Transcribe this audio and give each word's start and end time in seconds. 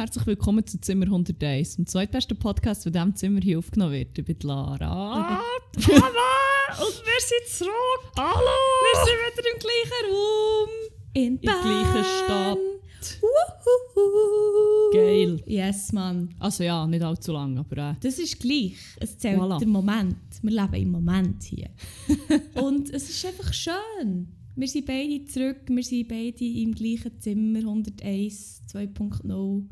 Herzlich 0.00 0.26
willkommen 0.26 0.66
zu 0.66 0.80
Zimmer 0.80 1.04
101, 1.04 1.76
dem 1.76 1.86
zweitbesten 1.86 2.38
Podcast, 2.38 2.86
der 2.86 2.92
diesem 2.92 3.14
Zimmer 3.16 3.40
hier 3.42 3.58
aufgenommen 3.58 3.92
wird. 3.92 4.18
Ich 4.18 4.24
bin 4.24 4.36
Lara. 4.44 4.88
Hallo! 5.76 6.86
Und 6.86 7.02
wir 7.04 7.20
sind 7.20 7.46
zurück! 7.46 8.12
Hallo! 8.16 8.56
Wir 8.86 9.04
sind 9.04 9.18
wieder 9.36 9.52
im 9.52 9.58
gleichen 9.60 10.10
Raum! 10.10 10.68
In 11.12 11.22
In 11.36 11.40
der 11.42 11.54
gleichen 11.60 12.04
Stadt. 12.24 12.58
Wuhuhu. 13.20 14.90
Geil. 14.94 15.42
Yes, 15.44 15.92
Mann. 15.92 16.34
Also 16.38 16.64
ja, 16.64 16.86
nicht 16.86 17.02
allzu 17.02 17.32
lang, 17.32 17.58
aber 17.58 17.90
äh, 17.90 17.94
Das 18.00 18.18
ist 18.18 18.40
gleich. 18.40 18.78
Es 19.00 19.18
zählt 19.18 19.38
Voilà. 19.38 19.58
der 19.58 19.68
Moment. 19.68 20.16
Wir 20.40 20.62
leben 20.62 20.74
im 20.76 20.90
Moment 20.92 21.42
hier. 21.42 21.68
Und 22.54 22.88
es 22.88 23.10
ist 23.10 23.26
einfach 23.26 23.52
schön. 23.52 24.28
Wir 24.56 24.66
sind 24.66 24.86
beide 24.86 25.26
zurück. 25.26 25.60
Wir 25.68 25.82
sind 25.84 26.08
beide 26.08 26.42
im 26.42 26.74
gleichen 26.74 27.20
Zimmer 27.20 27.58
101 27.58 28.62
2.0. 28.72 29.64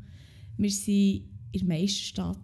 Wir 0.59 0.71
sind 0.71 1.23
in 1.53 1.61
der 1.61 1.65
Meisterstadt. 1.69 2.37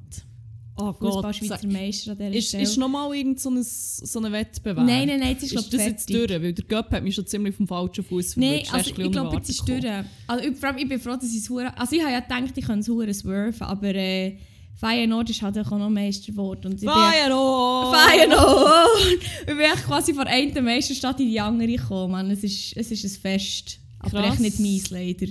oh 0.77 0.93
Gott. 0.93 1.35
Sag- 1.43 1.65
Meister 1.65 2.13
an 2.13 2.19
dieser 2.19 2.33
Ist, 2.33 2.49
Stelle. 2.49 2.63
ist 2.63 2.77
nochmal 2.79 3.15
irgend 3.15 3.39
so 3.41 3.51
ein, 3.51 3.63
so 3.63 4.21
ein 4.21 4.33
Wettbewerb? 4.33 4.87
nein, 4.87 5.07
nein, 5.09 5.21
nein, 5.21 5.31
jetzt 5.33 5.43
ist, 5.45 5.53
Ist 5.53 5.73
das 5.73 5.85
jetzt 5.85 6.11
fertig. 6.11 6.29
durch? 6.29 6.43
Weil 6.43 6.53
der 6.53 6.65
Göpp 6.65 6.91
hat 6.93 7.03
mich 7.03 7.15
schon 7.15 7.27
ziemlich 7.27 7.55
vom 7.55 7.67
falschen 7.67 8.03
Fuß 8.05 8.37
Nein, 8.37 8.63
also 8.71 8.91
ich 8.91 8.95
glaube, 9.13 9.37
jetzt 9.37 9.51
ist 9.51 9.69
durch. 9.69 9.85
Also, 10.27 10.45
ich, 10.49 10.57
vor 10.57 10.69
allem, 10.71 10.79
ich 10.79 10.89
bin 10.89 10.99
froh, 10.99 11.17
dass 11.17 11.33
ich 11.35 11.43
es 11.43 11.51
Also 11.51 11.97
ich 11.97 12.03
habe 12.03 12.13
ja 12.13 12.21
gedacht, 12.21 12.57
ich 12.57 12.65
könnte 12.65 12.81
es 12.81 12.89
hure 12.89 13.13
swerven, 13.13 13.63
aber 13.67 13.95
äh, 13.95 14.39
Feyenoord 14.77 15.31
ist 15.31 15.43
halt 15.43 15.59
auch 15.59 15.71
noch 15.71 15.91
Meister 15.91 16.33
geworden. 16.33 16.77
Feyenoord! 16.79 17.95
Feyenoord! 17.97 18.89
ich 19.41 19.47
bin 19.47 19.85
quasi 19.87 20.13
von 20.15 20.25
der 20.25 20.35
einen 20.35 20.65
Meisterstadt 20.65 21.21
in 21.21 21.31
die 21.31 21.41
andere 21.41 21.69
gekommen. 21.73 22.31
Es, 22.31 22.43
ist, 22.43 22.77
es 22.77 22.91
ist 22.91 23.05
ein 23.05 23.11
Fest. 23.21 23.79
Aber 24.01 24.21
Krass. 24.23 24.33
echt 24.35 24.41
nicht 24.41 24.61
meins, 24.61 24.91
leider. 24.91 25.27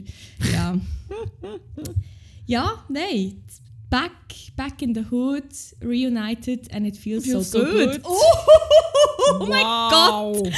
Ja, 0.53 0.79
ja 2.45 2.83
nein. 2.89 3.43
Back, 3.89 4.33
back 4.55 4.81
in 4.81 4.95
the 4.95 5.03
hood, 5.11 5.53
reunited 5.79 6.67
and 6.73 6.87
it 6.87 6.97
feels, 6.97 7.25
Feels 7.25 7.51
so, 7.51 7.59
so 7.59 7.71
good. 7.71 7.89
good. 7.91 8.01
Oh, 8.03 8.45
oh 9.39 9.45
mein 9.45 9.61
Gott! 9.63 10.51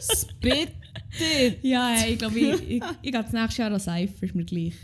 Spit 0.00 0.72
it! 1.20 1.58
Ja, 1.62 1.88
hey, 1.88 2.14
ich 2.14 2.18
glaube, 2.18 2.38
ich, 2.38 2.62
ich, 2.62 2.82
ich 3.02 3.12
gehe 3.12 3.12
das 3.12 3.32
nächste 3.32 3.60
Jahr 3.62 3.72
an 3.72 3.78
Cypher, 3.78 4.22
ist 4.22 4.34
mir 4.34 4.44
gleich. 4.46 4.74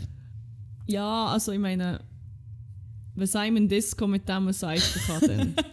Ja, 0.85 1.27
also 1.27 1.51
ich 1.51 1.59
meine, 1.59 2.01
wenn 3.15 3.27
Simon 3.27 3.67
Disco 3.67 4.07
mit 4.07 4.27
dem 4.29 4.51
Seifen 4.51 5.01
kann, 5.07 5.21
dann... 5.27 5.55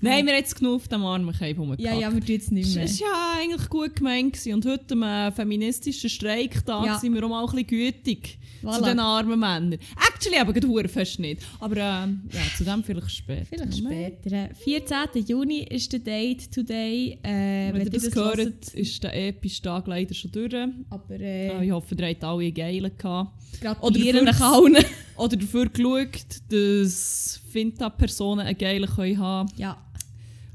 Nein, 0.00 0.26
wir 0.26 0.32
haben 0.32 0.40
jetzt 0.40 0.56
genug 0.56 0.76
auf 0.76 0.88
dem 0.88 1.04
armen 1.04 1.32
Cape 1.32 1.56
rumgehackt. 1.56 1.80
Ja, 1.82 1.94
ja, 1.94 2.12
wir 2.12 2.24
tun 2.24 2.36
es 2.36 2.50
nicht 2.50 2.74
mehr. 2.74 2.84
Es 2.84 3.00
war 3.00 3.08
ja 3.08 3.40
eigentlich 3.42 3.68
gut 3.68 3.96
gemeint. 3.96 4.32
Gewesen. 4.34 4.54
Und 4.54 4.66
heute 4.66 4.92
am 4.94 5.02
äh, 5.02 5.32
feministischen 5.32 6.10
Streiktag 6.10 6.86
Ja. 6.86 6.98
sind 6.98 7.14
wir 7.14 7.24
auch 7.24 7.28
mal 7.28 7.40
ein 7.44 7.46
bisschen 7.50 7.66
gütig 7.66 8.38
zu 8.62 8.68
Voilà. 8.68 8.84
den 8.84 8.98
armen 9.00 9.38
Männern. 9.38 9.78
Actually, 10.12 10.38
aber 10.38 10.52
gerade 10.52 10.88
fest 10.88 11.18
nicht. 11.20 11.42
Aber 11.60 11.76
ähm, 11.76 12.22
ja, 12.32 12.40
zu 12.56 12.64
dem 12.64 12.82
vielleicht 12.82 13.10
später. 13.10 13.44
Vielleicht 13.46 13.78
später. 13.78 14.48
14. 14.54 15.24
Juni 15.26 15.58
ist 15.64 15.92
der 15.92 16.00
Date 16.00 16.50
today. 16.52 17.18
Äh, 17.22 17.72
Wenn 17.72 17.82
ihr 17.82 17.90
das 17.90 18.14
hört, 18.14 18.38
hört. 18.38 18.68
ist 18.74 19.02
der 19.04 19.28
epische 19.28 19.62
Tag 19.62 19.86
leider 19.86 20.14
schon 20.14 20.32
durch. 20.32 20.54
Aber 20.90 21.20
Äh, 21.20 21.48
äh, 21.48 21.64
ich 21.64 21.70
hoffe, 21.70 21.94
ihr 21.94 22.06
habt 22.08 22.24
alle 22.24 22.50
geilen 22.50 22.90
gehabt. 22.96 23.32
gratulieren 23.60 24.24
nach 24.24 24.40
allen. 24.40 24.76
Oder 25.16 25.36
dafür 25.36 25.66
geschaut, 25.68 26.10
dass 26.50 27.40
Finta-Personen 27.50 28.46
einen 28.46 28.58
geilen 28.58 28.88
können 28.88 29.18
haben 29.18 29.48
Ja, 29.56 29.76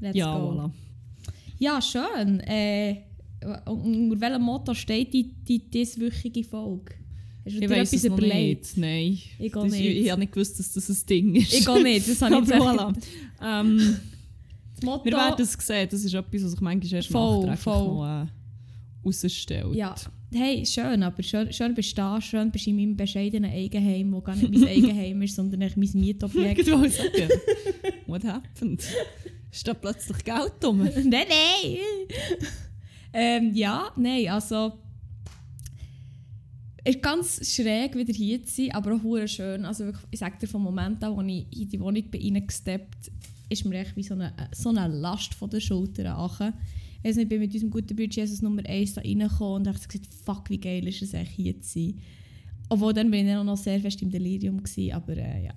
let's 0.02 0.16
Ja, 0.16 0.36
go. 0.38 0.50
voilà. 0.52 0.70
Ja, 1.58 1.80
schön. 1.80 2.40
Äh, 2.40 2.96
unter 3.66 4.20
welchem 4.20 4.42
Motto 4.42 4.74
steht 4.74 5.12
die, 5.14 5.32
die 5.32 5.58
dieswöchige 5.70 6.44
Folge? 6.44 6.94
Hast 7.44 7.56
du 7.56 7.60
Ich 7.60 7.66
dir 7.66 7.70
weiß 7.70 7.92
es 7.92 8.04
etwas 8.04 8.10
noch 8.10 8.18
überlegt? 8.18 8.76
nicht. 8.76 8.76
Nein. 8.76 9.18
Ich 9.38 9.52
Das- 9.52 9.64
nicht. 9.72 9.80
Ich, 9.80 9.96
ich 10.04 10.10
habe 10.10 10.20
nicht 10.20 10.32
gewusst, 10.32 10.58
dass 10.58 10.72
das 10.72 10.88
ein 10.88 11.06
Ding 11.08 11.34
ist. 11.36 11.52
Ich 11.52 11.66
auch 11.68 11.82
nicht, 11.82 12.08
das 12.08 12.22
habe 12.22 12.34
ich 12.44 12.50
voilà. 12.50 12.94
ähm, 13.42 13.96
Das 14.76 14.84
Motto, 14.84 15.04
Wir 15.06 15.12
werden 15.12 15.42
es 15.44 15.52
sehen. 15.52 15.88
Das 15.90 16.04
ist 16.04 16.14
etwas, 16.14 16.44
was 16.44 16.50
sich 16.52 16.60
manchmal 16.60 16.94
erst 16.94 17.08
Voll, 17.08 17.46
nachträglich 17.46 17.60
voll. 17.60 17.88
noch 17.88 18.24
äh, 18.24 18.26
rausstellt. 19.04 19.74
Ja, 19.74 19.94
hey, 20.32 20.64
schön, 20.64 21.02
aber 21.02 21.22
schön, 21.22 21.52
schön 21.52 21.74
bist 21.74 21.92
du 21.92 21.96
da, 21.96 22.20
schön 22.20 22.50
bist 22.52 22.66
du 22.66 22.70
in 22.70 22.76
meinem 22.76 22.96
bescheidenen 22.96 23.50
Eigenheim, 23.50 24.12
wo 24.12 24.20
gar 24.20 24.36
nicht 24.36 24.52
mein 24.52 24.68
Eigenheim 24.68 25.22
ist, 25.22 25.34
sondern 25.34 25.60
mein 25.60 25.90
Mietobjekt. 25.94 26.60
Ich 26.66 26.70
wollte 26.72 26.90
sagen, 26.90 27.28
what 28.06 28.24
happened? 28.24 28.82
Ist 29.52 29.68
da 29.68 29.74
plötzlich 29.74 30.24
Geld 30.24 30.64
rum? 30.64 30.78
nein, 31.04 31.04
nein! 31.04 31.78
ähm, 33.12 33.54
ja, 33.54 33.92
nein, 33.96 34.28
also... 34.28 34.72
Es 36.84 36.96
ist 36.96 37.02
ganz 37.02 37.54
schräg, 37.54 37.94
wieder 37.94 38.12
hier 38.12 38.42
zu 38.42 38.54
sein, 38.54 38.72
aber 38.72 38.94
auch 38.96 39.26
schön. 39.28 39.64
Also 39.64 39.84
wirklich, 39.84 40.04
ich 40.10 40.18
sage 40.18 40.36
dir, 40.40 40.48
vom 40.48 40.64
Moment 40.64 41.04
an, 41.04 41.16
als 41.16 41.28
ich 41.28 41.62
in 41.62 41.68
die 41.68 41.78
Wohnung 41.80 42.02
bin 42.10 42.34
reingesteppt 42.34 43.12
ist 43.52 43.64
mir 43.64 43.78
echt 43.78 43.96
wie 43.96 44.02
so 44.02 44.14
eine, 44.14 44.32
so 44.52 44.70
eine 44.70 44.88
Last 44.88 45.34
von 45.34 45.50
den 45.50 45.60
Schultern 45.60 46.06
angekommen. 46.06 46.54
Ich 46.98 47.08
weiss 47.08 47.16
nicht, 47.16 47.24
ich 47.24 47.28
bin 47.28 47.40
mit 47.40 47.52
unserem 47.52 47.70
guten 47.70 47.96
Bruder 47.96 48.10
Jesus 48.10 48.42
Nummer 48.42 48.62
1 48.64 48.94
da 48.94 49.00
reingekommen 49.00 49.54
und 49.56 49.64
dachte 49.64 49.86
gesagt, 49.86 50.08
fuck, 50.24 50.50
wie 50.50 50.58
geil 50.58 50.86
ist 50.88 51.02
es 51.02 51.14
echt 51.14 51.32
hier 51.32 51.60
zu 51.60 51.68
sein. 51.68 51.98
Obwohl, 52.68 52.94
dann 52.94 53.10
bin 53.10 53.28
ich 53.28 53.34
auch 53.34 53.44
noch 53.44 53.56
sehr 53.56 53.80
fest 53.80 54.00
im 54.02 54.10
Delirium 54.10 54.62
gewesen, 54.62 54.92
aber 54.92 55.16
äh, 55.16 55.44
ja. 55.44 55.54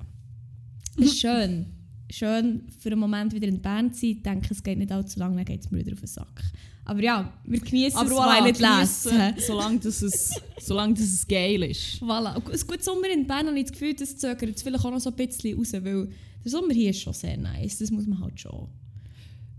Es 0.98 1.06
ist 1.06 1.20
schön. 1.22 1.68
Schön 2.10 2.68
für 2.80 2.92
einen 2.92 3.00
Moment 3.00 3.34
wieder 3.34 3.48
in 3.48 3.62
Bern 3.62 3.92
zu 3.94 4.02
sein. 4.02 4.10
Ich 4.12 4.22
denke, 4.24 4.48
es 4.52 4.62
geht 4.64 4.78
nicht 4.78 4.92
allzu 4.92 5.20
lange, 5.20 5.38
dann 5.38 5.46
geht 5.46 5.62
es 5.62 5.72
mir 5.72 5.80
wieder 5.80 5.94
auf 5.94 6.00
den 6.00 6.08
Sack. 6.08 6.44
Aber 6.86 7.02
ja, 7.02 7.34
wir 7.46 7.60
genießen 7.60 8.00
es, 8.06 8.12
voilà, 8.12 8.28
weil 8.28 8.44
nicht 8.44 8.60
lesen. 8.60 9.34
Solange 9.48 9.80
das 9.80 10.04
es, 10.04 10.40
solange 10.62 10.94
das 10.94 11.04
es 11.04 11.28
geil 11.28 11.64
ist. 11.64 12.00
Voilà. 12.02 12.36
Und 12.36 12.52
Ein 12.52 12.60
guter 12.68 12.84
Sommer 12.84 13.10
in 13.12 13.26
Bern 13.26 13.48
habe 13.48 13.58
ich 13.58 13.66
das 13.66 13.72
Gefühl, 13.72 13.96
das 13.96 14.16
zögert 14.18 14.50
jetzt 14.50 14.62
vielleicht 14.62 14.86
auch 14.86 14.92
noch 14.92 15.00
so 15.00 15.10
ein 15.10 15.16
bisschen 15.16 15.58
raus, 15.58 15.74
weil 15.74 16.10
der 16.44 16.52
Sommer 16.52 16.74
hier 16.74 16.92
ist 16.92 17.02
schon 17.02 17.14
sehr 17.14 17.38
nice. 17.38 17.80
Das 17.80 17.90
muss 17.90 18.06
man 18.06 18.20
halt 18.20 18.40
schon. 18.40 18.68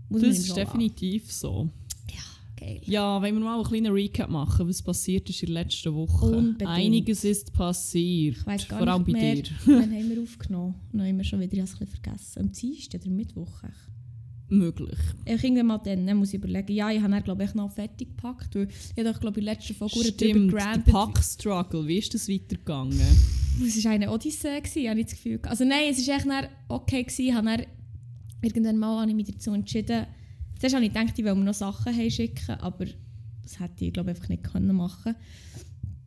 Muss 0.07 0.21
Das 0.21 0.37
ihm 0.37 0.41
ist 0.43 0.55
definitiv 0.55 1.29
so. 1.31 1.69
Geil. 2.59 2.81
Ja, 2.85 3.21
wenn 3.21 3.35
wir 3.35 3.41
mal 3.43 3.55
einen 3.55 3.63
kleinen 3.63 3.93
Recap 3.93 4.29
machen, 4.29 4.67
was 4.67 4.81
passiert 4.81 5.29
ist 5.29 5.43
in 5.43 5.53
der 5.53 5.63
letzten 5.63 5.93
Woche. 5.93 6.25
Unbedingt. 6.25 6.69
Einiges 6.69 7.23
ist 7.23 7.53
passiert. 7.53 8.37
Ich 8.37 8.45
weiss 8.47 8.67
gar 8.67 8.79
Vor 8.79 8.87
allem 8.87 9.03
nicht 9.03 9.13
bei 9.13 9.19
mehr, 9.19 9.35
dir. 9.35 9.51
wann 9.65 9.91
haben 9.93 10.09
wir 10.09 10.23
aufgenommen? 10.23 10.75
Dann 10.91 11.07
haben 11.07 11.17
wir 11.17 11.23
schon 11.23 11.39
wieder, 11.39 11.55
ein 11.55 11.65
bisschen 11.65 11.87
vergessen. 11.87 12.39
Am 12.39 12.51
Dienstag 12.51 13.01
oder 13.01 13.11
Mittwoch? 13.11 13.61
Möglich. 14.49 14.97
Ich 15.25 15.43
irgendwann 15.43 15.67
mal 15.67 15.77
dann, 15.77 16.17
muss 16.17 16.29
ich 16.29 16.35
überlegen. 16.35 16.71
Ja, 16.71 16.89
ich 16.89 17.01
habe 17.01 17.11
dann, 17.11 17.23
glaube 17.23 17.43
ich, 17.43 17.53
noch 17.53 17.71
fertig 17.71 18.15
gepackt. 18.15 18.55
Weil 18.55 18.69
ich 18.69 19.03
habe 19.03 19.13
doch, 19.13 19.19
glaube 19.19 19.39
ich, 19.39 19.45
in 19.45 19.45
der 19.45 19.53
letzten 19.55 19.75
Folge 19.75 20.05
Stimmt, 20.05 20.53
der. 20.53 20.91
Pack-Struggle, 20.91 21.87
wie 21.87 21.97
ist 21.97 22.13
das 22.13 22.27
weitergegangen? 22.29 22.99
Es 23.59 23.83
war 23.83 23.91
eine 23.91 24.11
Odyssee, 24.11 24.61
gewesen, 24.61 24.87
habe 24.87 24.99
ich 24.99 25.07
das 25.07 25.15
Gefühl. 25.15 25.39
Also 25.41 25.65
nein, 25.65 25.89
es 25.89 26.07
war 26.07 26.15
echt 26.43 26.49
okay. 26.67 27.01
Gewesen. 27.01 27.25
Ich 27.25 27.33
habe 27.33 27.47
dann, 27.47 27.65
irgendwann 28.43 28.77
mal 28.77 29.01
habe 29.01 29.09
ich 29.09 29.15
mich 29.15 29.25
dazu 29.25 29.51
entschieden. 29.51 30.05
Zuerst 30.59 30.75
habe 30.75 30.85
ich 30.85 30.93
gedacht, 30.93 31.13
ich 31.17 31.25
will 31.25 31.35
mir 31.35 31.43
noch 31.43 31.53
Sachen 31.53 31.95
heimschicken, 31.95 32.55
aber 32.59 32.85
das 33.43 33.59
hätte 33.59 33.85
ich, 33.85 33.93
glaube 33.93 34.09
einfach 34.09 34.29
nicht 34.29 34.43
können 34.43 34.75
machen 34.75 35.15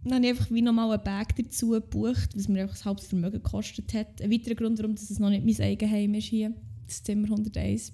Dann 0.05 0.15
habe 0.15 0.25
ich 0.25 0.31
einfach 0.31 0.51
wie 0.51 0.63
nochmal 0.63 0.93
einen 0.93 1.05
Bag 1.05 1.35
dazu 1.37 1.71
gebucht, 1.71 2.31
was 2.35 2.49
mir 2.49 2.63
einfach 2.63 2.75
das 2.75 2.85
halbes 2.85 3.07
Vermögen 3.07 3.43
gekostet 3.43 3.95
hat. 3.95 4.21
Ein 4.21 4.31
weiterer 4.31 4.55
Grund, 4.55 4.79
warum 4.79 4.93
es 4.93 5.19
noch 5.19 5.31
nicht 5.31 5.45
mein 5.45 5.67
Eigenheim 5.67 6.15
ist 6.15 6.25
hier, 6.25 6.53
das 6.87 7.03
Zimmer 7.03 7.29
101. 7.29 7.93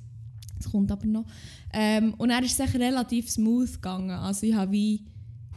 Das 0.56 0.70
kommt 0.70 0.90
aber 0.90 1.06
noch. 1.06 1.26
Ähm, 1.72 2.14
und 2.14 2.30
dann 2.30 2.42
ist 2.42 2.58
es 2.58 2.74
relativ 2.74 3.30
smooth 3.30 3.74
gegangen. 3.74 4.10
Also 4.10 4.46
ich 4.46 4.54
habe 4.54 4.72
wie 4.72 5.04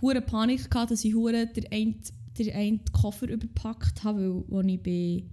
hure 0.01 0.21
Panik 0.21 0.69
gehabt, 0.69 0.91
dass 0.91 1.05
ich 1.05 1.15
hure 1.15 1.47
den 1.47 1.71
einen, 1.71 1.95
den 2.37 2.53
einen 2.53 2.81
Koffer 2.91 3.29
überpackt 3.29 4.03
habe, 4.03 4.43
weil 4.49 4.57
als 4.59 4.67
ich 4.67 4.81
bin 4.81 5.29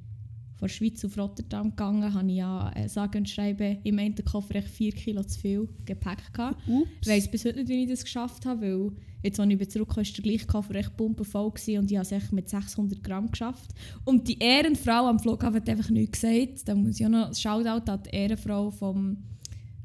von 0.56 0.69
der 0.69 0.75
Schweiz 0.75 1.05
auf 1.05 1.19
Rotterdam 1.19 1.70
gegangen 1.70 2.14
habe 2.14 2.31
ich 2.31 2.38
ja 2.38 2.73
äh, 2.73 2.88
sage 2.88 3.19
und 3.19 3.29
schreibe 3.29 3.79
im 3.85 3.99
einen 3.99 4.14
Koffer 4.25 4.56
echt 4.56 4.69
4 4.69 4.93
Kilo 4.93 5.23
zu 5.23 5.38
viel 5.38 5.69
Gepäck 5.85 6.32
gehabt. 6.32 6.62
Ich 7.03 7.08
weiss 7.08 7.31
bis 7.31 7.44
heute 7.44 7.58
nicht, 7.58 7.69
wie 7.69 7.85
ich 7.85 7.91
das 7.91 8.05
geschafft 8.05 8.47
habe, 8.47 8.62
weil 8.62 8.93
jetzt, 9.23 9.38
als 9.38 9.50
ich 9.50 9.58
wieder 9.58 9.69
zurückkam, 9.69 9.97
war 9.99 10.05
der 10.05 10.23
gleiche 10.23 10.47
Koffer 10.47 10.75
echt 10.76 10.97
pumpenvoll 10.97 11.50
gewesen 11.50 11.79
und 11.79 11.91
ich 11.91 11.97
habe 11.99 12.06
es 12.06 12.12
echt 12.12 12.32
mit 12.32 12.49
600 12.49 13.03
Gramm 13.03 13.31
geschafft. 13.31 13.73
Und 14.05 14.29
die 14.29 14.38
Ehrenfrau 14.38 15.06
am 15.06 15.19
Flughafen 15.19 15.56
hat 15.56 15.69
einfach 15.69 15.91
nichts 15.91 16.20
gesagt. 16.20 16.69
Da 16.69 16.75
muss 16.75 16.99
ich 16.99 17.06
auch 17.06 17.11
noch 17.11 17.35
Shoutout 17.35 17.91
an 17.91 18.03
die 18.05 18.17
Ehrenfrau 18.17 18.70
vom 18.70 19.19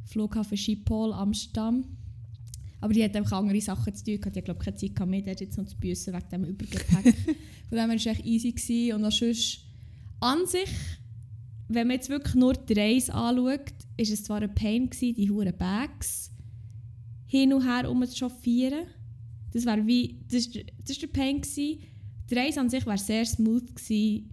Flughafen 0.05 0.57
Schiphol, 0.57 1.11
Amsterdam. 1.13 1.83
Aber 2.79 2.93
die 2.93 3.03
hat 3.03 3.15
einfach 3.15 3.37
andere 3.37 3.61
Sachen 3.61 3.93
zu 3.93 4.03
tun. 4.03 4.15
gehabt. 4.15 4.35
Die 4.35 4.39
hat, 4.39 4.45
glaube 4.45 4.59
ich, 4.59 4.65
keine 4.65 4.77
Zeit 4.77 5.07
mir 5.07 5.21
dort 5.21 5.41
jetzt 5.41 5.57
noch 5.57 5.65
zu 5.65 5.77
büssen 5.77 6.13
wegen 6.13 6.29
dem 6.31 6.43
Übergepäck. 6.45 7.15
Von 7.69 7.77
dem 7.77 7.77
her 7.77 7.87
war 7.87 7.95
es 7.95 8.05
echt 8.05 8.25
easy. 8.25 8.51
Gewesen. 8.51 8.95
Und 8.95 9.05
auch 9.05 9.11
sonst, 9.11 9.59
an 10.21 10.45
sich, 10.45 10.69
wenn 11.67 11.87
man 11.87 11.97
jetzt 11.97 12.09
wirklich 12.09 12.35
nur 12.35 12.53
die 12.53 12.73
Reise 12.73 13.13
anschaut, 13.13 13.73
ist 13.97 14.11
es 14.11 14.23
zwar 14.23 14.41
ein 14.41 14.53
Pain 14.53 14.89
gewesen, 14.89 15.15
die 15.15 15.29
hohen 15.29 15.57
Bags 15.57 16.31
hin 17.25 17.53
und 17.53 17.65
her 17.65 17.89
um 17.89 18.05
zu 18.05 18.17
chauffieren. 18.17 18.87
Das 19.53 19.65
war 19.65 19.85
wie, 19.85 20.19
das 20.29 20.49
das 20.51 20.91
ist 20.91 21.01
der 21.01 21.07
Pain 21.07 21.41
gewesen. 21.41 21.79
Die 22.29 22.35
Reise 22.35 22.59
an 22.61 22.69
sich 22.69 22.85
wäre 22.85 22.97
sehr 22.97 23.25
smooth 23.25 23.75
gewesen, 23.75 24.29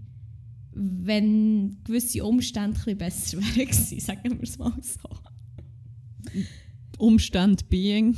wenn 0.73 1.79
gewisse 1.85 2.25
Umstände 2.25 2.79
ein 2.87 2.99
besser 2.99 3.39
wären 3.39 3.69
gewesen, 3.69 4.01
sagen 4.01 4.39
wir 4.39 4.43
es 4.43 4.59
mal 4.59 4.75
so. 4.83 5.09
Umstand 6.99 7.69
being. 7.69 8.17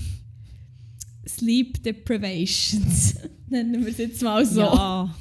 Sleep 1.27 1.83
Deprivations, 1.83 3.17
nennen 3.49 3.85
wir 3.85 3.93
es 3.93 3.99
jetzt 3.99 4.23
mal 4.23 4.45
so. 4.45 4.61
Ja. 4.61 5.15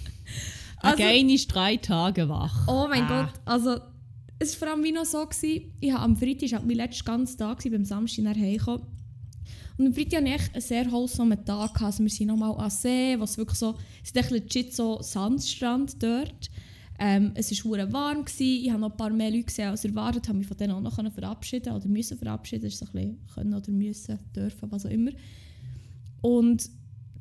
Also- 0.81 1.04
Again 1.04 1.30
ist 1.30 1.48
drei 1.48 1.78
Tage 1.78 2.30
wach. 2.30 2.68
Oh 2.68 2.88
mein 2.90 3.04
Ah. 3.04 3.24
Gott, 3.26 3.42
also 3.46 3.78
es 4.40 4.54
war 4.60 4.68
vor 4.68 4.76
allem 4.76 4.84
wie 4.86 4.92
noch 4.94 5.06
so, 5.06 5.26
gewesen, 5.26 5.74
ich 5.80 5.92
habe 5.92 6.04
am 6.04 6.16
Freitag, 6.16 6.52
war 6.54 6.62
mein 6.62 6.78
letzter 6.78 7.04
ganzer 7.06 7.38
Tag, 7.38 7.58
gewesen, 7.60 7.74
beim 7.74 7.86
Samstag 7.86 8.24
nach 8.24 8.38
Hause 8.38 8.81
Und 9.78 9.88
am 9.88 9.94
Freitag 9.94 10.22
hatte 10.24 10.30
ich 10.36 10.54
einen 10.54 10.62
sehr 10.62 10.92
wholesome 10.92 11.44
Tag. 11.44 11.74
gehabt. 11.74 11.81
Also 11.84 12.04
wir 12.04 12.10
sind 12.10 12.28
nochmal 12.28 12.56
an 12.58 12.70
See, 12.70 13.16
was 13.20 13.38
wirklich 13.38 13.60
so, 13.60 13.76
es 14.04 14.10
ist 14.10 14.18
echt 14.18 14.31
legit 14.31 14.74
so 14.74 15.02
Sandstrand 15.02 16.02
dort. 16.02 16.50
Ähm, 17.02 17.32
es 17.36 17.50
war 17.52 17.72
hure 17.72 17.94
warm, 17.94 18.25
gewesen. 18.25 18.64
ich 18.66 18.70
habe 18.70 18.82
noch 18.82 18.92
ein 18.92 18.98
paar 18.98 19.10
mehr 19.10 19.32
Leute 19.32 19.44
gesehen 19.46 19.70
als 19.70 19.86
erwartet, 19.86 20.28
habe 20.28 20.38
mich 20.38 20.48
von 20.48 20.58
denen 20.58 20.74
auch 20.74 20.82
noch 20.82 21.14
verabschieden 21.14 21.74
oder 21.74 21.88
müssen 21.88 22.18
verabschieden, 22.18 22.64
das 22.66 22.74
ist 22.74 22.80
so 22.80 22.86
ein 22.88 22.92
bisschen 22.92 23.20
können 23.34 23.54
oder 23.54 23.72
müssen, 23.72 24.20
dürfen, 24.36 24.70
was 24.72 24.86
auch 24.86 24.90
immer. 24.90 25.12
Und 26.22 26.70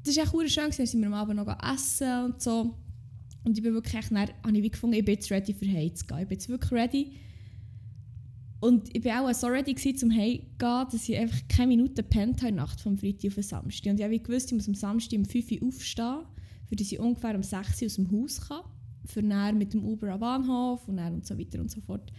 das 0.05 0.17
war 0.17 0.25
echt 0.25 0.33
hure 0.33 0.49
schön, 0.49 0.65
gewesen. 0.65 0.79
dann 0.79 0.87
sind 0.87 1.01
wir 1.01 1.07
am 1.09 1.15
Abend 1.15 1.37
noch 1.37 1.73
essen 1.73 2.25
und 2.25 2.43
so. 2.43 2.75
Und 3.45 3.57
ich 3.57 3.63
bin 3.63 3.75
wirklich 3.75 3.95
echt, 3.95 4.11
dann 4.11 4.29
habe 4.45 4.59
ich 4.59 4.73
gefunden, 4.73 4.97
ich 4.97 5.05
bin 5.05 5.15
jetzt 5.15 5.31
ready 5.31 5.55
für 5.55 5.67
Heim 5.67 5.95
zu 5.95 6.07
gehen. 6.07 6.19
Ich 6.19 6.29
bin 6.29 6.39
jetzt 6.39 6.49
wirklich 6.49 6.73
ready. 6.73 7.13
Und 8.61 8.95
ich 8.97 9.05
war 9.05 9.23
auch 9.23 9.35
so 9.35 9.47
ready 9.47 9.75
gewesen, 9.75 9.97
zum 9.97 10.11
Heim 10.11 10.41
zu 10.41 10.59
gehen, 10.59 10.87
dass 10.91 11.09
ich 11.09 11.17
einfach 11.17 11.41
keine 11.49 11.69
Minute 11.69 12.03
gepennt 12.03 12.43
habe 12.43 12.53
Nacht 12.53 12.81
vom 12.81 12.99
Freitag 12.99 13.29
auf 13.29 13.35
den 13.35 13.43
Samstag. 13.45 13.91
Und 13.91 13.99
ich 14.01 14.05
habe 14.05 14.19
gewusst, 14.19 14.49
ich 14.49 14.55
muss 14.55 14.69
am 14.69 14.75
Samstag 14.75 15.19
um 15.19 15.25
5 15.25 15.53
Uhr 15.53 15.69
aufstehen, 15.69 16.21
für 16.67 16.77
dass 16.77 16.93
ich 16.93 16.99
ungefähr 16.99 17.35
um 17.37 17.43
6 17.43 17.83
Uhr 17.83 17.87
aus 17.87 17.95
dem 17.95 18.11
Haus 18.11 18.41
kann. 18.41 18.63
Für 19.05 19.23
dann 19.23 19.57
mit 19.57 19.73
dem 19.73 19.85
Uber 19.85 20.09
am 20.13 20.21
Bahnhof 20.21 20.87
und, 20.89 20.97
dann 20.97 21.15
und 21.15 21.27
so 21.27 21.39
weiter 21.39 21.61
und 21.61 21.71
so 21.71 21.81
fort. 21.81 22.13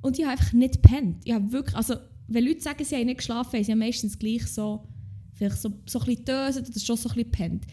Und 0.00 0.18
ich 0.18 0.24
habe 0.24 0.32
einfach 0.32 0.52
nicht 0.52 0.82
gepennt. 0.82 1.22
Ich 1.24 1.32
habe 1.32 1.50
wirklich, 1.52 1.76
also, 1.76 1.96
wenn 2.28 2.44
Leute 2.44 2.60
sagen, 2.60 2.84
sie 2.84 2.96
haben 2.96 3.06
nicht 3.06 3.18
geschlafen, 3.18 3.52
haben 3.54 3.64
sie 3.64 3.70
ja 3.70 3.76
meistens 3.76 4.18
gleich 4.18 4.46
so, 4.46 4.86
vielleicht 5.34 5.60
so, 5.60 5.72
so 5.86 6.00
ein 6.00 6.06
bisschen 6.06 6.24
döset 6.24 6.68
oder 6.68 6.80
schon 6.80 6.96
so 6.96 7.08
ein 7.08 7.14
bisschen 7.14 7.30
gepennt. 7.30 7.66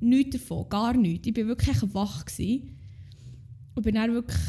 Nichts 0.00 0.38
davon, 0.38 0.68
gar 0.68 0.96
nichts. 0.96 1.28
Ich 1.28 1.36
war 1.36 1.46
wirklich 1.46 1.94
wach. 1.94 2.24
Gewesen. 2.24 2.76
Und 3.74 3.82
bin 3.82 3.94
dann 3.94 4.12
wirklich, 4.12 4.40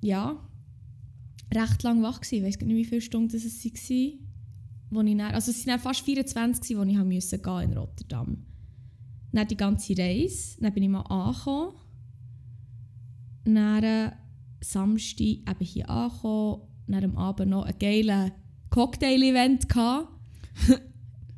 ja, 0.00 0.48
recht 1.52 1.82
lang 1.82 2.02
wach 2.02 2.20
gewesen. 2.20 2.46
Ich 2.46 2.54
weiß 2.54 2.66
nicht, 2.66 2.76
wie 2.76 2.84
viele 2.84 3.00
Stunden 3.00 3.36
es 3.36 3.44
waren. 3.44 4.18
Wo 4.90 5.00
ich 5.00 5.16
dann, 5.16 5.34
also 5.34 5.50
es 5.50 5.66
waren 5.66 5.80
fast 5.80 6.02
24, 6.02 6.62
gewesen, 6.62 6.78
wo 6.78 6.90
ich 6.90 6.96
haben 6.96 7.08
musste 7.08 7.38
gehen 7.38 7.70
in 7.70 7.76
Rotterdam. 7.76 8.46
Dann 9.32 9.48
die 9.48 9.56
ganze 9.56 9.96
Reise, 9.96 10.60
dann 10.60 10.72
bin 10.74 10.82
ich 10.82 10.88
mal 10.90 11.00
angekommen. 11.00 11.74
Dann 13.44 13.82
äh, 13.82 14.12
Samstag 14.60 15.20
eben 15.20 15.60
hier 15.60 15.88
angekommen. 15.88 16.62
Dann 16.86 17.04
am 17.04 17.16
Abend 17.16 17.50
noch 17.50 17.64
ein 17.64 17.78
geiles 17.78 18.32
Cocktail-Event. 18.70 19.66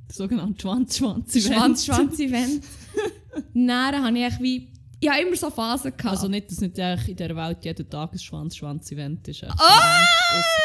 Das 0.08 0.16
sogenannte 0.16 0.60
Schwanz-Schwanz-Event. 0.60 1.54
Schwanz-Schwanz-Event. 1.54 2.64
Dann 3.54 4.04
habe 4.04 4.18
ich 4.18 4.40
wie... 4.40 4.72
Ich 5.00 5.10
habe 5.10 5.22
immer 5.22 5.36
so 5.36 5.50
Phasen 5.50 5.90
gehabt. 5.96 6.16
Also 6.16 6.28
nicht, 6.28 6.50
dass 6.50 6.60
nicht 6.60 6.78
in 6.78 7.16
dieser 7.16 7.36
Welt 7.36 7.58
jeden 7.62 7.90
Tag 7.90 8.12
ein 8.12 8.18
Schwanz-Schwanz-Event 8.18 9.28
ist. 9.28 9.42
oh! 9.42 9.46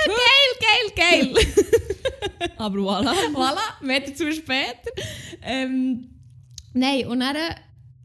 Geil, 0.05 0.95
geil, 0.95 1.33
geil! 1.33 1.45
Aber 2.57 2.79
voilà. 2.79 3.13
voilà, 3.33 3.83
mehr 3.83 4.01
dazu 4.01 4.31
später. 4.31 4.91
Ähm, 5.41 6.09
nein, 6.73 7.07
und 7.07 7.19
dann 7.19 7.35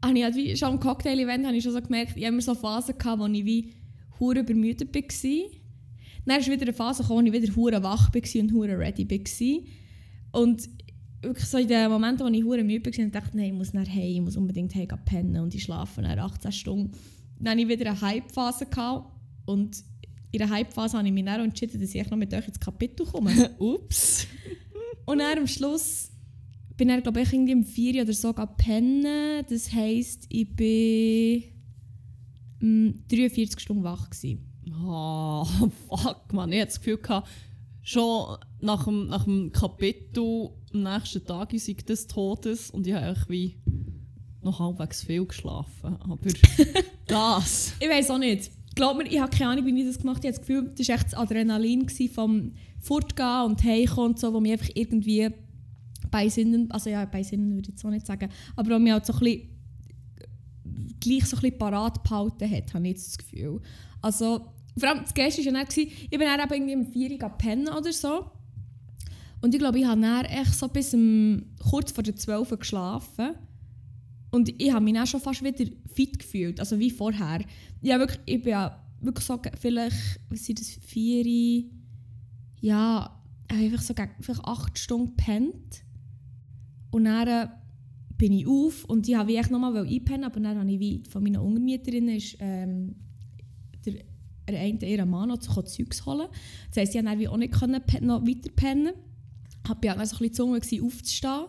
habe 0.03 0.17
ich 0.17 0.23
halt 0.23 0.35
wie, 0.35 0.57
schon 0.57 0.69
am 0.69 0.79
Cocktail-Event 0.79 1.45
habe 1.45 1.55
ich 1.55 1.63
schon 1.63 1.73
so 1.73 1.81
gemerkt, 1.81 2.17
ich 2.17 2.23
habe 2.23 2.33
immer 2.33 2.41
so 2.41 2.55
Phasen 2.55 2.97
gehabt, 2.97 3.19
wo 3.19 3.27
ich 3.27 3.45
wie 3.45 3.73
hure 4.19 4.39
übermüdet 4.39 4.93
war. 4.93 5.49
Dann 6.25 6.39
ist 6.39 6.49
wieder 6.49 6.63
eine 6.63 6.73
Phase 6.73 7.03
gekommen, 7.03 7.25
wo 7.25 7.27
ich 7.27 7.41
wieder 7.41 7.55
hure 7.55 7.83
wach 7.83 8.13
war 8.13 8.41
und 8.41 8.53
hure 8.53 8.77
ready 8.77 9.07
war. 9.09 10.41
Und 10.41 10.69
wirklich 11.25 11.45
so 11.45 11.57
in 11.57 11.67
den 11.67 11.89
Momenten, 11.89 12.25
wo 12.25 12.31
ich 12.31 12.43
hure 12.43 12.63
müde 12.63 12.85
war, 12.85 13.07
dachte 13.09 13.29
ich, 13.29 13.33
nein, 13.35 13.45
ich 13.45 13.53
muss 13.53 13.73
nach 13.73 13.87
Hause, 13.87 13.99
ich 14.01 14.21
muss 14.21 14.37
unbedingt 14.37 14.71
gehen 14.71 14.87
pennen 15.05 15.41
und 15.41 15.53
ich 15.53 15.63
schlafe 15.63 16.01
dann 16.01 16.19
18 16.19 16.51
Stunden. 16.51 16.91
Dann 17.39 17.51
hatte 17.51 17.61
ich 17.61 17.67
wieder 17.67 17.89
eine 17.89 18.01
Hype-Phase 18.01 18.67
und 19.45 19.83
in 20.31 20.39
der 20.39 20.49
Hype-Phase 20.49 20.97
habe 20.97 21.07
ich 21.07 21.13
mich 21.13 21.25
dann 21.25 21.41
entschieden, 21.41 21.79
dass 21.79 21.95
ich 21.95 22.09
noch 22.09 22.17
mit 22.17 22.33
euch 22.33 22.47
ins 22.47 22.59
Kapitel 22.59 23.05
komme. 23.05 23.51
Ups. 23.59 24.27
Und 25.05 25.19
dann 25.19 25.37
am 25.39 25.47
Schluss 25.47 26.11
bin 26.77 26.89
ich, 26.89 27.03
glaube 27.03 27.21
ich, 27.21 27.31
irgendwie 27.31 27.55
um 27.55 27.63
4 27.63 27.95
Uhr 27.95 28.01
oder 28.01 28.13
so 28.13 28.33
pennen. 28.33 29.45
Das 29.49 29.71
heisst, 29.71 30.25
ich 30.29 30.55
bin 30.55 31.43
mm, 32.59 32.89
43 33.09 33.59
Stunden 33.59 33.83
wach. 33.83 34.09
Gewesen. 34.09 34.51
Oh, 34.85 35.45
fuck, 35.87 36.33
man. 36.33 36.51
Ich 36.51 36.59
hatte 36.59 36.67
das 36.67 36.79
Gefühl, 36.79 36.97
gehabt, 36.97 37.29
schon 37.85 38.37
nach 38.61 38.83
dem, 38.85 39.07
nach 39.07 39.23
dem 39.23 39.51
Kapitel 39.51 40.49
am 40.73 40.83
nächsten 40.83 41.23
Tag 41.23 41.53
sei 41.55 41.73
des 41.73 42.07
Todes 42.07 42.71
und 42.71 42.85
ich 42.85 42.93
habe 42.93 43.15
wie 43.29 43.57
noch 44.41 44.59
halbwegs 44.59 45.03
viel 45.03 45.25
geschlafen. 45.25 45.95
Aber 45.99 46.17
das. 47.07 47.73
Ich 47.79 47.87
weiß 47.87 48.09
auch 48.09 48.17
nicht. 48.17 48.51
Glaub 48.75 48.97
mir, 48.97 49.05
ich 49.05 49.19
habe 49.19 49.35
keine 49.35 49.51
Ahnung, 49.51 49.65
wie 49.65 49.79
ich 49.79 49.87
das 49.87 49.99
gemacht 49.99 50.17
habe. 50.17 50.27
Ich 50.27 50.33
habe 50.33 50.39
das 50.39 50.47
Gefühl, 50.47 50.73
das 50.75 50.87
war 50.87 50.95
echt 50.95 51.05
das 51.05 51.13
Adrenalin 51.13 51.87
vom 52.13 52.51
Fortgehen 52.79 53.45
und 53.45 53.63
Heimkommen 53.63 54.11
und 54.11 54.19
so, 54.19 54.33
wo 54.33 54.39
mich 54.39 54.51
einfach 54.51 54.69
irgendwie 54.73 55.29
bei 56.09 56.27
Sinnen, 56.27 56.69
also 56.71 56.89
ja, 56.89 57.05
bei 57.05 57.23
Sinnen 57.23 57.53
würde 57.53 57.69
ich 57.69 57.75
jetzt 57.75 57.85
auch 57.85 57.89
nicht 57.89 58.05
sagen, 58.05 58.29
aber 58.55 58.75
wo 58.75 58.79
mich 58.79 58.91
halt 58.91 59.05
so 59.05 59.13
ein 59.13 59.19
bisschen 59.19 59.49
gleich 60.99 61.25
so 61.25 61.37
ein 61.37 61.41
bisschen 61.41 61.57
parat 61.57 62.03
behalten 62.03 62.49
hat, 62.49 62.73
habe 62.73 62.87
ich 62.87 62.93
jetzt 62.93 63.07
das 63.07 63.17
Gefühl. 63.17 63.61
Also, 64.01 64.41
vor 64.77 64.89
allem 64.89 65.03
das 65.03 65.13
Geist 65.13 65.37
war 65.37 65.45
ja 65.45 65.51
dann, 65.51 65.67
ich 65.69 66.09
bin 66.09 66.19
dann 66.19 66.39
eben 66.39 66.53
irgendwie 66.53 66.75
um 66.75 66.85
4 66.91 67.11
Uhr 67.11 67.29
pennen 67.29 67.67
oder 67.67 67.93
so. 67.93 68.31
Und 69.41 69.53
ich 69.53 69.59
glaube, 69.59 69.79
ich 69.79 69.85
habe 69.85 70.01
dann 70.01 70.25
echt 70.25 70.55
so 70.55 70.67
bis 70.67 70.93
um, 70.93 71.43
kurz 71.69 71.91
vor 71.91 72.03
der 72.03 72.15
12 72.15 72.51
Uhr 72.51 72.57
geschlafen. 72.57 73.35
Und 74.31 74.49
ich 74.61 74.73
habe 74.73 74.83
mich 74.83 74.93
dann 74.93 75.07
schon 75.07 75.21
fast 75.21 75.43
wieder 75.43 75.71
fit 75.93 76.19
gefühlt, 76.19 76.59
also 76.59 76.77
wie 76.79 76.91
vorher. 76.91 77.45
Ja, 77.81 77.99
wirklich, 77.99 78.19
ich 78.25 78.41
bin 78.41 78.51
ja 78.51 78.81
wirklich 78.99 79.25
so, 79.25 79.39
vielleicht, 79.59 80.19
was 80.29 80.45
sind 80.45 80.59
das, 80.59 80.71
vier, 80.71 81.63
ja, 82.59 83.21
einfach 83.47 83.81
so 83.81 83.93
gegen 83.93 84.11
vielleicht 84.19 84.43
acht 84.43 84.77
Stunden 84.77 85.15
gepennt. 85.15 85.83
Und 86.91 87.05
dann 87.05 87.27
äh, 87.27 87.47
bin 88.17 88.33
ich 88.33 88.47
auf 88.47 88.85
und 88.85 89.07
ich 89.07 89.15
habe 89.15 89.29
wie 89.29 89.35
echt 89.35 89.51
nochmal 89.51 89.75
einpennen, 89.77 90.23
aber 90.23 90.39
dann 90.39 90.57
habe 90.57 90.71
ich 90.71 90.79
wie 90.79 91.03
von 91.09 91.23
meinen 91.23 91.37
Untermieterinnen 91.37 92.15
ist, 92.15 92.37
ähm, 92.39 92.95
der, 93.85 94.03
der 94.47 94.59
eine 94.59 94.85
ihren 94.85 95.09
Mann 95.09 95.29
noch 95.29 95.39
Zeugs 95.39 96.05
holen. 96.05 96.27
Das 96.69 96.77
heisst, 96.77 96.95
ich 96.95 97.03
konnte 97.03 97.23
dann 97.23 97.27
auch 97.27 97.37
nicht 97.37 98.01
noch 98.01 98.27
weiter 98.27 98.49
pennen. 98.55 98.93
Ich 99.63 99.69
war 99.69 99.95
dann 99.95 100.05
so 100.05 100.17
ein 100.17 100.29
bisschen 100.29 100.53
gezwungen, 100.53 100.85
aufzustehen. 100.85 101.45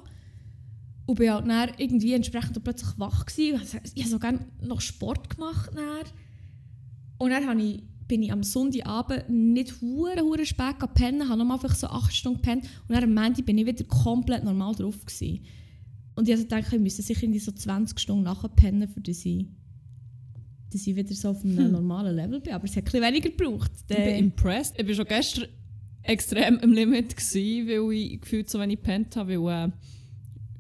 Und 1.07 1.19
bin 1.19 1.31
halt 1.31 1.47
dann 1.47 1.71
irgendwie 1.79 2.15
entsprechend 2.15 2.63
plötzlich 2.65 2.99
wach 2.99 3.27
gewesen. 3.27 3.61
Ich 3.95 4.03
habe 4.03 4.11
sogar 4.11 4.35
noch 4.61 4.81
Sport 4.81 5.31
gemacht. 5.31 5.71
Dann. 5.75 6.07
Und 7.19 7.31
dann 7.31 7.61
ich, 7.61 7.83
bin 8.09 8.23
ich 8.23 8.33
am 8.33 8.43
Sonntagabend 8.43 9.29
nicht 9.29 9.81
hure 9.81 10.21
hure 10.21 10.47
spät 10.47 10.79
gepennt, 10.79 11.29
habe 11.29 11.39
nochmal 11.39 11.59
vielleicht 11.59 11.79
so 11.79 11.89
8 11.89 12.13
Stunden 12.13 12.41
gepennt. 12.41 12.65
Und 12.89 12.95
dann 12.95 13.05
am 13.05 13.15
Montag 13.15 13.47
bin 13.47 13.59
ich 13.59 13.67
wieder 13.67 13.85
komplett 13.85 14.45
normal 14.45 14.75
drauf. 14.75 15.05
Gewesen. 15.05 15.45
Und 16.17 16.29
ich 16.29 16.35
also 16.35 16.47
dachte, 16.47 16.77
ich 16.77 16.83
müsste 16.83 17.03
sicher 17.03 17.23
irgendwie 17.23 17.41
so 17.41 17.53
20 17.53 18.01
Stunden 18.01 18.25
nachher 18.25 18.49
pennen, 18.49 18.89
für 18.89 19.01
ich, 19.07 19.47
dass 20.77 20.87
ich 20.87 20.95
wieder 20.97 21.15
so 21.15 21.31
auf 21.31 21.43
einem 21.45 21.73
normalen 21.73 22.15
Level 22.17 22.41
bin. 22.41 22.53
Aber 22.53 22.65
es 22.65 22.73
hat 22.73 22.79
ein 22.79 22.85
bisschen 22.85 23.03
weniger 23.03 23.31
gebraucht. 23.31 23.71
Ich 23.81 23.87
bin 23.87 23.97
Der- 24.05 24.19
impressed. 24.19 24.75
Ich 24.79 24.87
war 24.87 24.95
schon 24.95 25.07
gestern 25.07 25.45
extrem 26.03 26.59
im 26.61 26.73
Limit, 26.73 27.17
gewesen, 27.17 27.69
weil 27.69 27.93
ich 27.99 28.21
gefühlt 28.21 28.49
so 28.51 28.61
wenig 28.61 28.77
gepennt 28.77 29.17
habe, 29.17 29.41
weil 29.43 29.69
äh, 29.69 29.73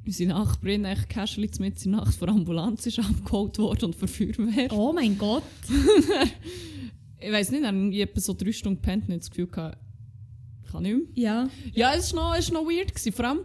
unsere 0.04 0.30
Nachbarin 0.30 0.85
echt 0.85 1.08
casually 1.08 1.50
mit 1.61 1.85
in 1.85 1.92
der 1.92 2.00
Nacht 2.00 2.14
vor 2.16 2.28
Ambulanz 2.28 2.87
ist 2.87 2.99
abgeholt 3.00 3.58
worden 3.58 3.87
und 3.87 3.94
für 3.96 4.08
Feuerwehr. 4.08 4.73
Oh 4.73 4.92
mein 4.92 5.16
Gott. 5.18 5.44
Ich 7.18 7.32
weiß 7.32 7.50
nicht, 7.50 7.64
dann 7.64 7.76
habe 7.87 7.94
ich 7.94 8.00
etwa 8.02 8.20
so 8.20 8.35
drei 8.35 8.52
Stunden 8.52 8.80
gepennt 8.80 9.08
und 9.08 9.14
ich 9.14 9.20
das 9.20 9.30
Gefühl 9.30 9.46
gehabt, 9.46 9.78
ich 10.64 10.70
kann 10.70 10.82
nicht 10.82 10.94
mehr. 10.94 11.06
Ja. 11.14 11.49
Ja, 11.73 11.94
es 11.94 12.12
war 12.14 12.30
noch, 12.32 12.38
es 12.38 12.52
war 12.52 12.62
noch 12.62 12.70
weird. 12.70 12.94
Gewesen. 12.94 13.12
Vor 13.12 13.25
allem 13.25 13.38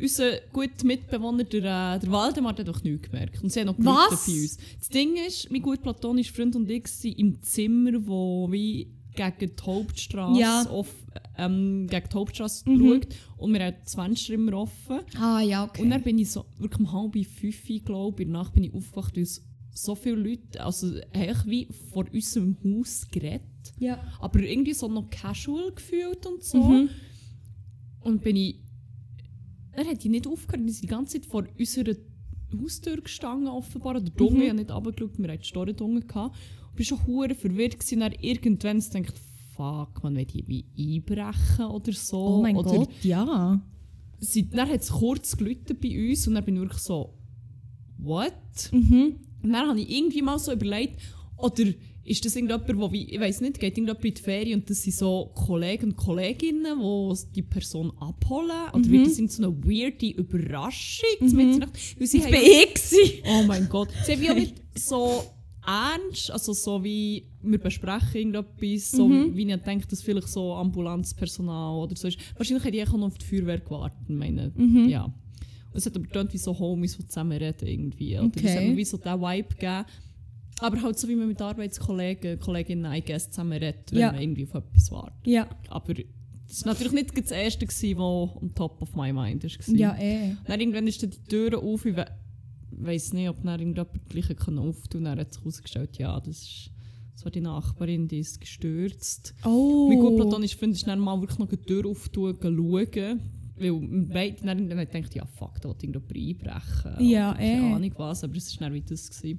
unser 0.00 0.32
guter 0.52 0.84
Mitbewohner, 0.86 1.44
der, 1.44 1.96
äh, 1.96 1.98
der 2.00 2.10
Waldemar, 2.10 2.56
hat 2.56 2.66
doch 2.68 2.82
nichts 2.82 3.08
gemerkt. 3.10 3.42
Und 3.42 3.50
sie 3.50 3.60
haben 3.60 3.66
noch 3.68 3.76
Was? 3.78 4.26
bei 4.26 4.32
uns. 4.32 4.58
Das 4.78 4.88
Ding 4.88 5.16
ist, 5.26 5.50
mein 5.50 5.62
gut 5.62 5.82
platonischer 5.82 6.34
Freund 6.34 6.56
und 6.56 6.68
ich 6.70 6.86
sind 6.88 7.18
im 7.18 7.42
Zimmer, 7.42 7.92
wo 8.06 8.50
wie 8.50 8.92
gegen 9.14 9.56
die 9.56 9.62
Hauptstraße 9.62 10.40
Ja. 10.40 10.62
auf, 10.68 10.94
ähm, 11.38 11.86
gegen 11.88 12.08
die 12.10 12.14
Hauptstraße 12.14 12.68
Mhm. 12.68 12.78
schaut. 13.02 13.08
Und 13.38 13.52
wir 13.54 13.64
haben 13.64 13.76
das 13.82 13.94
Fenster 13.94 14.34
immer 14.34 14.52
offen. 14.58 15.00
Ah 15.18 15.40
ja, 15.40 15.64
okay. 15.64 15.82
Und 15.82 15.90
dann 15.90 16.02
bin 16.02 16.18
ich 16.18 16.30
so 16.30 16.44
wirklich 16.58 16.80
um 16.80 16.92
halb 16.92 17.14
fünf, 17.26 17.84
glaube 17.84 18.22
ich, 18.22 18.26
in 18.28 18.32
der 18.34 18.42
Nacht 18.42 18.52
bin 18.52 18.64
ich 18.64 18.74
aufgewacht, 18.74 19.16
weil 19.16 19.26
so 19.72 19.94
viele 19.94 20.16
Leute, 20.16 20.62
also 20.62 20.90
eigentlich 21.12 21.46
wie 21.46 21.68
vor 21.92 22.04
unserem 22.12 22.56
Haus 22.64 23.06
geredet. 23.10 23.42
ja. 23.78 23.98
Aber 24.20 24.40
irgendwie 24.40 24.72
so 24.74 24.86
noch 24.88 25.08
casual 25.10 25.72
gefühlt 25.74 26.24
und 26.26 26.42
so. 26.42 26.62
Mhm. 26.62 26.90
Und 28.00 28.22
bin 28.22 28.36
ich. 28.36 28.60
Er 29.76 29.84
hat 29.86 30.02
die 30.02 30.08
nicht 30.08 30.26
aufgehört, 30.26 30.64
wir 30.64 30.72
sind 30.72 30.82
die 30.84 30.88
ganze 30.88 31.20
Zeit 31.20 31.26
vor 31.30 31.44
unserer 31.58 31.94
Haustür 32.60 33.00
gestanden, 33.00 33.48
offenbar. 33.48 33.94
Der 34.00 34.10
Dumme 34.10 34.44
Mhm. 34.44 34.48
hat 34.48 34.56
nicht 34.56 34.70
runtergeschaut, 34.70 35.18
wir 35.18 35.32
hatten 35.32 35.76
die 35.76 35.82
unten. 35.82 36.06
gehabt. 36.06 36.36
Ich 36.78 36.90
war 36.90 36.98
schon 36.98 37.06
hure 37.06 37.34
verwirrt. 37.34 37.78
Gewesen. 37.78 37.94
Und 37.94 38.00
dann 38.00 38.12
irgendwann 38.20 38.80
denkt 38.92 39.14
fuck, 39.56 40.02
man 40.02 40.16
will 40.16 40.26
hier 40.30 40.44
wie 40.46 40.64
einbrechen 40.78 41.64
oder 41.66 41.92
so. 41.92 42.18
Oh 42.18 42.42
mein 42.42 42.56
oder 42.56 42.70
Gott, 42.70 42.90
ja. 43.02 43.60
Sie, 44.18 44.48
dann 44.48 44.68
hat 44.68 44.80
es 44.82 44.90
kurz 44.90 45.36
geläutet 45.36 45.80
bei 45.80 46.10
uns 46.10 46.26
und 46.28 46.34
dann 46.34 46.44
bin 46.44 46.56
ich 46.56 46.60
wirklich 46.62 46.82
so, 46.82 47.14
what? 47.98 48.32
Mhm. 48.72 49.16
Und 49.42 49.52
dann 49.52 49.68
habe 49.68 49.80
ich 49.80 49.90
irgendwie 49.90 50.22
mal 50.22 50.38
so 50.38 50.52
überlegt, 50.52 51.00
oder 51.38 51.64
ist 52.06 52.24
das 52.24 52.36
irgendjemand, 52.36 52.68
der, 52.68 52.92
ich 52.92 53.20
weiß 53.20 53.40
nicht, 53.40 53.58
geht 53.60 53.76
irgendjemand 53.76 54.04
in 54.04 54.14
die 54.14 54.20
Ferien 54.22 54.60
und 54.60 54.70
das 54.70 54.82
sind 54.82 54.94
so 54.94 55.30
Kollegen 55.34 55.86
und 55.90 55.96
Kolleginnen, 55.96 56.78
die 56.80 57.32
die 57.34 57.42
Person 57.42 57.92
abholen? 57.98 58.50
Oder 58.72 58.88
wird 58.90 59.06
das 59.06 59.18
in 59.18 59.28
so 59.28 59.42
eine 59.42 59.56
weirde 59.64 60.06
Überraschung? 60.10 61.08
Mhm. 61.20 61.62
Weil 61.98 62.06
sie 62.06 62.18
das 62.20 62.30
bin 62.30 62.40
ich. 62.42 63.22
Oh 63.26 63.42
mein 63.46 63.68
Gott. 63.68 63.88
Sie 64.04 64.12
haben 64.12 64.28
auch 64.30 64.34
nicht 64.40 64.54
so 64.74 65.22
ernst, 65.66 66.30
also 66.30 66.52
so 66.52 66.82
wie 66.84 67.24
wir 67.42 67.58
besprechen 67.58 68.34
irgendetwas, 68.34 68.90
so 68.92 69.08
Mhm. 69.08 69.36
wie 69.36 69.50
ich 69.50 69.62
denke, 69.62 69.86
dass 69.88 70.00
vielleicht 70.02 70.28
so 70.28 70.54
Ambulanzpersonal 70.54 71.74
oder 71.82 71.96
so 71.96 72.08
ist. 72.08 72.18
Wahrscheinlich 72.36 72.64
hätte 72.64 72.76
ich 72.76 72.88
auch 72.88 72.92
noch 72.96 73.06
auf 73.08 73.18
die 73.18 73.24
Feuerwehr 73.26 73.58
gewartet, 73.58 73.98
meine, 74.08 74.52
Mhm. 74.54 74.88
ja. 74.88 75.12
Es 75.74 75.84
hat 75.84 75.94
aber 75.96 76.04
getönt 76.06 76.32
wie 76.32 76.38
so 76.38 76.58
Homies, 76.58 76.96
die 76.96 77.06
zusammen 77.06 77.36
reden 77.36 77.66
irgendwie. 77.68 78.16
Oder 78.16 78.26
Okay. 78.28 78.40
es 78.44 78.54
hat 78.56 78.62
mir 78.62 78.76
wie 78.76 78.84
so 78.84 78.96
diesen 78.96 79.20
Vibe 79.20 79.48
gegeben. 79.48 79.84
Aber 80.60 80.80
halt 80.82 80.98
so 80.98 81.08
wie 81.08 81.16
man 81.16 81.28
mit 81.28 81.40
Arbeitskollegen, 81.40 82.38
Kolleginnen, 82.40 82.90
guess, 83.04 83.30
zusammen 83.30 83.52
redet, 83.52 83.92
wenn 83.92 83.98
Ja. 84.00 84.12
man 84.12 84.20
irgendwie 84.22 84.44
auf 84.44 84.54
etwas 84.54 84.90
wartet. 84.90 85.26
Ja, 85.26 85.48
Aber 85.68 85.94
das 86.48 86.64
war 86.64 86.72
natürlich 86.72 86.92
nicht 86.92 87.18
das 87.18 87.30
Erste, 87.30 87.66
was 87.66 87.82
on 88.36 88.54
top 88.54 88.80
of 88.80 88.94
my 88.94 89.12
mind 89.12 89.44
war. 89.44 89.74
ja 89.76 89.96
eh. 89.98 90.34
Dann 90.46 90.60
irgendwann 90.60 90.86
ist 90.86 91.02
dann 91.02 91.10
die 91.10 91.22
Tür 91.28 91.58
auf. 91.62 91.84
Ich 91.84 91.96
we 91.96 92.06
weiß 92.78 93.12
nicht, 93.14 93.28
ob 93.28 93.42
dann 93.42 93.58
irgendjemand 93.60 94.08
gleich 94.08 94.36
kann 94.36 94.58
auftun 94.58 95.04
kann. 95.04 95.16
Dann 95.16 95.18
hat 95.26 95.32
sich 95.32 95.42
herausgestellt, 95.42 95.98
ja, 95.98 96.18
das 96.20 96.36
ist 96.42 96.70
so 97.14 97.30
die 97.30 97.40
Nachbarin, 97.40 98.06
die 98.08 98.18
ist 98.18 98.40
gestürzt. 98.40 99.34
Oh. 99.44 99.88
Mein 99.88 99.98
gut 99.98 100.16
platonisch 100.16 100.56
Freund 100.56 100.74
ist 100.74 100.86
dann 100.86 101.00
mal 101.00 101.18
wirklich 101.20 101.38
noch 101.38 101.48
die 101.48 101.56
Tür 101.56 101.86
auftun, 101.86 102.36
schauen. 102.40 103.20
Weil 103.58 103.72
beide 104.12 104.44
dann 104.44 104.58
irgendwann 104.58 104.86
gedacht, 104.86 105.14
ja 105.14 105.24
fuck, 105.24 105.60
da 105.62 105.70
will 105.70 105.76
irgendjemand 105.82 106.14
einbrechen. 106.14 107.06
Ja, 107.08 107.30
Oder 107.30 107.38
keine 107.38 107.68
eh. 107.70 107.72
Ahnung 107.74 107.92
was, 107.96 108.22
aber 108.24 108.36
es 108.36 108.52
war 108.60 108.68
dann 108.68 108.74
wie 108.74 108.82
das. 108.82 109.10
Gewesen. 109.10 109.38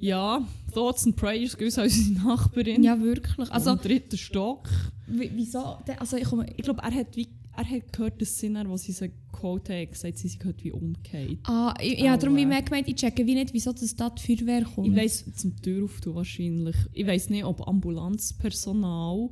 Ja, 0.00 0.46
Thoughts 0.72 1.06
and 1.06 1.16
Prayers 1.16 1.56
gehen 1.56 1.72
an 1.76 1.84
unsere 1.84 2.26
Nachbarin. 2.26 2.82
Ja, 2.82 3.00
wirklich. 3.00 3.50
Also, 3.50 3.72
im 3.72 3.78
dritten 3.78 4.16
Stock. 4.18 4.68
wie- 5.06 5.30
wieso? 5.34 5.76
Also, 5.98 6.16
ich 6.16 6.24
komme... 6.24 6.46
Ich 6.56 6.64
glaube, 6.64 6.80
er 6.82 6.94
hat 6.94 7.16
wie 7.16 7.28
er 7.56 7.68
hat 7.68 7.92
gehört, 7.92 8.22
dass 8.22 8.38
sie 8.38 8.54
wo 8.66 8.76
sie 8.76 8.92
so 8.92 9.04
Quote 9.32 9.78
hat, 9.82 9.90
gesagt, 9.92 10.16
sie 10.16 10.28
sind 10.28 10.44
halt 10.44 10.62
wie 10.64 10.72
umgekehrt. 10.72 11.38
Ah, 11.44 11.74
ich, 11.80 11.98
ja, 11.98 12.16
darum 12.16 12.34
Aua. 12.36 12.40
wie 12.40 12.46
mehr 12.46 12.62
gemeint, 12.62 12.88
ich 12.88 12.94
checke 12.94 13.26
wie 13.26 13.34
nicht, 13.34 13.52
wieso 13.52 13.72
das 13.72 13.94
da 13.94 14.08
die 14.08 14.22
Feuerwehr 14.36 14.62
kommt. 14.64 14.86
Ich 14.88 14.96
weiss, 14.96 15.24
zum 15.34 15.60
Tür 15.60 15.84
auftun 15.84 16.14
wahrscheinlich. 16.14 16.76
Ich 16.92 17.06
weiss 17.06 17.28
nicht, 17.28 17.44
ob 17.44 17.66
Ambulanzpersonal 17.66 19.30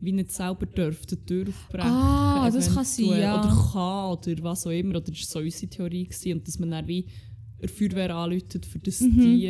wie 0.00 0.12
nicht 0.12 0.32
selber 0.32 0.66
dürfte 0.66 1.16
die 1.16 1.24
Tür 1.24 1.48
aufbrechen. 1.48 1.90
Ah, 1.90 2.50
das 2.50 2.74
kann 2.74 2.84
sein, 2.84 3.20
ja. 3.20 3.38
Oder 3.40 3.72
kann, 3.72 4.32
oder 4.34 4.42
was 4.42 4.66
auch 4.66 4.70
immer. 4.70 4.90
Oder 4.90 5.00
das 5.02 5.20
war 5.20 5.26
so 5.26 5.38
unsere 5.38 5.70
Theorie. 5.70 6.04
Gewesen. 6.04 6.32
Und 6.38 6.46
dass 6.48 6.58
man 6.58 6.70
dann 6.72 6.86
wie 6.86 7.06
der 7.62 7.68
Feuerwehr 7.70 8.14
anläutet, 8.14 8.66
für 8.66 8.78
das 8.80 8.98
die 8.98 9.46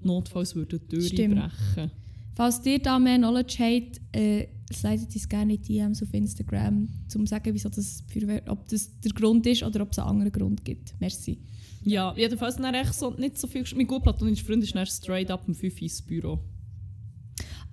notfalls 0.00 0.54
würden 0.54 0.80
die 0.90 0.98
Tür 0.98 1.24
einbrechen. 1.24 1.90
Falls 2.34 2.64
ihr 2.64 2.78
da 2.78 2.98
mehr 2.98 3.18
Knowledge 3.18 3.56
habt, 3.58 4.00
äh, 4.12 4.46
slidet 4.72 5.12
uns 5.12 5.28
gerne 5.28 5.54
in 5.54 5.62
DMs 5.62 6.02
auf 6.02 6.14
Instagram, 6.14 6.88
um 7.02 7.08
zu 7.08 7.26
sagen, 7.26 7.52
wieso 7.52 7.68
das 7.68 8.04
Feuerwehr, 8.12 8.42
ob 8.46 8.68
das 8.68 8.90
der 9.00 9.12
Grund 9.12 9.46
ist 9.46 9.62
oder 9.62 9.82
ob 9.82 9.90
es 9.92 9.98
einen 9.98 10.08
anderen 10.08 10.32
Grund 10.32 10.64
gibt. 10.64 10.94
Merci. 11.00 11.38
Ja, 11.82 12.14
jedenfalls 12.16 12.56
dann 12.56 12.74
echt 12.74 12.94
so, 12.94 13.10
nicht 13.10 13.38
so 13.38 13.46
viel... 13.46 13.64
Mein 13.74 13.86
gut 13.86 14.02
platonischer 14.02 14.44
Freund 14.44 14.62
ist 14.62 14.74
dann 14.74 14.86
straight 14.86 15.30
up 15.30 15.48
um 15.48 15.54
5 15.54 15.74
Uhr 15.74 15.82
ins 15.82 16.02
Büro. 16.02 16.38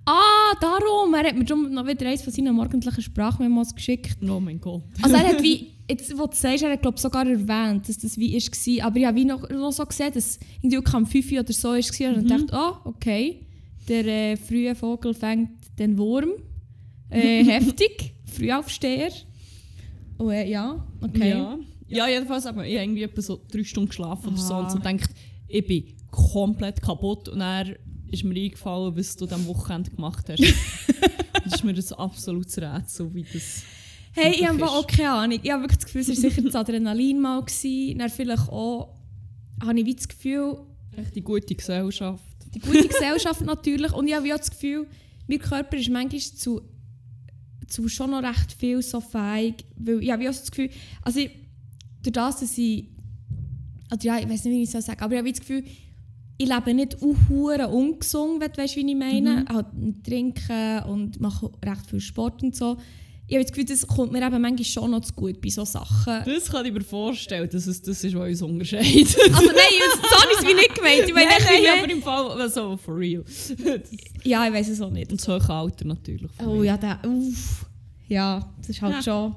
Ah, 0.04 0.54
darum! 0.60 1.12
Er 1.14 1.28
hat 1.28 1.36
mir 1.36 1.46
schon 1.46 1.72
noch 1.72 1.86
wieder 1.86 2.08
eins 2.08 2.22
von 2.22 2.32
seinen 2.32 2.54
morgendlichen 2.54 3.02
Sprachmemos 3.02 3.74
geschickt. 3.74 4.18
Oh 4.22 4.40
mein 4.40 4.60
Gott. 4.60 4.84
Also 5.02 5.16
er 5.16 5.28
hat 5.28 5.42
wie, 5.42 5.72
jetzt 5.88 6.16
wo 6.18 6.26
du 6.26 6.34
sagst, 6.36 6.62
er 6.64 6.72
hat 6.72 6.82
glaub, 6.82 6.98
sogar 6.98 7.26
erwähnt, 7.26 7.88
dass 7.88 7.98
das 7.98 8.16
wie 8.18 8.34
ist 8.36 8.50
war. 8.66 8.86
Aber 8.86 8.96
ich 8.98 9.06
habe 9.06 9.16
wie 9.16 9.24
noch, 9.24 9.48
noch 9.50 9.72
so 9.72 9.84
gesehen, 9.86 10.12
dass 10.12 10.38
irgendwie 10.62 10.78
auch 10.78 10.94
am 10.94 11.06
5 11.06 11.32
Uhr 11.32 11.40
oder 11.40 11.52
so 11.52 11.68
war. 11.68 12.14
Und 12.16 12.24
Mhm. 12.24 12.28
dachte, 12.28 12.52
ah, 12.54 12.80
okay, 12.84 13.46
der 13.88 14.04
äh, 14.06 14.36
frühe 14.36 14.74
Vogel 14.74 15.14
fängt 15.14 15.50
den 15.78 15.96
Wurm. 15.98 16.30
Äh, 17.10 17.44
heftig, 17.46 18.14
Frühaufsteher. 18.24 19.10
Oh, 20.18 20.30
äh, 20.30 20.48
ja, 20.50 20.84
okay. 21.02 21.30
Ja. 21.30 21.58
ja, 21.88 22.08
jedenfalls 22.08 22.46
aber 22.46 22.66
ich 22.66 22.74
habe 22.76 22.84
irgendwie 22.84 23.02
etwa 23.02 23.20
so 23.22 23.40
drei 23.50 23.62
Stunden 23.64 23.88
geschlafen 23.90 24.28
oder 24.28 24.36
so 24.38 24.54
Ah. 24.54 24.60
und 24.60 24.70
so 24.70 24.78
gedacht, 24.78 25.10
ich 25.48 25.66
bin 25.66 25.84
komplett 26.10 26.80
kaputt 26.82 27.28
und 27.28 27.38
dann 27.40 27.76
ist 28.10 28.24
mir 28.24 28.34
eingefallen, 28.40 28.96
was 28.96 29.14
du 29.16 29.26
am 29.28 29.46
Wochenende 29.46 29.90
gemacht 29.90 30.26
hast. 30.28 30.40
das 31.44 31.54
ist 31.54 31.64
mir 31.64 31.74
das 31.74 31.92
absolutes 31.92 32.58
Rätsel, 32.58 33.12
wie 33.14 33.24
das... 33.30 33.62
Hey, 34.16 34.34
ich 34.34 34.48
habe 34.48 34.64
auch 34.64 34.86
keine 34.86 35.10
Ahnung. 35.10 35.38
Ich 35.42 35.50
habe 35.50 35.62
wirklich 35.62 35.78
das 35.78 35.84
Gefühl, 35.84 36.00
es 36.00 36.08
war 36.08 36.14
sicher 36.16 36.42
das 36.42 36.54
Adrenalin 36.54 37.20
mal. 37.20 37.42
Gewesen. 37.42 37.98
Dann 37.98 38.08
vielleicht 38.08 38.48
auch, 38.48 38.94
habe 39.62 39.78
ich 39.78 39.84
wie 39.84 39.94
das 39.94 40.08
Gefühl, 40.08 40.56
Echt 40.96 41.14
die 41.14 41.20
gute 41.22 41.54
Gesellschaft. 41.54 42.24
die 42.54 42.60
gute 42.60 42.88
Gesellschaft 42.88 43.42
natürlich. 43.42 43.92
Und 43.92 44.08
ich 44.08 44.14
habe 44.14 44.32
auch 44.32 44.38
das 44.38 44.50
Gefühl, 44.50 44.86
mein 45.28 45.38
Körper 45.38 45.76
ist 45.76 45.90
manchmal 45.90 46.20
zu, 46.20 46.62
zu 47.66 47.88
schon 47.88 48.10
noch 48.12 48.22
recht 48.22 48.52
viel 48.58 48.80
so 48.80 49.00
feig. 49.02 49.56
Weil 49.76 50.02
ich 50.02 50.10
habe 50.10 50.26
auch 50.28 50.32
so 50.32 50.40
das 50.40 50.50
Gefühl, 50.50 50.70
also 51.02 51.20
ich, 51.20 51.30
durch 52.02 52.12
das, 52.14 52.40
dass 52.40 52.56
ich, 52.56 52.86
also 53.90 54.08
ja, 54.08 54.18
ich 54.18 54.28
weiß 54.28 54.44
nicht, 54.44 54.54
wie 54.54 54.62
ich 54.62 54.68
es 54.68 54.72
so 54.72 54.80
sagen, 54.80 55.02
aber 55.02 55.12
ich 55.12 55.18
habe 55.18 55.30
das 55.30 55.40
Gefühl, 55.40 55.64
ich 56.38 56.48
lebe 56.48 56.72
nicht 56.72 57.02
unhure 57.02 57.68
ungesund, 57.68 58.40
wenn 58.40 58.52
du 58.52 58.58
weißt, 58.58 58.76
wie 58.76 58.90
ich 58.90 58.96
meine. 58.96 59.44
Halt 59.48 59.74
nicht 59.74 60.04
trinken 60.04 60.82
und 60.84 61.20
mache 61.20 61.50
recht 61.64 61.86
viel 61.86 62.00
Sport 62.00 62.42
und 62.42 62.54
so. 62.56 62.78
Ich 63.28 63.34
habe 63.34 63.44
das 63.44 63.52
Gefühl, 63.52 63.64
das 63.64 63.86
kommt 63.86 64.12
mir 64.12 64.24
eben 64.24 64.40
manchmal 64.40 64.64
schon 64.64 64.90
noch 64.92 65.00
zu 65.00 65.12
gut 65.12 65.40
bei 65.40 65.48
solchen 65.48 65.72
Sachen. 65.72 66.22
Das 66.24 66.44
kann 66.48 66.64
ich 66.64 66.72
mir 66.72 66.80
vorstellen, 66.82 67.48
dass 67.50 67.66
es 67.66 67.82
das 67.82 68.04
ist, 68.04 68.14
was 68.14 68.28
uns 68.28 68.42
unterscheidet. 68.42 69.16
Also 69.18 69.46
nein, 69.46 69.82
so 69.92 70.16
habe 70.20 70.32
ich 70.32 70.38
es 70.38 70.46
wie 70.46 70.54
nicht 70.54 70.74
gemeint. 70.76 71.02
Ich 71.08 71.12
meine, 71.14 71.30
nein, 71.30 71.40
nein, 71.44 71.62
wie 71.62 71.68
aber 71.68 71.90
im 71.92 72.02
Fall, 72.02 72.40
also 72.40 72.76
for 72.76 72.96
real. 72.96 73.24
Ja, 74.22 74.46
ich 74.46 74.52
weiß 74.52 74.68
es 74.68 74.80
auch 74.80 74.90
nicht. 74.90 75.10
Und 75.10 75.26
hohe 75.26 75.48
Alter 75.50 75.84
natürlich. 75.86 76.30
Oh 76.44 76.62
ja, 76.62 76.76
der, 76.76 77.00
uff. 77.04 77.66
Ja, 78.08 78.48
das 78.58 78.68
ist 78.68 78.82
halt 78.82 78.94
Ja. 78.96 79.02
schon 79.02 79.34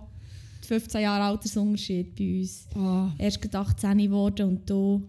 15 0.67 1.01
Jahre 1.01 1.23
Altersunterschied 1.23 2.15
bei 2.15 2.39
uns. 2.41 2.67
Ah, 2.75 3.11
Erst 3.17 3.41
gerade 3.41 3.57
18 3.59 3.97
geworden 3.97 4.49
und 4.49 4.69
du. 4.69 5.01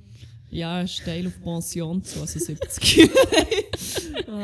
ja, 0.50 0.80
ist 0.80 1.02
Teil 1.04 1.26
auf 1.26 1.38
Pension 1.42 2.02
zu, 2.02 2.20
also 2.20 2.38
70. 2.38 3.10
ah. 4.26 4.40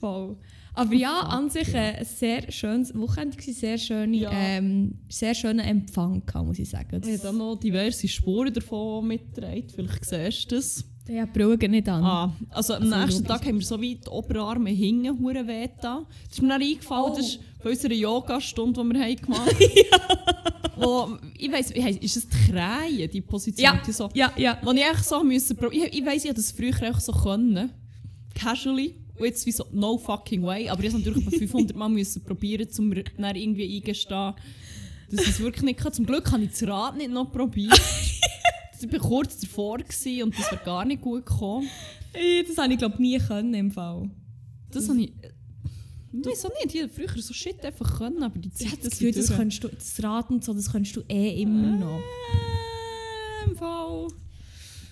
Voll. 0.00 0.36
Aber 0.76 0.94
ja, 0.94 1.20
an 1.20 1.48
sich 1.50 1.74
ein 1.74 2.04
sehr 2.04 2.52
schönes 2.52 2.94
Wochenende, 2.94 3.36
sehr, 3.40 3.78
schöne, 3.78 4.16
Ja. 4.16 4.30
ähm, 4.32 4.98
sehr 5.08 5.34
schöner 5.34 5.64
Empfang, 5.64 6.24
kann, 6.26 6.46
muss 6.46 6.58
ich 6.58 6.68
sagen. 6.68 7.00
Ich 7.02 7.08
habe 7.14 7.18
dann 7.22 7.38
noch 7.38 7.56
diverse 7.56 8.06
Spuren 8.06 8.52
davon 8.52 9.06
mitgetragen. 9.08 9.64
Vielleicht 9.74 10.04
siehst 10.04 10.52
du 10.52 10.56
das. 10.56 10.84
Der 11.08 11.22
hat 11.22 11.28
die 11.34 11.38
Brille 11.38 11.68
nicht 11.68 11.88
an. 11.88 12.02
Ah, 12.04 12.36
also 12.50 12.74
am 12.74 12.82
Also, 12.92 12.96
nächsten. 13.06 13.24
Tag 13.24 13.46
haben 13.46 13.58
wir 13.58 13.64
so 13.64 13.80
weit 13.80 14.04
die 14.06 14.10
Oberarme 14.10 14.70
hingen, 14.70 15.18
hure 15.20 15.46
weh 15.46 15.68
da. 15.80 16.04
Das 16.28 16.32
ist 16.38 16.42
mir 16.42 16.48
dann 16.48 16.60
eingefallen, 16.62 17.12
das 17.16 17.26
ist 17.28 17.40
von 17.62 17.70
unserer 17.70 17.92
Yoga-Stunde, 17.92 18.82
die 18.82 18.92
wir 18.92 19.00
haben 19.02 19.16
gemacht 19.16 19.54
haben. 19.54 20.82
Wo, 20.82 21.16
ich 21.38 21.50
weiss, 21.50 21.70
ich 21.70 21.82
weiss, 21.84 21.96
ist 21.98 22.16
es 22.16 22.28
die 22.28 22.50
Krähe, 22.52 23.08
die 23.08 23.20
Position? 23.22 23.64
Ja. 23.64 23.80
Die 23.86 23.92
so, 23.92 24.10
Ja, 24.14 24.32
ja. 24.36 24.58
Wo 24.62 24.72
ich 24.72 24.82
echt 24.82 25.04
so 25.04 25.22
müssen, 25.24 25.56
prob- 25.56 25.72
ich, 25.72 25.96
ich 25.96 26.04
weiss, 26.04 26.24
ich 26.24 26.30
hätte 26.30 26.34
das 26.40 26.50
früher 26.52 26.74
auch 26.90 27.00
so 27.00 27.12
können. 27.12 27.70
Casually. 28.34 28.96
Und 29.18 29.24
jetzt 29.26 29.46
wie 29.46 29.52
so, 29.52 29.66
no 29.72 29.98
fucking 29.98 30.42
way. 30.42 30.68
Aber 30.68 30.82
ich 30.82 30.92
musste 30.92 31.08
natürlich 31.08 31.26
etwa 31.26 31.38
500 31.38 31.76
Mal 31.76 31.88
müssen 31.88 32.22
probieren, 32.22 32.68
um 32.78 32.88
mir 32.88 33.04
dann 33.04 33.36
irgendwie 33.36 33.76
eingestehen, 33.76 34.34
dass 35.10 35.20
ich 35.20 35.28
es 35.28 35.40
wirklich 35.40 35.62
nicht 35.62 35.78
kann. 35.78 35.92
Zum 35.92 36.06
Glück 36.06 36.30
habe 36.32 36.44
ich 36.44 36.50
das 36.50 36.66
Rad 36.66 36.96
nicht 36.96 37.10
noch 37.10 37.32
probiert. 37.32 37.72
ich 38.80 38.92
war 38.92 38.98
kurz 38.98 39.38
davor 39.38 39.78
gewesen 39.78 40.24
und 40.24 40.38
das 40.38 40.50
wäre 40.50 40.64
gar 40.64 40.84
nicht 40.84 41.02
gut 41.02 41.26
gekommen. 41.26 41.68
Das 42.48 42.58
habe 42.58 42.72
ich 42.72 42.78
glaube 42.78 43.00
nie 43.00 43.18
können 43.18 43.54
im 43.54 43.70
Fall. 43.70 44.10
Das 44.70 44.88
habe 44.88 45.00
ich. 45.00 45.12
Ich 46.12 46.26
weiß 46.26 46.46
auch 46.46 46.64
nicht, 46.64 46.74
ich 46.74 46.90
früher 46.90 47.22
so 47.22 47.34
Shit 47.34 47.62
einfach 47.62 47.98
können, 47.98 48.22
aber 48.22 48.38
die 48.38 48.48
Ich 48.48 48.54
Zeit 48.54 48.72
habe 48.72 48.82
das 48.82 48.90
Gefühl, 48.92 49.08
ich 49.10 49.16
das 49.16 49.36
könntest 49.36 49.64
du, 49.64 49.68
das 49.68 50.02
Rad 50.02 50.30
und 50.30 50.42
so, 50.42 50.54
das 50.54 50.72
könntest 50.72 50.96
du 50.96 51.02
eh 51.08 51.42
immer 51.42 51.76
noch. 51.76 51.98
Äh, 51.98 53.50
im 53.50 53.56
Fall. 53.56 54.08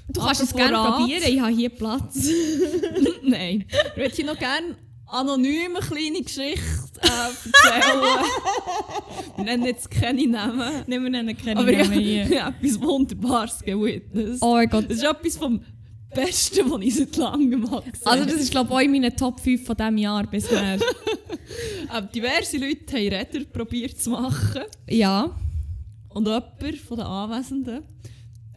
Du 0.08 0.20
kannst 0.20 0.42
es 0.42 0.54
gerne 0.54 0.76
probieren, 0.76 1.22
ich 1.26 1.40
habe 1.40 1.52
hier 1.52 1.70
Platz. 1.70 2.28
Nein. 3.22 3.64
Ich 3.68 3.96
würde 3.96 4.14
hier 4.14 4.26
noch 4.26 4.38
gerne 4.38 4.76
anonym 5.06 5.76
eine 5.76 5.86
kleine 5.86 6.22
Geschichte 6.22 7.00
äh, 7.00 7.06
erzählen. 7.06 8.24
Wir 9.36 9.44
nennen 9.44 9.64
jetzt 9.64 9.90
keine 9.90 10.26
Namen. 10.26 10.84
Nehmen 10.86 11.12
wir 11.12 11.18
einen 11.18 11.36
kennen 11.36 11.58
Aber 11.58 11.70
Namen 11.70 11.92
hier. 11.92 12.26
ich 12.30 12.42
habe 12.42 12.56
etwas 12.60 12.80
Wunderbares 12.80 13.60
gewitnessed. 13.60 14.42
Oh 14.42 14.54
mein 14.54 14.68
Gott. 14.68 14.84
Das 14.88 14.98
ist 14.98 15.04
etwas 15.04 15.36
vom 15.36 15.60
Besten, 16.14 16.70
was 16.70 16.80
ich 16.82 16.94
seit 16.94 17.16
langem 17.16 17.50
gemacht 17.50 17.72
habe. 17.72 18.06
Also 18.06 18.24
das 18.24 18.34
ist 18.34 18.50
glaube 18.50 18.70
ich 18.70 18.76
auch 18.76 18.80
in 18.80 18.90
meinen 18.92 19.16
Top 19.16 19.40
5 19.40 19.64
von 19.64 19.76
diesem 19.76 19.98
Jahr 19.98 20.26
bisher. 20.26 20.78
Ähm, 21.94 22.08
diverse 22.14 22.56
Leute 22.58 22.96
haben 22.96 23.08
Räder 23.08 23.44
probiert 23.52 24.00
zu 24.00 24.10
machen. 24.10 24.62
ja. 24.88 25.30
Und 26.08 26.26
jemand 26.26 26.76
von 26.86 26.96
den 26.96 27.06
Anwesenden 27.06 27.82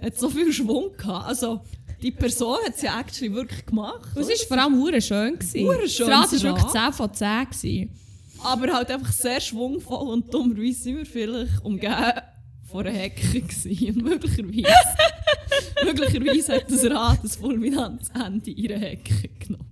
hat 0.01 0.17
so 0.17 0.29
viel 0.29 0.51
Schwung 0.53 0.95
gehabt. 0.97 1.27
Also, 1.27 1.61
die 2.01 2.11
Person 2.11 2.57
hat 2.65 2.75
es 2.75 2.81
ja 2.81 2.99
actually 2.99 3.33
wirklich 3.33 3.65
gemacht. 3.65 4.09
Es 4.15 4.27
war 4.27 4.47
vor 4.47 4.57
allem 4.57 4.79
hure 4.79 5.01
schön. 5.01 5.37
Hure 5.55 5.89
schön, 5.89 6.07
Das 6.07 6.31
Rad 6.31 6.43
war 6.43 6.43
wirklich 6.43 6.75
Rad. 6.75 6.93
10 6.93 6.93
von 6.93 7.13
10. 7.13 7.45
gewesen. 7.49 7.89
Aber 8.43 8.73
halt 8.73 8.91
einfach 8.91 9.11
sehr 9.11 9.41
schwungvoll 9.41 10.09
und 10.09 10.31
dummerweise 10.31 10.79
sind 10.83 10.97
wir 10.97 11.05
vielleicht 11.05 11.63
umgeben 11.63 12.13
von 12.69 12.85
einer 12.85 12.95
Hecke 12.97 13.41
gewesen. 13.41 13.97
Möglicherweise. 14.03 14.67
Möglicherweise 15.83 16.53
hat 16.55 16.71
das 16.71 16.83
Rad 16.85 17.19
das 17.23 17.35
Fulminanzende 17.35 18.51
in 18.51 18.57
ihre 18.57 18.77
Hecke 18.77 19.29
genommen. 19.39 19.65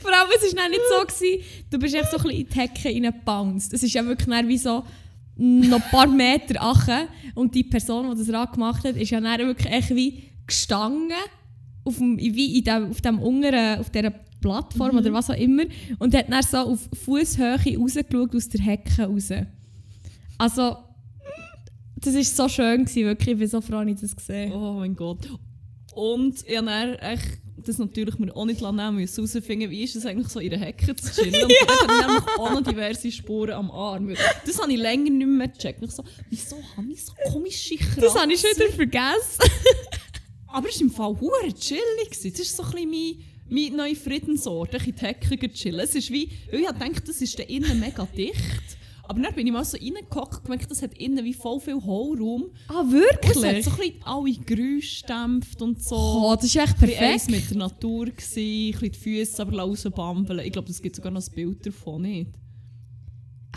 Vor 0.00 0.12
allem, 0.12 0.28
es 0.36 0.56
war 0.56 0.68
nicht 0.68 0.80
so, 0.88 1.06
gewesen, 1.06 1.44
du 1.70 1.78
bist 1.78 1.94
echt 1.94 2.10
so 2.10 2.16
ein 2.16 2.22
bisschen 2.22 2.40
in 2.40 2.48
die 2.48 2.54
Hecke 2.54 2.88
reingebounced. 2.88 3.72
Es 3.72 3.82
ist 3.82 3.94
ja 3.94 4.04
wirklich 4.04 4.28
wie 4.46 4.58
so 4.58 4.84
noch 5.36 5.82
ein 5.82 5.90
paar 5.90 6.06
Meter 6.06 6.62
ache 6.62 7.08
und 7.34 7.54
die 7.54 7.64
Person, 7.64 8.10
die 8.10 8.18
das 8.24 8.32
Rad 8.32 8.52
gemacht 8.52 8.84
hat, 8.84 8.96
ist 8.96 9.10
ja 9.10 9.20
dann 9.20 9.38
wirklich 9.38 9.72
echt 9.72 9.94
wie 9.94 10.30
gestanden 10.46 11.16
auf 11.84 11.98
dem, 11.98 12.18
wie 12.18 12.58
in 12.58 12.64
dem, 12.64 12.90
auf 12.90 13.00
dem 13.00 13.18
unteren, 13.18 13.80
auf 13.80 13.90
dieser 13.90 14.12
Plattform 14.40 14.98
oder 14.98 15.12
was 15.12 15.30
auch 15.30 15.36
immer 15.36 15.64
und 15.98 16.14
hat 16.14 16.30
dann 16.30 16.42
so 16.42 16.58
auf 16.58 16.88
Fußhöhe 17.04 17.58
rausgeschaut 17.78 18.34
aus 18.34 18.48
der 18.48 18.60
Hecke 18.60 19.04
raus. 19.04 19.30
Also, 20.38 20.76
das 21.96 22.14
war 22.14 22.22
so 22.22 22.48
schön, 22.48 22.84
gewesen, 22.84 23.04
wirklich. 23.04 23.32
Ich 23.34 23.38
bin 23.38 23.48
so 23.48 23.60
froh, 23.60 23.82
dass 23.82 23.88
ich 23.88 24.00
das 24.00 24.16
gesehen 24.16 24.52
habe. 24.52 24.62
Oh 24.62 24.72
mein 24.74 24.94
Gott. 24.94 25.28
Und 25.94 26.44
ich 26.46 26.56
habe 26.56 26.66
dann 26.66 26.94
echt 26.96 27.40
das 27.64 27.78
natürlich 27.78 28.18
mir 28.18 28.34
auch 28.36 28.44
nicht 28.44 28.60
nehmen 28.60 28.94
müssen, 28.96 29.26
herausfinden, 29.26 29.70
wie 29.70 29.82
ist 29.82 29.96
es 29.96 30.06
eigentlich 30.06 30.28
so 30.28 30.40
in 30.40 30.50
der 30.50 30.58
Hecke 30.60 30.94
zu 30.96 31.12
chillen. 31.22 31.44
Und 31.44 31.52
dort 31.68 32.02
habe 32.02 32.12
ich 32.18 32.38
auch 32.38 32.50
noch 32.50 32.62
diverse 32.62 33.10
Spuren 33.10 33.52
am 33.52 33.70
Arm. 33.70 34.14
Das 34.46 34.60
habe 34.60 34.72
ich 34.72 34.78
länger 34.78 35.10
nicht 35.10 35.26
mehr 35.26 35.48
gecheckt. 35.48 35.82
Ich 35.82 35.90
so, 35.90 36.04
wieso 36.30 36.56
habe 36.76 36.90
ich 36.92 37.04
so 37.04 37.12
komische 37.30 37.76
Kratzen? 37.76 38.00
Das 38.00 38.14
habe 38.14 38.32
ich 38.32 38.40
schon 38.40 38.50
wieder 38.50 38.72
vergessen. 38.72 39.50
Aber 40.48 40.68
es 40.68 40.76
war 40.76 40.82
im 40.82 40.90
Fall 40.90 41.20
hure 41.20 41.52
chillig. 41.54 42.10
Das 42.10 42.24
ist 42.24 42.56
so 42.56 42.62
ein 42.62 42.70
bisschen 42.70 42.90
mein, 42.90 43.24
mein 43.48 43.76
neuer 43.76 43.96
Friedensort, 43.96 44.74
ich 44.74 44.86
in 44.86 44.94
die 44.94 45.00
Hecke 45.00 45.38
zu 45.38 45.48
chillen. 45.48 45.80
Es 45.80 45.94
ist 45.94 46.10
wie, 46.10 46.30
ich 46.52 46.66
dachte, 46.66 47.02
das 47.06 47.20
ist 47.20 47.38
da 47.38 47.42
innen 47.42 47.80
mega 47.80 48.06
dicht. 48.16 48.78
Aber 49.06 49.20
dann 49.20 49.34
bin 49.34 49.46
ich 49.46 49.52
mal 49.52 49.64
so 49.64 49.76
reingehockt 49.76 50.36
und 50.38 50.44
gemerkt, 50.44 50.70
das 50.70 50.80
hat 50.82 50.94
innen 50.96 51.24
wie 51.24 51.34
voll 51.34 51.60
viel 51.60 51.74
Hohlraum. 51.74 52.44
Ah, 52.68 52.80
Und 52.80 52.92
wirklich? 52.92 53.36
es 53.36 53.44
hat 53.44 53.62
so 53.62 53.70
ein 53.72 53.76
bisschen 53.76 54.02
alle 54.04 54.32
Geräusche 54.32 55.02
gedämpft 55.02 55.60
und 55.62 55.82
so. 55.82 55.94
Oh, 55.96 56.34
das 56.34 56.44
ist 56.44 56.56
echt 56.56 56.78
perfekt. 56.78 57.30
mit 57.30 57.50
der 57.50 57.56
Natur, 57.58 58.06
gewesen, 58.06 58.38
ein 58.38 58.70
bisschen 58.72 58.92
die 58.92 58.98
Füße 58.98 59.42
aber 59.42 59.58
rausbambeln. 59.60 60.40
Ich 60.46 60.52
glaube, 60.52 60.70
es 60.70 60.80
gibt 60.80 60.96
sogar 60.96 61.12
noch 61.12 61.20
ein 61.26 61.34
Bild 61.34 61.66
davon, 61.66 62.02
nicht? 62.02 62.30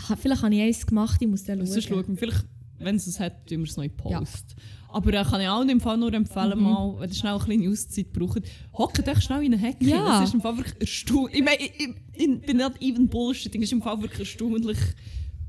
Ah, 0.08 0.16
Vielleicht 0.16 0.42
habe 0.42 0.54
ich 0.54 0.60
eins 0.60 0.86
gemacht, 0.86 1.20
ich 1.20 1.28
muss 1.28 1.44
dann 1.44 1.64
Sonst 1.66 1.84
schauen. 1.88 2.04
schauen 2.04 2.16
vielleicht, 2.16 2.44
wenn 2.78 2.96
es 2.96 3.06
es 3.06 3.18
hat, 3.18 3.46
tun 3.48 3.58
wir 3.58 3.64
es 3.64 3.76
noch 3.76 3.84
in 3.84 3.96
Post. 3.96 4.54
Aber 4.90 5.12
äh, 5.12 5.24
kann 5.24 5.40
ich 5.40 5.48
auch 5.48 5.62
im 5.62 5.80
Fall 5.80 5.96
nur 5.98 6.12
empfehlen, 6.14 6.58
Mhm. 6.58 6.64
mal, 6.64 6.94
wenn 7.00 7.08
ihr 7.10 7.14
schnell 7.14 7.32
eine 7.34 7.44
kleine 7.44 7.68
Auszeit 7.70 8.12
braucht, 8.12 8.42
hockt 8.74 9.06
euch 9.08 9.20
schnell 9.22 9.42
in 9.44 9.52
eine 9.54 9.62
Hecke. 9.62 9.84
Ja. 9.84 10.20
Das 10.20 10.28
ist 10.28 10.34
im 10.34 10.40
Fall 10.40 10.56
wirklich 10.56 10.80
erstaunlich. 10.80 11.34
Ich 11.38 11.44
meine, 11.44 11.56
ich, 11.58 11.72
ich, 11.80 11.88
ich 12.14 12.40
bin 12.42 12.56
nicht 12.58 12.82
even 12.82 13.08
bullshitting, 13.08 13.62
es 13.62 13.68
ist 13.68 13.72
im 13.72 13.82
Fall 13.82 14.00
wirklich 14.00 14.20
erstaunlich 14.20 14.78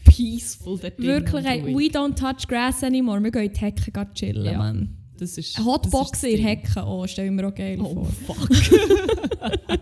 peaceful 0.06 0.78
dort 0.78 0.98
Wirklich, 0.98 1.34
und 1.34 1.46
ey, 1.46 1.62
ruhig. 1.62 1.76
we 1.76 1.98
don't 1.98 2.16
touch 2.16 2.48
grass 2.48 2.84
anymore. 2.84 3.22
Wir 3.24 3.32
gehen 3.32 3.44
in 3.44 3.54
die 3.54 3.60
Hecke 3.60 3.92
gehen 3.92 4.14
chillen, 4.14 4.46
Ja. 4.46 4.58
Mann. 4.58 4.96
Das 5.18 5.38
ist, 5.38 5.60
Hotboxen 5.60 6.30
das 6.32 6.40
in. 6.40 6.46
Hecke, 6.46 6.84
oh, 6.86 7.06
stell 7.06 7.26
ich 7.26 7.32
mir 7.32 7.46
auch 7.48 7.54
geil 7.54 7.78
Oh, 7.82 8.06
vor. 8.06 8.36
fuck. 8.36 8.50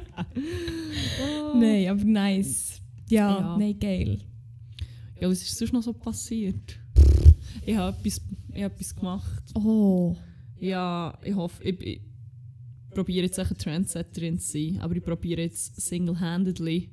Nein, 1.56 1.88
aber 1.90 2.04
nice. 2.04 2.82
Ja, 3.10 3.40
Ja. 3.40 3.58
nein, 3.58 3.80
geil. 3.80 4.20
Ja, 5.20 5.30
was 5.30 5.42
ist 5.42 5.58
sonst 5.58 5.74
noch 5.74 5.84
so 5.84 5.94
passiert? 5.94 6.78
Ich 7.66 7.76
habe 7.76 7.96
etwas, 7.98 8.22
ich 8.54 8.64
habe 8.64 8.74
etwas 8.74 8.96
gemacht. 8.96 9.44
Oh. 9.56 10.16
Ja, 10.60 11.18
ich 11.24 11.36
hoffe, 11.36 11.64
ich, 11.64 11.80
ich 11.82 12.02
probiere 12.94 13.26
jetzt 13.26 13.40
eine 13.40 13.56
Trendsetterin 13.56 14.40
zu 14.40 14.52
sein, 14.54 14.80
aber 14.82 14.96
ich 14.96 15.04
probiere 15.04 15.42
jetzt 15.42 15.80
single-handedly 15.80 16.90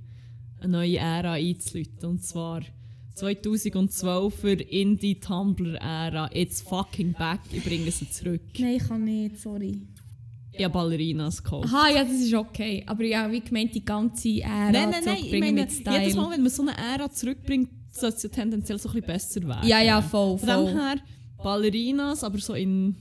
eine 0.61 0.69
neue 0.73 0.99
Ära 0.99 1.33
einzuläuten. 1.33 2.09
Und 2.11 2.23
zwar 2.23 2.63
2012 3.15 4.35
für 4.35 4.53
Indie-Tumblr-Ära. 4.53 6.31
It's 6.33 6.61
fucking 6.63 7.13
back, 7.13 7.41
ich 7.53 7.65
bringe 7.65 7.91
sie 7.91 8.11
zurück. 8.11 8.43
Nein, 8.59 8.77
ich 8.77 8.89
kann 8.89 9.05
nicht, 9.05 9.39
sorry. 9.41 9.83
Habe 10.59 10.71
Ballerinas 10.71 11.43
gekauft. 11.43 11.69
Aha, 11.69 11.91
ja, 11.91 12.05
das 12.05 12.13
ist 12.13 12.33
okay. 12.35 12.85
Aber 12.87 13.05
ja, 13.05 13.31
wie 13.31 13.41
gemeint, 13.41 13.75
die 13.75 13.85
ganze 13.85 14.41
Ära 14.41 14.71
nein, 14.71 14.91
nein, 14.91 15.03
nein, 15.05 15.17
ich 15.21 15.33
meine, 15.41 15.53
mit 15.53 15.73
Style. 15.73 16.01
jedes 16.01 16.15
Mal, 16.15 16.31
wenn 16.31 16.43
man 16.43 16.51
so 16.51 16.63
eine 16.63 16.77
Ära 16.77 17.11
zurückbringt, 17.11 17.71
sollte 17.91 18.17
es 18.17 18.23
ja 18.25 18.29
tendenziell 18.29 18.79
so 18.79 18.89
ein 18.89 18.95
bisschen 18.95 19.07
besser 19.07 19.43
werden. 19.49 19.69
ja, 19.69 19.83
ja, 19.83 20.01
voll, 20.03 20.39
Von 20.39 20.49
dem 20.49 20.57
voll. 20.57 20.75
her 20.75 20.97
Ballerinas, 21.43 22.23
aber 22.25 22.39
so 22.39 22.55
in, 22.55 22.97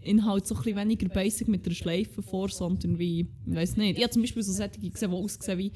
in 0.00 0.24
halt 0.24 0.46
so 0.46 0.54
ein 0.54 0.62
bisschen 0.62 0.76
weniger 0.78 1.08
basic 1.08 1.48
mit 1.48 1.64
der 1.66 1.70
Schleife 1.72 2.22
vor, 2.22 2.48
sondern 2.48 2.98
wie, 2.98 3.28
ich 3.46 3.54
weiß 3.54 3.76
nicht. 3.76 3.96
Ich 3.98 4.02
habe 4.02 4.12
zum 4.12 4.22
Beispiel 4.22 4.42
so 4.42 4.52
solche 4.52 4.78
gesehen, 4.78 5.10
die 5.10 5.16
aussehen 5.16 5.58
wie 5.58 5.72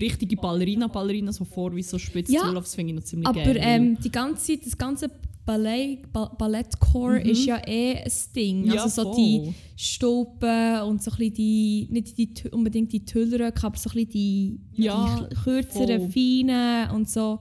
richtige 0.00 0.36
Ballerina-Ballerinas, 0.36 1.38
die 1.38 1.44
vor 1.44 1.74
wie 1.74 1.82
so 1.82 1.98
spitz 1.98 2.30
Ja. 2.30 2.52
Das 2.52 2.74
finde 2.74 2.92
ich 2.92 2.96
noch 2.96 3.04
ziemlich 3.04 3.28
Aber 3.28 3.40
geil. 3.42 3.58
ähm, 3.60 3.98
die 4.02 4.10
ganze, 4.10 4.56
das 4.58 4.76
ganze 4.76 5.10
Ballet, 5.44 6.02
ba 6.12 6.26
Ballettcore 6.36 7.20
Mhm. 7.20 7.30
ist 7.30 7.44
ja 7.46 7.62
eh 7.68 7.98
ein 7.98 8.12
Ding. 8.34 8.64
Ja, 8.66 8.82
also 8.82 9.02
so 9.02 9.12
voll. 9.12 9.16
die 9.16 9.54
Stulpen 9.76 10.80
und 10.82 11.02
so 11.02 11.12
ein 11.12 11.32
die, 11.32 11.86
nicht 11.90 12.18
die, 12.18 12.30
unbedingt 12.50 12.92
die 12.92 13.04
Tüllröcke, 13.04 13.64
aber 13.66 13.78
so 13.78 13.88
ein 13.90 14.08
die, 14.08 14.58
Ja, 14.72 15.28
die 15.30 15.34
kürzeren, 15.36 16.10
feinen 16.10 16.90
und 16.90 17.08
so 17.08 17.38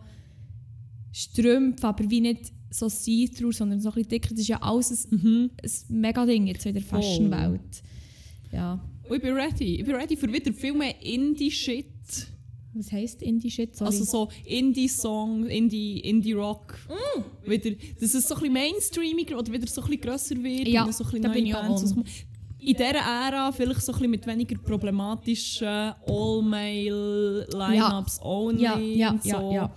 Strümpfe, 1.12 1.88
aber 1.88 2.10
wie 2.10 2.22
nicht 2.22 2.52
so 2.70 2.89
see-through, 2.89 3.54
sondern 3.54 3.80
so 3.80 3.89
ein 3.91 4.04
dicker. 4.04 4.30
Das 4.32 4.39
ist 4.39 4.50
ja 4.50 4.62
alles 4.62 5.08
ein, 5.12 5.18
Mhm. 5.22 5.50
ein 5.63 5.72
mega 6.02 6.26
Ding 6.26 6.46
jetzt 6.48 6.63
so 6.63 6.70
in 6.70 6.76
der. 6.76 6.84
Fashion-Welt. 6.84 7.82
Ja. 8.52 8.80
Und 9.10 9.15
ich 9.15 9.22
bin 9.22 9.34
ready. 9.34 9.76
Ich 9.80 9.86
bin 9.86 9.96
ready 9.96 10.18
für 10.18 10.32
wieder 10.32 10.52
viel 10.54 10.74
mehr 10.74 10.94
Indie-Shit. 11.02 11.86
Was 12.78 12.92
heisst 12.92 13.22
Indie-Shit? 13.22 13.82
Also 13.82 14.04
so 14.04 14.28
Indie-Song, 14.46 15.46
Indie- 15.48 16.00
Indie-Rock. 16.02 16.78
Wieder, 17.46 17.72
dass 18.00 18.14
es 18.14 18.28
so 18.28 18.36
ein 18.36 18.40
bisschen 18.42 18.54
mainstreamiger 18.54 19.38
oder 19.40 19.52
wieder 19.54 19.68
so 19.68 19.82
ein 19.82 19.88
bisschen 19.88 20.02
grösser 20.02 20.36
wird. 20.44 20.68
Ja, 20.68 20.92
so 20.92 21.04
ein 21.04 21.08
bisschen 21.12 21.22
da 21.24 21.30
bin 21.30 21.46
ich 21.46 21.56
auch. 21.56 21.82
In 22.60 22.74
dieser 22.74 22.96
Ära 22.96 23.52
vielleicht 23.52 23.82
so 23.82 23.92
ein 23.92 23.96
bisschen 23.98 24.12
mit 24.12 24.26
weniger 24.28 24.58
problematischen 24.58 25.68
All-Male-Lineups 26.08 28.20
only. 28.24 28.62
ja, 28.64 28.78
ja, 28.78 29.10
und 29.12 29.24
so. 29.24 29.30
ja, 29.30 29.52
ja. 29.52 29.76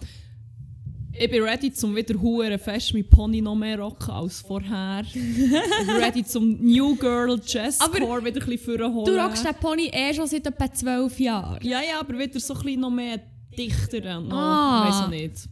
Ich 1.20 1.28
bin 1.30 1.42
ready, 1.42 1.72
zum 1.72 1.96
wieder 1.96 2.14
hure 2.20 2.58
fest 2.58 2.94
mit 2.94 3.10
Pony 3.10 3.40
noch 3.40 3.56
mehr 3.56 3.78
rocken 3.80 4.10
als 4.10 4.40
vorher. 4.40 5.02
ich 5.04 5.12
bin 5.14 5.96
ready 5.96 6.24
zum 6.24 6.58
New 6.64 6.94
Girl 6.94 7.40
Jazzcore 7.44 8.24
wieder 8.24 8.40
ein 8.40 8.48
bisschen 8.48 8.58
vorholen. 8.78 9.04
Du 9.04 9.20
rockst 9.20 9.44
den 9.44 9.54
Pony 9.56 9.90
eh 9.92 10.14
schon 10.14 10.28
seit 10.28 10.46
etwa 10.46 10.72
zwölf 10.72 11.18
Jahren. 11.18 11.58
Ja, 11.66 11.80
ja, 11.82 12.00
aber 12.00 12.16
wieder 12.18 12.38
so 12.38 12.54
ein 12.54 12.60
bisschen 12.62 12.80
noch 12.80 12.90
mehr 12.90 13.20
dichter 13.56 14.20
noch, 14.20 14.32
Ah. 14.36 14.84
ich 14.88 14.94
weiß 14.94 15.02
auch 15.04 15.10
nicht. 15.10 15.48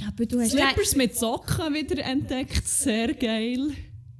Ja, 0.00 0.06
aber 0.08 0.26
du 0.26 0.40
hast 0.40 0.50
Slippers 0.52 0.94
mit 0.94 1.16
Socken 1.16 1.74
wieder 1.74 2.04
entdeckt, 2.04 2.68
sehr 2.68 3.14
geil. 3.14 3.70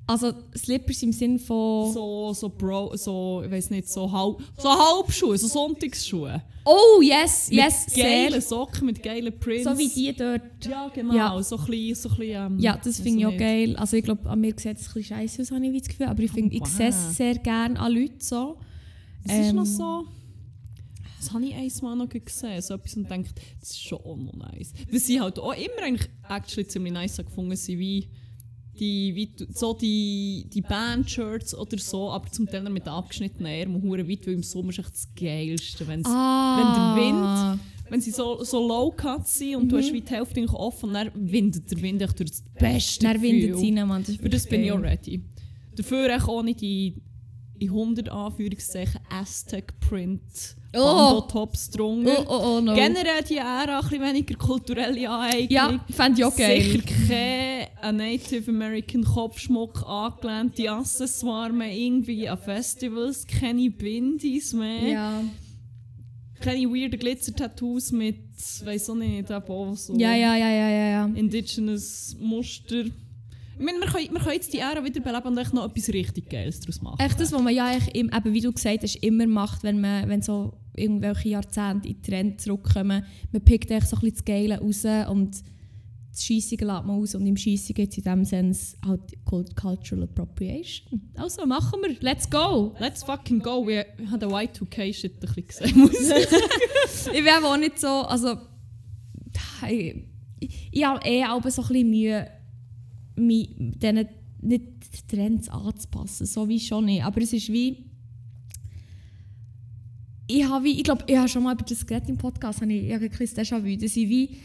Also 0.08 0.32
Slippers 0.56 1.02
im 1.02 1.12
Sinn 1.12 1.38
von... 1.38 1.92
So, 1.92 2.32
so 2.32 2.48
Bro, 2.48 2.96
so, 2.96 3.42
ich 3.44 3.50
weiß 3.50 3.68
nicht, 3.70 3.88
so, 3.90 4.10
halb, 4.10 4.38
so 4.56 4.68
Halbschuhe, 4.70 5.36
so 5.36 5.46
Sonntagsschuhe. 5.46 6.42
Oh, 6.64 7.02
yes, 7.02 7.48
yes, 7.50 7.86
mit 7.86 7.94
sehr. 7.94 8.40
Socken, 8.40 8.86
mit 8.86 9.02
geilen 9.02 9.38
Prints. 9.38 9.64
So 9.64 9.76
wie 9.76 9.86
die 9.88 10.14
dort. 10.16 10.64
Ja, 10.66 10.88
genau, 10.88 11.14
Ja. 11.14 11.42
so 11.42 11.58
ein 11.58 11.66
bisschen, 11.66 11.94
so 11.94 12.08
ein 12.08 12.16
bisschen, 12.16 12.46
ähm, 12.54 12.58
Ja, 12.58 12.80
das 12.82 13.00
finde 13.00 13.18
ich 13.20 13.26
auch 13.26 13.30
nicht. 13.30 13.38
geil. 13.40 13.76
Also 13.76 13.98
ich 13.98 14.04
glaube, 14.04 14.28
an 14.30 14.40
mir 14.40 14.54
sieht 14.56 14.78
es 14.78 14.88
ein 14.88 14.94
bisschen 14.94 15.04
scheiße 15.04 15.42
aus, 15.42 15.50
habe 15.50 15.66
ich 15.66 15.78
das 15.82 15.88
Gefühl. 15.88 16.06
Aber 16.06 16.22
ich 16.22 16.30
finde, 16.30 16.54
ich 16.54 16.60
wow. 16.62 16.68
sehe 16.68 16.88
es 16.88 17.16
sehr 17.16 17.34
gerne 17.34 17.78
an 17.78 17.92
Leuten 17.92 18.20
so. 18.20 18.58
Es 19.24 19.32
ist 19.32 19.50
Ähm, 19.50 19.56
noch 19.56 19.66
so... 19.66 20.06
Das 21.20 21.32
habe 21.34 21.44
ich 21.44 21.54
einmal 21.54 21.96
noch 21.96 22.08
gesehen, 22.08 22.62
so 22.62 22.74
etwas 22.74 22.96
und 22.96 23.10
denkt, 23.10 23.34
das 23.60 23.70
ist 23.72 23.82
schon 23.82 23.98
auch 23.98 24.16
noch 24.16 24.32
nice. 24.34 24.72
Weil 24.90 25.00
sie 25.00 25.20
halt 25.20 25.38
auch 25.38 25.52
immer 25.52 25.82
eigentlich 25.82 26.08
actually 26.30 26.66
ziemlich 26.66 26.92
nice 26.94 27.16
gefunden 27.18 27.56
sind, 27.56 27.78
wie 27.78 28.08
die, 28.78 29.14
wie 29.14 29.26
du- 29.26 29.46
so 29.52 29.74
die, 29.74 30.46
die 30.52 30.60
Band-Shirts 30.62 31.54
oder 31.54 31.78
so, 31.78 32.10
aber 32.10 32.30
zum 32.30 32.46
Teil 32.46 32.62
mit 32.70 32.86
abgeschnittenen 32.88 33.52
Ärmeln, 33.52 33.82
hure 33.82 34.08
weit, 34.08 34.26
weil 34.26 34.34
im 34.34 34.42
Sommer 34.42 34.70
ist 34.70 34.78
echt 34.78 34.92
das 34.92 35.08
Geilste, 35.18 35.86
wenn's, 35.86 36.08
Ah. 36.08 36.94
wenn 36.96 37.04
der 37.12 37.52
Wind, 37.54 37.60
wenn 37.90 38.00
sie 38.00 38.10
so, 38.10 38.42
so 38.44 38.66
low-cut 38.66 39.26
sind 39.26 39.56
und 39.56 39.68
du 39.70 39.76
Mhm. 39.76 39.80
hast 39.80 39.92
wie 39.92 40.00
die 40.00 40.10
Hälfte 40.14 40.46
offen 40.54 40.92
dann 40.92 41.10
windet 41.14 41.70
der 41.70 41.80
Wind 41.82 42.02
echt 42.02 42.18
durch 42.18 42.30
das 42.30 42.42
beste 42.58 43.04
Dann 43.06 43.22
windet 43.22 43.54
es 43.56 43.62
rein, 43.62 43.88
Mann. 43.88 44.04
Das 44.06 44.16
Für 44.16 44.28
das 44.28 44.46
bin 44.46 44.62
ich 44.62 44.72
auch 44.72 44.82
ready. 44.82 45.22
Dafür 45.76 46.16
auch 46.16 46.28
ohne 46.28 46.54
die 46.54 46.94
in 47.60 47.70
100 47.70 48.08
Anführungszeichen 48.08 49.00
Aztec 49.10 49.78
Print 49.80 50.20
Oh. 50.74 50.80
Bando 50.84 51.20
Tops 51.22 51.70
drunter. 51.70 52.24
Oh, 52.28 52.30
oh, 52.30 52.56
oh, 52.58 52.60
no. 52.60 52.74
Generell 52.74 53.22
die 53.26 53.38
Ära 53.38 53.78
ein 53.80 53.88
bisschen 53.88 54.02
weniger 54.02 54.34
kulturelle 54.36 55.08
Aneignung. 55.08 55.48
Ja, 55.50 55.84
fände 55.90 56.18
ich 56.20 56.24
auch 56.26 56.36
geil. 56.36 56.60
Sicher 56.60 56.82
kein 57.08 57.57
an 57.82 57.96
Native 57.96 58.50
American 58.50 59.04
Kopfschmuck 59.04 59.84
angelehnte 59.86 60.70
Accessoires 60.70 61.52
mehr 61.54 61.72
irgendwie 61.76 62.28
an 62.28 62.38
Festivals, 62.38 63.26
keine 63.26 63.70
Bindis 63.70 64.52
mehr, 64.52 64.82
Ja. 64.88 65.24
keine 66.40 66.68
weirden 66.68 66.98
Glitzer-Tattoos 66.98 67.92
mit, 67.92 68.18
weiß 68.64 68.90
auch 68.90 68.94
nicht, 68.94 69.30
eben 69.30 69.42
auch 69.48 69.74
so 69.74 69.94
ja, 69.96 70.14
ja, 70.14 70.36
ja, 70.36 70.50
ja, 70.50 70.68
ja, 70.70 70.88
ja. 70.90 71.04
indigenous 71.14 72.16
Muster. 72.20 72.84
Ich 73.60 73.64
meine, 73.64 73.80
wir 73.80 73.88
können, 73.88 74.12
wir 74.12 74.20
können 74.20 74.34
jetzt 74.34 74.52
die 74.52 74.58
Ära 74.60 74.84
wieder 74.84 75.00
beleben 75.00 75.26
und 75.26 75.38
echt 75.38 75.52
noch 75.52 75.64
etwas 75.68 75.88
richtig 75.88 76.30
Geiles 76.30 76.60
daraus 76.60 76.80
machen. 76.80 77.00
Echt 77.00 77.18
das, 77.18 77.32
was 77.32 77.42
man 77.42 77.52
ja 77.52 77.72
im- 77.92 78.08
eben, 78.16 78.32
wie 78.32 78.40
du 78.40 78.52
gesagt 78.52 78.84
hast, 78.84 78.94
immer 78.96 79.26
macht, 79.26 79.64
wenn, 79.64 79.80
man, 79.80 80.08
wenn 80.08 80.22
so 80.22 80.52
irgendwelche 80.76 81.30
Jahrzehnte 81.30 81.88
in 81.88 82.00
Trend 82.00 82.40
zurückkommen. 82.40 83.04
Man 83.32 83.42
pickt 83.42 83.68
echt 83.72 83.88
so 83.88 83.96
ein 83.96 84.00
bisschen 84.02 84.14
das 84.18 84.24
Geile 84.24 84.60
raus 84.60 84.84
und 85.10 85.42
das 86.18 86.24
Schiessen 86.24 86.59
lässt 86.59 86.85
man 86.85 86.90
aus 86.90 87.14
und 87.14 87.26
im 87.26 87.37
Schiessen 87.37 87.74
geht 87.74 87.92
es 87.92 87.98
in 87.98 88.04
dem 88.04 88.24
Sinne 88.24 88.57
halt 88.85 89.00
Cult- 89.24 89.54
Cultural 89.54 90.04
Appropriation. 90.04 91.00
Also 91.14 91.46
machen 91.46 91.81
wir, 91.83 91.96
let's 92.00 92.28
go! 92.28 92.74
Let's 92.81 93.04
fucking 93.04 93.38
go. 93.38 93.66
Wir 93.66 93.87
haben 94.11 94.18
den 94.18 94.31
Y2K-Shit 94.31 95.14
ein 95.14 95.20
bisschen 95.20 95.46
gesehen. 95.46 95.78
muss 95.78 95.92
ich 95.92 96.07
sagen. 96.07 96.24
ich 97.14 97.24
wäre 97.24 97.44
auch 97.44 97.57
nicht 97.57 97.78
so, 97.78 97.88
also 97.88 98.37
ich, 99.68 99.96
ich 100.72 100.85
habe 100.85 101.07
eh 101.07 101.24
auch 101.24 101.42
so 101.48 101.62
ein 101.62 101.68
bisschen 101.68 101.90
Mühe, 101.90 102.28
mich 103.16 103.54
diesen 103.57 104.09
nicht 104.40 104.64
Trends 105.09 105.48
anzupassen, 105.48 106.26
so 106.26 106.48
wie 106.48 106.61
schon 106.61 106.87
nicht. 106.87 107.04
Aber 107.04 107.20
es 107.20 107.33
ist 107.33 107.52
wie, 107.52 107.90
ich 110.26 110.44
habe 110.44 110.68
ich 110.68 110.83
glaube, 110.85 111.04
ich 111.07 111.16
habe 111.16 111.28
schon 111.28 111.44
mal 111.44 111.54
über 111.54 111.64
das 111.64 111.87
geredet 111.87 112.09
im 112.09 112.18
Podcast, 112.18 112.61
habe 112.61 112.72
ich, 112.72 112.87
ich 112.87 112.94
habe 112.94 113.04
ein 113.04 113.11
bisschen 113.11 113.38
Déjà-vu, 113.38 113.76
dass 113.81 113.96
ich 113.96 114.09
wie, 114.09 114.37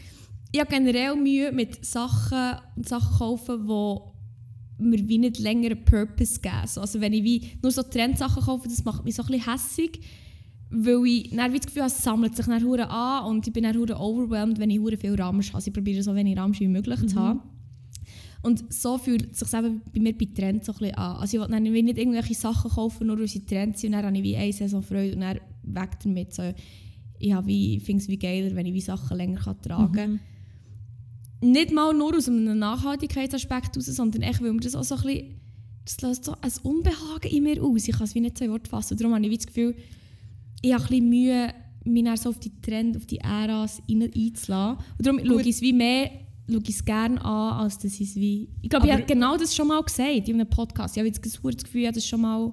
ich 0.54 0.60
habe 0.60 0.70
generell 0.70 1.16
Mühe 1.16 1.50
mit 1.50 1.84
Sachen 1.84 2.60
und 2.76 2.88
Sachen 2.88 3.18
kaufen, 3.18 3.66
die 3.66 4.84
mir 4.84 5.08
wie 5.08 5.18
nicht 5.18 5.40
länger 5.40 5.72
einen 5.72 5.84
Purpose 5.84 6.40
geben. 6.40 6.68
So, 6.68 6.80
Also 6.80 7.00
wenn 7.00 7.12
ich 7.12 7.24
wie 7.24 7.58
nur 7.60 7.72
so 7.72 7.82
Trendsachen 7.82 8.40
kaufe, 8.40 8.68
das 8.68 8.84
macht 8.84 9.04
mich 9.04 9.16
so 9.16 9.24
ein 9.24 9.32
bisschen 9.32 9.52
hässig, 9.52 10.00
weil 10.70 11.04
ich 11.06 11.30
dann 11.30 11.52
wie 11.52 11.56
das 11.56 11.66
Gefühl 11.66 11.82
habe, 11.82 11.92
es 11.92 12.00
sammelt 12.00 12.36
sich 12.36 12.46
dann 12.46 12.62
hure 12.62 12.88
an 12.88 13.24
und 13.24 13.44
ich 13.44 13.52
bin 13.52 13.64
dann 13.64 13.76
hure 13.76 13.98
overwhelmed, 13.98 14.60
wenn 14.60 14.70
ich 14.70 14.78
hure 14.78 14.96
viel 14.96 15.16
Ramsch 15.16 15.48
habe. 15.48 15.56
Also 15.56 15.68
ich 15.68 15.74
probiere 15.74 16.04
so 16.04 16.14
wenig 16.14 16.38
Ramsch 16.38 16.60
wie 16.60 16.68
möglich 16.68 17.04
zu 17.08 17.16
haben. 17.16 17.40
Und 18.42 18.72
so 18.72 18.96
fühlt 18.96 19.32
es 19.32 19.40
sich 19.40 19.58
eben 19.58 19.82
bei 19.92 20.00
mir 20.00 20.16
bei 20.16 20.28
Trends 20.32 20.66
so 20.66 20.72
ein 20.74 20.78
bisschen 20.78 20.94
an. 20.94 21.16
Also 21.16 21.36
ich 21.36 21.42
will 21.42 21.50
dann 21.50 21.64
nicht 21.64 21.98
irgendwelche 21.98 22.34
Sachen 22.34 22.70
kaufen, 22.70 23.08
nur 23.08 23.18
weil 23.18 23.26
sie 23.26 23.44
Trends 23.44 23.80
sind 23.80 23.92
und 23.92 24.02
dann 24.02 24.06
habe 24.06 24.16
ich 24.16 24.22
wie 24.22 24.36
eine 24.36 24.52
Saison 24.52 24.84
Freude 24.84 25.14
und 25.16 25.20
dann 25.22 25.40
weg 25.64 25.98
damit. 26.04 26.32
So, 26.32 26.44
ich 27.18 27.34
ich 27.46 27.82
finde 27.82 28.02
es 28.02 28.08
wie 28.08 28.18
geiler, 28.18 28.54
wenn 28.54 28.66
ich 28.66 28.74
wie 28.74 28.80
Sachen 28.80 29.16
länger 29.16 29.40
kann 29.40 29.60
tragen 29.60 29.92
kann. 29.92 30.20
Nicht 31.44 31.72
mal 31.72 31.92
nur 31.92 32.16
aus 32.16 32.28
einem 32.28 32.58
Nachhaltigkeitsaspekt 32.58 33.76
heraus, 33.76 33.86
sondern 33.86 34.22
echt, 34.22 34.40
weil 34.42 34.52
mir 34.52 34.60
das 34.60 34.74
auch 34.74 34.84
so 34.84 34.94
ein 34.96 35.02
bisschen, 35.02 35.40
das 35.84 36.00
löst 36.00 36.24
so 36.24 36.32
ein 36.40 36.52
Unbehagen 36.62 37.30
in 37.30 37.42
mir 37.42 37.62
aus. 37.62 37.86
Ich 37.86 37.94
kann 37.94 38.04
es 38.04 38.14
wie 38.14 38.20
nicht 38.20 38.38
so 38.38 38.44
in 38.44 38.50
Worte 38.50 38.70
fassen. 38.70 38.96
Darum 38.96 39.14
habe 39.14 39.26
ich 39.26 39.36
das 39.36 39.46
Gefühl, 39.46 39.74
ich 40.62 40.72
habe 40.72 40.82
ein 40.84 40.88
bisschen 40.88 41.08
Mühe, 41.10 41.54
mich 41.84 42.20
so 42.20 42.30
auf 42.30 42.38
die 42.38 42.52
Trend, 42.62 42.96
auf 42.96 43.04
die 43.04 43.18
Äras 43.18 43.82
einzulassen. 43.88 44.84
Und 44.96 45.06
darum 45.06 45.20
schaue 45.24 45.42
ich 45.42 45.48
es 45.48 45.60
wie 45.60 45.74
mehr, 45.74 46.10
schaue 46.50 46.62
ich 46.62 46.70
es 46.70 46.84
gerne 46.84 47.22
an, 47.22 47.58
als 47.60 47.78
dass 47.78 47.92
ich 48.00 48.08
es 48.08 48.16
wie... 48.16 48.48
Ich 48.62 48.70
glaube, 48.70 48.86
ich 48.86 48.92
habe 48.92 49.02
genau 49.04 49.36
das 49.36 49.54
schon 49.54 49.68
mal 49.68 49.82
gesagt 49.82 50.28
in 50.28 50.40
einem 50.40 50.48
Podcast. 50.48 50.96
Ich 50.96 51.00
habe 51.00 51.08
jetzt 51.08 51.24
das 51.24 51.42
Gefühl, 51.42 51.80
ich 51.82 51.86
habe 51.86 51.94
das 51.94 52.06
schon 52.06 52.22
mal... 52.22 52.52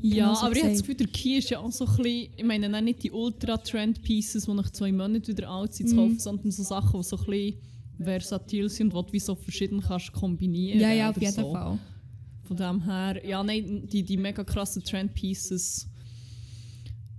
Ja, 0.00 0.26
Genau 0.26 0.34
so 0.34 0.46
aber 0.46 0.54
ich 0.56 0.62
habe 0.62 0.72
das 0.72 0.82
gesagt. 0.82 0.98
Gefühl, 0.98 1.06
der 1.06 1.06
Key 1.08 1.38
ist 1.38 1.50
ja 1.50 1.58
auch 1.58 1.72
so 1.72 1.86
ein 1.86 1.96
bisschen, 1.96 2.28
ich 2.36 2.44
meine 2.44 2.82
nicht 2.82 3.02
die 3.02 3.10
Ultra-Trend-Pieces, 3.10 4.44
die 4.44 4.52
nach 4.52 4.70
zwei 4.70 4.92
Monaten 4.92 5.26
wieder 5.26 5.48
alt 5.48 5.74
sind, 5.74 5.86
Mhm. 5.86 5.90
zu 5.90 5.96
kaufen, 5.96 6.18
sondern 6.18 6.50
so 6.52 6.62
Sachen, 6.62 7.00
die 7.00 7.04
so 7.06 7.16
ein 7.16 7.24
bisschen 7.24 7.54
versatil 7.98 8.68
sind, 8.68 8.92
die 8.92 8.96
du 8.96 9.12
wie 9.12 9.20
so 9.20 9.34
verschieden 9.34 9.80
kannst 9.80 10.12
kombinieren 10.12 10.80
Ja, 10.80 10.92
ja, 10.92 11.10
auf 11.10 11.20
jeden 11.20 11.32
so. 11.32 11.52
Fall. 11.52 11.78
Von 12.44 12.56
dem 12.56 12.84
her, 12.84 13.26
ja, 13.26 13.42
nein, 13.42 13.88
die, 13.90 14.02
die 14.04 14.16
mega 14.16 14.44
krassen 14.44 14.82
Trend-Pieces, 14.84 15.88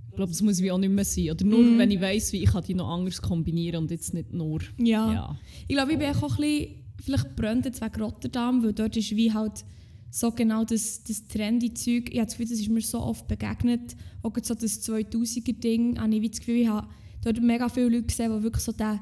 ich 0.10 0.16
glaube, 0.16 0.32
das 0.32 0.42
muss 0.42 0.62
wie 0.62 0.72
auch 0.72 0.78
nicht 0.78 0.92
mehr 0.92 1.06
sein. 1.06 1.30
Oder 1.32 1.46
nur, 1.46 1.60
Mhm. 1.62 1.78
wenn 1.78 1.92
ich 1.92 2.02
weiss, 2.02 2.32
wie 2.34 2.44
ich 2.44 2.52
die 2.52 2.74
noch 2.74 2.90
anders 2.90 3.22
kombinieren 3.22 3.84
und 3.84 3.92
jetzt 3.92 4.14
nicht 4.14 4.34
nur, 4.34 4.62
Ja. 4.78 5.14
ja. 5.14 5.40
Ich 5.68 5.76
glaube, 5.76 5.92
ich 5.94 6.00
bin 6.00 6.08
auch 6.10 6.24
ein 6.24 6.36
bisschen, 6.38 6.76
vielleicht 7.04 7.36
brennt 7.36 7.66
jetzt 7.66 7.82
wegen 7.82 8.02
Rotterdam, 8.02 8.64
weil 8.64 8.74
dort 8.74 8.96
ist 8.98 9.16
wie 9.16 9.32
halt 9.34 9.64
so 10.10 10.32
genau 10.32 10.64
das, 10.64 11.04
das 11.04 11.28
trendy 11.28 11.74
Zeug. 11.74 12.10
Ich 12.12 12.18
habe 12.18 12.26
das 12.26 12.38
Gefühl, 12.38 12.50
das 12.50 12.60
ist 12.60 12.70
mir 12.70 12.82
so 12.82 13.00
oft 13.02 13.28
begegnet. 13.28 13.96
Auch 14.24 14.34
so 14.42 14.56
das 14.56 14.82
2000er-Ding, 14.82 16.00
habe 16.00 16.16
ich 16.16 16.22
wie 16.22 16.30
das 16.30 16.40
Gefühl, 16.40 16.56
ich 16.62 16.68
habe 16.68 16.88
dort 17.22 17.42
mega 17.42 17.68
viele 17.70 17.90
Leute 17.90 18.04
gesehen, 18.08 18.36
die 18.36 18.44
wirklich 18.44 18.64
so 18.64 18.72
den, 18.72 19.00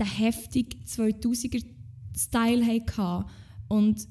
den 0.00 0.06
heftigen 0.06 0.80
2000er-Style 0.84 2.66
hatten. 2.66 3.30
Und 3.68 4.08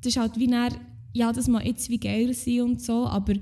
das 0.00 0.06
ist 0.06 0.16
halt 0.16 0.38
wie 0.38 0.48
dann, 0.48 0.74
ja, 1.12 1.32
das 1.32 1.48
mag 1.48 1.64
jetzt 1.64 1.88
wie 1.88 1.98
geil 1.98 2.32
sein 2.34 2.62
und 2.62 2.82
so, 2.82 3.06
aber 3.06 3.34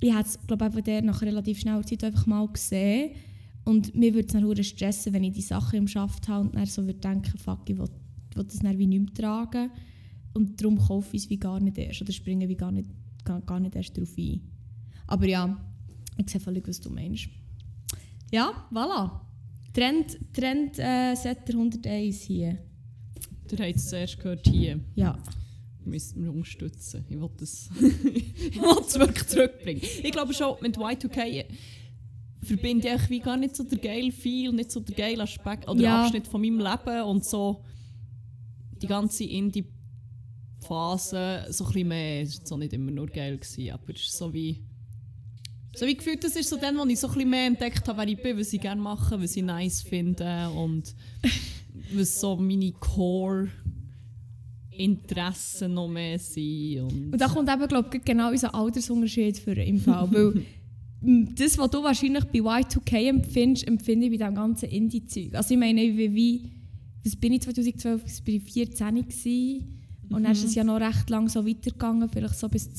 ich 0.00 0.12
habe 0.12 0.26
es, 0.26 0.38
glaube 0.46 0.70
ich, 0.78 0.84
der 0.84 1.02
nach 1.02 1.22
relativ 1.22 1.60
schneller 1.60 1.84
Zeit 1.84 2.04
einfach 2.04 2.26
mal 2.26 2.46
gesehen. 2.48 3.12
Und 3.64 3.94
mir 3.94 4.12
würde 4.14 4.26
es 4.26 4.32
dann 4.32 4.64
stressen, 4.64 5.12
wenn 5.12 5.22
ich 5.22 5.34
die 5.34 5.42
Sachen 5.42 5.78
im 5.78 5.88
Schaft 5.88 6.26
habe 6.28 6.48
und 6.48 6.56
dann 6.56 6.66
so 6.66 6.84
würde 6.84 6.98
denken, 6.98 7.38
fuck, 7.38 7.60
ich 7.68 7.78
will, 7.78 7.88
will 8.34 8.44
das 8.44 8.58
dann 8.58 8.78
wie 8.78 8.86
nicht 8.86 9.04
mehr 9.04 9.14
tragen. 9.14 9.70
Und 10.34 10.60
darum 10.60 10.78
kaufe 10.78 11.16
ich 11.16 11.24
es 11.24 11.30
wie 11.30 11.38
gar 11.38 11.60
nicht 11.60 11.78
erst 11.78 12.02
oder 12.02 12.12
springe 12.12 12.48
wie 12.48 12.56
gar 12.56 12.72
nicht, 12.72 12.88
gar, 13.24 13.40
gar 13.42 13.60
nicht 13.60 13.76
erst 13.76 13.96
darauf 13.96 14.16
ein. 14.18 14.40
Aber 15.06 15.26
ja, 15.26 15.56
ich 16.16 16.28
sehe 16.28 16.40
völlig, 16.40 16.66
was 16.66 16.80
du 16.80 16.90
meinst. 16.90 17.28
Ja, 18.32 18.66
voilà. 18.72 19.20
Trend, 19.72 20.18
Trend 20.32 20.78
äh, 20.78 21.14
Setter 21.14 21.54
101 21.54 22.20
hier. 22.22 22.58
Ihr 23.50 23.58
habt 23.58 23.76
es 23.76 23.88
zuerst 23.88 24.18
gehört 24.18 24.46
hier. 24.46 24.80
Ja. 24.94 25.18
müssen 25.84 26.22
wir 26.24 26.32
unterstützen. 26.32 27.04
Ich 27.08 27.18
will 27.20 27.30
es 27.40 27.68
wirklich 28.98 29.26
zurückbringen. 29.26 29.82
Ich 29.82 30.12
glaube 30.12 30.32
schon, 30.34 30.56
mit 30.62 30.76
Y2K 30.78 31.44
verbinde 32.42 32.88
ich 32.94 33.10
wie 33.10 33.20
gar 33.20 33.36
nicht 33.36 33.56
so 33.56 33.64
der 33.64 33.78
geile 33.78 34.12
Feel, 34.12 34.52
nicht 34.52 34.70
so 34.70 34.80
der 34.80 34.94
geile 34.94 35.22
Aspekt 35.22 35.68
oder 35.68 35.80
Ja. 35.80 36.04
Abschnitt 36.04 36.26
von 36.26 36.40
meinem 36.40 36.58
Leben 36.60 37.02
und 37.04 37.24
so 37.24 37.64
die 38.80 38.86
ganze 38.86 39.24
Indie-Phase 39.24 41.46
so 41.50 41.64
ein 41.64 41.72
bisschen 41.72 41.88
mehr. 41.88 42.22
Es 42.22 42.38
war 42.40 42.46
so 42.46 42.56
nicht 42.56 42.72
immer 42.72 42.90
nur 42.90 43.06
geil, 43.06 43.38
gewesen, 43.38 43.70
aber 43.70 43.94
es 43.94 44.02
ist 44.02 44.16
so 44.16 44.32
wie 44.32 44.64
so 45.74 45.86
wie 45.86 45.94
gefühlt, 45.94 46.22
das 46.22 46.36
ist 46.36 46.48
so 46.48 46.56
dann, 46.56 46.76
wo 46.76 46.84
ich 46.84 47.00
so 47.00 47.08
ein 47.08 47.14
bisschen 47.14 47.30
mehr 47.30 47.46
entdeckt 47.46 47.88
habe, 47.88 47.98
wer 47.98 48.08
ich 48.08 48.22
bin, 48.22 48.38
was 48.38 48.52
ich 48.52 48.60
gerne 48.60 48.80
mache, 48.80 49.20
was 49.20 49.36
ich 49.36 49.42
nice 49.42 49.82
finde 49.82 50.50
und 50.50 50.94
was 51.94 52.20
so 52.20 52.36
meine 52.36 52.72
Core 52.72 53.48
Interessen 54.70 55.74
noch 55.74 55.88
mehr 55.88 56.18
sind. 56.18 56.80
Und 56.80 57.12
Und 57.12 57.20
da 57.20 57.28
kommt 57.28 57.48
eben, 57.48 57.68
glaube 57.68 57.96
ich, 57.96 58.04
genau 58.04 58.30
unser 58.30 58.54
Altersunterschied 58.54 59.38
für 59.38 59.52
im 59.52 59.78
Fall. 59.80 60.10
Weil 60.10 60.44
das, 61.34 61.58
was 61.58 61.70
du 61.70 61.82
wahrscheinlich 61.82 62.24
bei 62.24 62.38
Y2K 62.38 63.08
empfindest, 63.08 63.66
empfinde 63.66 64.06
ich 64.06 64.12
bei 64.12 64.18
diesem 64.18 64.34
ganzen 64.34 64.68
Indie-Zeug. 64.68 65.34
Also 65.34 65.54
ich 65.54 65.60
meine, 65.60 65.80
bin 65.92 66.14
wie, 66.14 66.50
was 67.04 67.16
bin 67.16 67.32
ich 67.32 67.42
2012, 67.42 68.02
das 68.04 68.20
bin 68.20 68.36
ich 68.36 68.52
14 68.52 68.94
gewesen. 68.94 69.82
Und 70.10 70.24
dann 70.24 70.32
ist 70.32 70.44
es 70.44 70.54
ja 70.54 70.64
noch 70.64 70.80
recht 70.80 71.08
lang 71.10 71.28
so 71.28 71.46
weitergegangen, 71.46 72.08
vielleicht 72.08 72.38
so 72.38 72.48
bis 72.48 72.70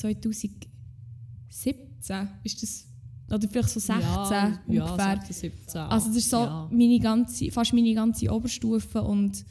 2017 2.04 2.28
ist 2.44 2.64
das, 2.64 2.88
oder 3.34 3.48
vielleicht 3.48 3.70
so 3.70 3.80
16 3.80 4.02
ja, 4.02 4.54
ungefähr. 4.68 5.14
Ja, 5.16 5.16
16, 5.26 5.52
17. 5.52 5.82
Also 5.82 6.08
das 6.08 6.18
ist 6.18 6.30
so 6.30 6.38
Ja. 6.38 6.70
meine 6.72 7.00
ganze, 7.00 7.52
fast 7.52 7.74
meine 7.74 7.94
ganze 7.94 8.32
Oberstufe 8.32 9.02
und, 9.02 9.46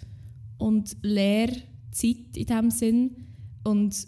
und 0.58 0.96
Lehrzeit 1.02 2.36
in 2.36 2.46
diesem 2.46 2.70
Sinn. 2.70 3.10
Und 3.64 4.06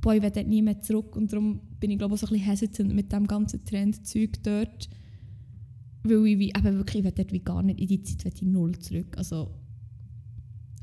boah, 0.00 0.14
ich 0.14 0.22
will 0.22 0.30
dort 0.30 0.48
nie 0.48 0.62
mehr 0.62 0.80
zurück 0.80 1.14
und 1.16 1.32
darum 1.32 1.60
bin 1.78 1.90
ich 1.90 1.98
glaube 1.98 2.14
ich 2.14 2.20
so 2.20 2.26
ein 2.26 2.32
bisschen 2.32 2.46
hesitant 2.46 2.94
mit 2.94 3.12
dem 3.12 3.26
ganzen 3.26 3.64
Trendzeug 3.64 4.42
dort. 4.42 4.88
Weil 6.02 6.26
ich 6.26 6.38
wie, 6.38 6.48
eben 6.48 6.76
wirklich, 6.76 6.98
ich 7.00 7.04
will 7.04 7.12
dort 7.12 7.32
wie 7.32 7.40
gar 7.40 7.62
nicht, 7.62 7.80
in 7.80 7.86
die 7.88 8.02
Zeit 8.02 8.24
will 8.24 8.32
ich 8.34 8.42
null 8.42 8.78
zurück. 8.78 9.16
Also 9.16 9.50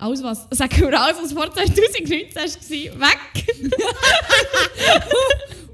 alles 0.02 0.24
was, 0.24 0.48
sagen 0.52 0.82
wir 0.82 1.00
alles 1.00 1.18
was 1.22 1.34
vor 1.34 1.54
2019 1.54 2.36
war, 2.36 3.10
weg! 3.10 3.46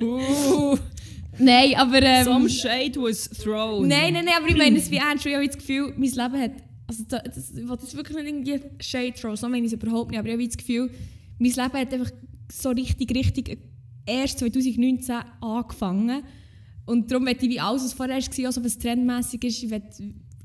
Uh, 0.02 0.78
Nein, 1.40 1.76
aber... 1.76 2.02
Ähm, 2.02 2.24
some 2.26 2.50
shade 2.50 2.98
was 3.00 3.30
thrown. 3.30 3.88
Nein, 3.88 4.14
nein, 4.14 4.26
nein, 4.26 4.34
aber 4.38 4.48
ich 4.48 4.58
meine 4.58 4.78
es 4.78 4.90
wie 4.90 4.98
ernst. 4.98 5.26
Ich 5.26 5.34
habe 5.34 5.46
das 5.46 5.58
Gefühl, 5.58 5.94
mein 5.96 6.10
Leben 6.10 6.42
hat. 6.42 6.52
Also, 6.88 7.04
da- 7.08 7.20
das, 7.20 7.52
ich 7.52 7.68
will 7.68 7.78
das 7.78 7.96
wirklich 7.96 8.18
nicht 8.18 8.48
irgendwie 8.48 8.84
Shade 8.84 9.14
throw, 9.14 9.38
so 9.38 9.48
meine 9.48 9.66
ich 9.66 9.74
es 9.74 9.80
überhaupt 9.80 10.12
nicht. 10.12 10.20
Aber 10.20 10.28
ich 10.28 10.34
habe 10.34 10.46
das 10.48 10.58
Gefühl, 10.58 10.90
mein 11.38 11.52
Leben 11.52 11.74
hat 11.74 11.94
einfach 11.94 12.12
so 12.52 12.70
richtig, 12.70 13.14
richtig 13.16 13.60
erst 14.06 14.40
2019 14.40 15.16
angefangen. 15.42 16.24
Und 16.86 17.12
darum 17.12 17.26
möchte 17.26 17.46
ich 17.46 17.52
wie 17.52 17.60
alles, 17.60 17.84
was 17.84 17.94
vorher 17.94 18.18
war, 18.18 18.46
also 18.46 18.64
was 18.64 18.78
trendmässig 18.80 19.44
ist, 19.44 19.62
ich 19.64 19.70
will, 19.70 19.84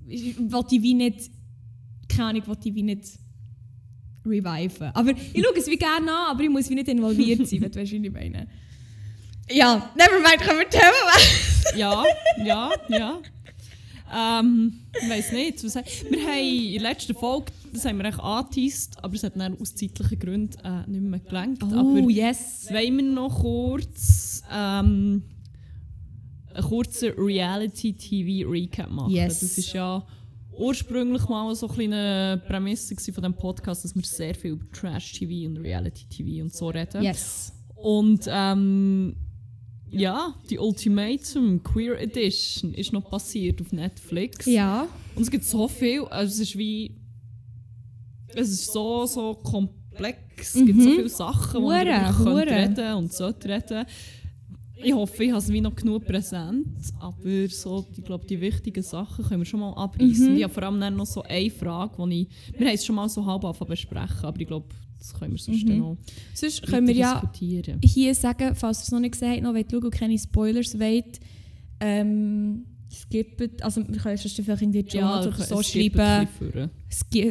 ich 0.09 0.37
will 0.39 0.65
ich 0.71 0.83
wie 0.83 0.95
nicht. 0.95 1.31
Keine 2.09 2.29
Ahnung, 2.29 2.47
will 2.49 2.57
ich 2.65 2.75
wie 2.75 2.83
nicht 2.83 3.05
reviven. 4.25 4.91
Aber 4.95 5.11
ich 5.11 5.43
schaue 5.45 5.57
es 5.57 5.67
wie 5.67 5.77
gerne 5.77 6.11
an, 6.11 6.31
aber 6.31 6.43
ich 6.43 6.51
muss 6.51 6.69
wie 6.71 6.75
nicht 6.75 6.89
involviert 6.89 7.47
sein, 7.47 7.61
wenn 7.63 7.71
du 7.73 7.81
weißt, 7.81 7.93
wie 7.93 8.07
ich 8.07 8.13
meine. 8.13 8.47
Ja, 9.51 9.91
nevermind, 9.97 10.41
können 10.41 10.61
wir 10.61 10.69
Themen 10.69 10.83
wechseln? 11.15 11.79
Ja, 11.79 12.05
ja, 12.45 12.71
ja. 12.89 13.19
Ähm, 14.15 14.81
ich 15.03 15.09
weiß 15.09 15.33
nicht. 15.33 15.65
Was, 15.65 15.75
wir 15.75 15.83
haben 16.27 16.39
in 16.39 16.73
der 16.75 16.83
letzten 16.91 17.15
Folge, 17.15 17.47
das 17.73 17.85
haben 17.85 17.99
wir 17.99 18.05
echt 18.05 18.21
angeteased, 18.21 19.03
aber 19.03 19.15
es 19.15 19.23
hat 19.25 19.33
dann 19.37 19.59
aus 19.59 19.75
zeitlichen 19.75 20.19
Gründen 20.19 20.59
äh, 20.65 20.87
nicht 20.89 21.03
mehr 21.03 21.21
gelangt. 21.21 21.63
aber 21.63 21.83
Oh, 21.83 22.09
yes. 22.09 22.67
wollen 22.71 22.97
wir 22.99 23.05
noch 23.05 23.41
kurz 23.41 24.43
ähm, 24.53 25.23
einen 26.55 26.65
kurzen 26.69 27.13
Reality-TV-Recap 27.17 28.91
machen? 28.91 29.11
Yes. 29.11 29.41
Das 29.41 29.59
ist 29.59 29.73
ja 29.73 30.07
ursprünglich 30.57 31.29
mal 31.29 31.55
so 31.55 31.69
eine 31.69 32.43
Prämisse 32.47 32.95
von 32.97 33.23
diesem 33.23 33.35
Podcast, 33.35 33.85
dass 33.85 33.95
wir 33.95 34.03
sehr 34.03 34.35
viel 34.35 34.53
über 34.53 34.71
Trash-TV 34.73 35.49
und 35.49 35.59
Reality-TV 35.59 36.43
und 36.45 36.53
so 36.55 36.69
reden. 36.69 37.03
Yes. 37.03 37.53
Und 37.75 38.25
ähm, 38.29 39.17
ja, 39.91 40.35
die 40.49 40.59
Ultimatum 40.59 41.63
Queer 41.63 42.01
Edition 42.01 42.73
ist 42.75 42.93
noch 42.93 43.11
passiert 43.11 43.61
auf 43.61 43.73
Netflix. 43.73 44.47
Ja. 44.47 44.87
Und 45.15 45.23
es 45.23 45.31
gibt 45.31 45.45
so 45.45 45.69
viel, 45.69 46.03
also 46.05 46.33
es 46.33 46.41
ist 46.49 46.57
wie 46.59 46.97
es 48.35 48.49
ist 48.49 48.73
so, 48.73 49.05
so 49.05 49.35
komplex. 49.35 50.55
Es 50.55 50.65
gibt 50.65 50.81
so 50.81 50.89
Mhm. 50.89 50.95
viele 50.95 51.09
Sachen, 51.11 51.61
die 51.61 51.67
man 52.25 52.39
reden 52.49 52.95
und 52.95 53.13
sollte 53.13 53.49
reden. 53.49 53.85
Ich 54.83 54.93
hoffe, 54.93 55.25
ich 55.25 55.31
habe 55.31 55.39
es 55.39 55.49
wie 55.53 55.61
noch 55.61 55.75
genug 55.75 56.05
präsent, 56.05 56.67
aber 56.99 57.49
so, 57.49 57.87
ich 57.97 58.05
glaube, 58.05 58.27
die 58.27 58.41
wichtigen 58.41 58.83
Sachen 58.83 59.25
können 59.25 59.41
wir 59.41 59.47
schon 59.47 59.61
mal 59.61 59.73
abreißen. 59.75 60.31
Mhm. 60.31 60.37
Ich 60.37 60.43
habe 60.45 60.53
vor 60.53 60.63
allem 60.65 60.81
dann 60.81 60.97
noch 60.97 61.07
so 61.07 61.23
eine 61.23 61.51
Frage, 61.51 62.09
die 62.09 62.23
ich... 62.23 62.29
Wir 62.59 62.67
haben 62.67 62.75
es 62.75 62.85
schon 62.85 62.97
mal 62.97 63.09
so 63.09 63.25
halb 63.25 63.45
angefangen 63.45 63.71
besprechen, 63.71 64.25
aber 64.25 64.41
ich 64.41 64.47
glaube, 64.47 64.67
das 64.99 65.15
können 65.15 65.33
wir 65.33 65.39
sonst 65.39 65.65
Mhm. 65.67 65.79
noch 65.79 65.97
Sonst 66.35 66.63
können 66.63 66.87
wir 66.87 66.95
ja 66.95 67.23
hier 67.83 68.15
sagen, 68.15 68.55
falls 68.55 68.81
ihr 68.81 68.83
es 68.85 68.91
noch 68.93 69.01
nicht 69.01 69.13
gesehen 69.13 69.33
habt, 69.33 69.43
noch 69.43 69.55
wollt 69.55 69.71
schauen 69.71 69.85
und 69.85 69.95
keine 69.95 70.19
Spoilers 70.19 70.79
wollt, 70.79 71.21
ähm, 71.81 72.65
skippt, 72.91 73.63
also 73.63 73.87
wir 73.89 73.99
können 73.99 74.17
sonst 74.17 74.39
einfach 74.39 74.61
in 74.61 74.71
die 74.71 74.85
Show 74.89 75.01
Notes 75.01 75.27
oder 75.29 75.45
so 75.45 75.61
es 75.61 75.71
schreiben, 75.71 76.29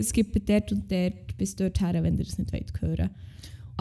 skippt 0.02 0.50
dort 0.50 0.72
und 0.72 0.92
dort 0.92 1.38
bis 1.38 1.56
dorthin, 1.56 2.04
wenn 2.04 2.18
ihr 2.18 2.26
das 2.26 2.38
nicht 2.38 2.52
wollt 2.52 2.82
hören. 2.82 3.10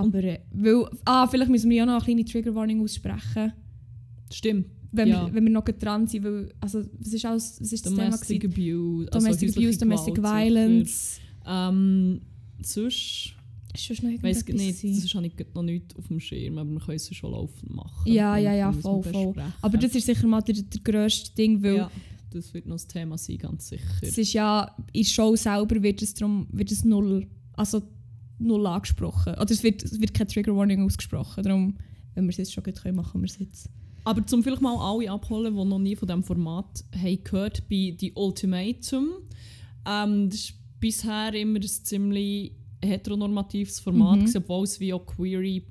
Aber, 0.07 0.23
äh, 0.25 0.41
weil, 0.53 0.85
ah, 1.05 1.27
vielleicht 1.27 1.51
müssen 1.51 1.71
wir 1.71 1.79
ja 1.79 1.87
noch 1.87 1.95
eine 1.95 2.05
kleine 2.05 2.25
Trigger 2.25 2.55
Warning 2.55 2.83
aussprechen, 2.83 3.53
Stimmt. 4.31 4.67
wenn, 4.93 5.09
Ja. 5.09 5.27
wir, 5.27 5.35
wenn 5.35 5.45
wir 5.45 5.51
noch 5.51 5.65
dran 5.65 6.07
sind, 6.07 6.25
weil, 6.25 6.53
also, 6.61 6.83
was 6.99 7.13
ist, 7.13 7.25
alles, 7.25 7.61
was 7.61 7.73
ist 7.73 7.87
das 7.87 7.93
Thema 7.93 8.05
Domestic 8.07 8.41
gewesen? 8.41 8.63
Abuse. 8.63 9.13
also 9.13 9.27
Domestic 9.27 9.49
häusliche 9.49 9.67
Abuse, 9.67 9.79
Domestic 9.79 10.15
Gewalt. 10.15 10.47
Violence. 10.53 11.21
Ähm, 11.47 12.21
sonst... 12.63 13.35
Ist 13.73 13.85
schon 13.85 13.97
noch 14.03 14.11
irgendetwas 14.11 14.47
nicht, 14.49 14.79
sonst 14.81 15.15
habe 15.15 15.27
ich 15.29 15.35
noch 15.55 15.63
nichts 15.63 15.95
auf 15.95 16.09
dem 16.09 16.19
Schirm, 16.19 16.59
aber 16.59 16.71
wir 16.73 16.81
können 16.81 16.97
es 16.97 17.15
schon 17.15 17.31
laufend 17.31 17.73
machen. 17.73 18.13
Ja, 18.13 18.37
ja, 18.37 18.53
ja, 18.53 18.73
voll, 18.73 19.01
voll. 19.05 19.35
Aber 19.63 19.79
das 19.79 19.95
ist 19.95 20.07
sicher 20.07 20.27
mal 20.27 20.41
der, 20.43 20.57
der 20.57 20.81
grösste 20.83 21.33
Ding, 21.37 21.63
weil 21.63 21.77
ja, 21.77 21.91
das 22.31 22.53
wird 22.53 22.67
noch 22.67 22.75
das 22.75 22.89
Thema 22.89 23.17
sein, 23.17 23.39
ganz 23.39 23.69
sicher. 23.69 23.85
es 24.03 24.19
ist 24.19 24.33
ja, 24.33 24.75
in 24.93 25.03
der 25.03 25.09
Show 25.09 25.37
selber 25.37 25.81
wird 25.81 26.03
es, 26.03 26.15
drum, 26.15 26.49
wird 26.51 26.73
es 26.73 26.85
null, 26.85 27.29
also 27.55 27.81
null 28.41 28.67
angesprochen. 28.67 29.35
Oder 29.35 29.51
es 29.51 29.63
wird, 29.63 29.83
es 29.83 30.01
wird 30.01 30.15
keine 30.15 30.29
Trigger 30.29 30.57
Warning 30.57 30.85
ausgesprochen. 30.85 31.43
Darum, 31.45 31.77
wenn 32.15 32.25
wir 32.25 32.31
es 32.31 32.37
jetzt 32.39 32.53
schon 32.53 32.65
gut 32.65 32.77
können, 32.83 32.97
machen 32.97 33.21
wir 33.21 33.27
es 33.29 33.39
jetzt. 33.39 33.69
Aber 34.05 34.27
zum 34.27 34.43
vielleicht 34.43 34.63
mal 34.63 34.77
alle 34.79 35.11
abholen, 35.11 35.55
die 35.55 35.65
noch 35.65 35.79
nie 35.79 35.95
von 35.95 36.09
diesem 36.09 36.23
Format 36.25 36.85
haben 36.97 37.25
gehört 37.25 37.69
bei 37.69 37.95
«The 37.99 38.13
Ultimatum». 38.15 39.09
Ähm, 39.87 40.31
das 40.31 40.39
ist 40.41 40.55
bisher 40.81 41.35
immer 41.35 41.59
ein 41.59 41.63
ziemlich 41.69 42.53
heteronormatives 42.83 43.81
Format, 43.81 44.17
Mhm. 44.17 44.21
gewesen, 44.23 44.39
obwohl 44.39 44.65
es 44.65 44.81
wie 44.81 44.93
auch 44.95 45.05
queere 45.05 45.63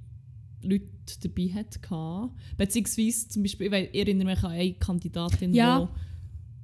Leute 0.61 0.85
dabei 1.23 1.47
hatte. 1.53 2.29
Beziehungsweise 2.57 3.29
zum 3.29 3.43
Beispiel, 3.43 3.73
ich 3.73 3.89
ich 3.93 3.99
erinnere 3.99 4.27
mich 4.27 4.43
an 4.43 4.51
eine 4.51 4.73
Kandidatin, 4.73 5.53
Ja. 5.53 5.79
die 5.79 6.08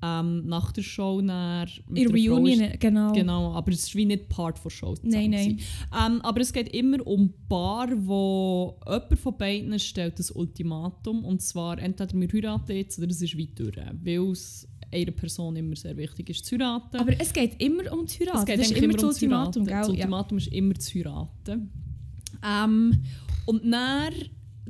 ähm, 0.05 0.45
nach 0.47 0.71
der 0.71 0.81
Show 0.83 1.17
mit 1.17 1.23
In 1.27 1.29
einer 1.31 2.09
Frau 2.09 2.15
ist- 2.15 2.29
Reunion, 2.29 2.69
genau. 2.79 3.11
Genau, 3.13 3.53
aber 3.53 3.71
es 3.71 3.83
ist 3.87 3.95
wie 3.95 4.05
nicht 4.05 4.29
Part 4.29 4.63
der 4.63 4.69
Show. 4.69 4.95
Nein, 5.03 5.31
nein. 5.31 5.59
Ähm, 5.93 6.21
aber 6.21 6.41
es 6.41 6.51
geht 6.53 6.69
immer 6.75 7.05
um 7.05 7.33
Paar, 7.49 7.89
wo 8.05 8.79
jemand 8.85 9.19
von 9.19 9.37
beiden 9.37 9.79
stellt 9.79 10.19
das 10.19 10.31
Ultimatum. 10.31 11.23
Und 11.25 11.41
zwar 11.41 11.79
entweder 11.79 12.13
wir 12.13 12.27
heiraten 12.31 12.75
jetzt 12.75 12.97
oder 12.99 13.09
es 13.09 13.21
ist 13.21 13.37
weit 13.37 13.57
durch. 13.59 13.75
Weil 14.03 14.31
es 14.31 14.67
einer 14.91 15.11
Person 15.11 15.55
immer 15.55 15.75
sehr 15.75 15.97
wichtig 15.97 16.29
ist 16.29 16.45
zu 16.45 16.55
heiraten. 16.55 16.97
Aber 16.97 17.19
es 17.19 17.33
geht 17.33 17.61
immer 17.61 17.91
um 17.91 18.05
die 18.05 18.19
Heirat. 18.19 18.39
es 18.39 18.45
geht 18.45 18.59
das 18.59 18.65
ist 18.67 18.71
eigentlich 18.71 18.83
immer 18.83 18.93
das 18.93 19.03
ums 19.03 19.15
Ultimatum, 19.15 19.65
Heiraten. 19.67 19.79
Das 19.79 19.87
gell? 19.87 19.95
Ja. 19.97 20.05
Ultimatum 20.05 20.37
ist 20.37 20.47
immer 20.47 20.75
zu 20.75 20.99
heiraten. 20.99 21.69
Ähm, 22.45 23.03
und 23.45 23.63
dann 23.71 24.13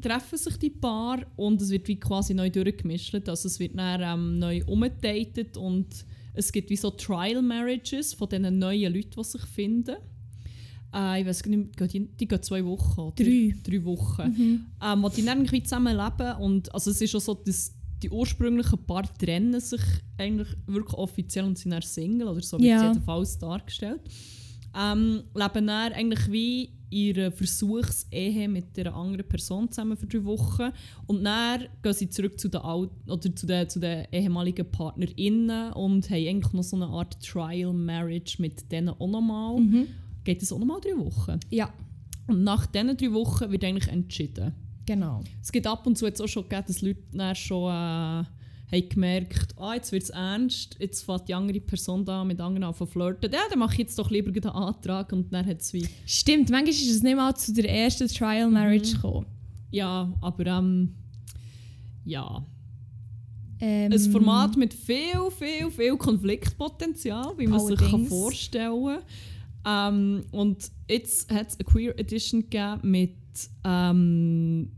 treffen 0.02 0.38
sich 0.38 0.58
die 0.58 0.70
Paar 0.70 1.20
und 1.36 1.62
es 1.62 1.70
wird 1.70 1.88
wie 1.88 2.00
quasi 2.00 2.34
neu 2.34 2.50
durchgemischt. 2.50 3.16
Also 3.28 3.48
es 3.48 3.60
wird 3.60 3.78
dann 3.78 4.02
ähm, 4.02 4.40
neu 4.40 4.64
umgedatet 4.66 5.58
und 5.58 6.06
es 6.34 6.52
gibt 6.52 6.70
wie 6.70 6.76
so 6.76 6.92
Trial 6.92 7.42
Marriages 7.42 8.14
von 8.14 8.30
diesen 8.30 8.60
neuen 8.60 8.94
Leuten, 8.94 9.12
die 9.18 9.24
sich 9.24 9.42
finden. 9.42 9.96
Äh, 10.94 11.22
ich 11.22 11.28
weiß 11.28 11.46
nicht, 11.46 11.94
die, 11.94 12.08
die 12.08 12.28
gehen 12.28 12.44
zwei 12.44 12.64
Wochen. 12.66 13.00
Oder? 13.02 13.24
Drei. 13.24 13.56
Drei 13.64 13.84
Wochen. 13.86 14.30
Mhm. 14.30 14.66
Ähm, 14.84 15.04
wo 15.04 15.10
die 15.10 15.24
dann 15.24 15.48
zusammen 15.48 15.96
leben 15.96 16.36
und 16.42 16.74
also 16.74 16.92
es 16.92 17.02
ist 17.02 17.16
auch 17.16 17.22
so, 17.22 17.34
dass 17.34 17.74
die 18.04 18.10
ursprünglichen 18.10 18.86
Paar 18.86 19.04
trennen 19.18 19.60
sich 19.60 19.82
eigentlich 20.18 20.50
wirklich 20.68 20.94
offiziell 20.96 21.46
und 21.46 21.58
sind 21.58 21.72
dann 21.72 21.82
Single 21.82 22.28
oder 22.28 22.42
so 22.42 22.58
wird 22.58 22.68
Ja. 22.68 22.90
jedenfalls 22.90 23.38
dargestellt. 23.38 24.02
Ähm, 24.78 25.24
leben 25.34 25.68
dann 25.68 25.94
eigentlich 25.94 26.32
wie 26.32 26.70
ihre 26.90 27.32
Versuchsehe 27.32 28.48
mit 28.48 28.78
einer 28.78 28.96
anderen 28.96 29.28
Person 29.28 29.70
zusammen 29.72 29.98
für 29.98 30.06
drei 30.06 30.24
Wochen 30.24 30.72
und 31.08 31.24
dann 31.24 31.66
gehen 31.82 31.94
sie 31.94 32.10
zurück 32.10 32.40
zu 32.40 32.48
den, 32.48 32.62
Al 32.62 32.90
oder 33.08 33.36
zu 33.36 33.46
den, 33.46 33.68
zu 33.70 33.80
den 33.80 34.06
ehemaligen 34.12 34.70
PartnerInnen 34.72 35.74
und 35.74 36.10
haben 36.10 36.28
eigentlich 36.28 36.54
noch 36.54 36.64
so 36.64 36.76
eine 36.76 36.88
Art 36.88 37.22
Trial 37.22 37.74
Marriage 37.74 38.42
mit 38.42 38.72
denen 38.72 38.90
auch 38.90 39.08
nochmal. 39.08 39.60
Mhm. 39.60 39.88
Geht 40.24 40.42
es 40.42 40.54
auch 40.54 40.60
nochmal 40.60 40.80
drei 40.82 40.98
Wochen. 40.98 41.40
Ja, 41.50 41.74
Und 42.28 42.44
nach 42.44 42.66
diesen 42.66 42.96
drei 42.98 43.12
Wochen 43.14 43.52
wird 43.52 43.64
eigentlich 43.64 43.92
entschieden. 43.92 44.54
genau. 44.86 45.22
Es 45.42 45.52
gibt 45.52 45.68
ab 45.68 45.86
und 45.88 45.98
zu 45.98 46.06
jetzt 46.06 46.22
auch 46.22 46.28
schon 46.28 46.44
gegeben, 46.44 46.64
dass 46.68 46.82
Leute 46.82 47.02
dann 47.14 47.36
schon 47.36 47.72
äh, 47.72 48.24
haben 48.72 48.90
gemerkt 48.90 49.54
ah, 49.58 49.74
jetzt 49.76 49.92
wird 49.92 50.04
es 50.04 50.10
ernst, 50.10 50.76
jetzt 50.80 51.04
fährt 51.04 51.28
die 51.28 51.34
andere 51.34 51.60
Person 51.62 52.04
da 52.06 52.24
mit 52.24 52.40
anderen 52.42 52.64
an 52.64 52.74
zu 52.76 52.86
flirten. 52.86 53.32
Ja, 53.32 53.40
dann 53.50 53.60
mache 53.60 53.74
ich 53.74 53.80
jetzt 53.80 53.98
doch 54.00 54.10
lieber 54.10 54.32
den 54.32 54.46
Antrag 54.46 55.12
und 55.14 55.32
dann 55.34 55.46
hat 55.46 55.62
es 55.62 55.74
wie... 55.74 55.88
Stimmt, 56.06 56.50
manchmal 56.50 56.70
ist 56.70 56.90
es 56.90 57.04
nicht 57.04 57.16
mal 57.16 57.36
zu 57.36 57.54
der 57.54 57.70
ersten 57.70 58.08
Trial 58.08 58.50
Marriage 58.50 58.92
Mhm. 58.92 58.96
gekommen. 58.96 59.26
Ja, 59.72 60.14
aber 60.22 60.46
ähm, 60.46 60.96
ja. 62.06 62.46
Ähm, 63.60 63.92
Ein 63.92 64.00
Format 64.12 64.58
mit 64.58 64.74
viel, 64.74 65.30
viel, 65.38 65.72
viel 65.72 65.98
Konfliktpotenzial, 65.98 67.34
wie 67.38 67.48
man 67.48 67.60
sich 67.60 67.80
kann 67.80 68.06
vorstellen 68.06 69.00
kann. 69.64 69.94
Ähm, 69.94 70.26
und 70.32 70.72
jetzt 70.90 71.32
hat 71.32 71.48
es 71.50 71.56
eine 71.60 71.66
Queer 71.66 71.98
Edition 71.98 72.42
gegeben 72.42 72.80
mit 72.84 73.16
ähm, 73.64 74.72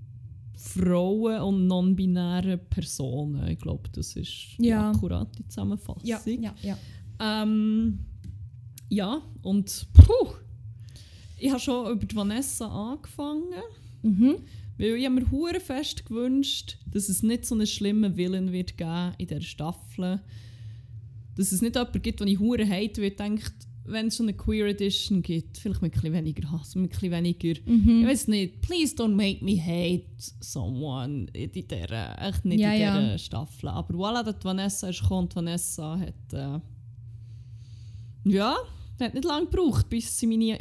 Frauen 0.67 1.41
und 1.41 1.67
non-binären 1.67 2.59
Personen. 2.69 3.47
Ich 3.47 3.59
glaube, 3.59 3.89
das 3.93 4.15
ist 4.15 4.57
die 4.59 4.67
Ja. 4.67 4.91
akkurate 4.91 5.47
Zusammenfassung. 5.47 6.01
Ja, 6.05 6.19
ja, 6.25 6.53
ja. 6.61 6.77
Ähm, 7.19 7.99
ja, 8.89 9.21
und 9.41 9.87
puh, 9.93 10.29
ich 11.39 11.49
habe 11.49 11.59
schon 11.59 11.91
über 11.91 12.05
die 12.05 12.15
Vanessa 12.15 12.67
angefangen. 12.67 13.43
Mhm. 14.03 14.35
Weil 14.77 14.95
ich 14.95 15.05
habe 15.05 15.15
mir 15.15 15.31
hure 15.31 15.59
fest 15.59 16.05
gewünscht, 16.05 16.77
dass 16.91 17.09
es 17.09 17.23
nicht 17.23 17.45
so 17.45 17.55
einen 17.55 17.65
schlimmen 17.65 18.15
Willen 18.15 18.51
wird 18.51 18.77
geben 18.77 19.13
in 19.17 19.27
dieser 19.27 19.41
Staffel. 19.41 20.19
Dass 21.35 21.51
es 21.51 21.61
nicht 21.61 21.75
jemanden 21.75 22.01
gibt, 22.01 22.19
den 22.19 22.27
ich 22.27 22.39
hure 22.39 22.67
hate, 22.67 23.01
weil 23.01 23.09
ich 23.09 23.15
denke, 23.15 23.51
wenn 23.87 24.07
es 24.07 24.17
schon 24.17 24.27
eine 24.27 24.37
Queer 24.37 24.67
Edition 24.67 25.21
gibt, 25.21 25.57
vielleicht 25.57 25.81
mit 25.81 25.93
ein 25.93 26.01
bisschen 26.01 26.13
weniger 26.13 26.51
Hass, 26.51 26.75
mit 26.75 26.85
ein 26.85 26.89
bisschen 26.89 27.11
weniger... 27.11 27.59
Mhm. 27.65 28.01
Ich 28.01 28.07
weiß 28.07 28.27
nicht, 28.27 28.61
please 28.61 28.95
don't 28.95 29.15
make 29.15 29.43
me 29.43 29.57
hate 29.61 30.05
someone 30.39 31.27
in 31.33 31.51
dieser, 31.51 32.21
echt 32.21 32.45
nicht 32.45 32.59
Ja, 32.59 32.71
in 32.71 32.77
dieser 32.77 33.11
ja. 33.11 33.17
Staffel. 33.17 33.69
Aber 33.69 33.93
voilà, 33.95 34.23
dass 34.23 34.43
Vanessa 34.43 34.89
ist 34.89 35.01
gekommen 35.01 35.29
Vanessa 35.33 35.97
hat... 35.99 36.33
Äh, 36.33 36.59
ja, 38.29 38.55
hat 38.99 39.13
nicht 39.13 39.25
lange 39.25 39.45
gebraucht, 39.45 39.87
bis 39.89 40.17
sie 40.19 40.27
meine 40.27 40.57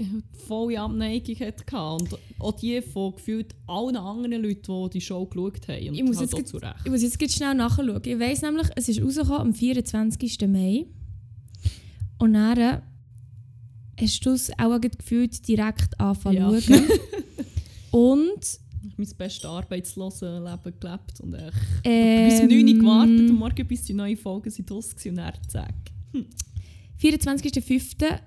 volle 0.46 0.78
Abneigung 0.80 1.34
hatte. 1.40 1.64
Und 1.76 2.18
auch 2.38 2.52
die 2.52 2.80
von 2.82 3.14
gefühlt 3.14 3.54
allen 3.66 3.96
anderen 3.96 4.42
Leuten, 4.42 4.84
die 4.84 4.90
die 4.90 5.00
Show 5.00 5.24
geschaut 5.26 5.66
haben. 5.68 5.94
Ich 5.94 6.02
muss 6.04 6.18
halt 6.18 6.32
jetzt 6.32 6.34
auch 6.34 6.38
grad- 6.38 6.48
zu 6.48 6.56
Recht. 6.58 6.76
Ich 6.84 6.90
muss 6.90 7.02
jetzt 7.02 7.34
schnell 7.36 7.54
nachschauen. 7.54 8.00
Ich 8.04 8.18
weiss 8.20 8.42
nämlich, 8.42 8.68
es 8.76 8.88
ist 8.88 9.02
rausgekommen 9.02 9.40
am 9.40 9.54
24. 9.54 10.38
Mai. 10.48 10.86
Und 12.18 12.34
dann 12.34 12.82
hast 14.00 14.20
du 14.26 14.30
es 14.30 14.50
auch 14.58 14.78
gefühlt 14.80 15.46
direkt 15.46 15.98
anfangen 16.00 16.36
Ja. 16.36 16.60
schauen. 16.60 16.82
Und 17.90 18.58
mein 18.96 19.08
bestes 19.18 19.44
arbeitslosen 19.44 20.44
Leben 20.44 20.74
gelebt 20.80 21.20
und 21.20 21.34
echt 21.34 21.52
ähm, 21.84 22.28
bis 22.28 22.40
um 22.40 22.46
9 22.48 22.68
Uhr 22.68 22.74
gewartet 22.80 23.30
und 23.30 23.38
morgen 23.38 23.66
bis 23.66 23.82
die 23.84 23.94
neuen 23.94 24.16
Folgen 24.16 24.50
sind 24.50 24.70
draussen 24.70 24.94
und 25.10 25.16
dann 25.16 25.32
zack. 25.48 25.74
24.05. 27.02 28.18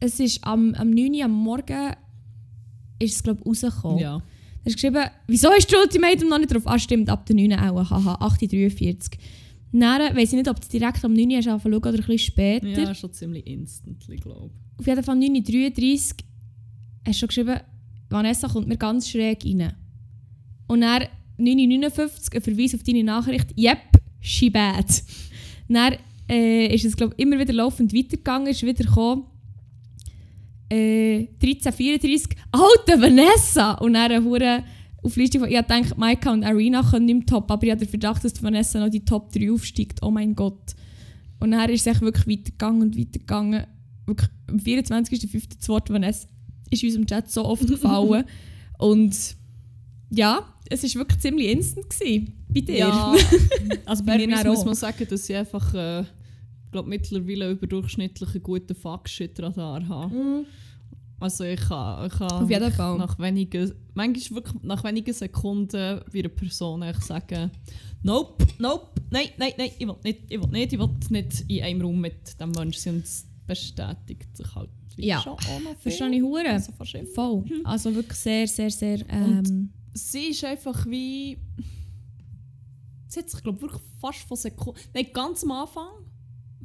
Es 0.00 0.20
ist 0.20 0.44
am, 0.44 0.74
am 0.74 0.90
9 0.90 1.14
Uhr 1.14 1.24
am 1.24 1.32
Morgen 1.32 1.92
ist 2.98 3.14
es, 3.16 3.22
glaube 3.22 3.40
ich, 3.40 3.46
rausgekommen. 3.46 3.98
Ja. 3.98 4.18
Du 4.18 4.22
hast 4.66 4.74
geschrieben, 4.74 5.04
wieso 5.26 5.50
ist 5.52 5.72
das 5.72 5.80
Ultimatum 5.80 6.28
noch 6.28 6.38
nicht 6.38 6.52
drauf? 6.52 6.62
Ah, 6.66 6.78
stimmt, 6.78 7.08
ab 7.08 7.26
der 7.26 7.36
9 7.36 7.52
Uhr 7.52 7.80
auch. 7.80 7.90
Haha, 7.90 8.14
8.43 8.26 9.12
Dann 9.80 10.16
weiss 10.16 10.32
ich 10.32 10.38
nicht, 10.38 10.48
ob 10.48 10.60
du 10.60 10.68
direkt 10.68 11.04
am 11.04 11.14
9 11.14 11.30
Uhr 11.30 11.42
schauen 11.42 11.74
oder 11.74 11.88
ein 11.88 11.96
bisschen 11.96 12.18
später. 12.18 12.68
ja, 12.68 12.94
schon 12.94 13.12
ziemlich 13.12 13.44
instantly, 13.44 14.16
glaube 14.16 14.50
Auf 14.78 14.86
jeden 14.86 15.02
Fall 15.02 15.16
9.33 15.16 16.12
Uhr 16.12 16.16
hast 17.06 17.16
du 17.16 17.18
schon 17.18 17.28
geschrieben, 17.28 17.60
Vanessa 18.08 18.48
kommt 18.48 18.68
mir 18.68 18.76
ganz 18.76 19.08
schräg 19.08 19.44
rein. 19.44 19.74
Und 20.68 20.82
dann 20.82 21.02
9.59 21.38 21.98
Uhr 21.98 22.10
ein 22.34 22.42
Verweis 22.42 22.74
auf 22.74 22.84
deine 22.84 23.02
Nachricht, 23.02 23.58
yep, 23.58 23.78
she 24.20 24.48
bad. 24.48 24.86
Dann 25.68 25.96
äh, 26.28 26.72
ist 26.72 26.84
es 26.84 26.96
glaub, 26.96 27.12
immer 27.18 27.38
wieder 27.38 27.52
laufend 27.52 27.92
weitergegangen, 27.92 28.48
ist 28.48 28.62
wieder 28.62 28.84
gekommen. 28.84 29.24
Äh, 30.70 31.26
13.34 31.42 32.28
Alter 32.52 33.02
Vanessa! 33.02 33.72
Und 33.74 33.94
dann 33.94 34.10
eine 34.12 34.24
Auf 35.04 35.16
Liste 35.16 35.38
von, 35.38 35.48
ich 35.48 35.56
gedacht, 35.56 35.98
Maika 35.98 36.32
und 36.32 36.44
Arena 36.44 36.82
können 36.82 37.08
im 37.08 37.26
Top, 37.26 37.50
aber 37.50 37.62
ich 37.64 37.70
habe 37.70 37.80
den 37.80 37.88
Verdacht, 37.88 38.24
dass 38.24 38.42
Vanessa 38.42 38.80
noch 38.80 38.88
die 38.88 39.04
Top 39.04 39.30
3 39.32 39.52
aufsteigt. 39.52 40.02
Oh 40.02 40.10
mein 40.10 40.34
Gott. 40.34 40.74
Und 41.40 41.50
dann 41.50 41.68
ist 41.68 41.82
es 41.82 41.86
echt 41.86 42.00
wirklich 42.00 42.26
weitergegangen 42.26 42.82
und 42.82 42.98
weitergegangen. 42.98 43.66
wirklich 44.06 44.30
am 44.48 44.56
24.05. 44.56 45.58
das 45.58 45.68
Wort 45.68 45.90
Vanessa 45.90 46.26
ist 46.70 46.82
in 46.82 46.88
unserem 46.88 47.06
Chat 47.06 47.30
so 47.30 47.44
oft 47.44 47.66
gefallen. 47.68 48.24
Und 48.78 49.36
ja, 50.10 50.54
es 50.70 50.82
war 50.82 51.00
wirklich 51.02 51.20
ziemlich 51.20 51.50
instant 51.50 51.90
gewesen, 51.90 52.32
bei 52.48 52.60
dir. 52.60 52.78
Ja, 52.78 53.14
also 53.84 54.04
bei 54.04 54.16
mir 54.16 54.44
muss, 54.44 54.64
man 54.64 54.74
sagen, 54.74 55.06
dass 55.08 55.28
ich 55.28 55.36
einfach, 55.36 55.74
äh, 55.74 56.00
ich 56.00 56.72
glaube 56.72 56.88
mittlerweile 56.88 57.50
überdurchschnittlichen 57.50 58.42
guten 58.42 58.74
Fuck-Shit-Radar 58.74 59.86
habe. 59.88 60.14
Mhm. 60.14 60.46
Also 61.24 61.44
ich 61.44 61.58
kann, 61.58 62.04
ich 62.04 62.12
kann 62.12 62.30
Auf 62.30 62.50
jeden 62.50 62.60
wirklich 62.60 62.74
Fall. 62.74 62.98
nach 62.98 63.18
wenigen, 63.18 63.72
manchmal 63.94 64.42
wirklich 64.42 64.62
nach 64.62 64.84
wenigen 64.84 65.14
Sekunden 65.14 66.02
wie 66.12 66.18
einer 66.18 66.28
Person 66.28 66.84
sagen, 67.00 67.50
nope, 68.02 68.46
nope, 68.58 69.00
nein, 69.10 69.28
nein, 69.38 69.52
nein, 69.56 69.70
ich 69.78 69.86
will 69.88 69.96
nicht, 70.04 70.20
ich 70.28 70.38
will 70.38 70.50
nicht, 70.50 70.72
ich 70.74 70.78
will 70.78 70.90
nicht 71.08 71.44
in 71.48 71.62
einem 71.62 71.80
Raum 71.80 71.98
mit 71.98 72.38
dem 72.38 72.50
Menschen. 72.50 72.96
Und 72.96 73.04
es 73.04 73.26
bestätigt 73.46 74.36
sich 74.36 74.54
halt 74.54 74.68
Ja. 74.96 75.24
Verstehe 75.78 76.10
ich 76.10 76.22
hure. 76.22 76.46
Also. 76.46 76.72
Voll. 77.14 77.44
Also 77.64 77.94
wirklich 77.94 78.18
sehr, 78.18 78.46
sehr, 78.46 78.70
sehr. 78.70 79.00
Ähm, 79.08 79.72
sie 79.94 80.26
ist 80.26 80.44
einfach 80.44 80.84
wie. 80.84 81.38
Sie 83.08 83.20
hat 83.20 83.30
sich, 83.30 83.42
glaube 83.42 83.62
wirklich 83.62 83.80
fast 83.98 84.28
von 84.28 84.36
Sekunden. 84.36 84.78
Nein, 84.92 85.06
ganz 85.14 85.42
am 85.42 85.52
Anfang 85.52 85.88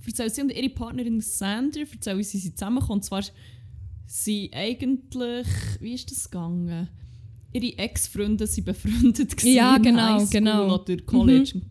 erzählen 0.06 0.30
sie 0.30 0.42
und 0.42 0.52
ihre 0.52 0.70
Partnerin 0.70 1.22
Sander, 1.22 1.80
erzählen, 1.80 2.18
wie 2.18 2.24
sie 2.24 2.54
zusammenkommen. 2.54 3.00
Und 3.00 3.06
zwar 3.06 3.24
sie 4.10 4.50
eigentlich. 4.54 5.48
Wie 5.80 5.94
ist 5.94 6.12
das 6.12 6.30
gegangen? 6.30 6.90
Ihre 7.54 7.78
Ex-Freunde 7.78 8.48
waren 8.48 8.64
befreundet. 8.64 9.44
Ja, 9.44 9.78
genau, 9.78 10.26
genau. 10.26 10.76
Oder 10.76 10.98
College. 10.98 11.62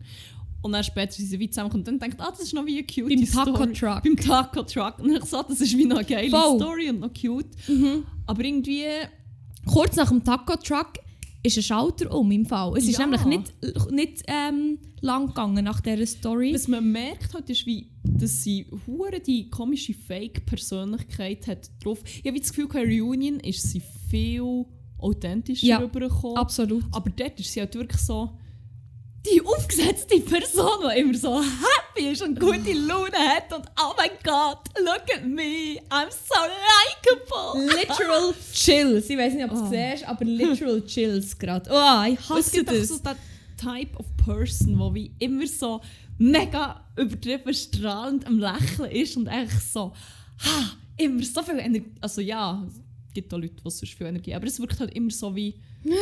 Und 0.61 0.73
dann 0.73 0.83
später 0.83 1.13
sind 1.13 1.27
sie 1.27 1.39
wie 1.39 1.49
zusammengekommen 1.49 1.87
und 1.87 1.87
dann 1.87 1.99
denkt, 1.99 2.21
ah, 2.21 2.31
das 2.31 2.41
ist 2.41 2.53
noch 2.53 2.65
wie 2.65 2.79
eine 2.79 2.87
cute 2.87 3.07
Beim 3.07 3.25
Taco 3.25 3.55
Story. 3.55 3.73
Truck. 3.73 4.03
Beim 4.03 4.15
Taco 4.17 4.63
Truck. 4.63 4.99
Und 4.99 5.15
ich 5.15 5.23
so, 5.23 5.41
das 5.41 5.61
ist 5.61 5.77
wie 5.77 5.85
noch 5.85 5.97
eine 5.97 6.05
geile 6.05 6.29
Voll. 6.29 6.57
Story 6.57 6.89
und 6.89 6.99
noch 6.99 7.13
cute. 7.13 7.47
Aber 8.25 8.43
irgendwie. 8.43 8.83
kurz 9.65 9.95
nach 9.95 10.09
dem 10.09 10.23
Taco 10.23 10.55
Truck 10.57 10.93
ist 11.41 11.57
ein 11.57 11.63
Schalter 11.63 12.13
um 12.13 12.29
im 12.31 12.45
Fall. 12.45 12.77
Es 12.77 12.85
ist 12.87 12.97
Ja. 12.99 13.05
nämlich 13.05 13.23
nicht, 13.25 13.53
nicht 13.91 14.23
ähm, 14.27 14.77
lang 15.01 15.27
gegangen 15.27 15.63
nach 15.63 15.79
dieser 15.81 16.05
Story. 16.05 16.53
Was 16.53 16.67
man 16.67 16.91
merkt 16.91 17.33
halt, 17.33 17.49
ist, 17.49 17.65
wie, 17.65 17.87
dass 18.03 18.43
sie 18.43 18.65
hure 18.85 19.19
die 19.19 19.49
komische 19.49 19.93
Fake-Persönlichkeit 19.93 21.47
hat 21.47 21.69
drauf. 21.83 21.99
Ich 22.05 22.25
habe 22.25 22.39
das 22.39 22.49
Gefühl, 22.49 22.67
bei 22.67 22.83
Reunion 22.83 23.39
ist 23.39 23.63
sie 23.63 23.81
viel 24.09 24.65
authentischer 24.97 25.65
Ja, 25.65 25.77
rübergekommen. 25.77 26.37
Absolut. 26.37 26.83
Aber 26.91 27.09
dort 27.09 27.39
ist 27.39 27.53
sie 27.53 27.61
halt 27.61 27.73
wirklich 27.75 28.01
so 28.01 28.31
die 29.25 29.41
aufgesetzte 29.45 30.19
Person, 30.21 30.89
die 30.93 30.99
immer 30.99 31.13
so 31.13 31.41
happy 31.41 32.09
ist 32.11 32.21
und 32.21 32.39
gute 32.39 32.71
Laune 32.73 33.17
hat 33.17 33.51
und 33.53 33.65
oh 33.81 33.93
mein 33.97 34.11
Gott, 34.23 34.59
look 34.79 35.03
at 35.15 35.25
me, 35.25 35.77
I'm 35.89 36.09
so 36.09 36.35
likable. 36.39 37.65
Literal 37.75 38.33
Chills. 38.53 39.09
Ich 39.09 39.17
weiß 39.17 39.33
nicht, 39.33 39.43
ob 39.43 39.51
du 39.51 39.55
es 39.57 39.61
Oh. 39.63 39.69
siehst, 39.69 40.07
aber 40.07 40.25
literal 40.25 40.85
Chills 40.85 41.37
gerade. 41.37 41.69
Oh, 41.71 42.03
ich 42.11 42.19
es 42.19 42.29
hasse 42.29 42.51
gibt 42.51 42.69
auch 42.69 42.73
das. 42.73 42.87
so 42.87 42.97
den 42.99 43.15
Type 43.57 43.97
of 43.97 44.05
Person, 44.23 44.77
der 44.77 44.93
wie 44.95 45.11
immer 45.19 45.45
so 45.47 45.81
mega 46.17 46.85
übertrieben 46.95 47.53
strahlend 47.53 48.25
am 48.25 48.39
Lächeln 48.39 48.89
ist 48.91 49.17
und 49.17 49.27
eigentlich 49.27 49.63
so, 49.63 49.93
ha, 50.45 50.71
immer 50.97 51.23
so 51.23 51.43
viel 51.43 51.59
Energie. 51.59 51.91
Also 51.99 52.21
ja, 52.21 52.65
es 52.67 53.13
gibt 53.13 53.33
auch 53.33 53.37
Leute, 53.37 53.55
die 53.55 53.69
sonst 53.69 53.93
viel 53.93 54.07
Energie 54.07 54.33
aber 54.33 54.47
es 54.47 54.59
wirkt 54.59 54.79
halt 54.79 54.93
immer 54.95 55.11
so 55.11 55.35
wie, 55.35 55.55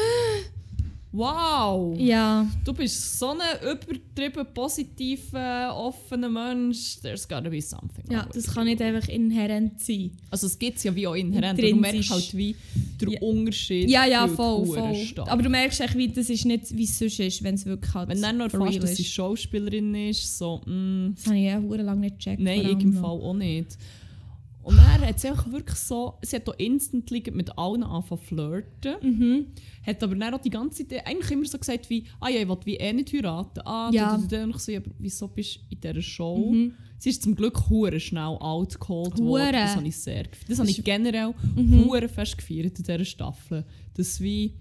wow, 1.18 1.98
Ja, 2.00 2.48
du 2.64 2.74
bist 2.74 3.18
so 3.20 3.30
ein 3.32 3.38
übertrieben 3.62 4.46
positiver, 4.54 5.76
offener 5.76 6.30
Mensch, 6.30 7.00
there's 7.02 7.28
gotta 7.28 7.50
be 7.50 7.62
something. 7.62 8.06
ja, 8.12 8.28
das 8.34 8.54
kann 8.54 8.66
nicht 8.66 8.82
einfach 8.82 9.08
inhärent 9.10 9.80
sein. 9.82 10.12
Also 10.32 10.48
es 10.48 10.58
gibt 10.60 10.78
es 10.78 10.84
ja 10.84 10.96
wie 10.96 11.08
auch 11.08 11.16
inhärent, 11.16 11.60
du 11.60 11.76
merkst 11.76 12.12
halt 12.12 12.36
wie 12.38 12.56
der 13.02 13.10
Ja. 13.14 13.22
Unterschied. 13.22 13.90
Ja, 13.90 14.06
ja, 14.06 14.28
voll, 14.28 14.66
voll. 14.66 14.96
stark. 14.96 15.30
Aber 15.32 15.42
du 15.42 15.50
merkst 15.50 15.82
echt, 15.82 15.98
wie, 15.98 16.08
das 16.10 16.30
ist 16.30 16.46
nicht, 16.46 16.76
wie 16.78 16.84
es 16.84 16.98
sonst 17.00 17.20
ist, 17.20 17.44
wenn 17.44 17.56
es 17.56 17.66
wirklich 17.66 17.94
halt 17.94 18.10
Wenn 18.10 18.22
dann 18.22 18.38
noch 18.38 18.46
erfährst, 18.46 18.72
real 18.74 18.80
dass 18.80 18.96
sie 18.96 19.04
ist. 19.04 19.12
Schauspielerin 19.12 19.94
ist, 19.96 20.38
so, 20.38 20.62
mm, 20.66 21.14
Das 21.16 21.26
habe 21.28 21.38
ich 21.38 21.44
ja 21.46 21.58
lange 21.60 22.02
nicht 22.02 22.18
gecheckt. 22.20 22.42
nein, 22.42 22.62
ich 22.78 22.84
im. 22.84 22.94
Fall 22.94 23.04
auch 23.06 23.34
nicht. 23.34 23.78
Und 24.68 24.78
dann 24.78 25.02
hat 25.08 25.20
sie 25.20 25.30
wirklich 25.52 25.78
so, 25.78 26.16
sie 26.22 26.36
hat 26.36 26.50
auch 26.50 26.56
instantly 26.58 27.24
mit 27.32 27.58
allen 27.58 27.84
angefangen 27.84 28.22
zu 28.22 28.28
flirten. 28.28 28.96
Mhm. 29.02 29.46
Hat 29.86 30.04
aber 30.04 30.16
dann 30.16 30.34
auch 30.34 30.42
die 30.42 30.50
ganze 30.50 30.86
Zeit 30.88 31.08
eigentlich 31.08 31.32
immer 31.32 31.46
so 31.46 31.58
gesagt 31.58 31.90
wie, 31.90 32.04
ah 32.20 32.28
ja, 32.30 32.42
ich 32.42 32.48
will 32.50 32.58
wie 32.66 32.76
eh 32.76 32.92
nicht 32.92 33.14
heiraten. 33.14 33.62
Ah, 33.66 33.90
Ja. 33.94 34.20
ja. 34.30 34.44
Und 34.44 34.50
ich 34.56 34.58
so, 34.60 34.72
ja, 34.74 34.82
wieso 35.00 35.28
bist 35.30 35.56
du 35.56 35.60
in 35.70 35.80
dieser 35.82 36.02
Show? 36.02 36.52
Mhm. 36.52 36.74
Sie 37.00 37.10
ist 37.12 37.24
zum 37.24 37.36
Glück 37.36 37.70
hure 37.70 38.00
schnell 38.00 38.24
outgeholt 38.40 39.18
Hure. 39.20 39.28
worden. 39.42 39.52
Das 39.54 39.76
habe 39.76 39.88
ich 39.88 39.98
sehr 39.98 40.24
gefeiert. 40.24 40.50
Das 40.50 40.60
habe 40.60 40.70
ich 40.70 40.84
generell 40.84 41.34
Mhm. 41.56 41.86
hure 41.86 42.10
fest 42.10 42.38
gefeiert 42.38 42.78
in 42.78 42.84
dieser 42.86 43.06
Staffel. 43.06 43.64
Dass 43.94 44.20
wie 44.20 44.54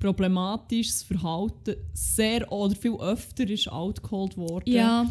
problematisches 0.00 1.02
Verhalten 1.02 1.76
sehr 1.92 2.50
oder 2.52 2.74
viel 2.74 2.94
öfter 3.00 3.48
ist 3.48 3.68
outgeholt 3.70 4.36
worden. 4.36 4.70
Ja, 4.72 5.08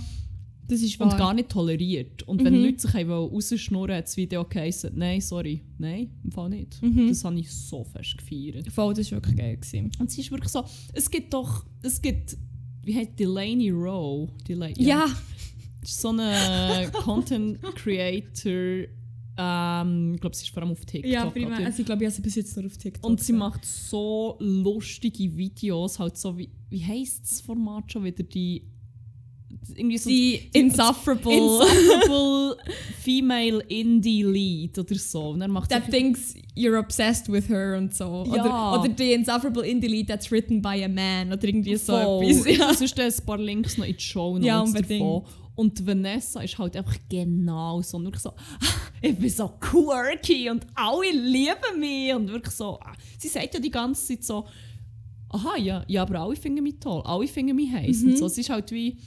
das 0.67 0.81
ist 0.81 0.99
Und 0.99 1.09
wahr. 1.11 1.17
gar 1.17 1.33
nicht 1.33 1.49
toleriert. 1.49 2.23
Und 2.23 2.43
wenn 2.43 2.53
Mhm. 2.57 2.65
Leute 2.65 2.79
sich 2.79 2.95
rausschnurren 3.07 3.95
hat 3.95 4.05
das 4.05 4.17
Video 4.17 4.43
geheißen, 4.45 4.91
nein, 4.95 5.19
sorry, 5.21 5.61
nein, 5.77 6.11
im 6.23 6.31
Fall 6.31 6.49
nicht. 6.49 6.81
Mhm. 6.81 7.09
Das 7.09 7.23
habe 7.25 7.39
ich 7.39 7.51
so 7.51 7.83
fest 7.83 8.17
gefeiert. 8.17 8.71
Voll, 8.71 8.93
das 8.93 9.11
war 9.11 9.17
wirklich 9.17 9.35
geil. 9.37 9.57
Gewesen. 9.57 9.91
Und 9.99 10.09
sie 10.11 10.21
ist 10.21 10.31
wirklich 10.31 10.51
so, 10.51 10.63
es 10.93 11.09
gibt 11.09 11.33
doch, 11.33 11.65
es 11.81 12.01
gibt, 12.01 12.37
wie 12.83 12.95
heißt 12.95 13.11
Delaney 13.19 13.69
Rowe? 13.71 14.29
Dela 14.47 14.69
Ja, 14.77 15.05
ist 15.81 15.99
so 16.01 16.09
eine 16.09 16.89
Content 17.03 17.61
Creator, 17.75 18.87
ähm, 19.35 20.13
ich 20.13 20.21
glaube, 20.21 20.35
sie 20.35 20.43
ist 20.45 20.53
vor 20.53 20.61
allem 20.63 20.71
auf 20.73 20.85
TikTok. 20.85 21.11
ja, 21.11 21.25
prima. 21.25 21.55
Also 21.57 21.79
ich 21.79 21.85
glaube, 21.85 22.03
ich 22.03 22.07
habe 22.07 22.15
sie 22.15 22.21
bis 22.21 22.35
jetzt 22.35 22.55
nur 22.55 22.67
auf 22.67 22.77
TikTok. 22.77 23.03
Und 23.09 23.19
sie 23.19 23.27
gesehen. 23.33 23.39
macht 23.39 23.65
so 23.65 24.37
lustige 24.39 25.35
Videos, 25.35 25.97
halt 25.97 26.17
so 26.17 26.37
wie, 26.37 26.49
wie 26.69 26.83
heisst 26.83 27.23
das 27.23 27.41
Format 27.41 27.91
schon 27.91 28.03
wieder, 28.03 28.23
die, 28.23 28.61
irgendwie 29.75 29.97
so 29.97 30.09
die 30.09 30.49
Insufferable. 30.53 31.33
Insufferable 31.33 32.57
Female 33.01 33.63
Indie 33.67 34.23
Lead 34.23 34.77
oder 34.77 34.95
so. 34.95 35.29
Und 35.29 35.39
dann 35.39 35.51
macht 35.51 35.69
that 35.69 35.89
thinks 35.89 36.35
you're 36.55 36.79
obsessed 36.79 37.31
with 37.31 37.49
her 37.49 37.77
und 37.77 37.93
so. 37.93 38.25
Ja. 38.27 38.73
Oder, 38.73 38.81
oder 38.81 38.89
die 38.89 39.13
Insufferable 39.13 39.65
Indie 39.65 39.87
Lead 39.87 40.07
that's 40.07 40.31
written 40.31 40.61
by 40.61 40.83
a 40.83 40.87
man 40.87 41.31
oder 41.33 41.43
irgendwie 41.43 41.75
so 41.75 41.95
etwas. 41.95 42.57
Ja. 42.57 42.73
sonst 42.87 42.99
ein 42.99 43.25
paar 43.25 43.37
Links 43.37 43.77
noch 43.77 43.85
in 43.85 43.95
die 43.95 44.03
Show 44.03 44.33
Notes 44.33 44.47
Ja, 44.47 44.61
unbedingt. 44.61 45.01
davon. 45.01 45.23
Und 45.55 45.85
Vanessa 45.85 46.41
ist 46.41 46.57
halt 46.57 46.75
einfach 46.75 46.97
genau 47.09 47.81
so. 47.81 47.97
Und 47.97 48.05
wirklich 48.05 48.23
so, 48.23 48.33
ich 49.01 49.15
bin 49.15 49.29
so 49.29 49.49
quirky 49.59 50.49
und 50.49 50.65
alle 50.73 51.11
lieben 51.11 51.79
mich. 51.79 52.13
Und 52.13 52.29
wirklich 52.29 52.55
so, 52.55 52.79
sie 53.17 53.27
sagt 53.27 53.53
ja 53.53 53.59
die 53.59 53.69
ganze 53.69 54.07
Zeit 54.07 54.23
so, 54.23 54.45
aha, 55.29 55.57
ja, 55.57 55.83
ja 55.87 56.01
aber 56.01 56.21
alle 56.21 56.35
finden 56.35 56.63
mich 56.63 56.79
toll, 56.79 57.01
alle 57.05 57.27
finden 57.27 57.55
mich 57.55 57.71
heiß. 57.71 58.01
Mhm. 58.01 58.09
Und 58.09 58.17
so. 58.17 58.25
Es 58.25 58.37
ist 58.37 58.49
halt 58.49 58.71
wie, 58.71 58.97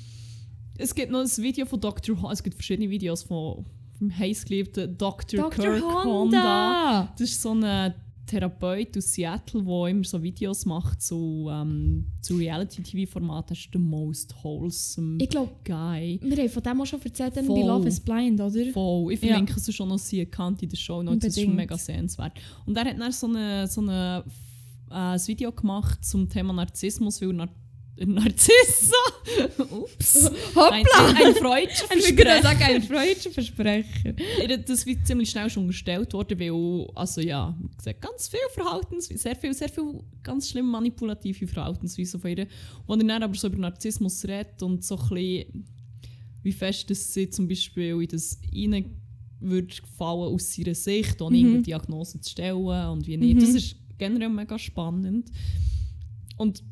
es 0.79 0.95
gibt 0.95 1.11
noch 1.11 1.21
ein 1.21 1.37
Video 1.39 1.67
von 1.67 1.81
Dr. 1.81 2.17
Honda, 2.17 2.33
es 2.33 2.43
gibt 2.43 2.55
verschiedene 2.57 2.91
Videos 2.91 3.23
von 3.23 3.65
vom 3.99 4.11
heißgeliebten 4.19 4.99
Dr. 4.99 5.40
Dr. 5.48 5.50
Kirk 5.65 5.83
Honda. 6.05 7.13
Das 7.19 7.31
ist 7.31 7.40
so 7.40 7.53
ein 7.55 7.94
Therapeut 8.27 8.96
aus 8.98 9.15
Seattle, 9.15 9.63
der 9.63 9.87
immer 9.87 10.05
so 10.05 10.21
Videos 10.23 10.67
macht 10.67 11.00
zu, 11.00 11.48
ähm, 11.50 12.05
zu 12.21 12.37
Reality-TV-Formaten. 12.37 13.50
Das 13.50 13.59
ist 13.61 13.73
der 13.73 13.81
most 13.81 14.35
wholesome 14.42 15.17
Ich 15.23 15.29
glaube, 15.31 15.53
Guy. 15.65 16.19
wir 16.23 16.37
haben 16.37 16.48
von 16.50 16.63
dem 16.63 16.81
auch 16.83 16.87
schon 16.87 17.00
erzählt, 17.03 17.37
dann 17.37 17.46
bei. 17.46 17.63
Love 17.63 17.87
is 17.88 18.00
Blind, 18.00 18.40
oder? 18.40 18.73
Voll. 18.73 19.13
Ich 19.13 19.23
Ja. 19.23 19.29
verlinke 19.29 19.55
es 19.57 19.75
schon 19.75 19.88
noch 19.88 19.98
sie 19.98 20.21
Account 20.23 20.63
in 20.63 20.69
der 20.69 20.77
Show. 20.77 21.03
Das 21.05 21.25
ist 21.25 21.40
schon 21.40 21.55
mega 21.55 21.79
sehenswert. 21.79 22.33
Und 22.67 22.77
er 22.77 22.85
hat 22.85 22.98
dann 22.98 23.13
so, 23.13 23.29
eine, 23.29 23.67
so 23.69 23.81
eine, 23.81 24.25
äh, 24.90 24.94
ein 24.94 25.21
Video 25.27 25.53
gemacht 25.53 26.05
zum 26.05 26.29
Thema 26.29 26.53
Narzissmus, 26.53 27.23
weil 27.23 27.33
Nar 27.33 27.48
Narzisso. 27.99 28.94
Ups. 29.71 30.31
Hoppla! 30.55 31.09
ein, 31.09 31.17
ein 31.17 31.35
freudscher 31.35 31.87
Ich 31.97 32.42
sagen, 32.42 32.63
ein 32.63 32.83
freudscher 32.83 33.31
Versprecher. 33.31 34.13
Das 34.67 34.85
wird 34.85 35.07
ziemlich 35.07 35.31
schnell 35.31 35.49
schon 35.49 35.63
unterstellt 35.65 36.13
worden, 36.13 36.38
weil, 36.38 36.87
also 36.94 37.21
ja, 37.21 37.57
wie 37.59 37.77
gesagt, 37.77 38.03
ganz 38.03 38.29
viel 38.29 38.40
Verhaltensweise, 38.55 39.21
sehr 39.23 39.37
viel, 39.37 39.55
sehr 39.55 39.69
viel 39.71 40.01
ganz 40.23 40.51
schlimm 40.51 40.67
manipulative 40.67 41.47
Verhaltensweise 41.47 42.19
von 42.19 42.31
ihr. 42.31 42.38
Er 42.38 42.97
dann 42.97 43.23
aber 43.23 43.35
so 43.35 43.47
über 43.49 43.59
Narzissmus 43.59 44.25
redet 44.25 44.63
und 44.63 44.85
so 44.85 44.97
ein 44.99 45.09
bisschen, 45.09 45.65
wie 46.42 46.53
fest 46.53 46.90
dass 46.90 47.15
sie 47.15 47.31
zum 47.31 47.49
Beispiel 47.49 48.01
in 48.03 48.09
das 48.09 48.38
rein 48.55 49.01
würde 49.40 49.75
fallen 49.97 50.33
aus 50.35 50.57
ihrer 50.59 50.75
Sicht, 50.75 51.21
ohne 51.21 51.37
Mhm. 51.37 51.42
irgendeine 51.42 51.63
Diagnose 51.63 52.21
zu 52.21 52.31
stellen 52.31 52.57
und 52.57 53.07
wie 53.07 53.17
nicht. 53.17 53.37
Mhm. 53.37 53.40
Das 53.40 53.51
ist 53.51 53.77
generell 53.99 54.29
mega 54.31 54.59
spannend. 54.59 55.31
Und 56.37 56.63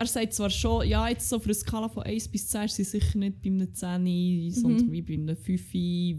er 0.00 0.06
sagt 0.06 0.32
zwar 0.32 0.48
schon, 0.48 0.88
ja, 0.88 1.08
jetzt 1.08 1.28
so 1.28 1.36
auf 1.36 1.44
einer 1.44 1.52
Skala 1.54 1.88
von 1.88 2.02
1 2.04 2.28
bis 2.28 2.48
10 2.48 2.64
ist 2.64 2.76
sie 2.76 2.84
sicher 2.84 3.18
nicht 3.18 3.42
bei 3.42 3.50
einem 3.50 3.72
10, 3.74 4.50
sondern 4.50 4.86
Mhm. 4.86 4.92
wie 4.92 5.02
bei 5.02 5.12
einem 5.14 5.36
5, 5.36 5.74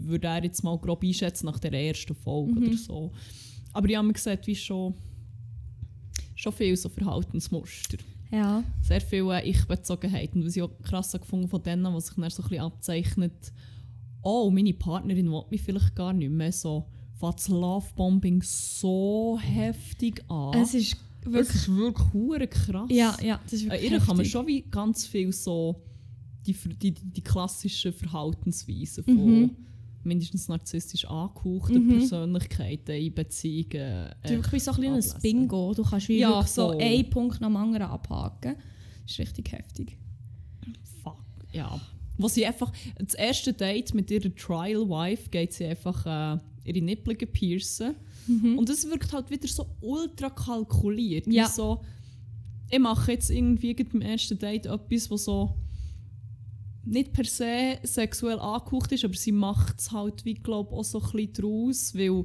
würde 0.06 0.28
er 0.28 0.44
jetzt 0.44 0.62
mal 0.62 0.78
grob 0.78 1.02
einschätzen 1.02 1.46
nach 1.46 1.58
der 1.58 1.72
ersten 1.72 2.14
Folge 2.14 2.52
Mhm. 2.52 2.66
oder 2.68 2.76
so. 2.76 3.12
Aber 3.72 3.88
ich 3.88 3.96
habe 3.96 4.06
mir 4.06 4.12
gesagt, 4.12 4.46
wie 4.46 4.54
schon, 4.54 4.94
schon 6.36 6.52
viel 6.52 6.76
so 6.76 6.88
Verhaltensmuster. 6.88 7.98
Ja. 8.30 8.62
Sehr 8.82 9.00
viel 9.00 9.28
äh, 9.30 9.48
Ich-Bezogenheit. 9.50 10.34
Und 10.34 10.46
was 10.46 10.56
ich 10.56 10.62
auch 10.62 10.70
krass 10.82 11.12
gefunden 11.12 11.48
von 11.48 11.62
denen, 11.62 11.92
was 11.92 12.06
sich 12.06 12.14
dann 12.16 12.30
so 12.30 12.42
ein 12.42 12.48
bisschen 12.48 12.64
abzeichnet, 12.64 13.52
oh, 14.22 14.48
meine 14.50 14.74
Partnerin 14.74 15.30
will 15.30 15.42
mich 15.50 15.60
vielleicht 15.62 15.94
gar 15.96 16.12
nicht 16.12 16.30
mehr 16.30 16.52
so, 16.52 16.86
fängt 17.18 17.34
das 17.38 17.48
Lovebombing 17.48 18.42
so 18.42 19.38
heftig 19.42 20.22
an. 20.30 20.54
Es 20.54 20.72
ist 20.72 20.96
Es 21.24 21.32
wirklich... 21.32 21.56
ist 21.56 21.76
wirklich 21.76 22.12
hure 22.12 22.46
krass. 22.48 22.90
Ja, 22.90 23.16
ja, 23.22 23.40
das 23.44 23.52
ist 23.54 23.64
wirklich 23.64 23.90
ihr 23.92 23.98
kann 24.00 24.16
man 24.16 24.26
schon 24.26 24.46
wie 24.46 24.62
ganz 24.62 25.06
viel 25.06 25.32
so 25.32 25.82
die, 26.46 26.52
die, 26.54 26.90
die, 26.92 27.20
klassischen 27.20 27.92
Verhaltensweisen 27.92 29.04
von 29.04 29.42
Mhm. 29.42 29.50
mindestens 30.02 30.48
narzisstisch 30.48 31.04
angehauchten 31.04 31.86
Mhm. 31.86 31.98
Persönlichkeiten 31.98 32.96
in 32.96 33.14
Beziehungen. 33.14 34.10
Das 34.22 34.30
ist 34.30 34.30
äh, 34.30 34.36
wirklich 34.36 34.52
wie 34.52 34.58
so 34.58 34.70
ein 34.72 34.84
ablesen. 34.84 35.20
Bingo. 35.22 35.74
Du 35.74 35.84
kannst 35.84 36.08
wie 36.08 36.18
Ja, 36.18 36.44
so 36.44 36.70
einen 36.70 37.08
Punkt 37.10 37.40
nach 37.40 37.48
dem 37.48 37.56
anderen 37.56 37.86
abhaken. 37.86 38.56
Das 39.02 39.12
ist 39.12 39.18
richtig 39.20 39.52
heftig. 39.52 39.96
Fuck, 41.02 41.18
ja. 41.52 41.80
Wo 42.18 42.28
sie 42.28 42.44
einfach, 42.44 42.72
das 42.98 43.14
erste 43.14 43.52
Date 43.52 43.94
mit 43.94 44.10
ihrer 44.10 44.34
Trial 44.34 44.88
Wife 44.88 45.30
geht 45.30 45.52
sie 45.52 45.66
einfach 45.66 46.04
äh, 46.06 46.40
ihre 46.64 46.84
Nippel 46.84 47.14
piercen. 47.14 47.94
Und 48.28 48.68
es 48.70 48.88
wirkt 48.88 49.12
halt 49.12 49.30
wieder 49.30 49.48
so 49.48 49.66
ultra 49.80 50.30
kalkuliert. 50.30 51.26
Ja. 51.26 51.48
So, 51.48 51.82
ich 52.70 52.78
mache 52.78 53.12
jetzt 53.12 53.30
irgendwie 53.30 53.74
beim 53.74 54.00
ersten 54.00 54.38
Date 54.38 54.66
etwas, 54.66 55.10
was 55.10 55.24
so 55.24 55.56
nicht 56.84 57.12
per 57.12 57.24
se 57.24 57.78
sexuell 57.82 58.38
angehaucht 58.38 58.90
ist, 58.92 59.04
aber 59.04 59.14
sie 59.14 59.32
macht 59.32 59.78
es 59.80 59.92
halt, 59.92 60.24
wie 60.24 60.34
glaube 60.34 60.72
auch 60.74 60.84
so 60.84 61.00
ein 61.00 61.10
bisschen 61.12 61.32
draus, 61.34 61.94
weil 61.94 62.24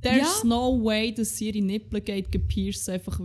there's 0.00 0.42
Ja. 0.42 0.48
no 0.48 0.82
way, 0.84 1.12
dass 1.12 1.36
sie 1.36 1.50
ihre 1.50 1.64
Nippel 1.64 2.00
geht 2.00 2.32
gepierst, 2.32 2.88
einfach 2.88 3.20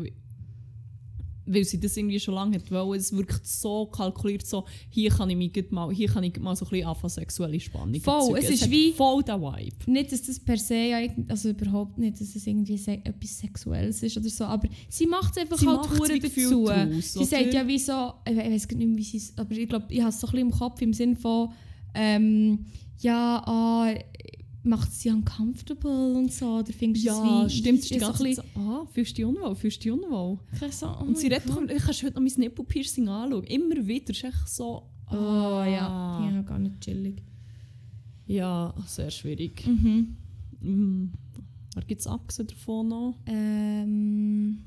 weil 1.47 1.63
sie 1.63 1.79
das 1.79 1.95
irgendwie 1.97 2.19
schon 2.19 2.33
lange 2.35 2.55
hat 2.57 2.69
wollen. 2.71 2.99
Es 2.99 3.11
wirkt 3.11 3.47
so 3.47 3.85
kalkuliert, 3.87 4.45
so 4.45 4.65
hier 4.89 5.09
kann 5.09 5.29
ich 5.29 5.37
mich 5.37 5.71
mal, 5.71 5.91
hier 5.93 6.07
kann 6.09 6.23
ich 6.23 6.37
mal 6.39 6.55
so 6.55 6.65
ein 6.65 6.69
bisschen 6.69 6.87
anfangen, 6.87 7.09
sexuelle 7.09 7.59
Spannung 7.59 7.99
Voll, 8.01 8.35
erzeugen. 8.35 8.53
es 8.53 8.61
ist 8.61 8.69
wie- 8.71 8.91
voll 8.93 9.23
der 9.23 9.41
Vibe. 9.41 9.75
Nicht, 9.91 10.11
dass 10.11 10.21
das 10.23 10.39
per 10.39 10.57
se, 10.57 11.09
also 11.29 11.49
überhaupt 11.49 11.97
nicht, 11.97 12.19
dass 12.19 12.35
es 12.35 12.45
irgendwie 12.45 12.77
se 12.77 12.91
etwas 13.03 13.37
Sexuelles 13.39 14.03
ist 14.03 14.17
oder 14.17 14.29
so, 14.29 14.43
aber 14.43 14.67
sie 14.89 15.07
macht 15.07 15.31
es 15.35 15.41
einfach 15.41 15.57
Sie 15.57 15.67
halt 15.67 15.89
hure 15.89 16.19
dazu. 16.19 16.65
draus, 16.65 17.13
sie 17.13 17.25
sagt 17.25 17.53
ja 17.53 17.65
wie 17.67 17.79
so, 17.79 18.13
ich 18.27 18.35
we- 18.35 18.41
ich 18.43 18.51
weiß 18.53 18.67
nicht 18.71 18.87
mehr, 18.87 18.97
wie 18.97 19.03
sie 19.03 19.17
es, 19.17 19.33
aber 19.37 19.51
ich 19.55 19.69
glaube, 19.69 19.85
ich 19.89 19.99
habe 20.01 20.09
es 20.09 20.19
so 20.19 20.27
ein 20.27 20.31
bisschen 20.31 20.47
im 20.49 20.51
Kopf 20.51 20.81
im 20.81 20.93
Sinn 20.93 21.15
von, 21.15 21.49
ähm, 21.93 22.65
ja, 22.99 23.41
ah, 23.45 23.93
macht 24.67 24.91
sie 24.91 25.09
uncomfortable 25.09 26.13
und 26.15 26.31
so, 26.31 26.59
oder 26.59 26.73
findest 26.73 27.05
du 27.05 27.09
Ja, 27.09 27.45
es 27.45 27.53
wie... 27.53 27.57
stimmt. 27.57 27.79
Ist 27.79 27.89
die 27.89 27.97
ganze 27.97 28.23
Zeit 28.23 28.35
so, 28.35 28.59
ah, 28.59 28.85
fühlst 28.91 29.11
du 29.11 29.15
dich 29.15 29.25
unwohl, 29.25 29.55
fühlst 29.55 29.77
du 29.77 29.81
dich 29.83 29.91
unwohl? 29.91 30.39
so, 30.71 30.87
oh 30.87 31.03
Und 31.03 31.17
sie 31.17 31.27
redet 31.27 31.49
doch, 31.49 31.61
ich 31.61 32.03
heute 32.03 32.13
noch 32.13 32.21
mein 32.21 32.33
Nippelpiercing 32.37 33.07
anschauen. 33.07 33.43
Immer 33.45 33.87
wieder, 33.87 34.09
ist 34.11 34.23
echt 34.23 34.47
so... 34.47 34.83
Oh 35.09 35.15
ja, 35.15 35.87
ah. 35.87 36.29
ja, 36.31 36.41
gar 36.41 36.59
nicht 36.59 36.81
chillig. 36.81 37.23
Ja, 38.25 38.73
sehr 38.85 39.09
schwierig. 39.09 39.65
Mhm. 39.65 40.17
Mhm. 40.59 41.13
Was 41.75 41.87
gibt 41.87 42.01
es 42.01 42.07
abgesehen 42.07 42.47
davon 42.47 42.87
noch? 42.89 43.15
Ähm, 43.25 44.63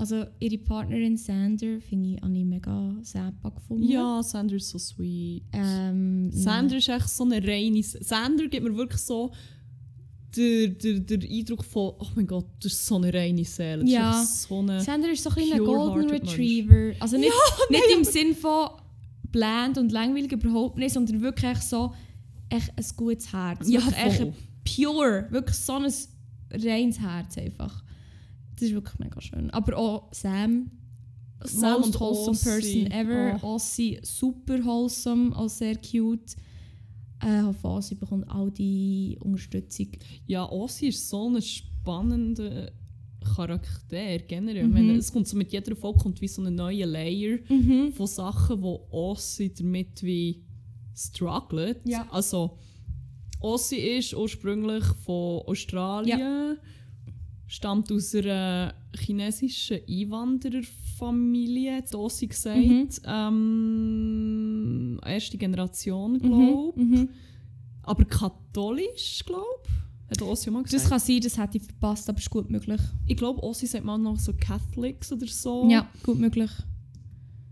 also 0.00 0.24
ihre 0.38 0.58
Partnerin 0.58 1.16
Sander 1.16 1.80
finde 1.80 2.10
ich, 2.14 2.22
habe 2.22 2.36
ich 2.36 2.44
mega 2.44 2.94
säpa 3.02 3.50
gefunden. 3.50 3.84
Ja, 3.88 4.22
Sander 4.22 4.56
ist 4.56 4.70
so 4.70 4.78
sweet. 4.78 5.42
Ähm, 5.52 6.30
Sander 6.32 6.76
ist 6.76 6.88
echt 6.88 7.08
so 7.08 7.24
eine 7.24 7.46
reine... 7.46 7.82
Sander 7.82 8.46
gibt 8.48 8.64
mir 8.66 8.74
wirklich 8.76 9.00
so 9.00 9.30
den, 10.36 10.78
den, 10.78 11.06
den 11.06 11.22
Eindruck 11.22 11.64
von, 11.64 11.92
oh 11.98 12.06
mein 12.14 12.26
Gott, 12.26 12.46
das 12.62 12.72
ist 12.72 12.86
so 12.86 12.96
eine 12.96 13.12
reine 13.12 13.44
Seele. 13.44 13.82
Das 13.82 13.90
Ja. 13.90 14.22
ist 14.22 14.42
so 14.42 14.58
eine... 14.60 14.80
Sander 14.80 15.10
ist 15.10 15.22
so 15.22 15.30
ein 15.30 15.52
ein 15.52 15.58
Golden 15.58 15.92
pure-hearted 15.92 16.10
Mensch. 16.22 16.30
Retriever. 16.32 16.92
Also 17.00 17.16
nicht, 17.16 17.32
nicht 17.70 17.82
im 17.96 18.04
Sinn 18.04 18.34
von 18.34 18.70
bland 19.32 19.78
und 19.78 19.92
langweilig 19.92 20.32
überhaupt 20.32 20.78
nicht, 20.78 20.92
sondern 20.92 21.20
wirklich 21.20 21.58
so 21.58 21.92
echt 22.48 22.72
ein 22.76 22.84
gutes 22.96 23.32
Herz. 23.32 23.68
Ja, 23.68 23.80
echt 24.04 24.26
pure, 24.64 25.26
wirklich 25.30 25.56
so 25.56 25.74
ein 25.74 25.92
reines 26.52 26.98
Herz 27.00 27.38
einfach. 27.38 27.82
Das 28.60 28.68
ist 28.68 28.74
wirklich 28.74 28.98
mega 28.98 29.20
schön. 29.20 29.50
Aber 29.50 29.76
auch 29.76 30.08
Sam, 30.12 30.70
Sam 31.44 31.80
most 31.80 31.98
wholesome 31.98 32.30
Ossi. 32.30 32.44
person 32.84 32.90
ever. 32.92 33.40
Oh. 33.42 33.54
Ossi, 33.54 33.98
super 34.02 34.62
wholesome, 34.64 35.34
auch 35.36 35.48
sehr 35.48 35.76
cute. 35.76 36.36
Äh, 37.22 37.40
auf 37.42 37.64
Ossi 37.64 37.94
bekommt 37.94 38.28
all 38.30 38.50
die 38.50 39.18
Unterstützung. 39.22 39.88
Ja, 40.26 40.48
Ossi 40.50 40.88
ist 40.88 41.08
so 41.08 41.28
ein 41.28 41.40
spannender 41.42 42.72
Charakter 43.34 44.18
generell. 44.20 44.66
Mhm. 44.66 44.72
Meine, 44.72 44.92
es 44.94 45.12
kommt 45.12 45.28
so 45.28 45.36
mit 45.36 45.52
jeder 45.52 45.76
Folge 45.76 45.98
kommt 46.00 46.20
wie 46.20 46.28
so 46.28 46.42
ein 46.42 46.54
neuer 46.54 46.86
Layer 46.86 47.38
Mhm. 47.48 47.92
von 47.92 48.06
Sachen, 48.06 48.62
wo 48.62 48.86
Ossi 48.90 49.52
damit 49.54 50.02
wie 50.02 50.42
struggelt. 50.96 51.80
Ja. 51.84 52.06
Also, 52.10 52.58
Ossi 53.40 53.76
ist 53.76 54.14
ursprünglich 54.14 54.84
von 55.04 55.42
Australien, 55.46 56.58
stammt 57.50 57.90
aus 57.90 58.14
einer 58.14 58.74
chinesischen 58.96 59.80
Einwandererfamilie, 59.88 61.78
hat 61.78 61.92
Ossi 61.96 62.28
gesagt. 62.28 62.56
Mhm. 62.56 62.88
Ähm, 63.04 65.00
erste 65.04 65.36
Generation, 65.36 66.20
glaube 66.20 66.80
ich. 66.80 66.86
Mhm. 66.86 67.08
Aber 67.82 68.04
katholisch, 68.04 69.24
glaube 69.26 69.44
ich. 69.64 69.70
Hat 70.10 70.22
Ossi 70.22 70.50
mal 70.50 70.62
gesagt. 70.62 70.84
Das 70.84 70.88
kann 70.90 71.00
sein, 71.00 71.20
das 71.20 71.36
hätte 71.38 71.58
ich 71.58 71.64
verpasst, 71.64 72.08
aber 72.08 72.18
ist 72.18 72.30
gut 72.30 72.48
möglich. 72.50 72.80
ich 73.08 73.16
glaube, 73.16 73.42
Ossi 73.42 73.66
sagt 73.66 73.84
mal 73.84 73.98
noch 73.98 74.18
so 74.18 74.32
Catholics 74.32 75.12
oder 75.12 75.26
so. 75.26 75.68
Ja, 75.68 75.90
gut 76.04 76.20
möglich. 76.20 76.50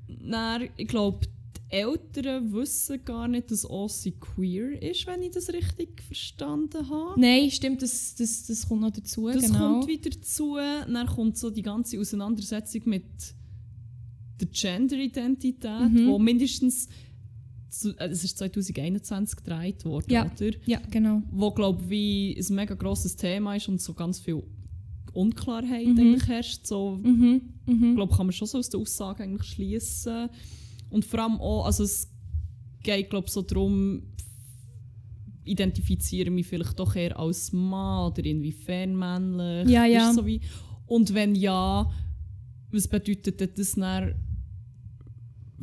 Dann, 0.06 0.68
ich 0.76 0.86
glaube, 0.86 1.26
Eltern 1.70 2.52
wissen 2.54 3.04
gar 3.04 3.28
nicht, 3.28 3.50
dass 3.50 3.68
Ossi 3.68 4.12
queer 4.12 4.80
ist, 4.82 5.06
wenn 5.06 5.20
ich 5.22 5.32
das 5.32 5.52
richtig 5.52 6.02
verstanden 6.02 6.88
habe. 6.88 7.20
Nein, 7.20 7.50
stimmt, 7.50 7.82
das, 7.82 8.14
das, 8.14 8.46
das 8.46 8.66
kommt 8.66 8.80
noch 8.80 8.90
dazu. 8.90 9.28
Das 9.28 9.44
genau. 9.46 9.74
kommt 9.80 9.86
wieder 9.88 10.08
dazu. 10.10 10.56
Dann 10.56 11.06
kommt 11.06 11.36
so 11.36 11.50
die 11.50 11.60
ganze 11.62 12.00
Auseinandersetzung 12.00 12.82
mit 12.86 13.04
der 14.40 14.48
Gender-Identität, 14.48 15.90
Mhm. 15.90 16.06
wo 16.06 16.18
mindestens, 16.18 16.88
äh, 17.98 18.08
es 18.08 18.24
ist 18.24 18.38
2021 18.38 19.36
gedreht 19.36 19.84
worden, 19.84 20.10
Ja. 20.10 20.24
oder? 20.24 20.50
Ja, 20.64 20.80
genau. 20.90 21.22
Wo, 21.30 21.50
glaube 21.50 21.82
ich, 21.84 21.90
wie 21.90 22.36
ein 22.38 22.54
mega 22.54 22.74
grosses 22.76 23.14
Thema 23.16 23.56
ist 23.56 23.68
und 23.68 23.80
so 23.80 23.92
ganz 23.94 24.20
viel 24.20 24.42
Unklarheit 25.12 25.86
Mhm. 25.86 25.98
eigentlich 25.98 26.26
herrscht. 26.28 26.66
So, 26.66 26.98
Mhm. 27.02 27.42
Mhm. 27.66 27.88
ich 27.90 27.94
glaube, 27.96 28.14
kann 28.16 28.26
man 28.26 28.32
schon 28.32 28.46
so 28.48 28.58
aus 28.58 28.70
der 28.70 28.80
Aussage 28.80 29.22
eigentlich 29.24 29.48
schließen. 29.48 30.28
Und 30.90 31.04
vor 31.04 31.20
allem 31.20 31.40
auch, 31.40 31.66
also 31.66 31.84
es 31.84 32.10
geht, 32.82 33.10
glaube 33.10 33.30
so 33.30 33.42
darum, 33.42 34.02
identifiziere 35.44 36.30
mich 36.30 36.46
vielleicht 36.46 36.78
doch 36.78 36.94
eher 36.94 37.18
als 37.18 37.52
Mann 37.52 38.12
oder 38.12 38.24
inwiefern 38.24 38.96
männlich. 38.96 39.68
Ja, 39.68 39.84
ja. 39.86 40.12
So 40.12 40.24
wie, 40.26 40.40
und 40.86 41.12
wenn 41.14 41.34
ja, 41.34 41.90
was 42.70 42.88
bedeutet 42.88 43.58
das 43.58 43.74
dann 43.74 44.14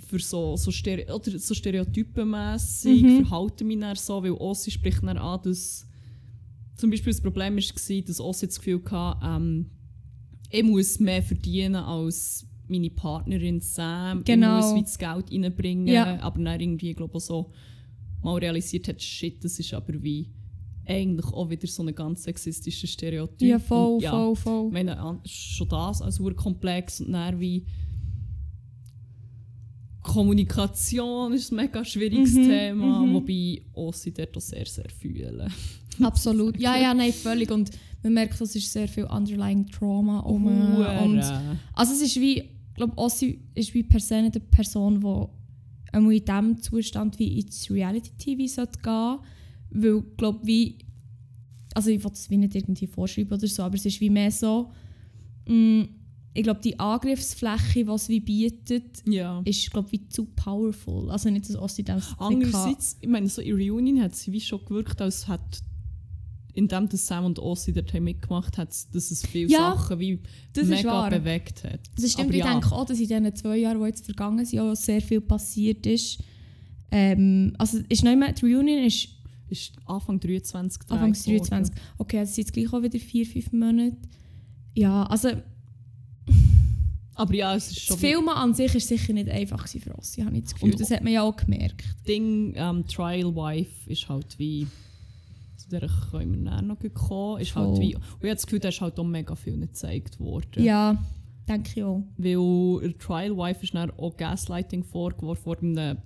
für 0.07 0.19
so, 0.19 0.57
so, 0.57 0.71
Stere 0.71 1.13
oder 1.13 1.39
so 1.39 1.53
stereotypenmässig 1.53 3.03
Mhm. 3.03 3.25
verhalten 3.25 3.67
mich 3.67 3.79
dann 3.79 3.95
so, 3.95 4.21
weil 4.21 4.31
Ossi 4.31 4.71
spricht 4.71 5.03
dann 5.03 5.17
an, 5.17 5.41
dass 5.43 5.87
zum 6.75 6.89
Beispiel 6.89 7.13
das 7.13 7.21
Problem 7.21 7.55
war, 7.55 8.01
dass 8.01 8.19
Ossi 8.19 8.47
das 8.47 8.59
Gefühl 8.59 8.81
hatte, 8.89 9.25
ähm, 9.25 9.69
ich 10.49 10.63
muss 10.63 10.99
mehr 10.99 11.23
verdienen 11.23 11.75
als 11.75 12.45
meine 12.67 12.89
Partnerin 12.89 13.59
Sam. 13.59 14.23
Genau. 14.23 14.57
Muss 14.57 14.75
wie 14.75 14.81
das 14.81 14.97
Geld 14.97 15.31
reinbringen. 15.31 15.87
Ja. 15.87 16.19
Aber 16.21 16.41
dann 16.41 16.59
irgendwie, 16.59 16.93
glaube 16.93 17.17
ich, 17.17 17.23
so 17.23 17.51
mal 18.21 18.37
realisiert 18.37 18.87
hat, 18.87 19.01
shit, 19.01 19.43
das 19.43 19.59
ist 19.59 19.73
aber 19.73 20.01
wie 20.01 20.31
eigentlich 20.87 21.25
auch 21.25 21.49
wieder 21.49 21.67
so 21.67 21.83
ein 21.83 21.93
ganz 21.95 22.23
sexistischer 22.23 22.87
Stereotyp. 22.87 23.47
Ja, 23.47 23.59
voll, 23.59 23.95
Und 23.95 24.03
ja, 24.03 24.11
voll, 24.11 24.35
voll. 24.35 24.67
Ich 24.67 24.73
meine, 24.73 25.19
schon 25.25 25.67
das 25.67 26.01
als 26.01 26.21
komplex 26.35 27.01
und 27.01 27.11
dann 27.11 27.39
wie 27.39 27.65
Kommunikation 30.03 31.33
ist 31.33 31.51
ein 31.51 31.55
mega 31.55 31.83
schwieriges 31.83 32.33
Mhm, 32.35 32.43
Thema, 32.43 32.99
mhm. 32.99 33.13
wobei 33.15 33.61
Ossi 33.73 34.13
dort 34.13 34.37
auch 34.37 34.41
sehr, 34.41 34.65
sehr 34.65 34.89
fühlen. 34.89 35.51
Absolut. 36.01 36.57
Ja, 36.59 36.77
ja, 36.77 36.93
nein, 36.93 37.11
völlig. 37.11 37.49
Und 37.49 37.71
man 38.03 38.13
merkt, 38.13 38.39
es 38.39 38.55
ist 38.55 38.71
sehr 38.71 38.87
viel 38.87 39.05
underlying 39.05 39.65
Trauma 39.65 40.19
um. 40.19 40.45
Und 40.45 41.23
Also 41.73 41.93
es 41.93 42.01
ist 42.01 42.19
wie, 42.19 42.43
ich 42.75 42.77
glaube, 42.77 42.97
Ossi 42.97 43.39
ist 43.53 43.73
wie 43.73 43.83
per 43.83 44.01
se 44.01 44.21
nicht 44.21 44.35
eine 44.35 44.43
Person, 44.43 44.99
die 44.99 45.93
einmal 45.95 46.13
in 46.13 46.25
diesem 46.25 46.61
Zustand 46.61 47.17
wie 47.19 47.39
ins 47.39 47.71
Reality-TV 47.71 48.53
sollte 48.53 48.79
gehen 48.83 49.19
Weil, 49.69 49.97
ich 49.99 50.17
glaube, 50.17 50.39
wie, 50.43 50.79
also 51.73 51.89
ich 51.89 52.03
will 52.03 52.11
es 52.11 52.29
wie 52.29 52.35
nicht 52.35 52.53
irgendwie 52.53 52.87
vorschreiben 52.87 53.31
oder 53.31 53.47
so, 53.47 53.63
aber 53.63 53.75
es 53.75 53.85
ist 53.85 54.01
wie 54.01 54.09
mehr 54.09 54.29
so, 54.29 54.73
mh, 55.47 55.87
ich 56.33 56.43
glaube, 56.43 56.59
die 56.61 56.77
Angriffsfläche, 56.77 57.85
die 57.85 57.89
es 57.89 58.09
wie 58.09 58.19
bietet, 58.19 59.03
ja. 59.07 59.41
ist, 59.45 59.71
glaube 59.71 59.93
wie 59.93 60.09
zu 60.09 60.25
powerful. 60.25 61.09
Also 61.09 61.29
nicht, 61.29 61.47
dass 61.47 61.55
Ossi 61.55 61.81
das. 61.81 62.13
Andererseits, 62.17 62.97
ich 62.99 63.07
meine, 63.07 63.29
so 63.29 63.41
in 63.41 63.55
Reunion 63.55 64.01
hat 64.01 64.17
sie 64.17 64.33
wie 64.33 64.41
schon 64.41 64.65
gewirkt, 64.65 65.01
als 65.01 65.29
hat 65.29 65.61
indem 66.55 66.89
das 66.89 67.05
Sam 67.05 67.25
und 67.25 67.37
Ossi 67.37 67.71
dort 67.73 67.93
haben 67.93 68.05
mitgemacht 68.05 68.57
hat, 68.57 68.69
dass 68.69 69.11
es 69.11 69.25
viele 69.25 69.49
Ja, 69.51 69.75
Sachen 69.75 69.99
wie 69.99 70.19
das 70.53 70.67
mega 70.67 71.09
bewegt 71.09 71.63
hat. 71.65 71.79
Das 71.95 72.11
stimmt, 72.11 72.27
Aber 72.29 72.33
ich 72.33 72.39
ja, 72.43 72.51
denke 72.51 72.71
auch, 72.71 72.85
dass 72.85 72.97
in 72.99 73.07
diesen 73.07 73.35
zwei 73.35 73.57
Jahren, 73.57 73.79
die 73.79 73.85
jetzt 73.87 74.05
vergangen 74.05 74.45
sind, 74.45 74.59
auch 74.61 74.73
sehr 74.75 75.01
viel 75.01 75.21
passiert 75.21 75.85
ist. 75.85 76.19
Ähm, 76.91 77.53
also 77.57 77.79
ist 77.89 78.03
nicht 78.03 78.17
mehr, 78.17 78.31
die 78.31 78.45
Reunion 78.53 78.83
ist 78.85 79.09
Ist 79.49 79.73
Anfang 79.85 80.19
23 80.19 80.81
Anfang 80.89 81.11
gedreht 81.13 81.27
worden. 81.27 81.49
23. 81.49 81.75
Okay, 81.97 82.19
also 82.19 82.33
sind 82.33 82.43
jetzt 82.45 82.53
gleich 82.53 82.73
auch 82.73 82.81
wieder 82.81 82.97
4-5 82.99 83.55
Monate. 83.55 83.97
Ja, 84.75 85.03
also 85.03 85.29
Aber 87.15 87.33
ja, 87.33 87.55
es 87.55 87.67
ist 87.67 87.77
das 87.77 87.83
schon 87.85 87.97
Filmen 87.97 88.29
an 88.29 88.53
sich 88.53 88.73
ist 88.75 88.87
sicher 88.87 89.13
nicht 89.13 89.29
einfach 89.29 89.67
für 89.67 89.93
uns, 89.93 90.17
habe 90.17 90.35
ich 90.35 90.43
das 90.43 90.53
Gefühl. 90.53 90.71
Und- 90.71 90.79
das 90.81 90.91
hat 90.91 91.03
man 91.03 91.13
ja 91.13 91.21
auch 91.21 91.35
gemerkt. 91.35 91.83
Ding, 92.07 92.53
ähm, 92.55 92.85
Trial 92.87 93.33
Wife 93.35 93.89
ist 93.89 94.07
halt 94.09 94.37
wie. 94.39 94.67
Zu 95.69 95.79
der 95.79 95.89
können 96.11 96.43
wir 96.43 96.61
noch 96.61 96.77
kommen. 96.93 97.41
Ist 97.41 97.55
halt 97.55 97.79
wie. 97.79 97.95
Und 97.95 98.01
ich 98.03 98.13
habe 98.17 98.27
das 98.29 98.45
Gefühl, 98.45 98.59
da 98.59 98.69
ist 98.69 98.81
halt 98.81 98.99
auch 98.99 99.03
mega 99.03 99.35
viel 99.35 99.57
nicht 99.57 99.73
gezeigt 99.73 100.19
worden. 100.19 100.63
Ja, 100.63 101.03
denke 101.47 101.71
ich 101.75 101.83
auch. 101.83 102.03
Weil 102.17 102.85
in 102.85 102.97
Trial 102.99 103.35
Wife 103.37 103.63
ist 103.63 103.73
dann 103.73 103.91
auch 103.91 104.15
Gaslighting 104.15 104.83
vorgeworfen 104.83 105.43
vor 105.43 105.57
einem 105.57 105.97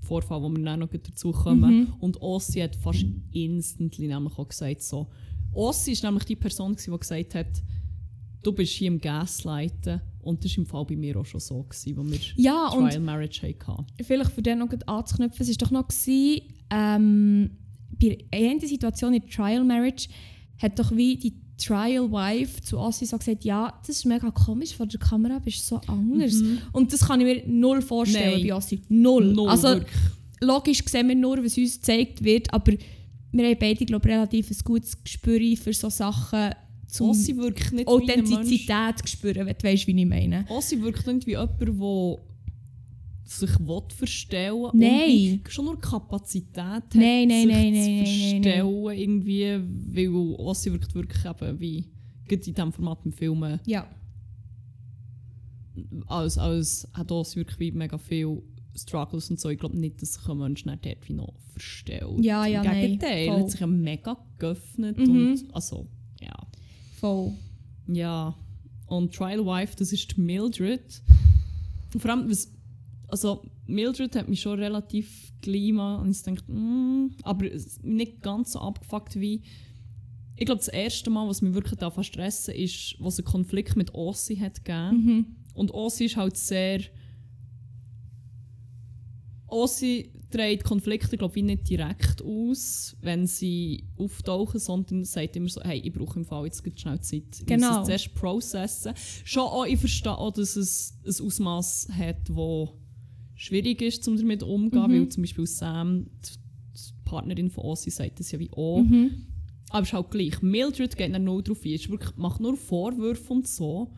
Vorfall, 0.00 0.42
wo 0.42 0.48
wir 0.48 0.64
dann 0.64 0.80
noch 0.80 0.88
dazu 0.88 1.32
kommen. 1.32 1.80
Mhm. 1.80 1.94
Und 2.00 2.20
Ossi 2.22 2.60
hat 2.60 2.76
fast 2.76 3.04
instantly 3.32 4.06
nämlich 4.08 4.38
auch 4.38 4.48
gesagt 4.48 4.82
so. 4.82 5.08
Ossi 5.52 5.92
ist 5.92 6.04
nämlich 6.04 6.24
die 6.24 6.36
Person, 6.36 6.72
gewesen, 6.72 6.92
die 6.92 6.98
gesagt 7.00 7.34
hat, 7.34 7.62
du 8.42 8.52
bist 8.52 8.72
hier 8.72 8.88
im 8.88 9.00
Gaslighten. 9.00 10.00
Und 10.22 10.44
das 10.44 10.52
war 10.52 10.58
im 10.58 10.66
Fall 10.66 10.84
bei 10.84 10.96
mir 10.96 11.16
auch 11.16 11.24
schon 11.24 11.40
so, 11.40 11.62
gewesen, 11.62 11.96
wo 11.96 12.04
wir 12.04 12.18
Ja, 12.36 12.68
Trial 12.70 13.00
Marriage 13.00 13.42
hatten. 13.66 13.86
vielleicht 14.02 14.30
für 14.32 14.42
den 14.42 14.58
noch 14.58 14.68
anzuknüpfen, 14.86 15.42
es 15.42 15.48
war 15.48 15.66
doch 15.66 15.70
noch, 15.70 15.88
gewesen, 15.88 16.42
ähm, 16.70 17.50
bei 18.00 18.18
einer 18.32 18.60
Situation 18.60 19.14
in 19.14 19.28
Trial 19.28 19.64
Marriage 19.64 20.08
hat 20.58 20.78
doch 20.78 20.90
wie 20.94 21.16
die 21.16 21.34
Trial 21.58 22.10
Wife 22.10 22.62
zu 22.62 22.78
Ossi 22.78 23.04
so 23.04 23.18
gesagt, 23.18 23.44
ja, 23.44 23.72
das 23.80 23.96
ist 23.96 24.04
mega 24.04 24.30
komisch, 24.30 24.74
vor 24.74 24.86
der 24.86 25.00
Kamera 25.00 25.38
bist 25.40 25.58
du 25.58 25.76
so 25.76 25.80
anders. 25.92 26.40
Und 26.72 26.92
das 26.92 27.00
kann 27.06 27.20
ich 27.20 27.26
mir 27.26 27.42
null 27.46 27.82
vorstellen 27.82 28.38
Nein. 28.38 28.46
bei 28.46 28.54
Ossi. 28.54 28.80
Null. 28.88 29.34
Null, 29.34 29.48
also 29.48 29.68
wirklich. 29.68 29.96
logisch 30.40 30.84
sehen 30.86 31.08
wir 31.08 31.16
nur, 31.16 31.44
was 31.44 31.58
uns 31.58 31.76
gezeigt 31.76 32.22
wird, 32.22 32.52
aber 32.54 32.72
wir 33.32 33.44
haben 33.44 33.56
beide 33.58 33.84
glaub, 33.84 34.06
relativ 34.06 34.50
ein 34.50 34.56
gutes 34.64 35.02
Gespür 35.02 35.56
für 35.56 35.72
so 35.72 35.90
Sachen, 35.90 36.52
zum 36.86 37.10
Ossi 37.10 37.36
wirkt 37.36 37.72
nicht. 37.72 37.86
Authentizität 37.86 39.06
spüren, 39.06 39.46
wenn 39.46 39.56
du 39.58 39.68
weißt, 39.68 39.86
wie 39.86 40.00
ich 40.00 40.06
meine. 40.06 40.46
Ossi 40.48 40.80
wirkt 40.80 41.06
nicht 41.06 41.26
wie 41.26 41.32
jemand, 41.32 41.60
der 41.60 41.68
sich 43.30 43.58
will 43.60 43.82
verstellen 43.90 44.64
und 44.64 44.74
Nein. 44.74 44.90
wie 45.08 45.40
schon 45.48 45.66
nur 45.66 45.78
Kapazität 45.80 46.56
hat, 46.64 46.94
Nein, 46.94 47.28
nein, 47.28 47.42
sich 47.42 47.46
nein, 47.46 47.74
zu 47.74 47.80
nein, 47.80 47.84
nein, 47.84 47.94
nein, 48.04 48.06
verstellen 48.42 48.84
irgendwie, 48.98 49.60
weil 49.94 50.36
Ossi 50.38 50.72
wirkt 50.72 50.94
wirklich 50.94 51.24
eben 51.24 51.60
wie 51.60 51.84
in 52.30 52.40
diesem 52.40 52.72
Format 52.72 52.98
im 53.04 53.12
Filmen 53.12 53.60
Ja. 53.66 53.86
als, 56.06 56.38
als 56.38 56.88
hat 56.94 57.10
Ossi 57.12 57.36
wirklich 57.36 57.58
wie 57.58 57.72
mega 57.72 57.98
viel 57.98 58.42
Struggles 58.76 59.30
und 59.30 59.40
so. 59.40 59.48
Ich 59.48 59.58
glaube 59.58 59.78
nicht, 59.78 60.00
dass 60.02 60.14
sich 60.14 60.28
ein 60.28 60.38
Mensch 60.38 60.64
nicht 60.64 60.84
dort 60.86 61.08
wie 61.08 61.12
noch 61.14 61.34
verstellt. 61.52 62.24
Ja, 62.24 62.46
ja, 62.46 62.62
Im 62.62 62.66
nein, 62.66 62.80
Gegenteil, 62.82 63.26
voll. 63.28 63.40
hat 63.40 63.50
sich 63.50 63.60
ja 63.60 63.66
mega 63.66 64.16
geöffnet 64.38 64.96
Mhm. 64.98 65.08
und 65.10 65.54
also, 65.54 65.86
ja. 66.20 66.34
Voll. 66.98 67.32
Ja, 67.88 68.34
und 68.86 69.14
Trial 69.14 69.44
Wife, 69.44 69.74
das 69.76 69.92
ist 69.92 70.16
Mildred. 70.18 71.02
Und 71.92 72.00
vor 72.00 72.10
allem, 72.10 72.30
was, 72.30 72.52
also 73.08 73.42
Mildred 73.66 74.14
hat 74.16 74.28
mich 74.28 74.40
schon 74.40 74.58
relativ 74.58 75.32
mal 75.46 75.96
und 76.00 76.10
ich 76.10 76.22
dachte, 76.22 76.50
mm, 76.52 77.16
aber 77.22 77.46
nicht 77.82 78.20
ganz 78.22 78.52
so 78.52 78.60
abgefuckt 78.60 79.18
wie. 79.18 79.42
Ich 80.36 80.46
glaube, 80.46 80.58
das 80.58 80.68
erste 80.68 81.10
Mal, 81.10 81.26
was 81.26 81.42
mich 81.42 81.54
wirklich 81.54 81.78
da 81.78 81.90
stressen 82.02 82.54
ist, 82.54 82.94
was 83.00 83.18
ein 83.18 83.24
Konflikt 83.24 83.76
mit 83.76 83.94
Ossi 83.94 84.36
hat 84.36 84.64
gegeben. 84.64 85.04
Mhm. 85.04 85.26
Und 85.54 85.72
Ossi 85.72 86.04
ist 86.04 86.16
halt 86.16 86.36
sehr. 86.36 86.80
Ossi 89.48 90.12
trägt 90.30 90.64
Konflikte, 90.64 91.16
glaube 91.16 91.38
ich, 91.38 91.44
nicht 91.44 91.68
direkt 91.68 92.22
aus, 92.22 92.96
wenn 93.00 93.26
sie 93.26 93.88
auftauchen, 93.96 94.60
sondern 94.60 95.04
sagt 95.04 95.36
immer 95.36 95.48
so, 95.48 95.62
hey, 95.62 95.78
ich 95.80 95.92
brauche 95.92 96.18
im 96.18 96.24
Fall 96.26 96.44
jetzt 96.44 96.62
schnell 96.78 97.00
Zeit. 97.00 97.22
Ich 97.40 97.46
Genau. 97.46 97.68
muss 97.68 97.78
es 97.78 97.86
zuerst 97.86 98.14
processen. 98.14 98.92
Schon 99.24 99.44
auch, 99.44 99.64
ich 99.64 99.78
verstehe 99.80 100.16
auch, 100.16 100.32
dass 100.32 100.56
es 100.56 100.98
ein 101.04 101.26
Ausmaß 101.26 101.88
hat, 101.98 102.28
wo 102.30 102.78
schwierig 103.38 103.80
ist, 103.80 104.06
um 104.08 104.16
damit 104.16 104.42
umzugehen, 104.42 104.90
Mhm. 104.90 105.00
weil 105.00 105.08
zum 105.08 105.22
Beispiel 105.22 105.46
Sam, 105.46 106.06
die, 106.24 106.30
die 106.74 106.92
Partnerin 107.04 107.50
von 107.50 107.64
Ossi, 107.64 107.90
sagt 107.90 108.20
das 108.20 108.30
ja 108.32 108.38
wie 108.38 108.50
auch. 108.52 108.82
Mhm. 108.82 109.26
Aber 109.70 109.82
es 109.82 109.88
ist 109.88 109.92
halt 109.94 110.10
gleich. 110.10 110.42
Mildred 110.42 110.96
geht 110.96 111.14
dann 111.14 111.24
nur 111.24 111.42
drauf 111.42 111.64
ein. 111.64 111.72
Es 111.72 111.82
ist 111.82 111.90
wirklich, 111.90 112.16
macht 112.16 112.40
nur 112.40 112.56
Vorwürfe 112.56 113.32
und 113.32 113.46
so. 113.46 113.92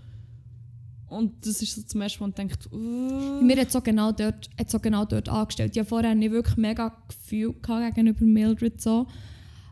Und 1.08 1.44
das 1.44 1.60
ist 1.62 1.74
so 1.74 1.82
zum 1.82 2.00
ersten 2.02 2.20
Mal, 2.20 2.28
man 2.28 2.34
denkt, 2.34 2.68
uh, 2.72 3.42
Mir 3.42 3.56
hat 3.60 3.72
so 3.72 3.80
genau 3.80 4.12
dort, 4.12 4.48
so 4.68 4.78
genau 4.78 5.04
dort 5.04 5.28
angestellt. 5.28 5.72
Ich 5.74 5.80
hatte 5.80 5.88
vorher 5.88 6.14
nicht 6.14 6.30
wirklich 6.30 6.56
mega 6.56 6.96
Gefühl 7.08 7.54
gegenüber 7.54 8.24
Mildred 8.24 8.80
so. 8.80 9.06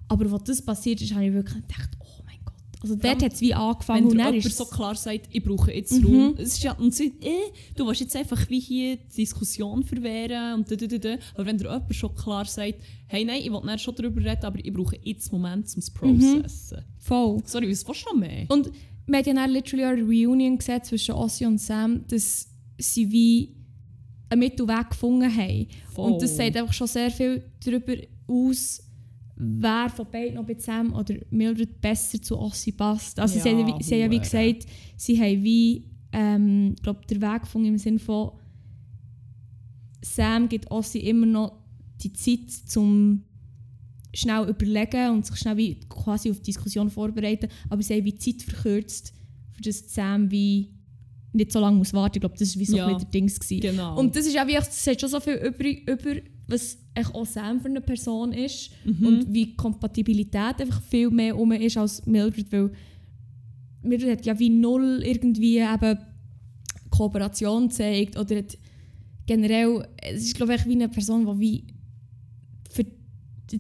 Aber 0.09 0.33
als 0.33 0.45
das 0.45 0.63
passiert 0.63 1.01
ist, 1.03 1.15
habe 1.15 1.27
ich 1.27 1.33
wirklich 1.33 1.63
gedacht. 1.67 1.98
Also 2.81 2.95
dort 2.95 3.07
allem, 3.07 3.23
hat 3.23 3.33
es 3.33 3.41
wie 3.41 3.55
angefangen 3.55 4.05
wenn 4.05 4.11
und 4.13 4.19
dann 4.19 4.35
ist 4.35 4.57
so 4.57 4.65
klar 4.65 4.95
sagt, 4.95 5.29
ich 5.33 5.43
brauche 5.43 5.73
jetzt 5.73 5.93
Mhm. 6.01 6.05
Raum. 6.07 6.35
Es 6.39 6.49
ist 6.55 6.63
ja, 6.63 6.73
und 6.73 6.95
sie, 6.95 7.07
äh, 7.21 7.51
du 7.75 7.87
willst 7.87 8.01
jetzt 8.03 8.15
einfach 8.15 8.49
wie 8.49 8.61
hier 8.61 8.97
die 8.97 9.17
Diskussion 9.17 9.83
verwehren 9.83 10.55
und 10.61 10.71
da, 10.71 10.77
da, 10.77 10.87
da, 10.87 10.99
da. 10.99 11.17
Aber 11.35 11.47
wenn 11.47 11.59
dir 11.59 11.65
jemand 11.65 11.95
schon 11.95 12.15
klar 12.15 12.45
sagt, 12.45 12.75
hey 13.09 13.25
nein, 13.25 13.41
ich 13.43 13.51
will 13.51 13.63
nicht 13.65 13.81
schon 13.83 13.95
darüber 13.97 14.21
reden, 14.25 14.45
aber 14.45 14.59
ich 14.65 14.73
brauche 14.73 14.97
jetzt 15.03 15.33
einen 15.33 15.43
Moment, 15.43 15.67
um 15.75 15.79
es 15.79 15.87
zu 15.93 16.07
Mhm. 16.07 16.19
processen. 16.43 16.85
voll. 16.99 17.43
Sorry, 17.47 17.69
was 17.71 17.87
willst 17.89 18.05
du 18.07 18.13
noch 18.15 18.21
mehr? 18.21 18.47
Und 18.49 18.71
wir 19.07 19.19
haben 19.19 19.27
ja 19.27 19.35
dann 19.35 19.51
literally 19.51 19.85
eine 19.85 20.03
Reunion 20.03 20.59
gesehen 20.59 20.83
zwischen 20.85 21.15
Ossi 21.17 21.47
und 21.47 21.59
Sam, 21.59 22.05
dass 22.07 22.49
sie 22.79 23.11
wie 23.11 23.57
einen 24.29 24.41
Mittelweg 24.41 24.91
gefunden 24.91 25.35
haben. 25.35 25.67
Voll. 25.95 26.13
Und 26.13 26.23
das 26.23 26.37
sagt 26.37 26.57
einfach 26.57 26.73
schon 26.75 26.87
sehr 26.87 27.11
viel 27.11 27.43
darüber 27.65 27.95
aus, 28.29 28.81
wer 29.41 29.89
von 29.89 30.07
beiden 30.11 30.35
noch 30.35 30.45
bei 30.47 30.55
Sam 30.59 30.93
oder 30.95 31.15
Mildred 31.31 31.81
besser 31.81 32.21
zu 32.21 32.37
Ossi 32.39 32.73
passt. 32.73 33.21
Also 33.21 33.39
sie, 33.39 33.49
Ja, 33.49 33.55
haben, 33.57 33.69
ja 33.69 33.79
wie- 33.79 33.83
sie 33.83 33.95
haben 33.95 34.01
ja 34.01 34.11
wie 34.11 34.19
gesagt, 34.19 34.67
sie 34.97 35.21
haben 35.21 35.43
wie 35.45 35.85
ähm, 36.13 36.75
glaub, 36.83 37.07
den 37.07 37.21
Weg 37.23 37.43
gefunden 37.43 37.69
im 37.69 37.79
Sinne 37.79 37.99
von 37.99 38.33
Sam 40.03 40.49
gibt 40.49 40.71
Ossi 40.71 40.99
immer 40.99 41.27
noch 41.27 41.53
die 42.03 42.13
Zeit 42.13 42.51
zum 42.51 43.25
schnell 44.15 44.49
überlegen 44.49 45.11
und 45.13 45.27
sich 45.27 45.37
schnell 45.37 45.57
wie 45.57 45.81
quasi 45.89 46.31
auf 46.31 46.39
die 46.39 46.45
Diskussion 46.45 46.89
vorbereiten, 46.91 47.49
aber 47.69 47.83
sie 47.83 47.95
haben 47.95 48.05
wie 48.05 48.13
die 48.13 48.19
Zeit 48.37 48.43
verkürzt, 48.43 49.13
für 49.51 49.63
das 49.63 49.93
Sam 49.95 50.31
wie 50.31 50.73
nicht 51.33 51.53
so 51.53 51.61
lange 51.61 51.77
muss 51.77 51.93
warten. 51.93 52.17
Ich 52.17 52.21
glaube, 52.21 52.37
das 52.39 52.55
war 52.57 52.61
wie 52.61 52.65
so 52.65 52.77
Ja. 52.77 52.87
ein 52.87 52.95
bisschen 52.95 53.11
der 53.11 53.21
Dings. 53.21 53.39
Gewesen. 53.39 53.61
Genau. 53.61 53.99
Und 53.99 54.17
das 54.17 54.27
ist 54.27 54.39
auch 54.39 54.47
wie, 54.47 54.55
das 54.55 54.83
sagt 54.85 55.01
schon 55.01 55.11
so 55.11 55.21
viel 55.21 55.35
über, 55.35 55.93
über 55.93 56.21
was 56.49 56.79
auch 56.97 57.25
Sam 57.27 57.61
für 57.61 57.69
eine 57.69 57.81
Person 57.81 58.33
ist 58.33 58.71
Mhm. 58.85 59.07
und 59.07 59.33
wie 59.33 59.55
Kompatibilität 59.55 60.61
einfach 60.61 60.83
viel 60.83 61.11
mehr 61.11 61.39
um 61.39 61.53
ist 61.53 61.77
als 61.77 62.05
Mildred, 62.07 62.51
weil 62.51 62.73
Mildred 63.83 64.19
hat 64.19 64.27
ja 64.27 64.39
wie 64.39 64.51
null 64.51 65.03
irgendwie 65.05 65.59
eben 65.59 65.99
Kooperation 66.91 67.69
gezeigt 67.69 68.17
oder 68.19 68.37
hat 68.39 68.59
generell, 69.27 69.87
es 70.03 70.23
ist 70.25 70.37
glaube 70.37 70.55
ich 70.55 70.65
wie 70.67 70.73
eine 70.73 70.89
Person, 70.89 71.27
die 71.27 71.41
wie 71.41 71.65
für 72.71 72.87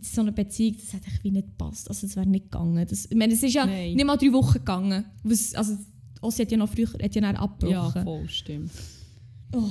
so 0.03 0.20
eine 0.22 0.32
Beziehung, 0.32 0.76
das 0.80 0.95
hat 0.95 1.03
wie 1.22 1.30
nicht 1.30 1.49
gepasst, 1.49 1.89
also 1.89 2.07
es 2.07 2.16
wäre 2.16 2.26
nicht 2.26 2.51
gegangen. 2.51 2.86
Das, 2.89 3.07
ich 3.07 3.16
meine, 3.16 3.32
es 3.32 3.43
ist 3.43 3.55
ja 3.55 3.64
Nein. 3.66 3.95
nicht 3.95 4.05
mal 4.07 4.16
drei 4.16 4.32
Wochen 4.32 4.59
gegangen, 4.59 5.05
was, 5.22 5.55
also 5.55 5.76
Ossi 6.20 6.43
hat 6.43 6.51
ja 6.51 6.59
noch 6.59 6.68
früher, 6.68 6.89
hat 7.03 7.14
ja 7.14 7.20
dann 7.20 7.34
ja, 7.34 7.41
abgebrochen. 7.41 8.03
voll, 8.03 8.28
stimmt. 8.28 8.70
Oh. 9.55 9.64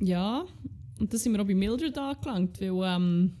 Ja, 0.00 0.44
und 1.00 1.12
das 1.12 1.22
sind 1.22 1.32
wir 1.32 1.42
auch 1.42 1.46
bei 1.46 1.54
Mildred 1.54 1.96
angelangt, 1.98 2.60
weil 2.60 2.96
ähm, 2.96 3.32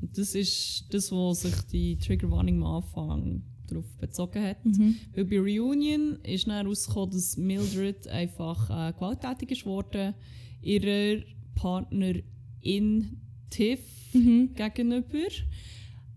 das 0.00 0.34
ist 0.34 0.86
das, 0.90 1.12
wo 1.12 1.32
sich 1.34 1.54
die 1.70 1.98
Triggerwarnung 1.98 2.62
am 2.64 2.76
Anfang 2.76 3.42
darauf 3.68 3.84
bezogen 3.98 4.42
hat. 4.42 4.64
Mhm. 4.64 4.96
Weil 5.14 5.24
bei 5.26 5.38
Reunion 5.38 6.18
ist 6.22 6.46
dann 6.46 6.54
herausgekommen, 6.54 7.10
dass 7.10 7.36
Mildred 7.36 8.08
einfach 8.08 8.70
äh, 8.70 8.92
gewalttätig 8.92 9.50
ist 9.52 9.66
worden, 9.66 10.14
ihrer 10.62 11.22
Partnerin 11.54 13.20
Tiff 13.50 13.80
Mhm. 14.12 14.54
gegenüber. 14.56 15.28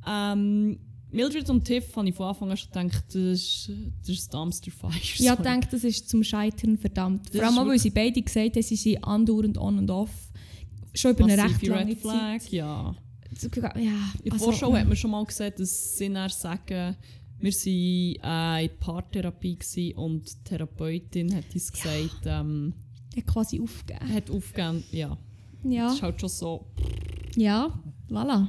Ähm, 0.07 0.79
Mildred 1.11 1.47
und 1.51 1.63
Tiff 1.63 1.95
habe 1.95 2.09
ich 2.09 2.15
von 2.15 2.25
Anfang 2.27 2.49
an 2.49 2.57
schon 2.57 2.71
gedacht, 2.71 3.05
das 3.09 3.15
ist, 3.15 3.71
das 4.01 4.09
ist 4.09 4.33
Dumpster 4.33 4.71
Fire. 4.71 4.91
Ja, 5.17 5.33
ich 5.35 5.39
denke, 5.41 5.67
das 5.69 5.83
ist 5.83 6.09
zum 6.09 6.23
Scheitern 6.23 6.75
verdammt. 6.77 7.29
Das 7.31 7.35
Vor 7.39 7.59
allem 7.61 7.69
weil 7.69 7.77
sie 7.77 7.91
beide 7.91 8.19
gesagt 8.19 8.55
haben, 8.55 8.63
sie 8.63 8.75
sind 8.75 9.03
andauernd 9.03 9.59
on 9.59 9.77
und 9.77 9.91
off. 9.91 10.31
Schon 10.93 11.11
über 11.11 11.25
eine 11.25 11.43
recht 11.43 11.65
lange 11.65 11.91
Red 11.91 11.99
Flag, 11.99 12.41
ja. 12.49 12.95
Zeit. 13.35 13.51
Ja, 13.77 14.11
In 14.19 14.23
der 14.25 14.33
also, 14.33 14.45
Vorschau 14.45 14.73
hat 14.73 14.87
man 14.87 14.95
schon 14.95 15.11
mal 15.11 15.25
gesehen, 15.25 15.53
dass 15.57 15.97
sie 15.97 16.11
dann 16.11 16.29
sagen, 16.29 16.95
wir 17.39 17.51
waren 17.51 18.61
äh, 18.61 18.65
in 18.65 18.79
Paartherapie 18.79 19.93
und 19.95 20.29
die 20.29 20.43
Therapeutin 20.43 21.35
hat 21.35 21.45
uns 21.53 21.71
gesagt, 21.71 22.21
ähm, 22.25 22.73
hat 23.15 23.27
quasi 23.27 23.59
aufgegeben. 23.59 24.13
hat 24.13 24.29
aufgegeben, 24.29 24.83
ja. 24.91 25.17
Ja, 25.63 25.85
Das 25.85 25.95
ist 25.95 26.01
halt 26.01 26.19
schon 26.19 26.29
so. 26.29 26.65
ja, 27.35 27.73
voilà. 28.09 28.47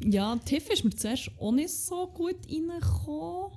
Ja, 0.00 0.36
Tiff 0.44 0.68
ist 0.70 0.84
mir 0.84 0.90
zuerst 0.90 1.30
auch 1.38 1.52
nicht 1.52 1.70
so 1.70 2.06
gut 2.08 2.36
reingekommen. 2.46 3.52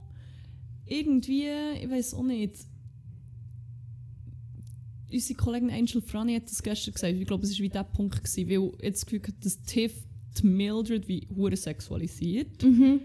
Irgendwie, 0.85 1.47
ich 1.81 1.89
weiß 1.89 2.13
auch 2.13 2.23
nicht. 2.23 2.55
Unsere 5.11 5.37
Kollegin 5.37 5.69
Angel 5.69 6.01
Franny 6.01 6.35
hat 6.35 6.49
das 6.49 6.61
gestern 6.61 6.93
gesagt. 6.93 7.13
Ich 7.15 7.25
glaube, 7.27 7.43
es 7.45 7.51
war 7.57 7.59
wie 7.63 7.69
der 7.69 7.83
Punkt, 7.83 8.23
gewesen, 8.23 8.49
weil 8.49 8.71
jetzt 8.83 9.01
das 9.01 9.05
Gefühl 9.05 9.27
hat, 9.27 9.45
dass 9.45 9.61
Tiff 9.63 9.93
die 10.41 10.45
Mildred 10.47 11.07
wie 11.07 11.27
hure 11.35 11.55
sexualisiert. 11.57 12.61
Mhm. 12.63 13.01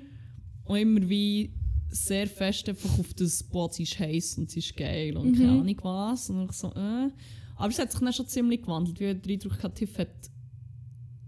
Und 0.64 0.76
immer 0.76 1.08
wie 1.08 1.52
sehr 1.90 2.26
fest 2.26 2.68
einfach 2.68 2.98
auf 2.98 3.12
das, 3.14 3.42
boah, 3.42 3.70
sie 3.72 3.82
ist 3.84 3.98
heiß 3.98 4.38
und 4.38 4.50
sie 4.50 4.60
ist 4.60 4.76
geil 4.76 5.16
und 5.16 5.32
Mhm. 5.32 5.36
keine 5.36 5.50
Ahnung 5.60 5.78
was. 5.82 6.30
Und 6.30 6.44
ich 6.50 6.52
so, 6.52 6.68
äh. 6.72 7.10
Aber 7.56 7.68
es 7.68 7.78
hat 7.78 7.90
sich 7.92 8.00
dann 8.00 8.12
schon 8.12 8.26
ziemlich 8.26 8.62
gewandelt, 8.62 9.00
weil 9.00 9.14
der 9.14 9.32
Eindruck 9.34 9.62
hatte, 9.62 9.74
Tiff 9.74 9.98
hat, 9.98 10.08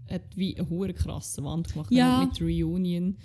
hat 0.09 0.23
wie 0.35 0.57
eine 0.57 0.69
hure 0.69 0.93
krasse 0.93 1.43
Wand 1.43 1.71
gemacht 1.71 1.91
Ja. 1.91 2.25
mit 2.25 2.41
Reunion. 2.41 3.17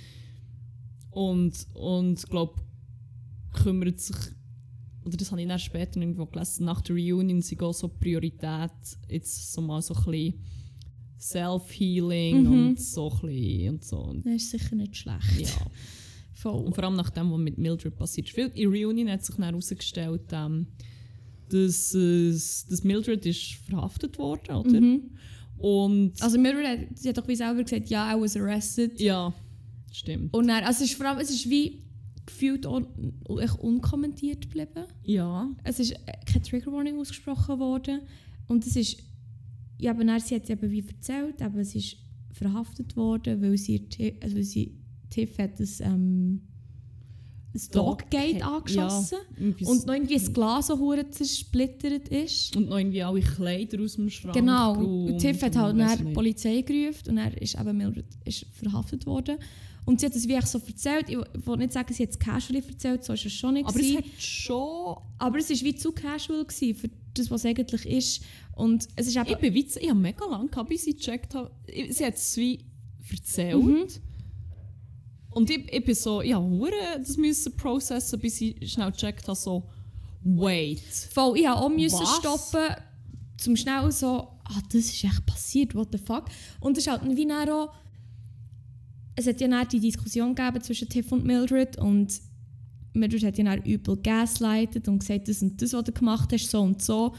Und, 1.11 1.67
und 1.75 2.29
glaube 2.31 2.61
kümmert 3.53 3.99
sich, 4.01 4.17
oder 5.05 5.17
das 5.17 5.31
habe 5.31 5.41
ich 5.43 5.49
dann 5.49 5.59
später 5.59 6.01
irgendwo 6.01 6.27
gelesen, 6.27 6.65
nach 6.67 6.81
der 6.83 6.95
Reunion 6.97 7.41
sind 7.43 7.63
auch 7.63 7.73
so 7.73 7.89
Priorität, 7.89 8.71
jetzt 9.09 9.53
so 9.53 9.61
mal 9.63 9.81
so 9.83 9.95
ein 9.95 10.05
bisschen 10.05 10.35
Self-Healing 11.19 12.43
Mhm. 12.45 12.53
und 12.69 12.81
so 12.81 13.11
ein 13.11 13.21
bisschen 13.29 13.69
und 13.75 13.85
so. 13.85 13.97
Und, 13.99 14.27
Das 14.27 14.35
ist 14.35 14.51
sicher 14.51 14.77
nicht 14.77 14.97
schlecht. 14.97 15.41
ja. 15.41 15.67
Voll. 16.35 16.65
Und 16.65 16.75
vor 16.75 16.85
allem 16.85 16.97
nach 16.97 17.11
dem, 17.11 17.31
was 17.31 17.39
mit 17.39 17.59
Mildred 17.59 17.97
passiert 17.97 18.29
ist. 18.29 18.39
In 18.57 18.69
Reunion 18.71 19.11
hat 19.11 19.25
sich 19.25 19.37
dann 19.37 19.45
herausgestellt, 19.45 20.23
ähm, 20.33 20.67
dass, 21.51 21.93
es- 21.95 22.67
dass 22.69 22.83
Mildred 22.85 23.27
ist 23.27 23.55
verhaftet 23.67 24.17
worden, 24.19 24.55
oder? 24.57 24.81
Mhm. 24.81 25.11
Und 25.59 26.13
Also 26.23 26.39
Mildred 26.39 26.67
hat, 26.67 26.99
sie 26.99 27.11
hat 27.11 27.19
doch 27.19 27.29
wie 27.29 27.37
selber 27.37 27.63
gesagt, 27.63 27.91
ja, 27.91 28.17
I 28.17 28.19
was 28.21 28.35
arrested. 28.37 28.99
ja, 29.01 29.35
stimmt. 29.93 30.33
Und 30.33 30.47
dann, 30.49 30.65
also 30.65 30.83
es 30.85 30.91
ist 30.91 30.97
vor 30.97 31.07
allem, 31.07 31.19
es 31.19 31.29
ist 31.31 31.51
wie 31.51 31.83
gefühlt 32.31 32.67
echt 33.41 33.59
unkommentiert 33.59 34.43
geblieben. 34.43 34.85
Ja, 35.05 35.49
Es 35.65 35.81
ist 35.81 35.93
äh, 35.93 35.97
keine 36.27 36.43
Trigger 36.43 36.73
Warning 36.73 36.99
ausgesprochen 36.99 37.59
worden. 37.59 38.01
Und 38.49 38.67
es 38.67 38.77
ist, 38.77 39.03
ja, 39.79 39.91
aber 39.93 40.05
dann, 40.05 40.21
sie 40.21 40.35
hat 40.37 40.45
es 40.45 40.51
eben 40.51 40.71
wie 40.71 40.85
erzählt, 40.87 41.43
aber 41.43 41.65
sie 41.65 41.79
ist 41.79 41.97
verhaftet 42.33 42.97
worden, 42.97 43.43
weil 43.43 43.57
sie, 43.57 43.87
also 44.23 44.37
weil 44.37 44.45
sie 44.45 44.77
Tiff 45.11 45.37
hat 45.39 45.59
das, 45.59 45.81
ähm, 45.81 46.43
das 47.53 47.69
Doggate 47.69 48.35
Dog- 48.39 48.45
angeschossen. 48.45 49.19
ja, 49.39 49.67
Und 49.69 49.87
noch 49.87 49.95
irgendwie 49.95 50.15
das 50.15 50.33
Glas 50.33 50.69
so 50.69 50.95
zersplittert 51.11 52.09
ist. 52.09 52.57
und 52.57 52.69
noch 52.69 52.79
irgendwie 52.79 53.03
alle 53.03 53.21
Kleider 53.21 53.83
aus 53.83 53.97
dem 53.97 54.09
Schrank. 54.09 54.35
Genau. 54.37 54.75
Und 55.07 55.19
Tiff 55.19 55.43
hat 55.43 55.57
halt 55.57 55.75
und 55.75 55.81
weiss 55.81 55.97
dann 55.99 56.07
die. 56.07 56.13
Polizei 56.13 56.63
gerufen 56.63 57.11
und 57.11 57.19
er 57.19 57.43
ist 57.43 57.59
eben 57.59 57.77
Mildred 57.77 58.07
ist 58.25 58.47
verhaftet 58.53 59.05
worden. 59.07 59.37
Und 59.91 59.99
sie 59.99 60.07
hat 60.07 60.15
es 60.15 60.29
wie 60.29 60.41
so 60.43 60.61
erzählt. 60.65 61.09
Ich 61.09 61.17
will 61.17 61.57
nicht 61.57 61.73
sagen, 61.73 61.93
sie 61.93 62.05
hat 62.05 62.11
es 62.11 62.19
casually 62.21 62.63
erzählt, 62.65 63.03
so 63.03 63.13
ist 63.13 63.27
es 63.27 63.33
schon 63.33 63.55
nicht. 63.55 63.67
Aber 63.67 63.75
es 63.75 63.89
gewesen. 63.89 63.99
hat 63.99 64.23
schon... 64.23 64.97
Aber 65.19 65.39
es 65.39 65.51
war 65.51 65.57
wie 65.63 65.75
zu 65.75 65.91
casual 65.91 66.45
gewesen 66.45 66.77
für 66.77 66.91
das, 67.13 67.29
was 67.29 67.41
es 67.41 67.47
eigentlich 67.47 67.87
ist. 67.87 68.23
Und 68.55 68.87
es 68.95 69.09
ist 69.09 69.17
eben... 69.17 69.27
Ich 69.29 69.39
bin 69.39 69.53
witz, 69.53 69.75
ich 69.75 69.91
habe 69.91 69.99
mega 69.99 70.25
lange 70.27 70.49
gehabt, 70.49 70.69
bis 70.69 70.87
ich 70.87 70.97
gecheckt 70.97 71.35
habe. 71.35 71.51
Sie 71.67 72.07
hat 72.07 72.15
es 72.15 72.37
wie 72.37 72.61
erzählt. 73.11 73.65
Mhm. 73.65 73.87
Und 75.31 75.51
ich, 75.51 75.73
ich 75.73 75.85
bin 75.85 75.95
so, 75.97 76.23
ja, 76.23 76.41
das 76.97 77.17
müssen 77.17 77.57
processen, 77.57 78.21
bis 78.21 78.41
ich 78.41 78.73
schnell 78.73 78.93
gecheckt 78.93 79.27
habe, 79.27 79.37
so, 79.37 79.65
wait. 80.23 80.79
Voll, 81.13 81.37
ich 81.37 81.47
musste 81.47 81.57
auch 81.57 81.69
müssen 81.69 81.99
Was? 81.99 82.17
stoppen, 82.19 82.77
zum 83.39 83.57
schnell 83.57 83.91
so, 83.91 84.29
ah, 84.45 84.63
das 84.71 84.85
ist 84.85 85.03
echt 85.03 85.27
passiert, 85.27 85.75
what 85.75 85.89
the 85.91 85.99
fuck. 85.99 86.27
Und 86.61 86.79
es 86.79 86.87
ist 86.87 86.93
halt 86.93 87.03
wie 87.17 87.33
auch, 87.33 87.73
es 89.21 89.27
hat 89.27 89.41
ja 89.41 89.49
dann 89.49 89.69
die 89.69 89.81
Diskussion 89.81 90.35
gegeben 90.35 90.63
zwischen 90.63 90.89
Tiff 90.89 91.13
und 91.13 91.25
Mildred 91.25 91.79
und 91.79 92.21
Mildred 92.95 93.23
hat 93.23 93.39
ja 93.39 93.45
dann 93.45 93.63
übel 93.63 93.97
gaslightet 93.97 94.89
und 94.89 94.99
gesagt, 94.99 95.29
das 95.29 95.43
und 95.43 95.61
das, 95.61 95.73
was 95.73 95.85
du 95.85 95.93
gemacht 95.93 96.33
hast, 96.33 96.51
so 96.51 96.61
und 96.61 96.83
so. 96.83 97.15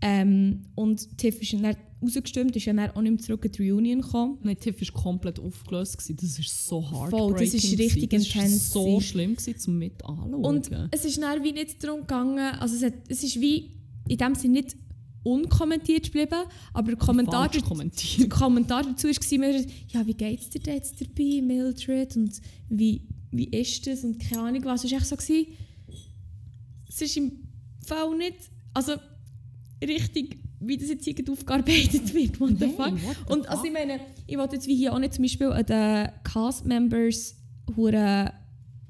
Ähm, 0.00 0.64
und 0.74 1.16
Tiff 1.18 1.40
ist 1.40 1.52
dann 1.52 1.76
rausgestimmt, 2.02 2.56
ist 2.56 2.66
dann 2.66 2.80
auch 2.80 3.00
nicht 3.00 3.12
mehr 3.12 3.18
zurück 3.18 3.44
in 3.44 3.52
die 3.52 3.70
Reunion 3.70 4.00
gekommen. 4.00 4.38
Nein, 4.42 4.58
Tiff 4.58 4.80
war 4.80 5.02
komplett 5.02 5.38
aufgelöst. 5.38 5.98
Gewesen. 5.98 6.16
Das 6.16 6.38
war 6.38 6.44
so 6.48 6.90
hart. 6.90 7.10
Voll, 7.10 7.34
das 7.34 7.54
ist 7.54 7.78
richtig 7.78 8.10
Das 8.10 8.34
war 8.34 8.48
so 8.48 8.84
gewesen. 8.84 9.00
schlimm 9.02 9.36
gewesen, 9.36 9.58
zum 9.58 9.78
mit 9.78 10.04
anschauen. 10.04 10.34
Und 10.34 10.70
es 10.90 11.04
ist 11.04 11.22
dann 11.22 11.44
wie 11.44 11.52
nicht 11.52 11.84
darum 11.84 12.00
gegangen, 12.00 12.54
also 12.58 12.74
es, 12.74 12.82
hat, 12.82 12.94
es 13.08 13.22
ist 13.22 13.40
wie 13.40 13.70
in 14.08 14.16
dem 14.16 14.34
Sinne 14.34 14.54
nicht 14.54 14.76
unkommentiert 15.22 16.04
geblieben, 16.04 16.44
aber 16.72 16.92
der 16.92 16.98
Kommentar, 16.98 17.48
der, 17.48 17.62
Kommentar 18.28 18.82
dazu 18.82 19.08
war, 19.08 19.64
ja, 19.88 20.06
wie 20.06 20.14
geht 20.14 20.40
es 20.40 20.50
dir 20.50 20.74
jetzt 20.74 21.00
dabei, 21.00 21.40
Mildred, 21.42 22.16
und 22.16 22.40
wie, 22.68 23.02
wie 23.30 23.48
ist 23.48 23.86
das 23.86 24.04
und 24.04 24.18
keine 24.18 24.42
Ahnung 24.42 24.64
was. 24.64 24.84
Es 24.84 24.90
war 24.90 24.98
echt 24.98 25.06
so, 25.06 25.16
gewesen, 25.16 25.46
es 26.88 27.00
ist 27.00 27.16
im 27.16 27.32
Fall 27.86 28.16
nicht, 28.16 28.50
also 28.74 28.94
richtig, 29.82 30.38
wie 30.60 30.76
das 30.76 30.88
jetzt 30.88 31.06
irgendwie 31.06 31.32
aufgearbeitet 31.32 32.12
wird, 32.14 32.40
what 32.40 32.58
the 32.58 32.68
fuck. 32.68 32.92
what 33.04 33.16
the 33.26 33.32
Und 33.32 33.48
also 33.48 33.64
ich 33.64 33.72
meine, 33.72 34.00
ich 34.26 34.36
wollte 34.36 34.56
jetzt 34.56 34.66
wie 34.66 34.76
hier 34.76 34.92
auch 34.92 34.98
nicht 34.98 35.14
zum 35.14 35.22
Beispiel 35.22 35.48
an 35.48 35.66
den 35.66 36.08
Cast-Members 36.24 37.36
hure, 37.76 38.32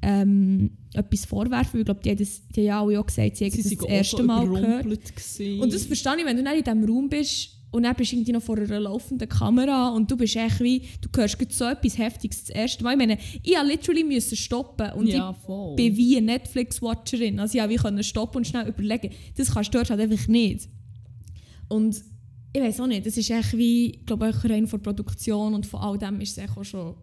ähm, 0.03 0.71
etwas 0.95 1.25
vorwerfen, 1.25 1.75
weil 1.75 1.81
ich 1.81 1.85
glaube, 1.87 2.01
die, 2.05 2.11
haben 2.11 2.19
das- 2.19 2.43
die 2.49 2.61
haben 2.61 2.67
ja 2.67 2.83
alle 2.83 3.01
auch 3.01 3.07
gesagt, 3.07 3.37
sie 3.37 3.45
haben 3.45 3.53
Sie 3.53 3.63
das 3.63 3.79
das 3.79 3.89
erste 3.89 4.23
Mal 4.23 4.49
gehört. 4.49 4.85
gewesen. 4.85 5.61
Und 5.61 5.73
das 5.73 5.85
verstehe 5.85 6.17
ich, 6.19 6.25
wenn 6.27 6.37
du 6.37 6.43
dann 6.43 6.57
in 6.57 6.65
diesem 6.65 6.85
Raum 6.85 7.09
bist 7.09 7.51
und 7.71 7.85
dann 7.85 7.95
bist 7.97 8.13
du 8.13 8.17
irgendwie 8.17 8.33
noch 8.33 8.43
vor 8.43 8.59
einer 8.59 8.81
laufenden 8.81 9.29
Kamera 9.29 9.89
und 9.91 10.11
du 10.11 10.17
bist 10.17 10.37
echt 10.37 10.61
wie, 10.61 10.83
du 11.01 11.09
hörst 11.17 11.39
so 11.53 11.65
etwas 11.65 11.97
Heftiges 11.97 12.45
das 12.45 12.51
erste 12.55 12.85
Mal. 12.85 12.93
Ich 12.93 12.99
meine, 12.99 13.17
ich 13.43 13.53
musste 13.57 13.67
literally 13.67 14.05
müssen 14.05 14.37
stoppen 14.37 14.93
und 14.93 15.07
ja, 15.07 15.31
ich 15.31 15.47
voll. 15.47 15.77
bin 15.77 15.97
wie 15.97 16.17
eine 16.19 16.27
Netflix-Watcherin. 16.27 17.41
Also 17.41 17.59
ich 17.59 17.79
konnte 17.81 18.05
stoppen 18.05 18.39
und 18.39 18.47
schnell 18.47 18.69
überlegen. 18.69 19.11
Das 19.37 19.55
kannst 19.55 19.73
du 19.73 19.79
dort 19.79 19.89
halt 19.91 20.01
einfach 20.01 20.29
nicht. 20.29 20.69
Und 21.69 22.03
ich 22.53 22.61
weiß 22.61 22.81
auch 22.81 22.87
nicht, 22.87 23.07
das 23.07 23.17
ist 23.17 23.31
echt 23.31 23.57
wie, 23.57 23.91
ich 23.93 24.05
glaube 24.05 24.29
auch 24.29 24.45
rein 24.45 24.67
von 24.67 24.83
Produktion 24.83 25.55
und 25.55 25.65
von 25.65 25.81
all 25.81 25.97
dem 25.97 26.21
ist 26.21 26.37
es 26.37 26.51
auch 26.51 26.63
schon... 26.65 26.95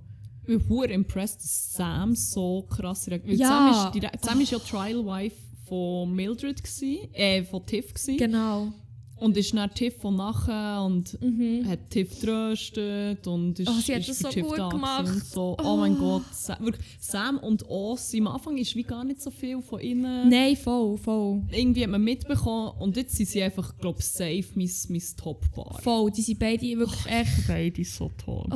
Ich 0.52 0.58
bin 0.58 0.68
hure 0.68 0.88
impressed, 0.88 1.42
dass 1.44 1.74
Sam 1.76 2.16
so 2.16 2.64
krass 2.64 3.08
reagiert. 3.08 3.40
Ja. 3.40 3.48
Sam 3.50 3.72
ist, 3.88 3.94
direkt, 3.94 4.26
Sam 4.26 4.42
ist 4.42 4.52
ja 4.52 4.58
Trial 4.58 5.06
Wife 5.06 5.36
von 5.68 6.16
Mildred, 6.16 6.64
gewesen, 6.64 7.14
äh, 7.14 7.44
von 7.44 7.64
Tiff. 7.68 7.94
Gewesen. 7.94 8.18
Genau. 8.18 8.74
Und 9.18 9.38
ist 9.38 9.54
dann 9.54 9.72
Tiff 9.76 9.98
von 10.02 10.16
nachher 10.16 10.84
und 10.84 11.22
Mhm. 11.22 11.68
hat 11.68 11.90
Tiff 11.92 12.20
tröstet 12.20 13.28
und 13.28 13.60
ist, 13.60 13.70
Oh, 13.70 13.74
sie 13.74 13.94
hat 13.94 14.00
ist 14.00 14.10
das 14.10 14.20
so 14.20 14.30
Tiff 14.30 14.48
gut 14.48 14.58
da 14.58 14.70
gemacht. 14.70 15.26
So, 15.26 15.56
oh, 15.64 15.78
mein 15.78 15.96
Gott. 16.00 16.24
Sam, 16.34 16.72
Sam 17.00 17.38
und 17.38 17.70
Oz, 17.70 18.12
am 18.16 18.28
Anfang 18.28 18.58
ist 18.58 18.76
wie 18.76 18.82
gar 18.84 19.04
nicht 19.04 19.22
so 19.22 19.30
viel 19.30 19.62
von 19.62 19.80
ihnen. 19.82 20.30
Nein, 20.30 20.56
voll, 20.56 20.98
voll. 20.98 21.44
Irgendwie 21.52 21.84
hat 21.84 21.92
man 21.92 22.02
mitbekommen 22.04 22.72
und 22.80 22.98
jetzt 22.98 23.16
sind 23.18 23.30
sie 23.30 23.44
einfach, 23.44 23.78
glaube 23.78 24.00
ich, 24.00 24.06
safe 24.06 24.46
mein, 24.56 24.72
mein 24.88 25.04
Top-Bar. 25.16 25.80
Voll, 25.84 26.10
die 26.10 26.22
sind 26.24 26.40
beide 26.40 26.66
wirklich 26.76 27.06
echt... 27.06 27.48
Beide 27.48 27.86
so 27.86 28.10
toll. 28.26 28.48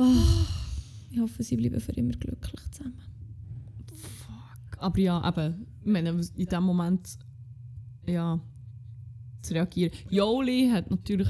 Ich 1.14 1.20
hoffe, 1.20 1.42
sie 1.44 1.56
bleiben 1.56 1.80
für 1.80 1.92
immer 1.92 2.12
glücklich 2.14 2.60
zusammen. 2.72 2.98
Aber 4.78 4.98
ja, 4.98 5.26
eben, 5.28 5.66
ich 5.80 5.86
meine, 5.86 6.10
in 6.10 6.46
dem 6.46 6.62
Moment, 6.64 7.08
ja, 8.06 8.40
zu 9.42 9.54
reagieren. 9.54 9.92
Yoli 10.10 10.70
hat 10.72 10.90
natürlich 10.90 11.28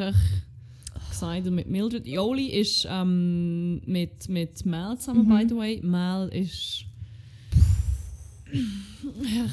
gesagt, 1.11 1.51
mit 1.51 1.69
Mildred. 1.69 2.07
Yoli 2.07 2.47
ist 2.47 2.87
ähm, 2.89 3.83
mit, 3.87 4.29
mit 4.29 4.65
Mel 4.65 4.97
zusammen, 4.99 5.27
Mhm. 5.29 5.37
by 5.39 5.47
the 5.49 5.55
way. 5.57 5.81
Mel 5.83 6.29
ist 6.33 6.87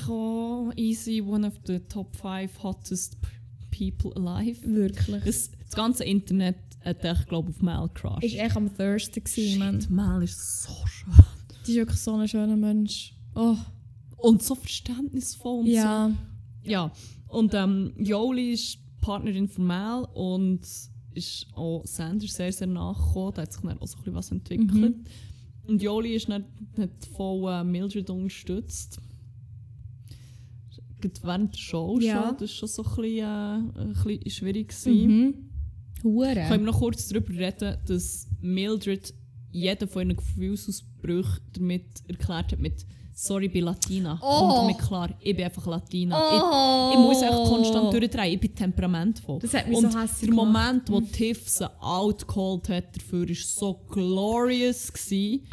auch 0.07 0.71
easy, 0.75 1.21
one 1.21 1.45
of 1.45 1.53
the 1.65 1.79
top 1.79 2.15
five 2.15 2.51
hottest 2.63 3.17
p- 3.21 3.91
people 3.91 4.11
alive. 4.15 4.59
Wirklich. 4.63 5.23
Das, 5.23 5.51
das 5.51 5.75
ganze 5.75 6.03
Internet 6.03 6.55
hat 6.83 7.03
echt, 7.05 7.27
glaube 7.27 7.51
ich, 7.51 7.55
auf 7.57 7.61
Mel 7.61 7.89
Ich 8.21 8.37
war 8.37 8.45
echt 8.45 8.57
am 8.57 8.75
Thirsten, 8.75 9.23
gewesen, 9.23 9.59
man. 9.59 9.81
Shit, 9.81 9.89
Mel 9.89 10.23
ist 10.23 10.63
so 10.63 10.73
schön. 10.87 11.13
Die 11.67 11.71
ist 11.71 11.77
wirklich 11.77 11.99
so 11.99 12.15
ein 12.15 12.27
schöner 12.27 12.57
Mensch. 12.57 13.15
Oh, 13.35 13.55
Und 14.17 14.41
so 14.43 14.55
verständnisvoll 14.55 15.59
und 15.61 15.65
so. 15.67 15.71
ja. 15.71 16.11
Ja, 16.63 16.91
und 17.27 17.53
ähm, 17.55 17.93
Yoli 17.97 18.51
ist 18.53 18.77
Partnerin 19.01 19.47
von 19.47 19.65
Mel 19.65 20.05
und 20.13 20.59
ist 21.13 21.47
auch 21.55 21.81
Sander 21.85 22.27
sehr, 22.27 22.53
sehr 22.53 22.67
nachgekommen. 22.67 23.33
Da 23.33 23.41
hat 23.41 23.51
sich 23.53 23.61
dann 23.63 23.79
auch 23.79 23.87
so 23.87 23.97
ein 23.97 24.03
bisschen 24.03 24.13
was 24.15 24.31
entwickelt. 24.31 24.95
Und 25.67 25.81
Yoli 25.81 26.15
ist 26.15 26.29
dann, 26.29 26.45
hat 26.77 26.91
voll 27.15 27.51
äh, 27.51 27.63
Mildred 27.63 28.09
unterstützt. 28.11 28.99
Gerade 30.99 31.15
während 31.23 31.53
der 31.55 31.59
Show 31.59 31.99
Ja. 31.99 32.27
schon. 32.27 32.37
Das 32.37 32.41
war 32.41 32.47
schon 32.47 32.67
so 32.69 32.83
ein 32.83 32.95
bisschen, 33.01 33.17
äh, 33.17 33.81
ein 33.81 33.93
bisschen 33.93 34.29
schwierig. 34.31 34.67
gewesen. 34.69 35.07
Mhm. 35.07 35.33
Hure. 36.03 36.45
Können 36.47 36.65
wir 36.65 36.71
noch 36.71 36.79
kurz 36.79 37.07
darüber 37.07 37.33
reden, 37.33 37.77
dass 37.87 38.27
Mildred 38.41 39.13
jeden 39.51 39.87
von 39.87 40.09
ihren 40.09 40.17
Gefühlsausbrüchen 40.17 41.41
damit 41.53 41.85
erklärt 42.07 42.51
hat 42.53 42.59
mit 42.59 42.85
«Sorry, 43.13 43.47
ich 43.47 43.51
bin 43.53 43.65
Latina». 43.65 44.19
Oh. 44.21 44.45
Und 44.45 44.55
damit 44.55 44.79
klar, 44.79 45.09
ich 45.19 45.35
bin 45.35 45.45
einfach 45.45 45.67
Latina. 45.67 46.17
Oh. 46.17 46.89
Ich, 46.89 46.97
ich 46.97 47.03
muss 47.03 47.21
echt 47.21 47.49
konstant 47.49 47.93
durchdrehen, 47.93 48.33
ich 48.33 48.39
bin 48.39 48.55
temperamentvoll. 48.55 49.39
Das 49.39 49.53
hat 49.53 49.67
mich 49.67 49.77
Und 49.77 49.91
so 49.91 49.99
hässlich 49.99 50.29
der. 50.29 50.33
Moment, 50.33 50.89
wo 50.89 51.01
Tiff 51.01 51.47
sie 51.47 51.69
outcalled 51.81 52.69
hat 52.69 52.95
dafür, 52.95 53.27
war 53.27 53.35
so 53.35 53.73
glorious. 53.89 54.91
Gewesen. 54.91 55.47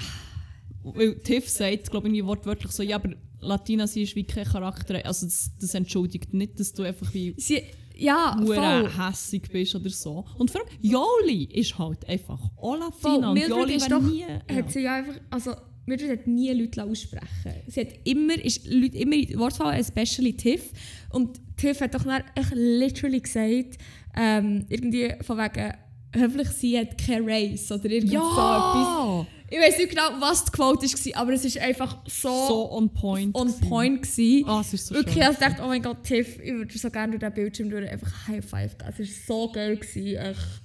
Weil 0.85 1.17
Tiff 1.17 1.49
sagt, 1.49 1.91
glaube 1.91 2.09
ich, 2.09 2.25
wortwörtlich 2.25 2.73
so, 2.73 2.83
ja, 2.83 2.97
aber 2.97 3.11
Latina 3.41 3.87
sie 3.87 4.03
ist 4.03 4.17
wie 4.17 4.25
kein 4.25 4.45
Charakter. 4.45 5.05
Also 5.05 5.27
das, 5.27 5.51
das 5.61 5.75
entschuldigt 5.75 6.33
nicht, 6.33 6.59
dass 6.59 6.73
du 6.73 6.85
einfach 6.85 7.13
wie... 7.13 7.35
Sie, 7.37 7.63
ja, 7.99 8.37
voll. 8.45 8.91
hässig 8.97 9.43
bist 9.51 9.75
oder 9.75 9.91
so. 9.91 10.25
Und 10.39 10.51
vor 10.51 10.61
allem, 10.61 10.71
Joli 10.81 11.45
ist 11.53 11.79
halt 11.79 12.09
einfach 12.09 12.41
Latina. 12.61 13.31
Und 13.31 13.39
Joli 13.49 13.75
ist 13.75 13.91
doch- 13.91 14.03
nie... 14.03 14.21
Ja. 14.21 14.57
Hat 14.57 14.71
sie 14.71 14.81
ja 14.81 14.95
einfach, 14.95 15.15
also 15.31 15.55
Mildred 15.87 16.11
hat 16.21 16.27
nie 16.27 16.53
Leute 16.53 16.85
aussprechen 16.85 17.63
Sie 17.67 17.81
hat 17.81 17.89
immer, 18.05 18.35
ist 18.45 18.67
Leute 18.67 18.99
immer 18.99 19.15
in 19.15 19.39
Wortwahl, 19.39 19.79
especially 19.81 20.35
Tiff. 20.35 20.71
Und 21.11 21.41
Tiff 21.57 21.81
hat 21.81 21.95
doch 21.95 22.05
dann 22.05 22.23
echt 22.35 22.53
literally 22.55 23.21
gesagt, 23.21 23.79
ähm, 24.15 24.67
irgendwie 24.69 25.15
von 25.23 25.39
wegen, 25.39 25.73
hoffentlich 26.15 26.49
sie 26.51 26.79
hat 26.79 26.97
keine 26.99 27.27
Race 27.27 27.71
oder 27.73 27.87
irgend 27.91 28.11
so 28.11 28.17
etwas. 28.17 28.27
ja! 28.37 29.27
Ich 29.51 29.57
weiß 29.59 29.79
nicht 29.79 29.89
genau, 29.91 30.21
was 30.21 30.45
die 30.45 30.51
Quote 30.53 30.83
war, 30.87 31.23
aber 31.23 31.33
es 31.33 31.43
ist 31.45 31.57
einfach 31.59 31.97
so, 32.07 32.29
So 32.49 32.71
on 32.73 32.93
point. 32.93 33.35
on 33.35 33.47
gewesen. 33.47 33.69
point 33.69 34.03
gewesen. 34.03 34.45
Ah, 34.47 34.61
es 34.61 34.75
ist 34.75 34.87
so 34.89 34.95
Wirklich, 34.95 35.25
schön. 35.25 35.33
ich 35.33 35.39
dachte, 35.39 35.63
oh 35.65 35.69
mein 35.69 35.83
Gott, 35.83 36.03
Tiff, 36.05 36.39
ich 36.39 36.53
würde 36.53 36.77
so 36.79 36.91
gerne 36.91 37.13
durch 37.19 37.21
den 37.21 37.33
Bildschirm 37.33 37.71
durch 37.71 37.89
einfach 37.91 38.29
High 38.29 38.45
Five 38.45 38.77
geben. 38.77 38.93
Es 38.99 38.99
war 39.29 39.47
so 39.47 39.53
geil. 39.53 39.77
Gewesen. 39.79 40.17
Echt. 40.17 40.63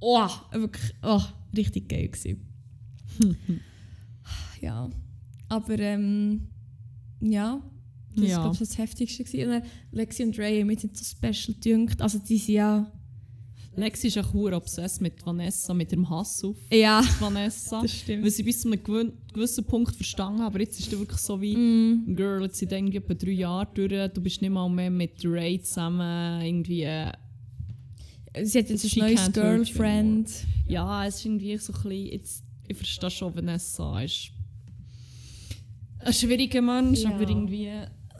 Oh, 0.00 0.28
wirklich, 0.52 0.94
oh, 1.02 1.20
richtig 1.54 1.88
geil. 1.90 2.08
Gewesen. 2.08 2.40
ja, 4.62 4.88
aber 5.50 5.78
ähm, 5.78 6.48
ja, 7.20 7.60
das 8.14 8.24
Ja. 8.24 8.30
ist 8.30 8.34
glaube 8.40 8.52
ich 8.54 8.58
das 8.60 8.78
Heftigste. 8.78 9.24
Gewesen. 9.24 9.50
Und 9.50 9.62
Lexi 9.92 10.24
und 10.24 10.38
Ray 10.38 10.64
mich 10.64 10.82
nicht 10.82 10.96
so 10.96 11.04
special 11.04 11.54
gedünkt. 11.54 12.00
Also 12.00 12.18
die 12.18 12.38
sind 12.38 12.54
ja... 12.54 12.90
Lexi 13.76 14.06
ist 14.08 14.18
auch 14.18 14.32
hure 14.32 14.56
obsessed 14.56 15.00
mit 15.02 15.24
Vanessa, 15.24 15.74
mit 15.74 15.92
ihrem 15.92 16.08
Hass 16.08 16.42
auf 16.44 16.56
Ja, 16.72 17.02
Vanessa. 17.20 17.82
das 17.82 17.92
stimmt. 17.92 18.24
Weil 18.24 18.30
sie 18.30 18.42
bis 18.42 18.60
zu 18.62 18.68
einem 18.72 18.82
gewissen 19.32 19.64
Punkt 19.64 19.94
verstanden 19.94 20.40
haben. 20.40 20.46
Aber 20.46 20.60
jetzt 20.60 20.78
ist 20.80 20.92
es 20.92 20.98
wirklich 20.98 21.18
so 21.20 21.40
wie, 21.40 21.56
Mm. 21.56 22.14
Girl, 22.16 22.42
jetzt 22.44 22.58
sind 22.58 22.72
irgendwie 22.72 22.96
etwa 22.98 23.14
drei 23.14 23.30
Jahre 23.32 23.68
durch, 23.74 24.12
du 24.12 24.20
bist 24.20 24.40
nicht 24.42 24.50
mal 24.50 24.68
mehr 24.68 24.90
mit 24.90 25.12
Ray 25.24 25.60
zusammen. 25.60 26.40
Irgendwie, 26.42 26.82
äh, 26.84 27.12
Sie 28.42 28.58
hat 28.58 28.68
jetzt 28.68 28.84
ein 28.84 28.98
neues 29.00 29.32
Girlfriend. 29.32 30.30
ja, 30.68 31.06
es 31.06 31.16
ist 31.16 31.24
irgendwie 31.26 31.56
so 31.58 31.72
ein 31.72 31.82
bisschen, 31.82 32.06
jetzt, 32.12 32.44
ich 32.68 32.76
verstehe 32.76 33.10
schon, 33.10 33.34
Vanessa 33.34 34.00
ist 34.02 34.30
ein 36.00 36.12
schwieriger 36.12 36.60
Mensch, 36.62 37.00
Ja. 37.00 37.10
aber 37.10 37.22
irgendwie, 37.28 37.70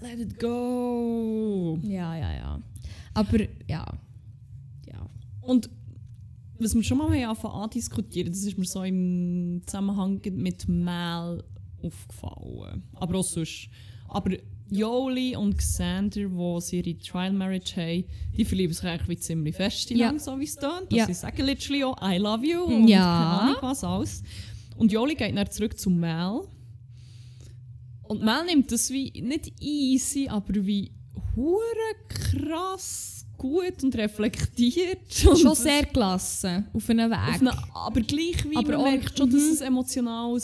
let 0.01 0.19
it 0.21 0.39
go. 0.39 1.79
Ja, 1.83 2.17
ja, 2.17 2.33
ja. 2.35 2.63
Aber 3.15 3.39
ja. 3.69 3.87
Und 5.47 5.71
was 6.59 6.75
wir 6.75 6.83
schon 6.83 6.99
mal 6.99 7.11
haben 7.23 7.47
andiskutieren, 7.47 8.33
das 8.33 8.43
ist 8.43 8.57
mir 8.59 8.65
so 8.65 8.83
im 8.83 9.63
Zusammenhang 9.67 10.21
mit 10.33 10.69
Mel 10.69 11.45
aufgefallen. 11.83 12.83
Aber 12.95 13.19
auch 13.19 13.25
sonst. 13.25 13.69
Aber 14.09 14.31
Jolie 14.71 15.37
und 15.37 15.59
Xander, 15.59 16.33
wo 16.33 16.59
sie 16.59 16.81
ihre 16.81 16.99
Trial 16.99 17.33
Marriage 17.33 17.77
haben, 17.77 18.05
die 18.37 18.45
verlieben 18.45 18.73
sich 18.75 18.85
eigentlich 18.85 19.09
wie 19.09 19.17
ziemlich 19.19 19.55
fest 19.55 19.91
Ja. 19.91 20.07
lang, 20.09 20.19
so 20.19 20.39
wie 20.41 20.45
es 20.45 20.57
tönt. 20.57 20.93
Ja. 20.93 21.07
Sie 21.07 21.15
sagen 21.15 21.45
literally 21.45 21.85
auch 21.85 21.97
«I 22.03 22.17
love 22.19 22.45
you» 22.45 22.63
und 22.63 22.89
Ja. 22.89 22.99
keine 22.99 23.41
Ahnung 23.43 23.57
was 23.61 23.85
alles. 23.85 24.23
Und 24.77 24.91
Jolie 24.91 25.15
geht 25.15 25.37
dann 25.37 25.51
zurück 25.51 25.79
zu 25.79 25.91
Mel. 25.91 26.41
Und 28.05 28.23
Mel 28.23 28.45
nimmt 28.47 28.73
das 28.73 28.91
wie 28.91 29.11
nicht 29.23 29.53
easy, 29.61 30.29
aber 30.29 30.55
wie 30.67 30.93
hure 31.35 31.67
krass 32.09 33.16
gut 33.37 33.83
und 33.83 33.95
reflektiert. 33.97 35.27
Und 35.29 35.39
Schon 35.39 35.55
sehr 35.55 35.85
gelassen 35.85 36.67
auf 36.73 36.89
einem 36.91 37.11
Weg. 37.11 37.19
auf 37.19 37.41
eine, 37.41 37.75
aber 37.75 38.01
gleich 38.01 38.45
wie 38.51 38.57
Aber 38.57 38.69
man 38.73 38.77
auch- 38.77 38.85
merkt 38.85 39.17
schon, 39.19 39.31
dass 39.31 39.43
mhm. 39.43 39.53
es 39.53 39.61
emotional 39.61 40.39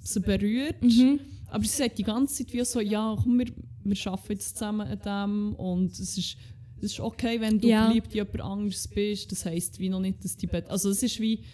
sie 0.00 0.20
berührt. 0.20 0.82
Mhm. 0.82 1.20
Aber 1.48 1.64
sie 1.64 1.76
sagt 1.76 1.98
die 1.98 2.02
ganze 2.04 2.36
Zeit 2.44 2.52
wie 2.52 2.64
so, 2.64 2.80
ja, 2.80 3.16
komm, 3.22 3.38
wir, 3.38 3.46
wir 3.84 4.06
arbeiten 4.06 4.32
jetzt 4.32 4.56
zusammen 4.58 4.86
an 4.86 4.98
dem 5.04 5.54
und 5.56 5.92
es 5.92 6.16
ist, 6.18 6.36
es 6.80 6.92
ist 6.92 7.00
okay, 7.00 7.40
wenn 7.40 7.58
du 7.60 7.68
Ja. 7.68 7.86
verliebt 7.86 8.08
in 8.08 8.16
jemand 8.16 8.40
anderes 8.40 8.86
bist. 8.88 9.32
Das 9.32 9.44
heisst 9.44 9.78
wie 9.78 9.88
noch 9.88 10.00
nicht, 10.00 10.22
dass 10.24 10.36
die 10.36 10.46
Bett... 10.46 10.68
Also 10.68 10.90
es 10.90 11.02
ist 11.02 11.18
wie... 11.20 11.44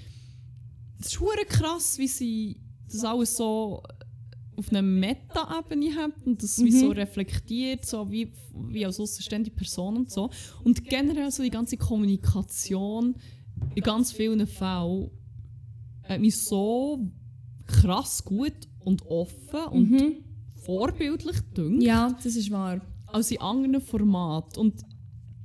Es 1.01 1.13
ist 1.13 1.21
krass, 1.49 1.99
wie 1.99 2.09
sie 2.09 2.61
das 2.91 3.05
alles 3.05 3.37
so 3.37 3.83
auf 4.57 4.71
einer 4.71 4.83
Meta-Ebene 4.83 5.95
hat 5.97 6.13
und 6.25 6.43
das 6.43 6.59
wie 6.63 6.71
Mhm. 6.71 6.81
so 6.81 6.89
reflektiert, 6.91 7.85
so 7.87 8.11
wie, 8.11 8.33
wie 8.71 8.85
als 8.87 9.01
außenständige 9.01 9.55
Person 9.57 9.97
und 9.97 10.11
so. 10.11 10.31
Und 10.63 10.85
generell 10.85 11.31
so 11.31 11.43
die 11.43 11.51
ganze 11.51 11.77
Kommunikation 11.77 13.15
in 13.75 13.83
ganz 13.83 14.13
vielen 14.13 14.47
Fällen 14.47 15.11
hat 16.05 16.21
mich 16.21 16.37
so 16.37 17.11
krass 17.67 18.25
gut 18.25 18.53
und 18.81 19.03
offen 19.07 19.65
und 19.71 19.91
Mhm. 19.91 20.13
vorbildlich 20.65 21.41
dünkt 21.57 21.83
Ja, 21.83 22.17
das 22.23 22.37
ist 22.37 22.51
wahr. 22.51 22.81
als 23.07 23.31
in 23.31 23.41
anderen 23.41 23.81
Formaten. 23.81 24.59
Und 24.61 24.75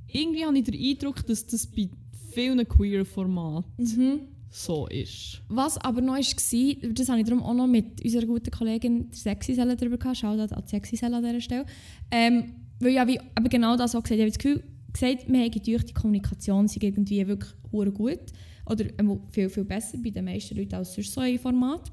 irgendwie 0.08 0.44
habe 0.44 0.58
ich 0.58 0.64
den 0.64 0.74
Eindruck, 0.80 1.24
dass 1.26 1.46
das 1.46 1.66
bei 1.66 1.88
vielen 2.32 2.66
queer 2.68 3.04
Formaten 3.06 3.84
Mhm. 3.84 4.20
So 4.50 4.86
ist. 4.88 5.42
Was 5.48 5.78
aber 5.78 6.00
noch 6.00 6.14
war, 6.14 6.90
das 6.92 7.08
habe 7.08 7.20
ich 7.20 7.26
darum 7.26 7.42
auch 7.42 7.54
noch 7.54 7.66
mit 7.68 8.02
unserer 8.04 8.26
guten 8.26 8.50
Kollegin 8.50 9.08
der 9.10 9.16
Sexy 9.16 9.54
Selle 9.54 9.76
darüber 9.76 9.96
gehabt, 9.96 10.16
Shoutout 10.16 10.52
an 10.54 10.62
die 10.64 10.68
Sexy 10.70 10.96
Selle 10.96 11.16
an 11.16 11.22
dieser 11.24 11.40
Stelle. 11.40 11.66
Ähm, 12.10 12.52
weil 12.80 12.92
ja, 12.92 13.06
wie 13.06 13.14
eben 13.16 13.48
genau 13.48 13.76
das 13.76 13.94
auch 13.94 14.02
gesagt, 14.02 14.18
ich 14.18 14.20
habe 14.22 14.30
das 14.30 14.38
Gefühl, 14.38 14.64
gesagt, 14.92 15.28
wir 15.32 15.40
haben 15.40 15.50
durch 15.64 15.84
die 15.84 15.92
Kommunikation 15.94 16.66
sind 16.66 16.82
irgendwie 16.82 17.26
wirklich 17.26 17.52
hure 17.70 17.92
gut 17.92 18.18
oder 18.66 18.86
einmal 18.98 19.20
viel, 19.30 19.48
viel 19.48 19.64
besser 19.64 19.98
bei 20.02 20.10
den 20.10 20.24
meisten 20.24 20.56
Leuten 20.56 20.74
als 20.74 20.94
sonst 20.94 21.12
so 21.12 21.20
ein 21.20 21.38
Format. 21.38 21.90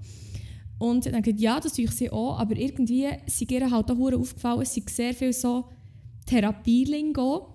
Und 0.80 1.06
dann 1.06 1.22
gesagt, 1.22 1.40
ja, 1.42 1.60
das 1.60 1.74
tue 1.74 1.86
ich 1.86 1.92
sie 1.92 2.10
auch, 2.12 2.40
aber 2.40 2.56
irgendwie 2.56 3.08
sind 3.28 3.52
ihr 3.52 3.70
halt 3.70 3.92
auch 3.92 4.00
aufgefallen, 4.14 4.62
es 4.62 4.74
sind 4.74 4.90
sehr 4.90 5.14
viel 5.14 5.34
so 5.34 5.66
Therapielingo 6.26 7.54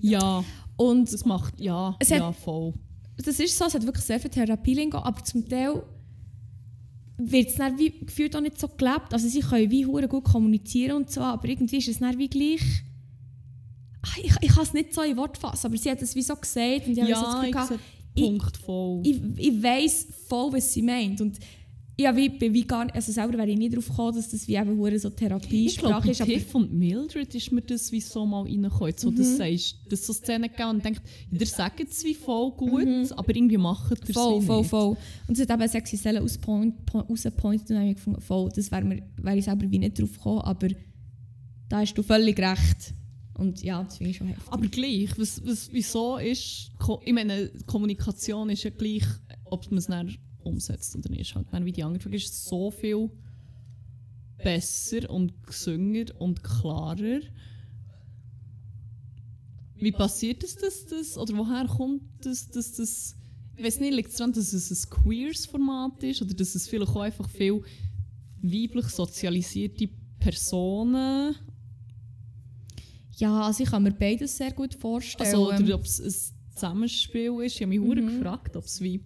Ja, 0.00 0.44
und 0.76 1.12
das 1.12 1.24
macht, 1.24 1.60
ja, 1.60 1.96
Es 1.98 2.10
hat- 2.10 2.18
ja, 2.20 2.32
voll. 2.32 2.72
Das 3.22 3.40
ist 3.40 3.56
so, 3.56 3.64
es 3.66 3.74
hat 3.74 3.84
wirklich 3.86 4.04
sehr 4.04 4.20
viel 4.20 4.30
Therapielingo, 4.30 4.98
aber 4.98 5.22
zum 5.24 5.48
Teil 5.48 5.82
wird 7.18 7.48
es 7.50 7.54
dann 7.56 7.78
wie 7.78 7.90
gefühlt 7.90 8.34
auch 8.34 8.40
nicht 8.40 8.58
so 8.58 8.68
gelebt. 8.68 9.12
Also 9.12 9.28
sie 9.28 9.40
können 9.40 9.70
wie 9.70 9.86
hure 9.86 10.08
gut 10.08 10.24
kommunizieren 10.24 10.96
und 10.96 11.10
so, 11.10 11.20
aber 11.20 11.48
irgendwie 11.48 11.76
ist 11.78 11.88
es 11.88 11.98
dann 11.98 12.18
wie 12.18 12.28
gleich... 12.28 12.62
Ah, 14.02 14.18
Ich, 14.22 14.32
ich 14.40 14.48
kann 14.50 14.64
es 14.64 14.72
nicht 14.72 14.92
so 14.94 15.02
in 15.02 15.16
Wort 15.16 15.38
fassen, 15.38 15.66
aber 15.66 15.76
sie 15.76 15.90
hat 15.90 16.02
es 16.02 16.14
wie 16.16 16.22
so 16.22 16.34
gesagt 16.34 16.86
und 16.88 16.92
ich 16.98 17.00
habe 17.00 17.14
so 17.14 17.22
das 17.22 17.50
Ja, 17.50 17.60
Gefühl 17.62 17.78
ich 18.14 18.22
ich- 18.22 18.28
Punkt 18.28 18.56
voll. 18.58 19.00
ich, 19.04 19.20
ich 19.36 19.62
weiss 19.62 20.06
voll, 20.28 20.52
was 20.52 20.72
sie 20.72 20.82
meint. 20.82 21.20
Und 21.20 21.38
ich 21.96 22.06
habe 22.06 22.16
wie, 22.16 22.28
bin 22.30 22.54
wie 22.54 22.62
gar 22.66 22.84
nicht, 22.86 22.94
also 22.94 23.12
selber 23.12 23.34
wäre 23.36 23.50
ich 23.50 23.58
nie 23.58 23.68
darauf 23.68 23.86
gekommen, 23.88 24.14
dass 24.16 24.30
das 24.30 24.48
wie 24.48 24.56
eben 24.56 24.76
hure 24.78 24.98
so 24.98 25.08
Ich 25.08 25.16
glaube, 25.16 25.40
Therapiesprache 25.40 26.02
bei 26.06 26.10
ist. 26.10 26.20
Aber 26.22 26.30
Tiff 26.32 26.54
und 26.54 26.72
Mildred 26.72 27.34
ist 27.34 27.52
mir 27.52 27.60
das 27.60 27.92
wie 27.92 28.00
so 28.00 28.24
mal 28.24 28.42
reingekommen. 28.44 28.94
So, 28.96 29.10
Mhm. 29.10 29.16
dass, 29.16 29.36
sagst, 29.36 29.76
dass 29.90 30.06
so 30.06 30.12
Szenen 30.14 30.48
gegeben 30.50 30.70
und 30.70 30.84
denkt, 30.84 31.02
ihr 31.30 31.46
sagt 31.46 31.80
es 31.80 32.02
wie 32.04 32.14
voll 32.14 32.52
gut, 32.52 33.12
aber 33.12 33.36
irgendwie 33.36 33.58
macht 33.58 33.90
ihr 33.90 33.98
es 34.02 34.08
Mhm. 34.08 34.12
voll, 34.14 34.42
voll, 34.42 34.58
nicht. 34.60 34.70
voll. 34.70 34.96
Und 35.28 35.36
sie 35.36 35.42
hat 35.42 35.50
eben 35.50 35.68
sexy 35.68 35.98
Stellen 35.98 36.22
ausgepointet 36.22 36.86
po- 36.86 37.00
rausgepointet 37.00 37.68
und 37.68 37.74
dann 37.76 37.80
habe 37.82 37.90
ich 37.90 37.96
gefunden, 37.96 38.20
voll, 38.22 38.48
das 38.54 38.70
wäre 38.70 38.84
mir 38.84 39.02
wäre 39.18 39.36
ich 39.38 39.44
selber 39.44 39.70
wie 39.70 39.78
nicht 39.78 40.00
drauf 40.00 40.12
gekommen, 40.12 40.40
aber 40.40 40.68
da 41.68 41.80
hast 41.80 41.94
du 41.94 42.02
völlig 42.02 42.38
recht. 42.38 42.94
Und 43.38 43.62
ja, 43.62 43.82
das 43.82 43.96
finde 43.98 44.10
ich 44.10 44.16
schon 44.16 44.26
heftig. 44.28 44.44
Aber 44.50 44.66
gleich, 44.68 45.10
was, 45.18 45.44
was, 45.44 45.68
wieso 45.72 46.16
ist, 46.18 46.70
ich 47.04 47.12
meine, 47.12 47.50
Kommunikation 47.66 48.50
ist 48.50 48.62
ja 48.62 48.70
gleich, 48.70 49.04
ob 49.44 49.68
man 49.70 49.78
es 49.78 49.88
dann 50.42 50.52
umsetzt 50.52 50.96
oder 50.96 51.10
nicht. 51.10 51.34
Halt, 51.34 51.46
ich 51.46 51.52
meine, 51.52 51.64
wie 51.64 51.72
die 51.72 51.84
andere 51.84 52.02
Frage 52.02 52.16
ist 52.16 52.46
so 52.46 52.70
viel 52.70 53.10
besser 54.42 55.08
und 55.10 55.46
gesünger 55.46 56.06
und 56.18 56.42
klarer. 56.42 57.20
Wie 59.76 59.92
passiert 59.92 60.44
es, 60.44 60.56
dass 60.56 60.86
das, 60.86 61.18
oder 61.18 61.36
woher 61.36 61.66
kommt 61.66 62.02
das, 62.24 62.48
dass 62.48 62.72
das, 62.72 63.16
ich 63.56 63.64
weiß 63.64 63.80
nicht, 63.80 63.94
liegt 63.94 64.10
es 64.10 64.16
daran, 64.16 64.32
dass 64.32 64.52
es 64.52 64.70
ein 64.70 64.90
queers 64.90 65.46
Format 65.46 66.02
ist 66.02 66.22
oder 66.22 66.34
dass 66.34 66.54
es 66.54 66.68
vielleicht 66.68 66.92
auch 66.92 67.00
einfach 67.00 67.28
viel 67.28 67.62
weiblich 68.42 68.86
sozialisierte 68.86 69.88
Personen 70.18 71.34
Ja, 73.16 73.42
also 73.42 73.64
ich 73.64 73.70
kann 73.70 73.82
mir 73.82 73.92
beides 73.92 74.36
sehr 74.36 74.52
gut 74.52 74.74
vorstellen. 74.74 75.28
Also, 75.28 75.52
oder 75.52 75.74
ob 75.74 75.84
es 75.84 76.00
ein 76.00 76.54
Zusammenspiel 76.54 77.40
ist. 77.42 77.56
Ich 77.56 77.62
habe 77.62 77.70
mich 77.70 77.80
mhm. 77.80 78.06
gefragt, 78.06 78.56
ob 78.56 78.64
es 78.64 78.80
wie. 78.80 79.00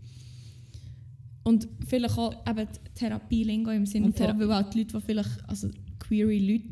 Und 1.46 1.68
vielleicht 1.86 2.18
auch 2.18 2.34
eben 2.48 2.66
Therapielingo 2.96 3.70
im 3.70 3.86
Sinne 3.86 4.06
Und 4.06 4.18
von, 4.18 4.38
weil 4.38 4.52
auch 4.52 4.68
die 4.68 4.80
Leute, 4.80 4.96
die 4.98 5.00
vielleicht, 5.00 5.48
also 5.48 5.68
queere 6.00 6.36
Leute, 6.38 6.64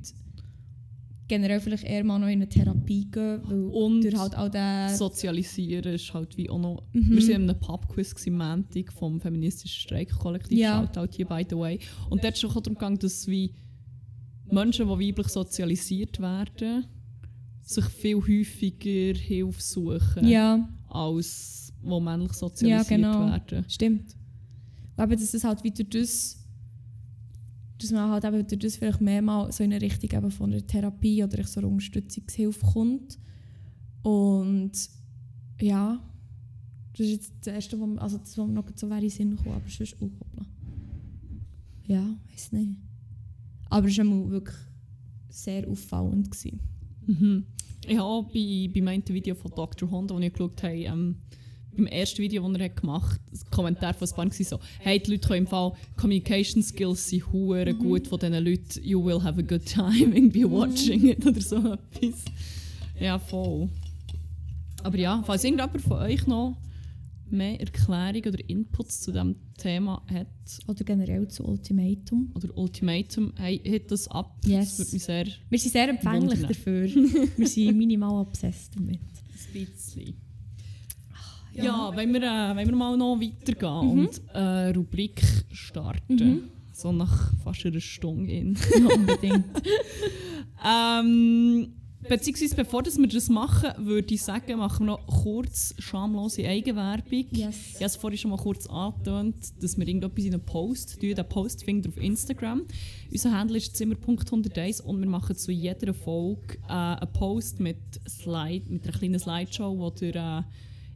generell 1.28 1.60
vielleicht 1.60 1.84
eher 1.84 2.02
mal 2.02 2.18
noch 2.18 2.26
in 2.26 2.34
eine 2.42 2.48
Therapie 2.48 3.08
gehen, 3.08 3.40
weil 3.44 3.66
Und 3.66 4.02
durch 4.02 4.16
halt 4.16 4.34
all 4.34 4.50
den... 4.50 4.88
Sozialisieren 4.96 5.94
ist 5.94 6.12
halt 6.12 6.36
wie 6.36 6.50
auch 6.50 6.58
noch. 6.58 6.82
Mhm. 6.92 7.10
Wir 7.12 7.22
waren 7.22 7.42
in 7.42 7.50
einem 7.50 7.60
Pubquiz 7.60 8.14
am 8.26 8.36
Montag 8.36 8.92
vom 8.92 9.20
feministischen 9.20 9.80
Streikkollektiv. 9.80 10.58
Ja. 10.58 10.80
Shoutout 10.92 11.14
hier, 11.14 11.26
by 11.26 11.46
the 11.48 11.56
way. 11.56 11.78
Und 12.10 12.24
dort 12.24 12.34
ist 12.34 12.40
schon 12.40 12.50
darum 12.50 12.74
gegangen, 12.74 12.98
dass 12.98 13.28
wie 13.28 13.54
Menschen, 14.50 14.88
die 14.88 14.90
weiblich 15.08 15.28
sozialisiert 15.28 16.20
werden, 16.20 16.86
sich 17.62 17.84
viel 17.86 18.16
häufiger 18.16 19.18
Hilfe 19.18 19.62
suchen, 19.62 20.26
Ja, 20.26 20.68
als 20.88 21.72
die 21.80 22.00
männlich 22.00 22.32
sozialisiert 22.32 22.90
Ja, 22.90 22.96
genau. 22.96 23.30
werden. 23.30 23.64
stimmt. 23.68 24.16
Eben, 24.98 25.12
dass 25.12 25.34
es 25.34 25.44
halt 25.44 25.64
wieder 25.64 25.84
das... 25.84 26.40
Dass 27.78 27.90
man 27.90 28.10
halt 28.10 28.24
eben 28.24 28.46
durch 28.46 28.60
das 28.60 28.76
vielleicht 28.76 29.00
mehr 29.00 29.20
mal 29.20 29.50
so 29.50 29.64
in 29.64 29.72
eine 29.72 29.82
Richtung 29.82 30.16
eben 30.16 30.30
von 30.30 30.52
einer 30.52 30.66
Therapie 30.66 31.24
oder 31.24 31.42
so 31.44 31.60
einer 31.60 31.68
Unterstützungshilfe 31.68 32.64
kommt. 32.64 33.18
Und 34.02 34.72
ja, 35.60 36.00
das 36.92 37.06
ist 37.06 37.12
jetzt 37.12 37.32
das 37.40 37.54
Erste, 37.54 37.80
was, 37.80 37.98
also 37.98 38.18
das, 38.18 38.38
was 38.38 38.46
mir 38.46 38.52
noch 38.52 38.66
so 38.76 38.88
wäre 38.88 39.02
in 39.02 39.10
Sinn 39.10 39.36
gekommen, 39.36 39.56
aber 39.56 39.68
sonst, 39.68 39.96
oh, 40.00 40.10
hoppla. 40.20 40.46
Ja, 41.86 42.16
weiß 42.30 42.52
nicht. 42.52 42.76
Aber 43.68 43.88
es 43.88 43.98
war 43.98 44.30
wirklich 44.30 44.56
sehr 45.28 45.68
auffallend. 45.68 46.30
Gewesen. 46.30 46.60
Mhm. 47.06 47.44
Auch 47.98 48.22
bei, 48.32 48.70
bei 48.72 48.80
meinem 48.80 49.06
Video 49.08 49.34
von 49.34 49.50
Dr. 49.54 49.90
Honda, 49.90 50.14
das 50.14 50.24
ich 50.24 50.32
geschaut 50.32 50.62
habe, 50.62 50.74
ähm, 50.74 51.16
beim 51.76 51.86
ersten 51.86 52.18
Video, 52.22 52.46
das 52.48 52.58
er 52.58 52.64
hat 52.66 52.76
gemacht 52.80 53.12
hat, 53.20 53.32
ein 53.32 53.50
Kommentar 53.50 53.94
von 53.94 54.06
Span 54.08 54.30
war 54.30 54.44
so, 54.44 54.58
hey, 54.80 54.98
die 55.00 55.12
Leute 55.12 55.28
können 55.28 55.40
im 55.40 55.46
Fall, 55.46 55.72
Communication 55.96 56.62
Skills 56.62 57.08
sind 57.08 57.32
hure 57.32 57.74
gut 57.74 58.06
von 58.08 58.18
diesen 58.18 58.44
Leuten, 58.44 58.82
you 58.82 59.04
will 59.04 59.22
have 59.22 59.38
a 59.38 59.42
good 59.42 59.64
time 59.66 60.14
irgendwie 60.14 60.44
watching 60.44 61.06
it 61.08 61.24
oder 61.26 61.40
so 61.40 61.56
etwas. 61.56 62.24
Ja, 63.00 63.18
voll. 63.18 63.68
Aber 64.82 64.98
ja, 64.98 65.22
falls 65.26 65.44
irgendjemand 65.44 65.80
von 65.82 65.92
euch 65.98 66.26
noch 66.26 66.56
mehr 67.30 67.58
Erklärung 67.58 68.22
oder 68.26 68.48
Inputs 68.48 69.00
zu 69.00 69.10
diesem 69.10 69.34
Thema 69.56 70.02
hat, 70.12 70.26
Oder 70.68 70.84
generell 70.84 71.26
zu 71.26 71.44
Ultimatum. 71.44 72.30
oder 72.34 72.56
Ultimatum, 72.56 73.32
hey, 73.36 73.60
hit 73.64 73.90
das 73.90 74.06
ab. 74.08 74.36
Yes. 74.44 74.76
Das 74.76 74.78
würde 74.78 74.92
mich 74.92 75.04
sehr 75.04 75.26
Wir 75.48 75.58
sind 75.58 75.72
sehr 75.72 75.88
empfänglich 75.88 76.40
Wundern. 76.42 76.48
dafür. 76.48 76.88
Wir 77.36 77.48
sind 77.48 77.76
minimal 77.78 78.20
obsessed 78.20 78.76
damit. 78.76 79.00
Ein 79.00 79.66
bisschen. 79.66 80.14
Ja, 81.54 81.92
wenn 81.94 82.12
wir, 82.12 82.22
äh, 82.22 82.56
wenn 82.56 82.68
wir 82.68 82.76
mal 82.76 82.96
noch 82.96 83.20
weitergehen 83.20 83.90
und 83.90 84.34
eine 84.34 84.74
Rubrik 84.74 85.22
starten. 85.52 86.50
So 86.72 86.90
nach 86.90 87.32
fast 87.44 87.64
einer 87.66 87.80
Stunde 87.80 88.32
in. 88.32 88.58
Unbedingt. 88.96 89.44
ähm, 90.66 91.72
beziehungsweise 92.08 92.56
bevor 92.56 92.82
dass 92.82 92.98
wir 92.98 93.06
das 93.06 93.28
machen, 93.28 93.70
würde 93.78 94.12
ich 94.12 94.22
sagen, 94.22 94.58
machen 94.58 94.86
wir 94.86 94.92
noch 94.92 95.06
kurz 95.06 95.74
schamlose 95.78 96.46
Eigenwerbung. 96.46 97.26
Yes. 97.30 97.56
Ich 97.70 97.74
habe 97.76 97.84
es 97.84 97.96
vorhin 97.96 98.18
schon 98.18 98.30
mal 98.32 98.38
kurz 98.38 98.66
angetönt, 98.66 99.36
dass 99.62 99.78
wir 99.78 99.86
irgendetwas 99.86 100.24
in 100.24 100.34
einen 100.34 100.44
Post 100.44 101.00
tun. 101.00 101.14
Den 101.14 101.28
Post 101.28 101.64
findet 101.64 101.86
ihr 101.86 101.96
auf 101.96 102.04
Instagram. 102.04 102.62
Unser 103.10 103.38
Handle 103.38 103.56
ist 103.56 103.76
zimmer.101 103.76 104.82
und 104.82 105.00
wir 105.00 105.08
machen 105.08 105.36
zu 105.36 105.52
jeder 105.52 105.94
Folge 105.94 106.58
äh, 106.68 106.72
einen 106.72 107.12
Post 107.12 107.60
mit, 107.60 107.78
Slide, 108.08 108.68
mit 108.68 108.84
einer 108.84 108.98
kleinen 108.98 109.18
Slideshow, 109.20 109.78
wo 109.78 109.92
ihr 110.00 110.16
äh, 110.16 110.42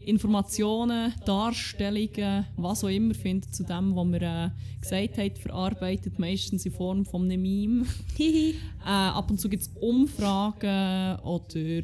Informationen, 0.08 1.12
Darstellungen, 1.26 2.46
was 2.56 2.82
auch 2.82 2.88
immer 2.88 3.14
findet 3.14 3.54
zu 3.54 3.62
dem, 3.62 3.94
was 3.94 4.06
wir 4.08 4.22
äh, 4.22 4.50
gesagt 4.80 5.18
haben, 5.18 5.36
verarbeitet, 5.36 6.18
meistens 6.18 6.64
in 6.64 6.72
Form 6.72 7.04
von 7.04 7.24
einem 7.24 7.42
Meme. 7.42 7.86
Äh, 8.88 8.90
ab 8.90 9.30
und 9.30 9.38
zu 9.38 9.50
gibt 9.50 9.64
es 9.64 9.70
Umfragen 9.80 11.18
oder 11.20 11.82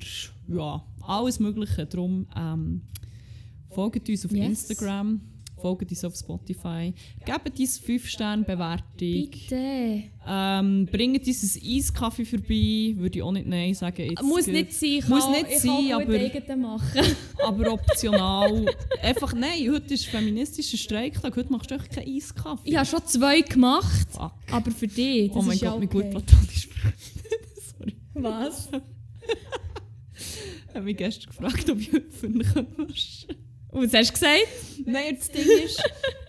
ja, 0.49 0.83
alles 1.03 1.39
Mögliche. 1.39 1.85
Darum 1.85 2.27
ähm, 2.35 2.81
folgt 3.69 4.09
uns 4.09 4.25
auf 4.25 4.33
Yes. 4.33 4.71
Instagram, 4.71 5.21
folgt 5.65 5.89
uns 5.91 6.05
auf 6.05 6.15
Spotify, 6.15 6.93
gebt 7.25 7.59
uns 7.59 7.81
5-Sterne-Bewertung, 7.81 8.85
Bitte. 9.31 10.03
ähm, 10.29 10.87
bringt 10.93 11.27
uns 11.27 11.57
ein 11.57 11.63
Eiskaffee 11.79 12.27
vorbei, 12.27 12.93
würde 12.99 13.17
ich 13.17 13.23
auch 13.23 13.33
nicht 13.33 13.47
Nein 13.47 13.73
sagen. 13.73 14.11
Jetzt 14.11 14.23
Muss 14.23 14.47
nicht 14.47 14.75
sein. 14.75 14.89
Ich 14.91 15.09
Muss 15.09 15.25
kann, 15.25 15.33
nicht 15.33 15.47
ich 15.53 15.59
sein, 15.61 15.89
kann 15.89 16.03
aber- 16.03 16.57
machen. 16.57 17.01
aber 17.43 17.73
optional. 17.73 18.67
Einfach 19.01 19.33
nein, 19.33 19.71
heute 19.73 19.95
ist 19.95 20.05
feministischer 20.05 20.77
Streiktag, 20.77 21.35
heute 21.35 21.51
machst 21.51 21.71
du 21.71 21.77
echt 21.77 21.91
keinen 21.93 22.15
Eiskaffee. 22.15 22.69
Ich 22.69 22.77
habe 22.77 22.85
schon 22.85 23.07
zwei 23.07 23.41
gemacht, 23.41 24.09
Fuck. 24.11 24.33
aber 24.51 24.71
für 24.71 24.87
dich, 24.87 25.29
das 25.29 25.37
Oh 25.39 25.41
mein 25.43 25.55
ist 25.57 25.63
ja 25.63 25.71
Gott, 25.71 25.81
wie 25.81 25.87
okay. 25.87 26.03
gut 26.03 26.11
platonisch 26.11 26.69
Sorry. 27.79 27.97
Was? 28.13 28.69
Ich 30.69 30.77
habe 30.77 30.85
mich 30.87 30.97
gestern 30.97 31.27
gefragt, 31.31 31.71
ob 31.71 31.79
ich 31.79 31.93
heute 31.93 32.11
für 32.11 32.27
ihn 32.27 32.43
kann. 32.43 32.67
Und 32.77 32.91
was 33.75 33.93
hast 33.95 34.09
du 34.11 34.13
gesagt? 34.15 34.47
Nein, 34.87 35.17
das 35.19 35.31
Ding 35.31 35.47
ist, 35.65 35.83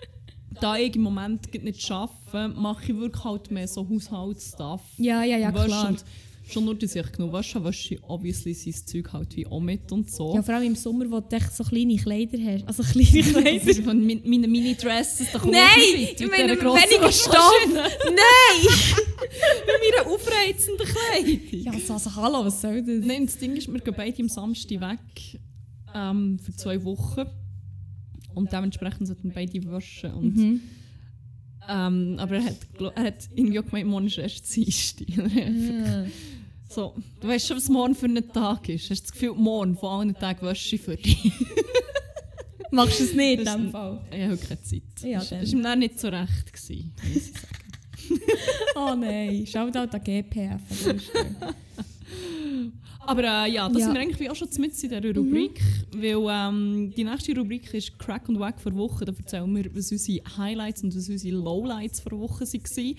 da 0.61 0.77
ich 0.77 0.95
im 0.95 1.01
Moment 1.03 1.53
nicht 1.63 1.91
arbeite, 1.91 2.47
mache 2.59 2.91
ich 2.91 2.97
wirklich 2.97 3.23
halt 3.23 3.51
mehr 3.51 3.67
so 3.67 3.87
Haushaltsstuff. 3.87 4.81
Ja, 4.97 5.23
ja, 5.23 5.37
ja, 5.37 5.53
Waschen 5.53 5.67
klar. 5.67 5.87
Und 5.89 6.03
schon 6.47 6.65
nur, 6.65 6.75
dass 6.75 6.95
ich 6.95 7.11
genug 7.11 7.33
wasche, 7.33 7.63
wasche 7.63 7.95
ich 7.95 8.03
obviously 8.03 8.53
sein 8.53 8.73
Zeug 8.85 9.11
halt 9.13 9.35
wie 9.35 9.47
auch 9.47 9.59
mit 9.59 9.91
und 9.91 10.09
so. 10.11 10.35
Ja, 10.35 10.43
vor 10.43 10.53
allem 10.55 10.67
im 10.67 10.75
Sommer, 10.75 11.09
wo 11.09 11.19
du 11.19 11.35
echt 11.35 11.55
so 11.55 11.63
kleine 11.63 11.95
Kleider 11.97 12.37
hast. 12.39 12.67
Also 12.67 12.83
kleine 12.83 13.23
Kleider. 13.31 13.67
Also 13.67 13.81
von 13.83 14.05
min- 14.05 14.21
meine 14.25 14.47
Mini-Dresses, 14.47 15.31
da 15.33 15.39
kommt 15.39 15.53
Nein, 15.53 15.65
mit 15.97 16.21
ich 16.21 16.29
meine, 16.29 16.51
weniger 16.59 17.11
Stoff. 17.11 17.51
Nein! 17.73 18.75
Mit 19.65 19.95
meiner 20.05 20.13
aufreizenden 20.13 20.85
Kleidung. 20.87 21.61
Ja, 21.63 21.71
also, 21.71 21.93
also 21.93 22.15
hallo, 22.15 22.45
was 22.45 22.61
soll 22.61 22.81
das? 22.83 23.05
Nein, 23.05 23.25
das 23.25 23.37
Ding 23.37 23.55
ist, 23.55 23.71
wir 23.71 23.79
gehen 23.79 23.93
beide 23.97 24.21
am 24.21 24.29
Samstag 24.29 24.79
weg 24.81 25.39
ähm, 25.95 26.37
für 26.39 26.53
zwei 26.55 26.83
Wochen. 26.83 27.23
Und 28.33 28.51
dementsprechend 28.51 29.07
sollten 29.07 29.31
beide 29.33 29.65
waschen. 29.71 30.13
Und, 30.13 30.35
Mhm. 30.35 30.61
ähm, 31.69 32.15
aber 32.19 32.35
er 32.35 32.43
hat, 32.45 32.57
er 32.95 33.03
hat 33.03 33.29
irgendwie 33.33 33.59
auch 33.59 33.65
gemeint, 33.65 33.87
morgen 33.87 34.07
ist 34.07 34.17
erst 34.17 34.53
Dienstag. 34.55 35.07
Ja. 35.09 36.05
so, 36.69 36.95
du 37.21 37.27
weißt 37.29 37.47
schon, 37.47 37.57
was 37.57 37.69
morgen 37.69 37.95
für 37.95 38.07
ein 38.07 38.27
Tag 38.33 38.67
ist. 38.69 38.89
Hast 38.89 38.99
du 38.99 39.03
das 39.03 39.11
Gefühl, 39.13 39.33
morgen 39.35 39.77
von 39.77 39.89
allen 40.01 40.13
Tagen 40.15 40.45
wasche 40.45 40.75
ich 40.75 40.81
für 40.81 40.97
dich? 40.97 41.31
Machst 42.71 42.99
du 42.99 43.03
es 43.05 43.13
nicht 43.13 43.39
in 43.39 43.45
dem 43.45 43.71
Fall? 43.71 44.01
Ich 44.11 44.23
habe 44.23 44.35
keine 44.37 44.61
Zeit. 44.61 44.81
Ja, 45.01 45.19
das 45.19 45.31
war 45.53 45.61
dann 45.61 45.79
nicht 45.79 45.97
so 45.99 46.09
recht. 46.09 46.51
Gewesen, 46.51 46.93
muss 47.07 47.15
ich 47.15 47.23
sagen. 47.31 47.45
Oh 48.75 48.93
nein, 48.93 49.47
Shoutout 49.47 49.95
an 49.95 50.03
GPF. 50.03 50.61
Aber 52.99 53.23
äh, 53.23 53.51
ja, 53.51 53.67
das 53.69 53.79
Ja. 53.79 53.85
sind 53.85 53.93
wir 53.95 54.01
eigentlich 54.01 54.29
auch 54.29 54.35
schon 54.35 54.49
mit 54.57 54.71
in 54.83 54.89
dieser 54.89 55.15
Rubrik. 55.15 55.61
Weil 55.95 56.25
ähm, 56.29 56.93
die 56.95 57.03
nächste 57.03 57.35
Rubrik 57.35 57.73
ist 57.73 57.97
Crack 57.99 58.27
und 58.29 58.39
Wack 58.39 58.59
vor 58.59 58.73
Woche. 58.75 59.05
Da 59.05 59.13
erzählen 59.17 59.55
wir, 59.55 59.75
was 59.75 59.91
unsere 59.91 60.21
Highlights 60.37 60.83
und 60.83 60.95
was 60.95 61.07
unsere 61.09 61.35
Lowlights 61.37 61.99
vor 62.01 62.19
Woche 62.19 62.45
waren. 62.45 62.95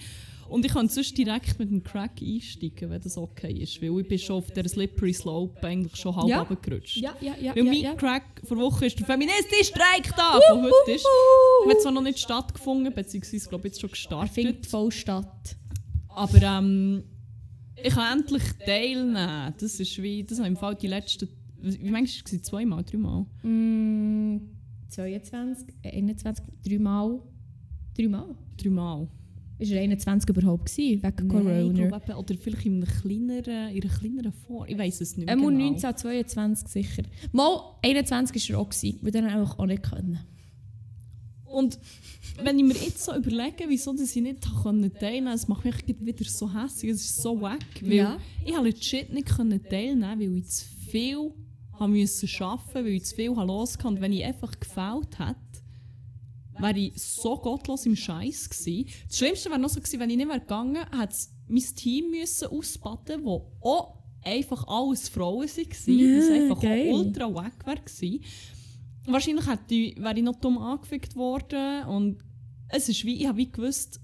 Und 0.49 0.64
ich 0.64 0.73
kann 0.73 0.89
sonst 0.89 1.19
direkt 1.19 1.59
mit 1.59 1.71
dem 1.73 1.83
Crack 1.83 2.23
einsteigen, 2.23 2.89
wenn 2.91 3.01
das 3.03 3.19
okay 3.19 3.53
ist. 3.53 3.83
Weil 3.83 3.99
ich 4.01 4.07
bin 4.07 4.17
schon 4.17 4.37
auf 4.37 4.49
der 4.53 4.69
Slippery 4.69 5.12
Slope 5.12 5.61
eigentlich 5.67 5.97
schon 5.97 6.14
halb 6.14 6.29
Ja. 6.29 6.43
runtergerutscht. 6.43 6.99
Ja, 6.99 7.17
ja, 7.21 7.35
ja. 7.41 7.51
Weil 7.57 7.64
ja, 7.64 7.73
mein 7.73 7.81
ja. 7.83 7.95
Crack 7.95 8.43
vor 8.45 8.57
Woche 8.59 8.87
ist 8.87 8.97
der 8.97 9.07
feministische 9.07 9.64
Streik 9.64 10.14
da, 10.17 10.39
der 10.39 10.62
heute 10.62 10.93
ist. 10.93 11.05
Hat 11.69 11.83
zwar 11.83 11.91
noch 11.91 12.03
nicht 12.03 12.21
stattgefunden, 12.21 12.95
beziehungsweise 12.95 13.49
glaube 13.49 13.67
ich 13.67 13.73
jetzt 13.73 13.81
schon 13.81 13.91
gestartet. 13.91 14.35
findet 14.35 14.67
voll 14.67 14.93
statt. 14.93 15.57
Aber 16.11 16.41
ähm, 16.41 17.03
ich 17.83 17.95
kann 17.95 18.18
endlich 18.20 18.43
teilnehmen. 18.64 19.55
Das 19.59 19.81
ist 19.81 20.03
wie, 20.03 20.24
das 20.24 20.39
haben 20.39 20.47
im 20.47 20.57
Fall 20.57 20.74
die 20.74 20.87
letzten, 20.89 21.29
wie 21.61 21.91
manchmal 21.91 22.33
war 22.33 22.39
es 22.39 22.43
zweimal, 22.43 22.85
dreimal? 22.85 23.27
Mm, 23.43 24.41
22, 24.89 25.68
äh, 25.83 25.97
21, 25.97 26.45
dreimal. 26.64 27.20
Dreimal? 27.97 28.35
Dreimal. 28.57 29.09
Ist 29.59 29.72
er 29.72 29.81
21 29.81 30.29
überhaupt 30.29 30.66
gewesen, 30.66 31.03
wegen 31.03 31.29
Nein, 31.29 31.47
ich 31.47 31.77
Corona? 31.79 31.99
glaube, 31.99 32.14
oder 32.14 32.35
vielleicht 32.39 32.66
in 32.66 32.83
einer 32.83 32.93
kleineren, 32.93 33.74
in 33.74 33.83
einer 33.83 33.93
kleineren 33.99 34.33
Form. 34.33 34.66
Ich 34.68 34.77
weiß 34.77 35.01
es 35.01 35.16
nicht 35.16 35.27
mehr 35.27 35.35
Er 35.35 35.41
genau. 35.41 35.51
19, 35.51 35.97
22 35.97 36.68
sicher. 36.68 37.03
Mal 37.33 37.61
21 37.83 38.51
war 38.51 38.57
er 38.57 38.61
auch, 38.61 38.68
gewesen, 38.68 38.99
weil 39.01 39.43
auch 39.43 39.59
auch 39.59 39.66
nicht 39.66 39.83
können. 39.83 40.18
Und 41.57 41.78
wenn 42.42 42.59
ich 42.59 42.64
mir 42.64 42.74
jetzt 42.74 43.02
so 43.02 43.14
überlege, 43.14 43.64
wieso 43.68 43.92
dass 43.92 44.14
ich 44.14 44.22
nicht 44.22 44.42
teilnehmen 44.42 44.92
konnte, 44.92 45.24
das 45.24 45.48
macht 45.48 45.64
mich 45.64 45.74
wieder 46.00 46.24
so 46.24 46.52
hässlich. 46.52 46.92
Es 46.92 47.00
ist 47.00 47.22
so 47.22 47.40
wack. 47.40 47.64
Weil 47.80 47.92
Ja. 47.92 48.18
Ich 48.44 48.52
konnte 48.52 48.68
legit 48.68 49.12
nicht 49.12 49.28
können 49.28 49.62
teilnehmen, 49.62 50.20
weil 50.20 50.38
ich 50.38 50.48
zu 50.48 50.64
viel 50.90 51.32
haben 51.72 51.92
müssen 51.92 52.28
arbeiten, 52.42 52.74
weil 52.74 52.88
ich 52.88 53.04
zu 53.04 53.14
viel 53.14 53.34
habe 53.34 53.46
losgehabt. 53.46 53.96
Und 53.96 54.00
wenn 54.02 54.12
ich 54.12 54.24
einfach 54.24 54.59
gefällt 54.61 55.18
hätte, 55.18 55.36
wäre 56.59 56.78
ich 56.78 57.02
so 57.02 57.36
gottlos 57.38 57.86
im 57.86 57.96
Scheiß 57.96 58.50
gewesen. 58.50 58.88
Das 59.09 59.18
Schlimmste 59.18 59.48
wäre 59.48 59.59
noch 59.59 59.70
so 59.70 59.80
gewesen, 59.80 60.00
wenn 60.00 60.11
ich 60.11 60.16
nicht 60.16 60.28
wäre 60.28 60.40
gegangen, 60.40 60.84
hätte 60.98 61.12
es 61.12 61.30
mein 61.48 61.64
Team 61.74 62.11
müssen 62.11 62.48
ausbaden, 62.48 63.24
wo 63.24 63.50
auch 63.61 63.94
einfach 64.22 64.66
alles 64.66 65.09
Frauen 65.09 65.48
waren. 65.48 65.98
Ja, 65.98 66.16
das 66.16 66.28
einfach 66.30 66.61
geil. 66.61 66.92
ultra 66.92 67.32
wack 67.34 67.64
wäre 67.64 67.76
gewesen. 67.76 68.20
Wahrscheinlich 69.07 69.46
hätte 69.46 69.74
ich, 69.74 69.96
wäre 69.98 70.16
ich 70.16 70.22
noch 70.24 70.36
dumm 70.40 70.59
angefickt 70.59 71.14
worden 71.16 71.84
und 71.86 72.18
es 72.68 72.88
ist 72.88 73.04
wie, 73.04 73.20
ich 73.20 73.26
habe 73.26 73.38
wie 73.38 73.50
gewusst, 73.50 74.00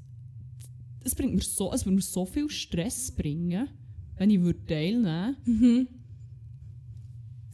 es 1.04 1.14
bringt 1.14 1.34
mir 1.34 1.40
so, 1.40 1.72
es 1.72 1.84
würde 1.84 1.96
mir 1.96 2.02
so 2.02 2.24
viel 2.24 2.48
Stress 2.48 3.10
bringen, 3.10 3.68
wenn 4.16 4.30
ich 4.30 4.40
würde 4.40 4.64
teilnehmen 4.66 5.36
würde, 5.44 5.50
Mhm. 5.66 5.88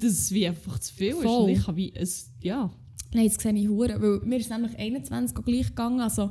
dass 0.00 0.12
es 0.12 0.30
wie 0.32 0.46
einfach 0.46 0.78
zu 0.78 0.94
viel 0.94 1.08
ist. 1.14 1.22
Voll. 1.22 1.44
Und 1.44 1.48
ich 1.50 1.66
habe 1.66 1.76
wie, 1.76 1.92
es, 1.94 2.30
ja, 2.42 2.70
Nein, 3.14 3.24
jetzt 3.24 3.40
sehe 3.40 3.54
ich 3.54 3.68
Hure, 3.68 4.00
weil 4.02 4.20
mir 4.28 4.36
ist 4.36 4.50
nämlich 4.50 4.76
21 4.78 5.34
auch 5.38 5.44
gleich 5.44 5.68
gegangen. 5.68 6.00
Also, 6.00 6.30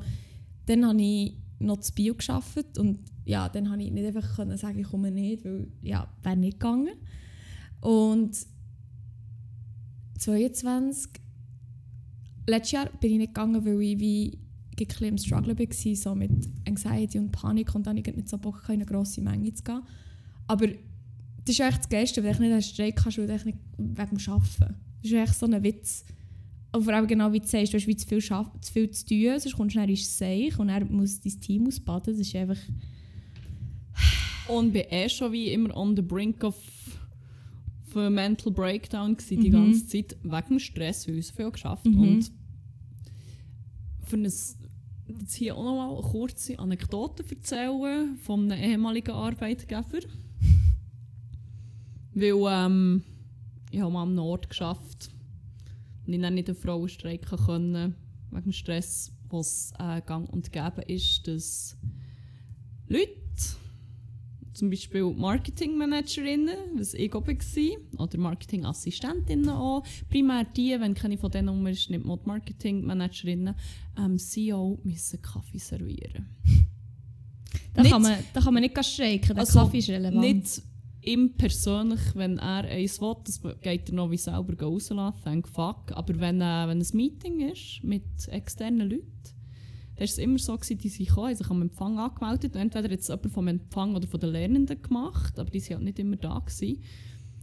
dann 0.68 0.86
habe 0.86 1.01
ich 1.01 1.34
noch 1.57 1.80
zu 1.80 1.91
Bio 1.93 2.13
gearbeitet 2.13 2.78
und 2.78 2.99
ja, 3.26 3.49
dann 3.49 3.72
habe 3.72 3.82
ich 3.82 3.91
nicht 3.91 4.05
einfach 4.05 4.36
können 4.36 4.55
sagen, 4.57 4.78
ich 4.78 4.88
komme 4.88 5.09
nicht, 5.09 5.43
weil 5.43 5.72
ja, 5.82 6.07
wäre 6.22 6.38
nicht 6.38 6.59
gegangen. 6.59 6.93
Und 7.82 8.38
22, 10.18 11.11
letztes 12.47 12.72
Jahr 12.72 12.89
bin 12.99 13.11
ich 13.11 13.18
nicht 13.18 13.34
gegangen, 13.34 13.65
weil 13.65 13.82
ich 13.82 13.99
wie 13.99 14.39
ein 14.80 15.03
im 15.05 15.18
Struggle 15.18 15.57
war, 15.57 15.95
so 15.95 16.15
mit 16.15 16.32
Anxiety 16.68 17.20
und 17.20 17.32
Panik 17.32 17.74
und 17.74 17.88
dann 17.88 17.97
ich 17.97 18.05
nicht 18.05 18.30
so 18.30 18.38
Bock, 18.38 18.63
in 18.68 18.76
eine 18.76 18.86
grosse 18.86 19.22
Menge 19.22 19.53
zu 19.53 19.63
gehen. 19.63 19.82
Aber 20.47 20.68
das 20.68 21.55
ist 21.55 21.59
echt 21.59 21.80
das 21.80 21.89
Geilste, 21.89 22.24
wenn 22.24 22.34
du 22.34 22.41
nicht 22.41 22.51
einen 22.51 22.61
Streik 22.61 22.95
kannst, 22.95 23.18
weil 23.18 23.28
du 23.28 23.34
nicht 23.34 23.57
wegen 23.78 23.95
dem 23.95 24.34
Arbeiten. 24.34 24.76
Das 25.01 25.11
ist 25.11 25.13
echt 25.13 25.36
so 25.36 25.45
ein 25.45 25.63
Witz. 25.63 26.05
Und 26.74 26.84
vor 26.84 26.93
allem 26.93 27.07
genau 27.07 27.32
wie 27.32 27.39
du 27.39 27.47
sagst, 27.47 27.74
du 27.74 27.78
hast 27.78 27.88
wie 27.88 27.95
zu 27.95 28.07
viel, 28.07 28.22
zu, 28.22 28.74
viel 28.74 28.91
zu 28.91 29.05
tun, 29.05 29.39
sonst 29.39 29.55
kommst 29.55 29.76
du 29.76 29.80
schnell 29.80 29.89
ins 29.89 30.18
Seich 30.18 30.59
und 30.59 30.68
dann 30.68 30.91
muss 30.91 31.20
dein 31.20 31.39
Team 31.39 31.68
ausbaden. 31.68 32.13
Das 32.13 32.28
ist 32.28 32.36
einfach... 32.36 32.57
Und 34.47 34.72
bin 34.72 34.84
eh 34.89 35.09
schon 35.09 35.32
wie 35.34 35.51
immer 35.51 35.76
on 35.76 35.95
the 35.95 36.01
brink 36.01 36.43
of 36.43 36.55
a 37.96 38.10
mental 38.10 38.52
breakdown 38.52 39.16
gewesen, 39.18 39.42
die 39.42 39.50
Mhm. 39.50 39.54
ganze 39.54 39.88
Zeit 39.88 40.18
wegen 40.24 40.48
dem 40.50 40.60
Stress, 40.60 41.08
weil 41.08 41.22
so 41.22 41.34
viel 41.34 41.52
geschafft 41.52 41.86
Mhm. 41.86 42.00
und 42.00 42.32
für 44.04 44.16
ein, 44.18 44.24
jetzt 44.24 45.34
hier 45.36 45.56
auch 45.56 45.64
noch 45.64 45.76
mal 45.76 45.94
eine 45.94 46.02
kurze 46.10 46.58
Anekdote 46.60 47.24
erzählen 47.30 48.18
von 48.18 48.52
einem 48.52 48.64
ehemaligen 48.72 49.12
Arbeitgeber. 49.12 50.00
Weil 52.14 52.34
ähm, 52.50 53.04
ich 53.72 53.80
habe 53.82 53.92
mal 53.92 54.04
am 54.04 54.16
Nord 54.16 54.50
geschafft 54.50 55.10
und 56.06 56.14
ich 56.14 56.22
dann 56.22 56.34
nicht 56.36 56.48
einen 56.50 56.58
Frauenstreik 56.58 57.26
können 57.28 57.96
wegen 58.32 58.44
dem 58.44 58.52
Stress, 58.54 59.12
was 59.30 59.72
äh, 59.80 60.02
gang 60.02 60.28
und 60.32 60.52
gäbe 60.52 60.82
ist, 60.88 61.28
dass 61.28 61.78
Leute 62.88 63.12
zum 64.58 64.72
Beispiel 64.72 65.03
Marketingmanagerinnen, 65.14 66.58
was 66.78 66.95
ich 66.95 67.14
auch 67.14 67.28
war, 67.28 68.01
oder 68.01 68.18
Marketingassistentinnen 68.18 69.49
auch, 69.49 69.84
primär 70.10 70.45
die, 70.45 70.76
wenn 70.80 70.95
keine 70.95 71.18
von 71.18 71.30
denen 71.30 71.49
um 71.49 71.68
ist, 71.68 71.91
nicht 71.91 72.03
mal 72.03 72.18
Marketingmanagerinnen, 72.26 73.53
ähm, 73.99 74.18
CEO 74.18 74.80
müssen 74.84 75.22
Kaffee 75.22 75.60
servieren. 75.60 76.26
Da, 77.74 77.82
Nicht- 77.84 77.91
kann, 77.91 78.01
man, 78.01 78.18
da 78.34 78.41
kann 78.41 78.53
man 78.53 78.64
nicht 78.64 78.86
streiken, 78.86 79.36
der 79.36 79.38
Also, 79.39 79.60
Kaffee 79.60 79.78
ist 79.78 79.89
relevant. 79.89 80.20
Nicht 80.20 80.62
ihm 81.03 81.34
persönlich, 81.38 81.99
wenn 82.16 82.39
er 82.39 82.64
eins 82.66 82.99
will, 82.99 83.16
das 83.24 83.39
geht 83.62 83.89
er 83.89 83.95
noch 83.95 84.10
wie 84.12 84.18
selber 84.18 84.60
rauslassen, 84.60 85.22
thank 85.24 85.47
fuck. 85.47 85.91
Aber 85.91 86.20
wenn, 86.20 86.41
äh, 86.41 86.68
wenn 86.68 86.80
ein 86.82 86.88
Meeting 86.93 87.49
ist 87.51 87.84
mit 87.84 88.03
externen 88.30 88.89
Leuten, 88.89 89.12
dann 89.98 90.02
war 90.02 90.06
es 90.06 90.18
immer 90.20 90.38
so, 90.38 90.56
gewesen, 90.56 90.78
die 90.78 90.89
sind 90.89 91.08
gekommen, 91.08 91.28
haben 91.30 91.36
sich 91.36 91.50
am 91.50 91.62
Empfang 91.64 91.98
angemeldet. 91.98 92.54
Und 92.54 92.62
entweder 92.62 92.91
es 92.91 93.08
jemand 93.08 93.32
vom 93.32 93.48
Empfang 93.48 93.95
oder 93.95 94.08
von 94.08 94.20
den 94.20 94.30
Lernenden 94.30 94.80
gemacht, 94.80 95.39
aber 95.39 95.50
die 95.50 95.60
waren 95.62 95.78
halt 95.78 95.84
nicht 95.86 96.00
immer 96.00 96.18
da. 96.18 96.38
Gewesen. 96.38 96.84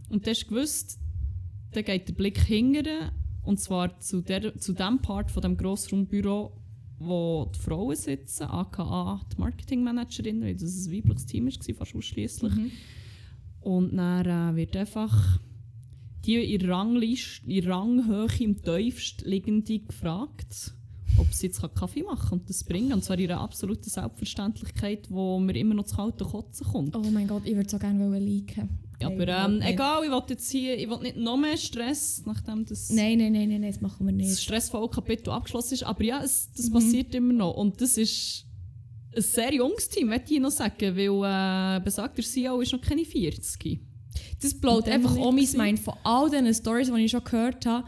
Und 0.09 0.25
du 0.25 0.29
hast 0.29 0.47
gewusst, 0.47 0.97
dann 1.71 1.83
geht 1.83 2.07
der 2.07 2.13
Blick 2.13 2.39
hingern, 2.39 3.11
und 3.43 3.59
zwar 3.59 3.99
zu, 3.99 4.21
der, 4.21 4.57
zu 4.57 4.71
dem 4.71 4.99
Part 5.01 5.31
von 5.31 5.41
dem 5.41 5.57
Grossraumbüro, 5.57 6.61
wo 6.97 7.51
die 7.53 7.59
Frauen 7.59 7.95
sitzen, 7.95 8.43
aka 8.43 9.19
die 9.33 9.39
Marketingmanagerin, 9.39 10.41
weil 10.41 10.55
das 10.55 10.87
ein 10.87 10.93
weibliches 10.93 11.25
Team 11.25 11.47
war, 11.47 11.75
fast 11.75 11.93
ausschließlich. 11.93 12.55
Mhm. 12.55 12.71
Und 13.59 13.97
dann 13.97 14.53
äh, 14.53 14.55
wird 14.55 14.77
einfach 14.77 15.41
die 16.25 16.53
in 16.53 16.69
Rangliste, 16.69 17.51
in 17.51 17.69
Ranghöhe 17.69 18.29
im 18.39 18.61
tiefst 18.61 19.23
liegende 19.25 19.79
gefragt, 19.79 20.73
ob 21.19 21.33
sie 21.33 21.47
jetzt 21.47 21.61
Kaffee 21.75 22.03
machen 22.03 22.29
kann 22.29 22.39
und 22.39 22.49
das 22.49 22.63
bringen. 22.63 22.93
Und 22.93 23.03
zwar 23.03 23.17
in 23.19 23.29
einer 23.31 23.41
absoluten 23.41 23.89
Selbstverständlichkeit, 23.89 25.09
wo 25.09 25.39
mir 25.39 25.55
immer 25.55 25.73
noch 25.75 25.85
zu 25.85 25.95
kalte 25.95 26.25
Kotzen 26.25 26.67
kommt. 26.67 26.95
Oh 26.95 27.01
mein 27.11 27.27
Gott, 27.27 27.43
ich 27.45 27.55
würde 27.55 27.69
so 27.69 27.77
gerne 27.79 28.19
liken. 28.19 28.69
Aber 29.03 29.27
ähm, 29.27 29.61
egal, 29.61 30.03
ich 30.05 30.09
will 30.11 30.21
jetzt 30.29 30.49
hier, 30.49 30.77
ich 30.77 30.89
will 30.89 30.99
nicht 30.99 31.17
noch 31.17 31.35
mehr 31.37 31.57
Stress, 31.57 32.23
nachdem 32.25 32.65
das, 32.65 32.89
Nein, 32.89 33.17
nein, 33.17 33.33
nein, 33.33 33.49
nein, 33.49 33.61
das 33.63 33.81
machen 33.81 34.05
wir 34.07 34.13
das 34.13 34.27
nicht. 34.29 34.39
stressvolle 34.41 34.87
Kapitel 34.89 35.31
abgeschlossen 35.31 35.73
ist. 35.73 35.83
Aber 35.83 36.03
ja, 36.03 36.21
es, 36.23 36.49
das 36.55 36.69
Mhm. 36.69 36.73
passiert 36.73 37.13
immer 37.15 37.33
noch. 37.33 37.55
Und 37.55 37.81
das 37.81 37.97
ist 37.97 38.45
ein 39.15 39.21
sehr 39.21 39.53
junges 39.53 39.89
Team, 39.89 40.07
möchte 40.07 40.33
ich 40.33 40.39
noch 40.39 40.51
sagen, 40.51 40.95
weil 40.95 41.77
äh, 41.79 41.83
besagter 41.83 42.23
CEO 42.23 42.61
ist 42.61 42.71
noch 42.71 42.81
keine 42.81 43.03
40. 43.03 43.81
Das 44.41 44.57
dann 44.59 44.83
einfach 44.83 45.15
um 45.17 45.35
mein. 45.35 45.47
Mind 45.57 45.79
von 45.79 45.95
all 46.03 46.29
diesen 46.29 46.53
Stories, 46.53 46.89
die 46.91 47.01
ich 47.01 47.11
schon 47.11 47.23
gehört 47.23 47.65
habe. 47.65 47.85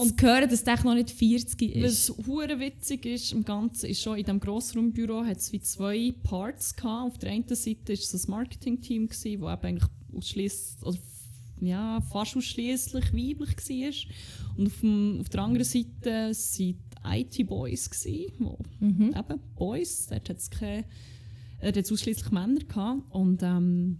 Und 0.00 0.18
zu 0.20 0.26
hören, 0.26 0.48
dass 0.50 0.64
der 0.64 0.82
noch 0.84 0.94
nicht 0.94 1.10
40 1.10 1.62
ist. 1.62 2.10
Was 2.10 2.26
hure 2.26 2.58
witzig 2.58 3.06
ist 3.06 3.32
im 3.32 3.44
Ganzen, 3.44 3.86
ist 3.90 4.02
schon 4.02 4.16
in 4.18 4.24
diesem 4.24 4.40
Grossraumbüro 4.40 5.24
hat 5.24 5.38
es 5.38 5.52
wie 5.52 5.60
zwei 5.60 6.12
Parts 6.22 6.74
gehabt. 6.74 7.12
Auf 7.12 7.18
der 7.18 7.30
einen 7.32 7.46
Seite 7.48 7.88
war 7.88 7.94
es 7.94 8.10
das 8.12 8.28
Marketing-Team, 8.28 9.08
das 9.08 9.24
eben 9.24 9.44
eigentlich 9.46 9.90
f- 10.94 10.98
ja, 11.60 12.00
fast 12.10 12.36
ausschließlich 12.36 13.12
weiblich 13.12 13.56
war. 13.56 14.56
Und 14.58 14.66
auf, 14.68 14.80
dem, 14.80 15.18
auf 15.20 15.28
der 15.28 15.42
anderen 15.42 15.64
Seite 15.64 15.86
waren 16.04 16.34
die 16.58 16.76
IT-Boys, 17.04 17.90
die 18.04 18.32
Mhm. 18.80 19.14
eben 19.16 19.40
Boys, 19.56 20.06
dort 20.08 20.28
hat 20.28 20.38
es 20.38 20.50
keine, 20.50 20.84
äh, 21.60 21.72
ausschließlich 21.92 22.30
Männer 22.30 22.60
gehabt. 22.60 23.02
Und 23.10 23.42
ähm, 23.42 23.98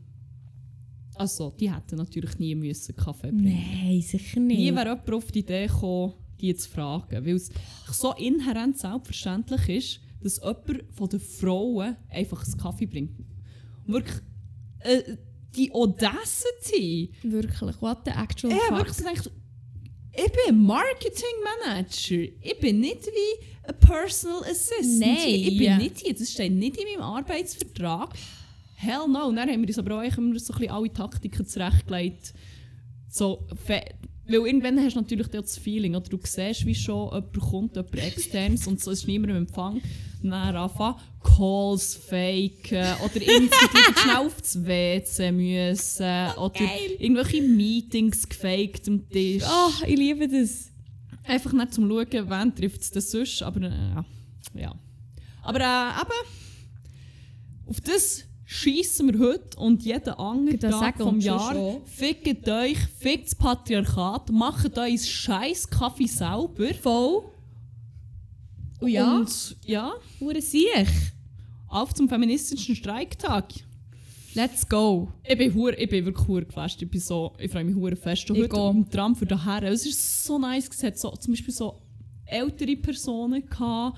also, 1.21 1.51
die 1.51 1.71
hätten 1.71 1.97
natürlich 1.97 2.39
nie 2.39 2.55
müssen 2.55 2.97
Kaffee 2.97 3.31
bringen 3.31 3.63
Nein, 3.83 4.01
sicher 4.01 4.41
nicht. 4.41 4.57
Nie 4.57 4.75
wäre 4.75 4.89
jemand 4.89 5.13
auf 5.13 5.31
die 5.31 5.41
Idee 5.41 5.67
gekommen, 5.67 6.15
die 6.41 6.55
zu 6.55 6.71
fragen. 6.71 7.27
Weil 7.27 7.35
es 7.37 7.51
so 7.93 8.15
inhärent 8.15 8.79
selbstverständlich 8.79 9.69
ist, 9.69 10.01
dass 10.23 10.39
jemand 10.39 10.85
von 10.95 11.09
den 11.11 11.21
Frauen 11.21 11.97
einfach 12.09 12.43
einen 12.43 12.57
Kaffee 12.57 12.87
bringt. 12.87 13.19
Und 13.87 13.93
wirklich, 13.93 14.17
äh, 14.79 15.17
die 15.55 15.71
Audacity. 15.75 17.13
Wirklich, 17.23 17.83
what 17.83 17.99
the 18.07 18.13
actual 18.13 18.55
habe 18.55 18.63
fuck. 18.69 18.79
wirklich 18.79 18.97
gedacht, 18.97 19.31
ich 20.13 20.33
bin 20.47 20.65
Marketing 20.65 21.37
Manager. 21.45 22.33
Ich 22.41 22.59
bin 22.61 22.81
nicht 22.81 23.07
wie 23.07 23.45
ein 23.69 23.79
Personal 23.79 24.43
Assistant. 24.45 25.01
Nein. 25.01 25.29
Ich 25.29 25.59
bin 25.59 25.77
nicht 25.77 25.99
hier. 25.99 26.15
Das 26.15 26.31
steht 26.31 26.53
nicht 26.53 26.79
in 26.79 26.85
meinem 26.85 27.03
Arbeitsvertrag. 27.03 28.15
Hell 28.81 29.07
no. 29.09 29.29
Und 29.29 29.37
dann 29.37 29.49
haben 29.49 29.61
wir 29.61 29.69
uns 29.69 29.79
aber 29.79 29.99
auch 29.99 30.03
immer 30.03 30.39
so 30.39 30.53
ein 30.53 30.59
bisschen 30.59 30.71
alle 30.71 30.93
Taktiken 30.93 31.47
zurechtgelegt. 31.47 32.33
So, 33.09 33.47
weil 33.67 33.85
irgendwann 34.27 34.79
hast 34.79 34.95
du 34.97 35.01
natürlich 35.01 35.29
das 35.29 35.59
Feeling, 35.59 35.97
oder 35.97 36.09
du 36.09 36.19
siehst, 36.23 36.65
wie 36.65 36.75
schon 36.75 37.09
jemand 37.13 37.41
kommt, 37.41 37.77
jemand 37.77 37.95
externes 37.97 38.67
und 38.67 38.81
so 38.81 38.91
ist 38.93 39.07
niemand 39.07 39.33
im 39.33 39.37
Empfang. 39.39 39.83
Und 40.23 40.31
dann 40.31 40.57
anfangen, 40.57 40.97
Calls 41.23 41.95
faken 41.95 42.95
oder 43.05 43.17
irgendwie 43.17 43.55
schnell 43.97 44.17
auf 44.17 44.41
das 44.41 44.65
WC 44.65 45.33
müssen 45.33 46.37
oder 46.37 46.51
geil. 46.51 46.97
irgendwelche 46.99 47.43
Meetings 47.43 48.29
gefaked 48.29 48.89
am 48.89 49.09
Tisch. 49.11 49.43
Oh, 49.47 49.85
ich 49.87 49.97
liebe 49.99 50.29
das. 50.29 50.71
Einfach 51.25 51.53
nicht 51.53 51.75
zum 51.75 51.89
Schauen, 51.89 52.07
wen 52.31 52.55
trifft 52.55 52.81
es 52.81 52.91
denn 52.91 53.03
sonst, 53.03 53.43
aber 53.43 53.63
äh, 53.63 54.61
ja. 54.61 54.75
Aber 55.43 55.61
äh, 55.61 56.01
eben, 56.01 57.67
auf 57.67 57.81
das 57.81 58.25
schießen 58.53 59.13
wir 59.13 59.19
heute 59.29 59.57
und 59.61 59.85
jeden 59.85 60.09
anderen 60.15 60.59
Das 60.59 60.73
Tag 60.73 60.97
vom 60.99 61.21
Jahr. 61.21 61.53
schon. 61.55 61.87
Fickt 61.87 62.49
euch, 62.49 62.79
fickt 62.99 63.27
das 63.27 63.35
Patriarchat, 63.37 64.31
macht 64.33 64.77
euch 64.77 65.09
scheiß 65.09 65.71
Kaffee 65.71 66.09
selber. 66.09 66.75
Voll. 66.83 67.23
Und 68.81 68.89
ja, 68.89 69.17
Und 69.19 69.57
ja, 69.65 69.93
hure 70.19 70.41
sich. 70.43 70.67
auf 71.69 71.95
zum 71.95 72.09
feministischen 72.09 72.75
Streiktag. 72.75 73.53
Let's 74.35 74.69
go. 74.69 75.13
Ich 75.23 75.39
bin, 75.39 75.55
hure, 75.55 75.77
ich 75.77 75.89
bin 75.89 76.05
wirklich 76.05 76.27
hure 76.27 76.45
geflasht. 76.45 76.83
Ich, 76.83 76.91
bin 76.91 77.01
so, 77.01 77.33
ich 77.39 77.51
freue 77.53 77.63
mich 77.65 77.77
hure 77.77 77.95
fest. 77.95 78.29
Und 78.31 78.37
Ich 78.37 78.43
heute 78.45 78.57
auch. 78.57 78.71
im 78.73 78.89
Tram 78.91 79.15
für 79.15 79.27
daher. 79.27 79.63
Es 79.71 79.87
ist 79.87 80.25
so 80.25 80.39
nice. 80.41 80.69
Es 80.73 80.83
hat 80.83 80.99
so, 80.99 81.11
zum 81.11 81.33
Beispiel 81.35 81.55
so 81.55 81.81
ältere 82.27 82.77
Personen 82.77 83.45
gehabt. 83.49 83.97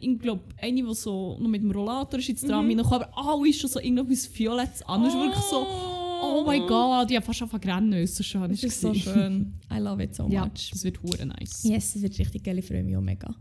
Ich 0.00 0.18
glaube, 0.18 0.44
eine, 0.60 0.82
die 0.82 0.94
so 0.94 1.36
noch 1.38 1.48
mit 1.48 1.62
dem 1.62 1.70
Rollator 1.70 2.18
ist 2.18 2.46
Tram 2.46 2.66
Mhm. 2.66 2.72
mhm. 2.74 2.80
aber 2.80 3.08
alle 3.16 3.48
ist 3.48 3.60
schon 3.60 3.70
so 3.70 3.80
irgendwas 3.80 4.28
Violettes 4.36 4.82
an. 4.82 5.04
Ist 5.04 5.14
wirklich 5.14 5.44
so, 5.44 5.66
oh 5.66 6.42
mein 6.46 6.66
Gott, 6.66 7.10
ich 7.10 7.16
habe 7.16 7.26
fast 7.26 7.42
angefangen 7.42 7.62
zu 7.62 7.68
rennen. 7.68 7.92
Es 7.94 8.10
ist 8.10 8.16
so 8.16 8.22
schön. 8.24 8.48
Das 8.50 8.62
ist 8.62 8.80
so 8.80 8.94
schön. 8.94 9.54
I 9.72 9.78
love 9.78 10.02
it 10.02 10.14
so 10.14 10.28
Ja, 10.28 10.44
much. 10.44 10.70
das 10.70 10.84
wird 10.84 11.02
hure 11.02 11.26
nice. 11.26 11.62
Yes, 11.64 11.92
das 11.94 12.02
wird 12.02 12.18
richtig 12.18 12.44
geil. 12.44 12.58
Ich 12.58 12.66
freue 12.66 12.82
mich 12.82 12.96
auch 12.96 13.02
mega. 13.02 13.34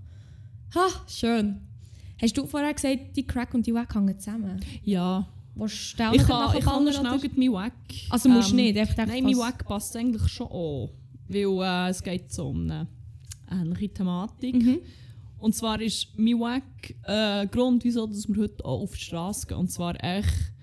Ha, 0.76 0.88
schön. 1.08 1.62
Hast 2.22 2.38
du 2.38 2.46
vorher 2.46 2.74
gesagt, 2.74 3.16
die 3.16 3.26
Crack 3.26 3.54
und 3.54 3.66
die 3.66 3.74
Wack 3.74 3.94
hängen 3.96 4.18
zusammen? 4.20 4.60
Ja. 4.84 5.28
Willst 5.56 5.98
du 5.98 6.04
Ich 6.14 6.24
kann, 6.24 6.58
ich 6.58 6.66
kann 6.66 6.92
schnell 6.94 7.18
mit 7.18 7.38
meinem 7.38 7.54
Wack. 7.54 7.74
Also 8.10 8.28
musst 8.28 8.52
du 8.52 8.58
ähm, 8.58 8.64
nicht, 8.66 8.78
einfach 8.78 9.06
Nein, 9.08 9.24
mein 9.24 9.38
Wack 9.38 9.66
passt 9.66 9.96
eigentlich 9.96 10.28
schon 10.28 10.48
an. 10.48 10.90
Weil 11.30 11.88
äh, 11.88 11.90
es 11.90 12.04
geht 12.04 12.32
so 12.32 12.50
um 12.50 12.64
eine 12.70 12.88
ähnliche 13.50 13.94
Thematik. 13.94 14.56
Mhm. 14.56 14.80
Und 15.38 15.54
zwar 15.54 15.82
ist 15.82 16.08
mein 16.18 16.40
Wack 16.40 16.96
äh, 17.04 17.48
Grund, 17.48 17.84
wieso 17.84 18.08
dass 18.08 18.28
wir 18.28 18.44
heute 18.44 18.64
auch 18.66 18.82
auf 18.82 18.94
die 18.94 19.04
Straße 19.04 19.48
gehen. 19.48 19.58
Und 19.58 19.72
zwar 19.72 20.02
echt 20.04 20.54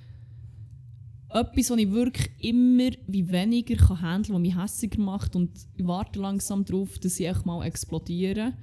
etwas, 1.28 1.70
was 1.70 1.78
ich 1.78 1.90
wirklich 1.90 2.30
immer 2.38 2.90
wie 3.06 3.30
weniger 3.30 3.76
kann 3.76 4.00
handeln 4.00 4.34
kann, 4.34 4.34
was 4.34 4.40
mich 4.40 4.56
hässiger 4.56 5.00
macht. 5.00 5.36
Und 5.36 5.50
ich 5.76 5.86
warte 5.86 6.20
langsam 6.20 6.64
darauf, 6.64 6.98
dass 6.98 7.18
ich 7.18 7.26
echt 7.26 7.46
mal 7.46 7.64
explodiere. 7.64 8.54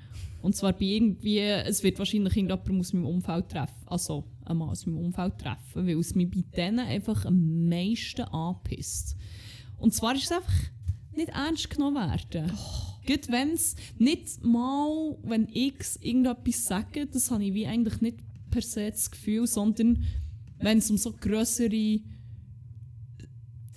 Und 0.42 0.56
zwar 0.56 0.74
bei 0.74 0.86
irgendwie, 0.86 1.40
es 1.40 1.84
wird 1.84 2.00
wahrscheinlich 2.00 2.36
irgendjemand 2.36 2.80
aus 2.80 2.94
meinem 2.94 3.06
Umfeld 3.06 3.50
treffen. 3.50 3.88
Also, 3.88 4.26
ein 4.46 4.58
Mann 4.58 4.70
aus 4.70 4.86
meinem 4.86 5.00
Umfeld 5.00 5.38
treffen, 5.38 5.88
weil 5.88 6.00
es 6.00 6.16
mich 6.16 6.30
bei 6.30 6.44
denen 6.56 6.80
einfach 6.80 7.26
am 7.26 7.68
meisten 7.68 8.22
anpisst. 8.22 9.18
Und 9.78 9.94
zwar 9.94 10.16
ist 10.16 10.26
es 10.26 10.32
einfach 10.32 10.54
nicht 11.14 11.30
ernst 11.30 11.70
genommen 11.70 12.10
werden. 12.10 12.52
Gut, 13.10 13.32
wenn 13.32 13.54
es 13.54 13.76
nicht 13.98 14.44
mal, 14.44 15.18
wenn 15.24 15.48
ich 15.52 15.74
irgendetwas 16.02 16.66
sage, 16.66 17.08
das 17.08 17.32
habe 17.32 17.44
ich 17.46 17.54
wie 17.56 17.66
eigentlich 17.66 18.02
nicht 18.02 18.18
per 18.52 18.62
se 18.62 18.92
das 18.92 19.10
Gefühl, 19.10 19.48
sondern 19.48 20.04
wenn 20.60 20.78
es 20.78 20.92
um 20.92 20.98
so 20.98 21.12
größere 21.14 22.02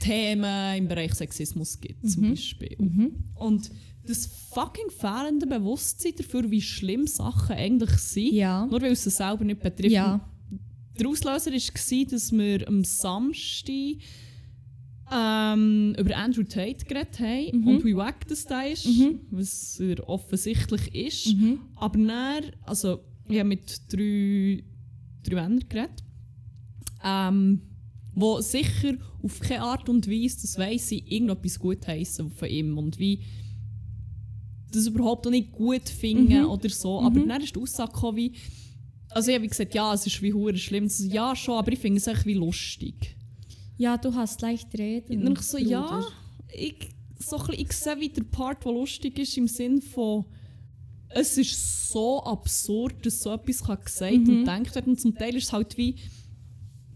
Themen 0.00 0.76
im 0.76 0.88
Bereich 0.88 1.14
Sexismus 1.14 1.80
gibt, 1.80 2.10
zum 2.10 2.30
Beispiel. 2.30 2.76
Mhm. 2.78 3.24
Und 3.36 3.70
das 4.04 4.26
fucking 4.26 4.90
fehlende 4.90 5.46
Bewusstsein 5.46 6.12
dafür, 6.18 6.50
wie 6.50 6.60
schlimm 6.60 7.06
Sachen 7.06 7.56
eigentlich 7.56 7.92
sind, 7.98 8.32
Ja. 8.34 8.66
nur 8.66 8.82
weil 8.82 8.92
es 8.92 9.06
es 9.06 9.16
selber 9.16 9.44
nicht 9.44 9.62
betrifft. 9.62 9.92
Ja. 9.92 10.28
Der 10.98 11.08
Auslöser 11.08 11.52
war, 11.52 12.04
dass 12.10 12.32
wir 12.32 12.68
am 12.68 12.84
Samstag 12.84 13.96
ähm, 15.14 15.94
über 15.98 16.16
Andrew 16.16 16.42
Tate 16.44 16.84
geredet 16.86 17.18
haben 17.20 17.60
Mhm. 17.60 17.68
und 17.68 17.84
wie 17.84 17.96
wack 17.96 18.26
das 18.28 18.46
da 18.46 18.62
ist, 18.62 18.86
was 19.30 19.78
er 19.80 20.08
offensichtlich 20.08 20.94
ist. 20.94 21.34
Mhm. 21.36 21.60
Aber 21.76 21.98
dann, 21.98 22.44
also 22.62 23.00
ich 23.28 23.38
habe 23.38 23.48
mit 23.48 23.80
drei, 23.92 24.62
drei 25.24 25.34
Männern 25.34 25.64
geredet, 25.68 26.02
ähm, 27.04 27.60
wo 28.14 28.40
sicher 28.40 28.94
auf 29.22 29.40
keine 29.40 29.62
Art 29.62 29.88
und 29.88 30.08
Weise, 30.08 30.38
das 30.42 30.58
weiss 30.58 30.90
ich, 30.92 31.10
irgendetwas 31.10 31.58
gut 31.58 31.86
heissen 31.86 32.30
von 32.30 32.48
ihm 32.48 32.76
und 32.78 32.98
wie 32.98 33.20
das 34.70 34.86
überhaupt 34.86 35.24
noch 35.26 35.30
nicht 35.32 35.52
gut 35.52 35.88
finden 35.88 36.40
Mhm. 36.42 36.46
oder 36.48 36.68
so. 36.70 37.00
Aber 37.02 37.20
dann 37.20 37.42
ist 37.42 37.54
die 37.54 37.60
Aussage 37.60 37.92
gekommen, 37.92 38.16
wie, 38.16 38.32
also 39.10 39.30
ich 39.30 39.36
habe 39.36 39.46
gesagt, 39.46 39.74
ja, 39.74 39.92
es 39.92 40.06
ist 40.06 40.22
wie 40.22 40.32
hure 40.32 40.56
schlimm. 40.56 40.88
Ja, 41.10 41.36
schon, 41.36 41.56
aber 41.58 41.70
ich 41.72 41.78
finde 41.78 41.98
es 41.98 42.06
echt 42.06 42.24
wie 42.24 42.34
lustig. 42.34 43.16
Ja, 43.82 43.96
du 43.98 44.14
hast 44.14 44.40
leicht 44.42 44.72
reden. 44.78 45.26
Und 45.26 45.38
ich 45.38 45.44
so, 45.44 45.58
ja, 45.58 45.82
Bruder. 45.82 46.06
ich, 46.54 46.74
so 47.18 47.36
ein 47.36 47.46
bisschen, 47.46 47.62
ich 47.66 47.72
sehe 47.72 48.00
wie 48.00 48.08
der 48.08 48.22
Part, 48.24 48.64
der 48.64 48.72
lustig 48.72 49.18
ist, 49.18 49.36
im 49.36 49.48
Sinn 49.48 49.82
von, 49.82 50.24
es 51.08 51.36
ist 51.36 51.88
so 51.90 52.22
absurd, 52.22 53.04
dass 53.04 53.22
so 53.22 53.32
etwas 53.34 53.62
kann 53.64 53.78
gesagt 53.84 54.12
Mhm. 54.12 54.28
und 54.28 54.38
gedacht 54.40 54.74
wird. 54.74 54.86
Und 54.86 55.00
zum 55.00 55.14
Teil 55.14 55.36
ist 55.36 55.44
es 55.46 55.52
halt 55.52 55.76
wie, 55.76 55.96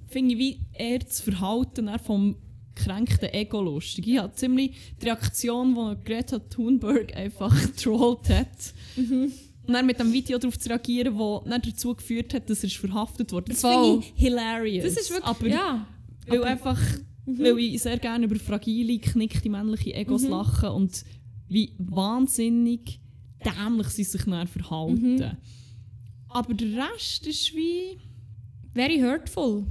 finde 0.08 0.32
ich, 0.34 0.38
wie 0.38 0.60
eher 0.72 1.00
das 1.00 1.20
Verhalten 1.20 1.90
vom 2.04 2.36
gekränkten 2.74 3.30
Ego 3.32 3.60
lustig. 3.62 4.06
Ich 4.06 4.18
habe 4.18 4.32
ziemlich 4.34 4.72
die 5.00 5.06
Reaktion, 5.06 5.74
die 5.74 6.04
Greta 6.04 6.38
Thunberg 6.38 7.14
einfach 7.16 7.52
getrollt 7.66 8.28
hat. 8.28 8.74
Mhm. 8.96 9.32
Und 9.66 9.72
dann 9.74 9.84
mit 9.86 9.98
dem 9.98 10.12
Video 10.12 10.38
darauf 10.38 10.58
zu 10.58 10.68
reagieren, 10.68 11.18
das 11.18 11.60
dazu 11.62 11.94
geführt 11.94 12.32
hat, 12.34 12.48
dass 12.48 12.62
er 12.62 12.70
verhaftet 12.70 13.32
wurde. 13.32 13.50
Das 13.52 13.60
finde 13.62 13.98
ich 14.00 14.12
hilarious. 14.14 14.84
Das 14.84 14.96
ist 15.02 15.10
wirklich, 15.10 15.24
Aber 15.28 15.48
ja. 15.48 15.86
Weil 16.26 16.44
einfach, 16.44 16.80
weil 17.26 17.58
ich 17.58 17.82
sehr 17.82 17.98
gerne 17.98 18.26
über 18.26 18.36
fragile, 18.36 18.98
knickte 18.98 19.48
männliche 19.48 19.94
Egos 19.94 20.24
lache 20.24 20.72
und 20.72 21.04
wie 21.48 21.72
wahnsinnig 21.78 23.00
dämlich 23.44 23.88
sie 23.88 24.04
sich 24.04 24.24
dann 24.24 24.46
verhalten. 24.46 25.36
Aber 26.28 26.54
der 26.54 26.88
Rest 26.92 27.26
ist 27.26 27.54
wie, 27.54 27.98
Very 28.74 28.98
hurtful. 29.00 29.64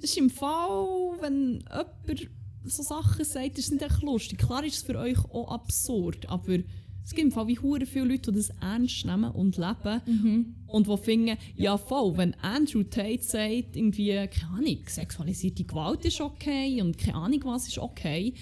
das 0.00 0.10
ist 0.10 0.18
im 0.18 0.30
Fall, 0.30 0.86
wenn 1.20 1.64
jemand 2.06 2.30
so 2.64 2.82
Sachen 2.82 3.24
sagt, 3.24 3.58
ist 3.58 3.66
es 3.66 3.70
nicht 3.72 3.82
echt 3.82 4.02
lustig. 4.02 4.38
Klar 4.38 4.64
ist 4.64 4.76
es 4.76 4.82
für 4.82 4.96
euch 4.96 5.18
auch 5.18 5.50
absurd, 5.50 6.28
aber 6.28 6.58
es 7.04 7.10
gibt 7.10 7.20
im 7.26 7.32
Fall 7.32 7.48
wie 7.48 7.58
hure 7.58 7.84
viele 7.86 8.04
Leute, 8.06 8.30
die 8.30 8.38
das 8.38 8.50
ernst 8.60 9.04
nehmen 9.04 9.30
und 9.30 9.56
leben 9.56 10.54
und 10.66 10.86
die 10.86 10.96
finden, 10.98 11.36
ja 11.56 11.76
voll, 11.76 12.16
wenn 12.16 12.34
Andrew 12.34 12.82
Tate 12.84 13.22
sagt, 13.22 13.76
irgendwie, 13.76 14.12
keine 14.28 14.52
Ahnung, 14.56 14.78
sexualisierte 14.86 15.64
Gewalt 15.64 16.04
ist 16.04 16.20
okay 16.20 16.80
und 16.80 16.98
keine 16.98 17.16
Ahnung 17.16 17.40
was 17.44 17.68
ist 17.68 17.78
okay, 17.78 18.34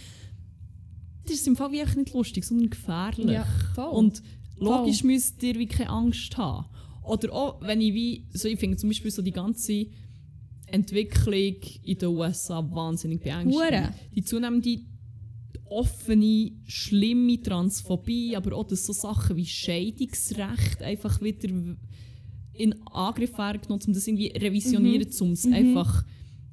das 1.24 1.34
ist 1.34 1.46
im 1.46 1.56
Fall 1.56 1.72
echt 1.74 1.96
nicht 1.96 2.12
lustig, 2.12 2.44
sondern 2.44 2.70
gefährlich. 2.70 3.30
Ja, 3.30 3.46
voll. 3.74 3.90
Und 3.90 4.22
logisch 4.58 5.04
müsst 5.04 5.42
ihr 5.42 5.58
wie 5.58 5.66
keine 5.66 5.90
Angst 5.90 6.36
haben. 6.36 6.66
Oder 7.02 7.32
auch, 7.32 7.60
wenn 7.62 7.80
ich 7.80 7.94
wie, 7.94 8.26
so 8.32 8.48
ich 8.48 8.58
finde 8.58 8.76
zum 8.76 8.90
Beispiel 8.90 9.10
so 9.10 9.22
die 9.22 9.32
ganze 9.32 9.86
Entwicklung 10.66 11.56
in 11.82 11.98
den 11.98 12.08
USA 12.08 12.68
wahnsinnig 12.70 13.20
beängstigend. 13.20 13.54
Hure. 13.54 13.94
Die 14.14 14.22
zunehmende 14.22 14.80
offene, 15.70 16.52
schlimme 16.66 17.40
Transphobie, 17.40 18.36
aber 18.36 18.56
auch 18.56 18.66
dass 18.66 18.86
so 18.86 18.92
Sachen 18.92 19.36
wie 19.36 19.46
Scheidungsrecht 19.46 20.82
einfach 20.82 21.22
wieder 21.22 21.48
in 22.52 22.82
Angriff 22.86 23.38
werden 23.38 23.62
genommen, 23.62 23.82
um 23.86 23.92
das 23.94 24.06
irgendwie 24.06 24.28
revisionieren, 24.28 25.08
um 25.20 25.32
es 25.32 25.46
einfach 25.46 26.04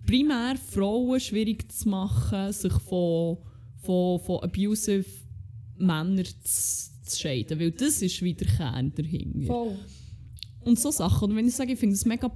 primär 0.05 0.55
Frauen 0.55 1.19
schwierig 1.19 1.69
zu 1.71 1.89
machen, 1.89 2.53
sich 2.53 2.73
von, 2.73 3.37
von, 3.81 4.19
von 4.21 4.39
abusive 4.41 5.05
Männern 5.77 6.25
zu, 6.43 6.89
zu 7.03 7.19
scheiden. 7.19 7.59
Weil 7.59 7.71
das 7.71 8.01
ist 8.01 8.21
wieder 8.21 8.45
der 8.45 8.55
Kern 8.55 8.93
dahinter. 8.95 9.47
Voll. 9.47 9.75
Und 10.61 10.79
so 10.79 10.91
Sachen. 10.91 11.31
Und 11.31 11.37
wenn 11.37 11.47
ich 11.47 11.55
sage, 11.55 11.73
ich 11.73 11.79
finde 11.79 11.95
es 11.95 12.05
mega 12.05 12.31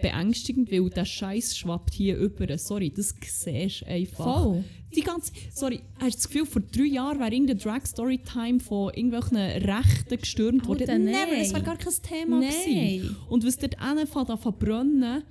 beängstigend, 0.00 0.70
weil 0.70 0.88
der 0.90 1.04
Scheiß 1.04 1.56
schwappt 1.56 1.94
hier 1.94 2.16
über. 2.16 2.56
Sorry, 2.58 2.90
das 2.90 3.14
siehst 3.22 3.82
du 3.82 3.86
einfach. 3.86 4.42
Voll. 4.42 4.64
Die 4.94 5.02
ganze, 5.02 5.32
sorry, 5.52 5.80
hast 5.98 6.14
du 6.14 6.16
das 6.16 6.28
Gefühl, 6.28 6.46
vor 6.46 6.62
drei 6.62 6.84
Jahren 6.84 7.18
wäre 7.18 7.32
irgendeine 7.32 7.58
Drag 7.58 7.84
Storytime 7.84 8.60
von 8.60 8.94
irgendwelchen 8.94 9.36
Rechten 9.36 10.16
gestürmt 10.16 10.66
worden? 10.66 10.82
Alter, 10.82 10.98
Never, 10.98 11.26
nein. 11.32 11.38
das 11.40 11.52
wäre 11.52 11.62
gar 11.62 11.76
kein 11.76 11.92
Thema 12.02 12.40
Nein. 12.40 12.50
gewesen. 12.50 13.16
Und 13.28 13.44
was 13.44 13.58
dort 13.58 13.78
anfängt 13.78 14.30
an 14.30 14.40
zu 14.40 14.52
brennen, 14.52 15.22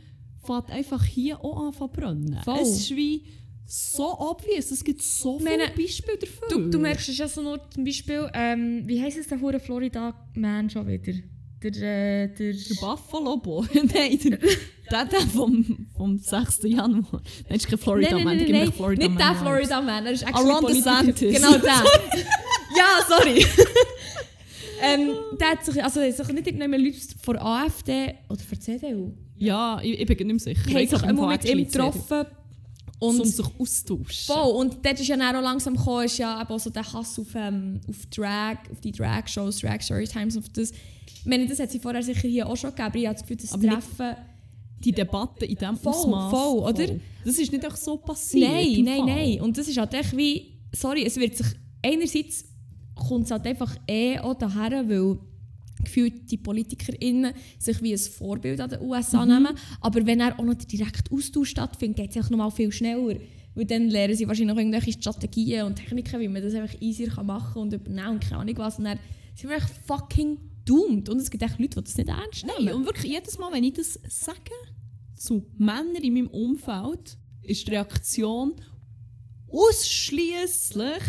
fängt 0.45 0.69
einfach 0.69 1.03
hier 1.03 1.43
auch 1.43 1.67
an 1.67 1.73
zu 1.73 1.87
brennen. 1.87 2.37
Voll. 2.43 2.59
Es 2.61 2.77
ist 2.77 2.95
wie 2.95 3.23
so 3.65 4.19
obvious, 4.19 4.69
es 4.69 4.83
gibt 4.83 5.01
so 5.01 5.39
viele 5.39 5.57
meine, 5.57 5.71
Beispiele 5.75 6.17
dafür. 6.17 6.47
Du, 6.49 6.69
du 6.69 6.77
merkst 6.77 7.09
es 7.09 7.17
ja 7.17 7.27
so 7.27 7.41
nur 7.41 7.59
zum 7.71 7.83
Beispiel, 7.83 8.29
ähm, 8.33 8.83
wie 8.85 9.01
heisst 9.01 9.17
es 9.17 9.27
der 9.27 9.39
Florida-Man 9.39 10.69
schon 10.69 10.87
wieder? 10.87 11.13
Der, 11.71 12.23
äh, 12.23 12.27
der, 12.27 12.53
Der 12.53 12.75
Buffalo 12.79 13.37
Boy? 13.37 13.67
Nein, 13.73 14.19
der, 14.23 14.37
der, 14.91 15.05
der 15.05 15.19
vom, 15.21 15.87
vom 15.97 16.19
6. 16.19 16.59
Januar. 16.63 17.21
Nein, 17.49 17.57
ist 17.57 17.67
kein 17.67 17.79
Florida 17.79 18.11
nein, 18.11 18.23
Man, 18.23 18.37
nein, 18.37 18.45
gib 18.45 18.55
nein, 18.55 18.65
nein, 18.65 18.73
Florida 18.73 19.01
nicht 19.01 19.15
Man. 19.15 19.17
der 19.17 19.35
Florida-Man, 19.35 20.05
er 20.05 20.11
ist 20.11 20.23
actually 20.23 20.51
Ron 20.51 20.61
Politiker. 20.61 21.31
Genau 21.31 21.57
der. 21.57 21.83
ja, 22.77 22.99
sorry. 23.07 23.45
ähm, 24.81 25.09
der 25.39 25.47
hat 25.49 25.65
sich, 25.65 25.83
also 25.83 26.01
sich 26.01 26.27
nicht 26.27 26.47
irgendjemand 26.47 26.83
Leute 26.83 26.97
von 27.19 27.37
AfD 27.37 28.13
oder 28.29 28.41
von 28.41 28.61
CDU, 28.61 29.13
Ja, 29.37 29.79
ich, 29.81 29.99
ich 29.99 30.05
bin 30.05 30.27
nicht 30.27 30.45
mehr 30.45 30.55
sicher. 30.55 30.79
Ich 30.79 30.91
immer 30.91 31.23
im 31.23 31.29
mit 31.29 31.45
ihm 31.45 31.59
actually 31.59 32.27
getroffen. 32.99 33.19
um 33.19 33.19
Und 33.21 33.27
sich 33.27 33.45
austauschen. 33.59 34.33
Voll, 34.33 34.51
und 34.55 34.85
dort 34.85 34.99
ist 34.99 35.07
ja 35.07 35.17
dann 35.17 35.35
auch 35.35 35.41
langsam 35.41 35.75
gekommen, 35.75 36.05
ist 36.05 36.17
ja 36.17 36.41
eben 36.41 36.49
auch 36.49 36.59
so 36.59 36.69
der 36.69 36.93
Hass 36.93 37.19
auf, 37.19 37.27
ähm, 37.35 37.81
auf 37.87 38.05
Drag, 38.07 38.57
auf 38.71 38.79
die 38.81 38.91
Drag-Shows, 38.91 39.59
Drag 39.59 39.81
Storytimes, 39.81 40.37
auf 40.37 40.49
das. 40.49 40.71
Ich 40.71 41.25
meine, 41.25 41.47
das 41.47 41.59
hat 41.59 41.71
sie 41.71 41.79
vorher 41.79 42.03
sicher 42.03 42.27
hier 42.27 42.47
auch 42.47 42.55
schon 42.55 42.71
gegeben, 42.71 42.87
aber 42.87 42.97
ich 42.97 43.05
habe 43.07 43.15
das 43.15 43.21
Gefühl, 43.23 43.37
das 43.37 43.53
Aber 43.53 43.67
Treffen... 43.67 44.15
Die 44.77 44.91
Debatte 44.91 45.45
in 45.45 45.55
diesem 45.55 45.77
Voll, 45.77 45.93
Ausmaß. 45.93 46.31
voll, 46.31 46.59
oder? 46.59 46.87
Das 47.23 47.39
ist 47.39 47.51
nicht 47.51 47.63
einfach 47.63 47.77
so 47.77 47.97
passiert. 47.97 48.51
Nein, 48.51 48.83
nein, 48.83 48.97
Fall. 48.97 49.05
nein. 49.07 49.41
Und 49.41 49.57
das 49.57 49.67
ist 49.67 49.77
halt 49.77 49.93
echt 49.93 50.15
wie... 50.15 50.59
Sorry, 50.73 51.03
es 51.05 51.15
wird 51.15 51.37
sich... 51.37 51.47
Einerseits 51.81 52.45
kommt 52.93 53.25
es 53.25 53.31
halt 53.31 53.47
einfach 53.47 53.75
eh 53.87 54.19
auch 54.19 54.35
daher, 54.35 54.87
weil 54.87 55.17
gefühlt 55.83 56.31
die 56.31 56.37
PolitikerInnen 56.37 57.33
sich 57.59 57.81
wie 57.81 57.93
ein 57.93 57.97
Vorbild 57.97 58.59
an 58.61 58.69
den 58.69 58.81
USA 58.81 59.25
Mhm. 59.25 59.31
nehmen. 59.33 59.57
Aber 59.81 60.05
wenn 60.05 60.19
er 60.19 60.39
auch 60.39 60.43
noch 60.43 60.53
der 60.55 60.67
direkte 60.67 61.13
Austausch 61.13 61.49
stattfindet, 61.49 61.97
geht 61.97 62.15
es 62.15 62.29
noch 62.29 62.37
mal 62.37 62.49
viel 62.49 62.71
schneller. 62.71 63.17
Weil 63.53 63.65
dann 63.65 63.89
lernen 63.89 64.15
sie 64.15 64.27
wahrscheinlich 64.27 64.53
noch 64.53 64.59
irgendwelche 64.59 64.93
Strategien 64.93 65.65
und 65.65 65.75
Techniken, 65.75 66.19
wie 66.19 66.27
man 66.27 66.41
das 66.41 66.53
einfach 66.53 66.75
easier 66.81 67.09
kann 67.09 67.25
machen 67.25 67.53
kann 67.53 67.61
und 67.63 67.73
übernehmen 67.73 68.09
und 68.09 68.19
keine 68.21 68.37
Ahnung 68.41 68.57
was. 68.57 68.77
Und 68.79 68.85
dann 68.85 68.99
sind 69.33 69.49
wir 69.49 69.57
echt 69.57 69.69
fucking 69.85 70.37
doomed. 70.65 71.07
Und 71.09 71.17
es 71.19 71.29
gibt 71.29 71.43
echt 71.43 71.57
Leute, 71.59 71.75
die 71.81 71.83
das 71.85 71.97
nicht 71.97 72.09
ernst 72.09 72.45
nehmen. 72.45 72.65
Nein, 72.65 72.75
und 72.75 72.85
wirklich 72.85 73.11
jedes 73.13 73.37
Mal, 73.37 73.51
wenn 73.53 73.63
ich 73.63 73.73
das 73.73 73.99
sage 74.09 74.39
zu 75.15 75.45
Männern 75.57 75.95
in 76.01 76.13
meinem 76.13 76.27
Umfeld, 76.27 77.17
ist 77.43 77.65
die 77.67 77.71
Reaktion 77.71 78.53
ausschließlich. 79.47 81.03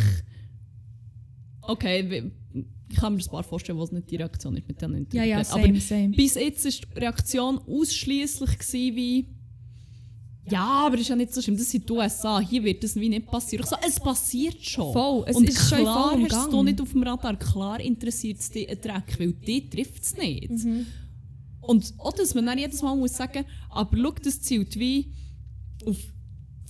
Okay, 1.62 2.30
ich 2.88 2.96
kann 2.96 3.14
mir 3.14 3.22
ein 3.22 3.30
paar 3.30 3.42
vorstellen, 3.42 3.78
was 3.78 3.92
nicht 3.92 4.10
die 4.10 4.16
Reaktion 4.16 4.56
ist 4.56 4.68
mit 4.68 4.80
denen 4.80 5.06
ja, 5.12 5.24
ja, 5.24 5.38
Aber 5.38 5.44
same, 5.44 5.80
same. 5.80 6.08
bis 6.10 6.34
jetzt 6.34 6.64
war 6.64 6.70
die 6.70 7.00
Reaktion 7.00 7.58
ausschließlich 7.58 8.72
wie. 8.94 9.26
Ja, 10.48 10.86
aber 10.86 10.96
ist 10.96 11.08
ja 11.08 11.16
nicht 11.16 11.34
so 11.34 11.42
schlimm. 11.42 11.56
Das 11.56 11.68
sind 11.68 11.88
die 11.88 11.92
USA. 11.92 12.38
Hier 12.38 12.62
wird 12.62 12.84
das 12.84 12.94
wie 12.94 13.08
nicht 13.08 13.26
passieren. 13.26 13.64
Ich 13.64 13.70
so, 13.70 13.76
es 13.84 13.98
passiert 13.98 14.64
schon. 14.64 14.92
Voll, 14.92 15.24
es 15.26 15.36
Und 15.36 15.48
ist 15.48 15.68
schon 15.68 15.78
klar 15.78 16.10
vollem 16.10 16.28
hast 16.30 16.52
du 16.52 16.62
nicht 16.62 16.80
auf 16.80 16.92
dem 16.92 17.02
Radar. 17.02 17.36
Klar 17.36 17.80
interessiert 17.80 18.38
es 18.38 18.50
dich 18.50 18.68
ein 18.68 18.80
Dreck, 18.80 19.18
weil 19.18 19.32
die 19.32 19.68
trifft 19.68 20.04
es 20.04 20.16
nicht. 20.16 20.50
Mhm. 20.50 20.86
Und 21.62 21.94
auch, 21.98 22.12
dass 22.12 22.34
man 22.34 22.46
dann 22.46 22.58
jedes 22.58 22.80
Mal 22.82 22.94
muss 22.94 23.16
sagen 23.16 23.44
aber 23.70 23.96
schau, 23.96 24.14
das 24.22 24.40
zielt 24.40 24.78
wie 24.78 25.12
auf 25.84 25.96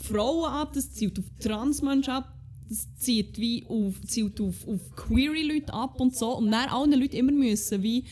Frauen 0.03 0.51
ab, 0.51 0.73
das 0.73 0.93
zielt 0.93 1.19
auf 1.19 1.27
Transmenschen 1.39 2.15
ab, 2.15 2.36
das 2.69 2.87
zielt 2.97 3.39
wie 3.39 3.65
auf, 3.67 4.01
zielt 4.07 4.41
auf, 4.41 4.67
auf 4.67 4.81
queere-Leute 4.97 5.73
ab 5.73 6.01
und 6.01 6.15
so. 6.17 6.37
Und 6.37 6.51
dann 6.51 6.69
allen 6.69 6.93
Leuten 6.93 7.17
immer 7.17 7.33
müssen 7.33 7.83
wie 7.83 8.05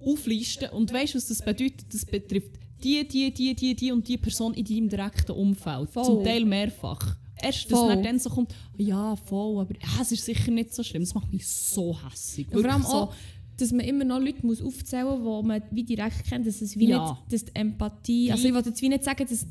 auflisten. 0.00 0.70
Und 0.70 0.92
weißt 0.92 1.14
du, 1.14 1.18
was 1.18 1.28
das 1.28 1.42
bedeutet? 1.42 1.92
Das 1.92 2.04
betrifft 2.04 2.52
die, 2.82 3.06
die, 3.06 3.32
die, 3.32 3.54
die, 3.54 3.74
die 3.74 3.92
und 3.92 4.06
die 4.06 4.16
Person 4.16 4.54
in 4.54 4.64
deinem 4.64 4.88
direkten 4.88 5.32
Umfeld. 5.32 5.90
Voll. 5.90 6.04
Zum 6.04 6.24
Teil 6.24 6.44
mehrfach. 6.44 7.16
Erst, 7.40 7.70
dass 7.70 7.78
Voll. 7.78 8.02
dann, 8.02 8.18
so 8.18 8.30
kommt, 8.30 8.52
ja, 8.76 9.14
voll, 9.14 9.60
aber 9.60 9.74
ja, 9.74 10.02
es 10.02 10.10
ist 10.10 10.24
sicher 10.24 10.50
nicht 10.50 10.74
so 10.74 10.82
schlimm. 10.82 11.02
Das 11.02 11.14
macht 11.14 11.32
mich 11.32 11.46
so 11.46 11.96
hässlich. 12.04 12.48
Vor 12.50 12.64
allem 12.64 12.82
so, 12.82 12.88
auch, 12.88 13.14
dass 13.56 13.70
man 13.70 13.80
immer 13.86 14.04
noch 14.04 14.18
Leute 14.18 14.44
muss 14.44 14.60
aufzählen 14.60 15.20
muss, 15.22 15.42
die 15.42 15.46
man 15.48 15.62
wie 15.70 15.84
direkt 15.84 16.24
kennt, 16.28 16.46
dass 16.46 16.60
es 16.60 16.76
wie 16.76 16.88
Ja. 16.88 17.12
nicht, 17.12 17.32
dass 17.32 17.44
die 17.44 17.54
Empathie, 17.54 18.32
also 18.32 18.46
ich 18.46 18.54
wollte 18.54 18.70
jetzt 18.70 18.82
wie 18.82 18.88
nicht 18.88 19.04
sagen, 19.04 19.24
dass, 19.28 19.46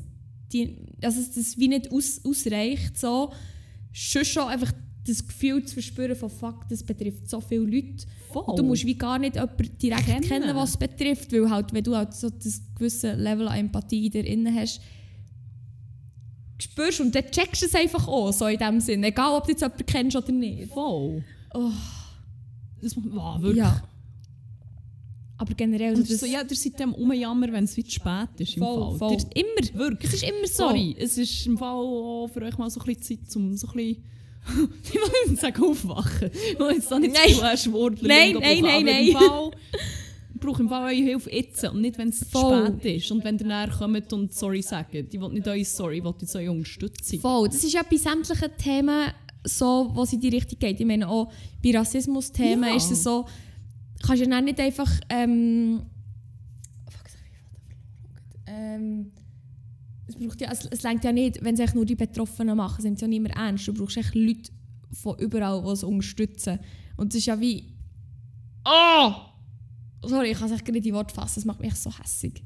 die, 0.52 0.76
dass 1.00 1.16
es 1.16 1.32
das 1.32 1.58
wie 1.58 1.68
nicht 1.68 1.90
aus, 1.90 2.20
ausreicht, 2.24 2.98
so, 2.98 3.30
schon 3.98 4.24
schon 4.24 4.48
einfach 4.48 4.72
das 5.06 5.26
Gefühl 5.26 5.64
zu 5.64 5.74
verspüren 5.74 6.14
von 6.14 6.28
«Fuck, 6.30 6.68
das 6.68 6.82
betrifft 6.82 7.28
so 7.28 7.40
viele 7.40 7.62
Leute». 7.64 8.06
Voll. 8.32 8.44
Und 8.44 8.58
du 8.58 8.62
musst 8.62 8.84
wie 8.84 8.94
gar 8.94 9.18
nicht 9.18 9.36
jemanden 9.36 9.78
direkt 9.78 10.04
Kennen. 10.04 10.20
kennen, 10.22 10.54
was 10.56 10.70
es 10.70 10.76
betrifft, 10.76 11.32
weil 11.32 11.48
halt, 11.50 11.72
wenn 11.72 11.82
du 11.82 11.96
halt 11.96 12.12
so 12.14 12.28
das 12.28 12.60
gewisse 12.74 13.12
Level 13.14 13.48
an 13.48 13.58
Empathie 13.58 14.06
in 14.06 14.12
dir 14.12 14.24
inne 14.26 14.54
hast, 14.54 14.80
spürst 16.60 17.00
und 17.00 17.14
dann 17.14 17.24
checkst 17.30 17.62
du 17.62 17.66
es 17.66 17.74
einfach 17.74 18.06
auch, 18.06 18.32
so 18.32 18.46
in 18.46 18.58
dem 18.58 18.80
Sinn. 18.80 19.02
Egal, 19.04 19.36
ob 19.36 19.44
du 19.44 19.52
jetzt 19.52 19.62
jemanden 19.62 19.86
kennst 19.86 20.16
oder 20.16 20.32
nicht. 20.32 20.70
Voll. 20.72 21.24
Oh, 21.54 21.70
Das 22.82 22.94
macht 22.96 23.08
wow, 23.14 23.40
wirklich. 23.40 23.58
ja. 23.64 23.82
Aber 25.48 25.56
generell... 25.56 25.94
Und 25.94 26.00
Also 26.00 26.12
das, 26.12 26.20
so, 26.20 26.26
ja, 26.26 26.44
der 26.44 26.56
seid 26.56 26.78
dem 26.78 26.94
umjammer, 26.94 27.50
wenn 27.52 27.64
es 27.64 27.76
weit 27.78 27.90
spät 27.90 28.28
ist. 28.38 28.56
Im 28.56 28.62
voll, 28.62 28.98
Fall. 28.98 28.98
voll. 28.98 29.18
Immer. 29.34 29.78
Wirklich. 29.78 30.12
Es 30.12 30.22
ist 30.22 30.28
immer 30.28 30.46
so. 30.46 30.68
Sorry, 30.68 30.96
es 30.98 31.16
ist 31.18 31.46
im 31.46 31.56
Fall 31.56 31.74
auch 31.74 32.28
für 32.32 32.42
euch 32.42 32.58
mal 32.58 32.68
so 32.70 32.80
ein 32.80 32.86
bisschen 32.94 33.24
Zeit, 33.24 33.36
um 33.36 33.56
so 33.56 33.68
ein 33.68 33.72
bisschen. 33.74 34.04
ich 34.84 34.94
will 34.94 35.30
nicht 35.30 35.40
sagen 35.40 35.62
aufwachen. 35.62 36.30
Ich 36.52 36.58
will 36.58 36.72
jetzt 36.72 36.90
da 36.90 36.98
nicht 36.98 37.14
Nein. 37.14 37.34
zu 37.34 37.42
äh, 37.42 37.56
Schwurbler 37.56 38.08
Nein, 38.08 38.36
nein, 38.40 38.62
nein, 38.62 38.84
nein. 38.84 39.06
Im 39.08 39.12
Fall, 39.14 39.50
ich 40.34 40.40
brauche 40.40 40.62
im 40.62 40.68
Fall 40.68 40.82
eure 40.84 41.02
Hilfe 41.02 41.30
jetzt 41.30 41.64
und 41.64 41.80
nicht, 41.80 41.98
wenn 41.98 42.08
es 42.08 42.20
zu 42.20 42.26
spät 42.26 42.84
ist. 42.96 43.10
Und 43.10 43.24
wenn 43.24 43.38
ihr 43.38 43.46
näher 43.46 43.70
kommt 43.76 44.12
und 44.12 44.32
sorry 44.32 44.62
sagt. 44.62 44.94
Ich 44.94 45.20
will 45.20 45.28
nicht 45.30 45.48
eure 45.48 45.64
Sorry, 45.64 45.98
ich 45.98 46.04
will 46.04 46.14
jetzt 46.20 46.36
eure 46.36 46.50
Unterstützung. 46.50 47.20
Voll. 47.20 47.48
Das 47.48 47.64
ist 47.64 47.72
ja 47.72 47.82
bei 47.82 47.96
sämtlichen 47.96 48.50
Themen 48.56 49.08
so, 49.44 49.90
wo 49.94 50.02
es 50.02 50.12
in 50.12 50.20
die 50.20 50.28
Richtung 50.28 50.58
geht. 50.58 50.78
Ich 50.80 50.86
meine, 50.86 51.08
auch 51.08 51.30
bei 51.62 51.76
Rassismus-Themen 51.76 52.68
Ja. 52.70 52.76
ist 52.76 52.90
es 52.90 53.02
so, 53.02 53.26
kannst 54.02 54.20
du 54.22 54.26
ja 54.26 54.30
dann 54.30 54.44
nicht 54.44 54.60
einfach. 54.60 54.90
Ähm, 55.08 55.82
ähm, 58.46 59.12
es 60.06 60.16
braucht 60.16 60.40
ja, 60.40 60.50
es, 60.50 60.66
es 60.66 60.82
lenkt 60.82 61.04
ja 61.04 61.12
nicht, 61.12 61.42
wenn 61.44 61.58
es 61.58 61.74
nur 61.74 61.84
die 61.84 61.94
Betroffenen 61.94 62.56
machen, 62.56 62.76
es 62.78 62.84
nimmt 62.84 63.00
ja 63.00 63.08
nicht 63.08 63.22
mehr 63.22 63.36
ernst. 63.36 63.68
Du 63.68 63.74
brauchst 63.74 63.96
echt 63.96 64.14
Leute 64.14 64.50
von 64.92 65.18
überall, 65.18 65.62
die 65.62 65.70
es 65.70 65.84
unterstützen. 65.84 66.58
Und 66.96 67.12
es 67.12 67.20
ist 67.20 67.26
ja 67.26 67.38
wie. 67.40 67.74
Oh! 68.64 69.12
Sorry, 70.02 70.30
ich 70.30 70.38
kann 70.38 70.48
es 70.48 70.54
echt 70.54 70.66
nicht 70.66 70.76
in 70.76 70.82
die 70.82 70.94
Worte 70.94 71.14
fassen, 71.14 71.36
das 71.36 71.44
macht 71.44 71.60
mich 71.60 71.70
echt 71.70 71.82
so 71.82 71.90
hässig. 71.96 72.42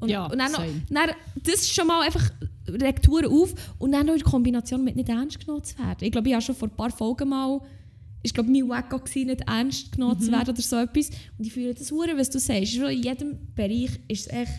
Und, 0.00 0.08
Ja, 0.08 0.26
und 0.26 0.38
dann, 0.38 0.52
noch, 0.52 0.64
dann, 0.90 1.10
das 1.42 1.54
ist 1.54 1.74
schon 1.74 1.86
mal 1.86 2.02
einfach 2.02 2.30
Lekturen 2.66 3.26
auf 3.26 3.52
und 3.78 3.92
dann 3.92 4.06
noch 4.06 4.14
in 4.14 4.22
Kombination 4.22 4.84
mit 4.84 4.96
nicht 4.96 5.08
ernst 5.08 5.40
genommen 5.40 5.64
zu 5.64 5.78
werden. 5.78 5.98
Ich 6.00 6.12
glaube, 6.12 6.28
ich 6.28 6.34
habe 6.34 6.42
schon 6.42 6.54
vor 6.54 6.68
ein 6.68 6.76
paar 6.76 6.90
Folgen 6.90 7.28
mal, 7.28 7.60
ich 8.22 8.34
glaube, 8.34 8.50
mein 8.50 8.68
Wacko 8.68 8.98
war 8.98 9.24
nicht 9.24 9.40
ernst 9.46 9.92
genommen 9.92 10.16
Mhm. 10.18 10.24
zu 10.24 10.32
werden 10.32 10.50
oder 10.50 10.62
so 10.62 10.76
etwas. 10.76 11.10
Und 11.38 11.46
ich 11.46 11.52
fühle 11.52 11.74
das 11.74 11.90
hure, 11.90 12.16
was 12.16 12.30
du 12.30 12.38
sagst. 12.38 12.74
In 12.74 13.02
jedem 13.02 13.38
Bereich 13.54 13.90
ist 14.08 14.26
es 14.26 14.32
echt 14.32 14.52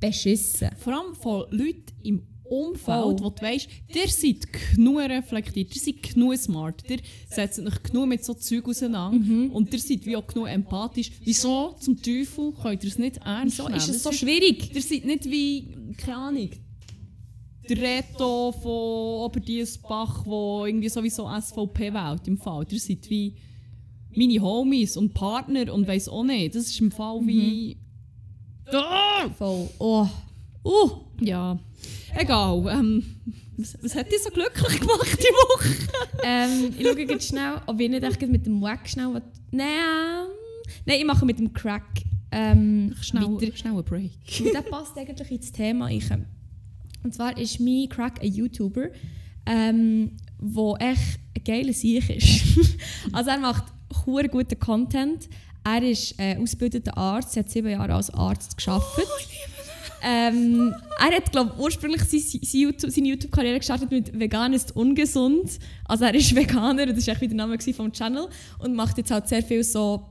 beschissen. 0.00 0.70
Vor 0.78 0.92
allem 0.94 1.14
von 1.14 1.44
Leuten 1.50 1.84
im 2.02 2.22
Umfeld, 2.44 2.80
Voll. 2.84 3.20
wo 3.20 3.30
du 3.30 3.40
weißt, 3.42 3.66
ihr 3.94 4.08
seid 4.08 4.46
genug 4.74 4.98
reflektiert, 4.98 5.74
ihr 5.74 5.80
seid 5.80 6.02
genug 6.02 6.36
smart, 6.36 6.82
ihr 6.90 6.98
setzt 7.30 7.58
euch 7.60 7.82
genug 7.82 8.08
mit 8.08 8.22
so 8.24 8.34
Zeug 8.34 8.68
auseinander 8.68 9.18
Mhm. 9.18 9.50
und 9.52 9.72
ihr 9.72 9.78
seid 9.78 10.04
wie 10.04 10.16
auch 10.16 10.26
genug 10.26 10.48
empathisch. 10.48 11.12
Wieso 11.24 11.74
zum 11.80 11.96
Teufel 12.02 12.52
könnt 12.60 12.84
ihr 12.84 12.90
es 12.90 12.98
nicht 12.98 13.16
ernst 13.18 13.56
Wieso 13.56 13.68
nehmen? 13.68 13.78
ist 13.78 13.88
es 13.88 14.02
so 14.02 14.12
schwierig? 14.12 14.74
Ihr 14.74 14.82
seid 14.82 15.06
nicht 15.06 15.24
wie, 15.30 15.74
keine 15.96 16.16
Ahnung, 16.16 16.50
der 17.68 17.76
Reto 17.76 18.52
von 18.52 19.24
Oberdiesbach, 19.26 20.24
der 20.24 20.66
irgendwie 20.66 20.88
sowieso 20.88 21.28
SVP 21.28 21.92
wählt 21.92 22.26
im 22.26 22.38
Fall. 22.38 22.66
Ihr 22.70 22.80
seid 22.80 23.08
wie 23.08 23.36
meine 24.14 24.40
Homies 24.40 24.96
und 24.96 25.14
Partner 25.14 25.72
und 25.72 25.86
weiss 25.86 26.08
auch 26.08 26.24
nicht. 26.24 26.54
Das 26.54 26.64
ist 26.66 26.80
im 26.80 26.90
Fall 26.90 27.20
wie... 27.24 27.76
Ah! 28.72 29.28
Voll. 29.38 29.68
Oh. 29.78 30.06
Uh. 30.64 30.90
Ja, 31.20 31.58
egal. 32.16 32.64
Ähm, 32.70 33.04
was, 33.56 33.76
was 33.82 33.94
hat 33.94 34.10
dich 34.10 34.22
so 34.22 34.30
glücklich 34.30 34.80
gemacht 34.80 35.18
die 35.18 35.24
Woche? 35.24 35.68
ähm, 36.24 36.74
ich 36.78 36.86
schaue 36.86 37.00
jetzt 37.00 37.28
schnell, 37.28 37.54
ob 37.66 37.80
ich 37.80 37.90
nicht 37.90 38.02
echt 38.02 38.20
mit 38.28 38.46
dem 38.46 38.60
Wack 38.60 38.88
schnell... 38.88 39.14
was- 39.14 39.22
Nein, 39.50 39.66
ähm, 39.68 40.28
nein, 40.86 40.98
ich 41.00 41.04
mache 41.04 41.26
mit 41.26 41.38
dem 41.38 41.52
Crack 41.52 42.02
ähm, 42.30 42.90
weiter. 42.90 43.02
schnell 43.56 43.76
ein 43.76 43.84
Break. 43.84 44.10
Und 44.40 44.54
das 44.54 44.64
passt 44.64 44.96
eigentlich 44.96 45.30
ins 45.30 45.52
Thema. 45.52 45.90
Ich, 45.90 46.08
und 47.02 47.14
zwar 47.14 47.36
ist 47.38 47.60
mein 47.60 47.88
Crack 47.88 48.22
ein 48.22 48.32
YouTuber, 48.32 48.88
ähm, 49.46 50.12
wo 50.38 50.76
echt 50.76 51.18
ein 51.36 51.44
geiler 51.44 51.72
Sieg 51.72 52.08
ist. 52.10 52.58
also 53.12 53.30
er 53.30 53.38
macht 53.38 53.64
hure 54.06 54.28
guten 54.28 54.58
Content. 54.58 55.28
Er 55.64 55.82
ist 55.82 56.18
äh, 56.18 56.36
ausgebildeter 56.36 56.96
Arzt, 56.96 57.36
er 57.36 57.44
hat 57.44 57.50
sieben 57.50 57.70
Jahre 57.70 57.94
als 57.94 58.10
Arzt 58.10 58.56
geschafft. 58.56 59.00
ähm, 60.02 60.74
er 60.98 61.16
hat, 61.16 61.30
glaube 61.30 61.54
ursprünglich 61.58 62.02
seine, 62.02 62.22
seine 62.22 62.62
YouTube- 62.64 62.90
seine 62.90 63.08
YouTube-Karriere 63.08 63.58
gestartet 63.58 63.90
mit 63.90 64.18
«Vegan 64.18 64.52
ist 64.52 64.74
ungesund». 64.74 65.58
Also 65.84 66.04
er 66.04 66.14
ist 66.14 66.34
Veganer, 66.36 66.86
das 66.86 67.06
war 67.06 67.14
der 67.14 67.28
Name 67.28 67.58
vom 67.60 67.92
Channel. 67.92 68.28
Und 68.58 68.74
macht 68.74 68.98
jetzt 68.98 69.12
halt 69.12 69.28
sehr 69.28 69.42
viel 69.42 69.62
so 69.62 70.08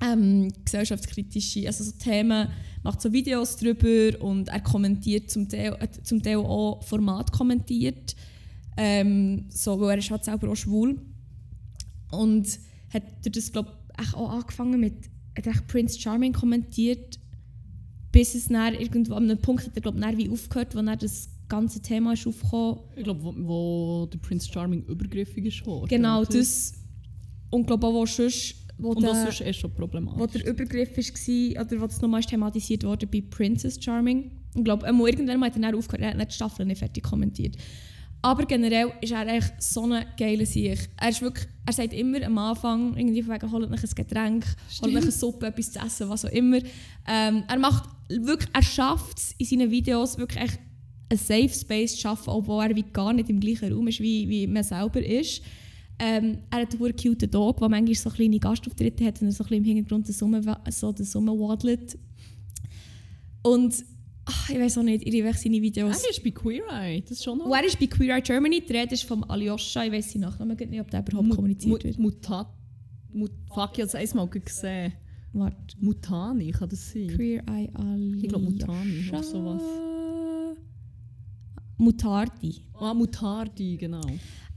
ähm, 0.00 0.50
gesellschaftskritische 0.64 1.66
also 1.66 1.84
so 1.84 1.92
Themen, 1.92 2.48
macht 2.82 3.00
so 3.00 3.12
Videos 3.12 3.56
drüber 3.56 4.20
und 4.22 4.48
er 4.48 4.60
kommentiert 4.60 5.30
zum 5.30 5.48
Teil, 5.48 5.76
äh, 5.80 5.88
zum 6.02 6.22
Teil 6.22 6.36
auch 6.36 6.82
Format 6.82 7.32
kommentiert. 7.32 8.14
Ähm, 8.76 9.46
so, 9.48 9.80
weil 9.80 9.90
er 9.90 9.98
ist 9.98 10.10
halt 10.10 10.24
selber 10.24 10.50
auch 10.50 10.56
schwul. 10.56 11.00
Und 12.10 12.46
hat 12.92 13.02
durch 13.22 13.34
das, 13.34 13.52
glaube 13.52 13.72
ich, 14.00 14.14
auch 14.14 14.30
angefangen 14.30 14.80
mit, 14.80 14.94
hat 15.36 15.66
Prince 15.66 15.98
Charming 15.98 16.32
kommentiert, 16.32 17.18
bis 18.12 18.34
es 18.34 18.46
dann 18.48 18.74
irgendwo 18.74 19.14
an 19.14 19.24
einem 19.24 19.38
Punkt 19.38 19.66
hat 19.66 19.76
er, 19.76 19.82
glaube 19.82 19.98
ich, 19.98 20.16
wie 20.16 20.30
aufgehört, 20.30 20.74
wo 20.74 20.80
dann 20.80 20.98
das 20.98 21.28
ganze 21.48 21.80
Thema 21.80 22.12
ist 22.12 22.26
aufgekommen. 22.26 22.80
Ich 22.96 23.04
glaube, 23.04 23.22
wo, 23.22 23.34
wo 23.36 24.06
der 24.06 24.18
Prince 24.18 24.50
Charming 24.50 24.84
übergriffig 24.84 25.44
ist 25.44 25.66
worden. 25.66 25.88
Genau, 25.88 26.24
das. 26.24 26.74
Und 27.50 27.66
glaube 27.66 27.86
auch, 27.86 27.92
wo 27.92 28.06
sonst, 28.06 28.54
wo 28.78 28.90
Und 28.90 29.02
das 29.02 29.28
ist 29.28 29.40
eh 29.40 29.52
schon 29.52 29.74
problematisch. 29.74 30.20
wo 30.20 30.26
der 30.26 30.46
Übergriff 30.46 30.96
war, 30.96 31.64
oder 31.64 31.80
wo 31.80 31.86
das 31.86 32.00
nochmal 32.00 32.22
thematisiert 32.22 32.84
wurde 32.84 33.06
bei 33.06 33.22
Princess 33.28 33.78
Charming. 33.82 34.30
Ich 34.54 34.64
glaube, 34.64 34.86
ähm, 34.86 35.00
irgendwann 35.00 35.44
hat 35.44 35.56
er 35.56 35.62
dann 35.62 35.74
aufgehört, 35.74 36.02
er 36.02 36.10
hat 36.10 36.16
nicht 36.16 36.30
die 36.30 36.34
Staffel 36.34 36.64
nicht 36.64 36.78
fertig 36.78 37.02
kommentiert. 37.02 37.56
Aber 38.20 38.44
generell 38.46 38.92
ist 39.00 39.12
er 39.12 39.26
echt 39.28 39.62
so 39.62 39.84
ein 39.84 40.04
geiler 40.18 40.44
Sieg. 40.46 40.88
Er, 40.96 41.08
ist 41.08 41.22
wirklich, 41.22 41.46
er 41.66 41.72
sagt 41.72 41.92
immer 41.92 42.20
am 42.24 42.36
Anfang, 42.38 42.96
irgendwie 42.96 43.22
von 43.22 43.34
wegen, 43.34 43.52
holt 43.52 43.70
euch 43.70 43.82
ein 43.84 43.94
Getränk, 43.94 44.44
holt 44.82 44.94
euch 44.94 45.02
eine 45.02 45.10
Suppe, 45.12 45.46
etwas 45.46 45.72
zu 45.72 45.78
essen, 45.78 46.08
was 46.08 46.24
auch 46.24 46.30
immer. 46.30 46.58
Ähm, 47.06 47.44
er 47.46 47.58
macht 47.58 47.88
wirklich, 48.08 48.48
er 48.52 48.62
schafft 48.62 49.18
es 49.18 49.34
in 49.38 49.46
seinen 49.46 49.70
Videos 49.70 50.18
wirklich 50.18 50.42
echt 50.42 50.58
einen 51.10 51.18
Safe 51.18 51.48
Space 51.48 51.94
zu 51.94 52.00
schaffen, 52.00 52.30
obwohl 52.30 52.64
er 52.64 52.76
wie 52.76 52.84
gar 52.92 53.12
nicht 53.12 53.30
im 53.30 53.38
gleichen 53.38 53.72
Raum 53.72 53.86
ist, 53.86 54.00
wie, 54.00 54.28
wie 54.28 54.46
man 54.46 54.64
selber 54.64 55.00
ist. 55.02 55.42
Ähm, 56.00 56.38
er 56.50 56.60
hat 56.60 56.74
einen 56.74 56.96
cute 56.96 57.26
Dog, 57.26 57.58
der 57.58 57.68
manchmal 57.68 57.94
so 57.94 58.10
kleine 58.10 58.38
Gastauftritte 58.38 59.04
hat 59.04 59.20
und 59.20 59.28
er 59.28 59.32
so 59.32 59.42
ein 59.42 59.48
bisschen 59.48 59.64
im 59.64 59.64
Hintergrund 59.64 60.06
so 60.06 60.92
den 60.92 61.04
Sommer 61.04 61.32
waddelt. 61.32 61.98
Und 63.42 63.84
ach, 64.24 64.50
ich 64.50 64.58
weiß 64.58 64.78
auch 64.78 64.82
nicht, 64.84 65.06
ich 65.06 65.24
echt 65.24 65.40
seine 65.40 65.60
Videos. 65.60 66.04
Er 66.04 66.10
ist 66.10 66.22
bei 66.22 66.30
Queer 66.30 66.62
Eye, 66.70 67.00
das 67.00 67.12
ist 67.12 67.24
schon 67.24 67.38
noch... 67.38 67.46
Und 67.46 67.52
er 67.52 67.64
ist 67.64 67.80
bei 67.80 67.86
Queer 67.86 68.16
Eye 68.16 68.22
Germany, 68.22 68.60
die 68.60 68.72
Rede 68.72 68.94
ist 68.94 69.04
vom 69.04 69.24
Alyosha, 69.24 69.84
ich 69.84 69.92
weiß 69.92 70.12
seinen 70.12 70.22
Nachnamen 70.22 70.56
nicht, 70.56 70.80
ob 70.80 70.90
der 70.90 71.00
überhaupt 71.00 71.30
kommuniziert 71.30 71.82
wird. 71.84 71.98
Mutat... 71.98 72.46
Mut, 73.10 73.32
fuck, 73.52 73.70
ich 73.72 73.80
habe 73.80 73.88
es 73.88 73.94
einmal 73.94 74.28
gesehen. 74.28 74.92
Warte, 75.32 75.76
Mutani, 75.80 76.52
kann 76.52 76.68
das 76.68 76.92
sein? 76.92 77.08
Queer 77.08 77.42
Eye 77.48 77.70
Alyosha. 77.74 78.22
Ich 78.22 78.28
glaube 78.28 78.44
Mutani 78.44 79.08
oder 79.08 79.22
sowas. 79.22 79.62
Mutardi. 81.78 82.62
Ah, 82.74 82.94
Mutardi, 82.94 83.76
genau. 83.76 84.06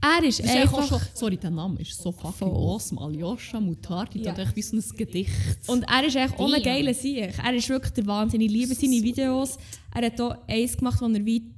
Er 0.04 0.24
ist 0.26 0.40
ist 0.40 0.50
einfach... 0.50 0.86
Schon, 0.88 1.00
sorry, 1.14 1.36
der 1.36 1.50
Name 1.50 1.80
ist 1.80 1.96
so 1.96 2.10
fucking 2.10 2.48
Voll. 2.48 2.74
awesome. 2.74 3.00
Alyosha 3.00 3.60
Mutardi, 3.60 4.20
Ja. 4.22 4.32
das 4.32 4.38
ist 4.40 4.46
echt 4.48 4.56
wie 4.56 4.62
so 4.62 4.76
ein 4.76 4.96
Gedicht. 4.96 5.30
Und 5.68 5.84
er 5.84 6.04
ist 6.06 6.16
echt 6.16 6.38
ohne 6.40 6.60
geile 6.60 6.92
Sieg. 6.92 7.32
Er 7.42 7.54
ist 7.54 7.68
wirklich 7.68 7.92
der 7.92 8.06
Wahnsinn. 8.06 8.40
Ich 8.40 8.50
liebe 8.50 8.74
seine 8.74 9.00
Videos. 9.02 9.56
Er 9.94 10.06
hat 10.06 10.20
auch 10.20 10.36
eins 10.48 10.76
gemacht, 10.76 11.00
wo 11.00 11.06
er 11.06 11.24
wie 11.24 11.52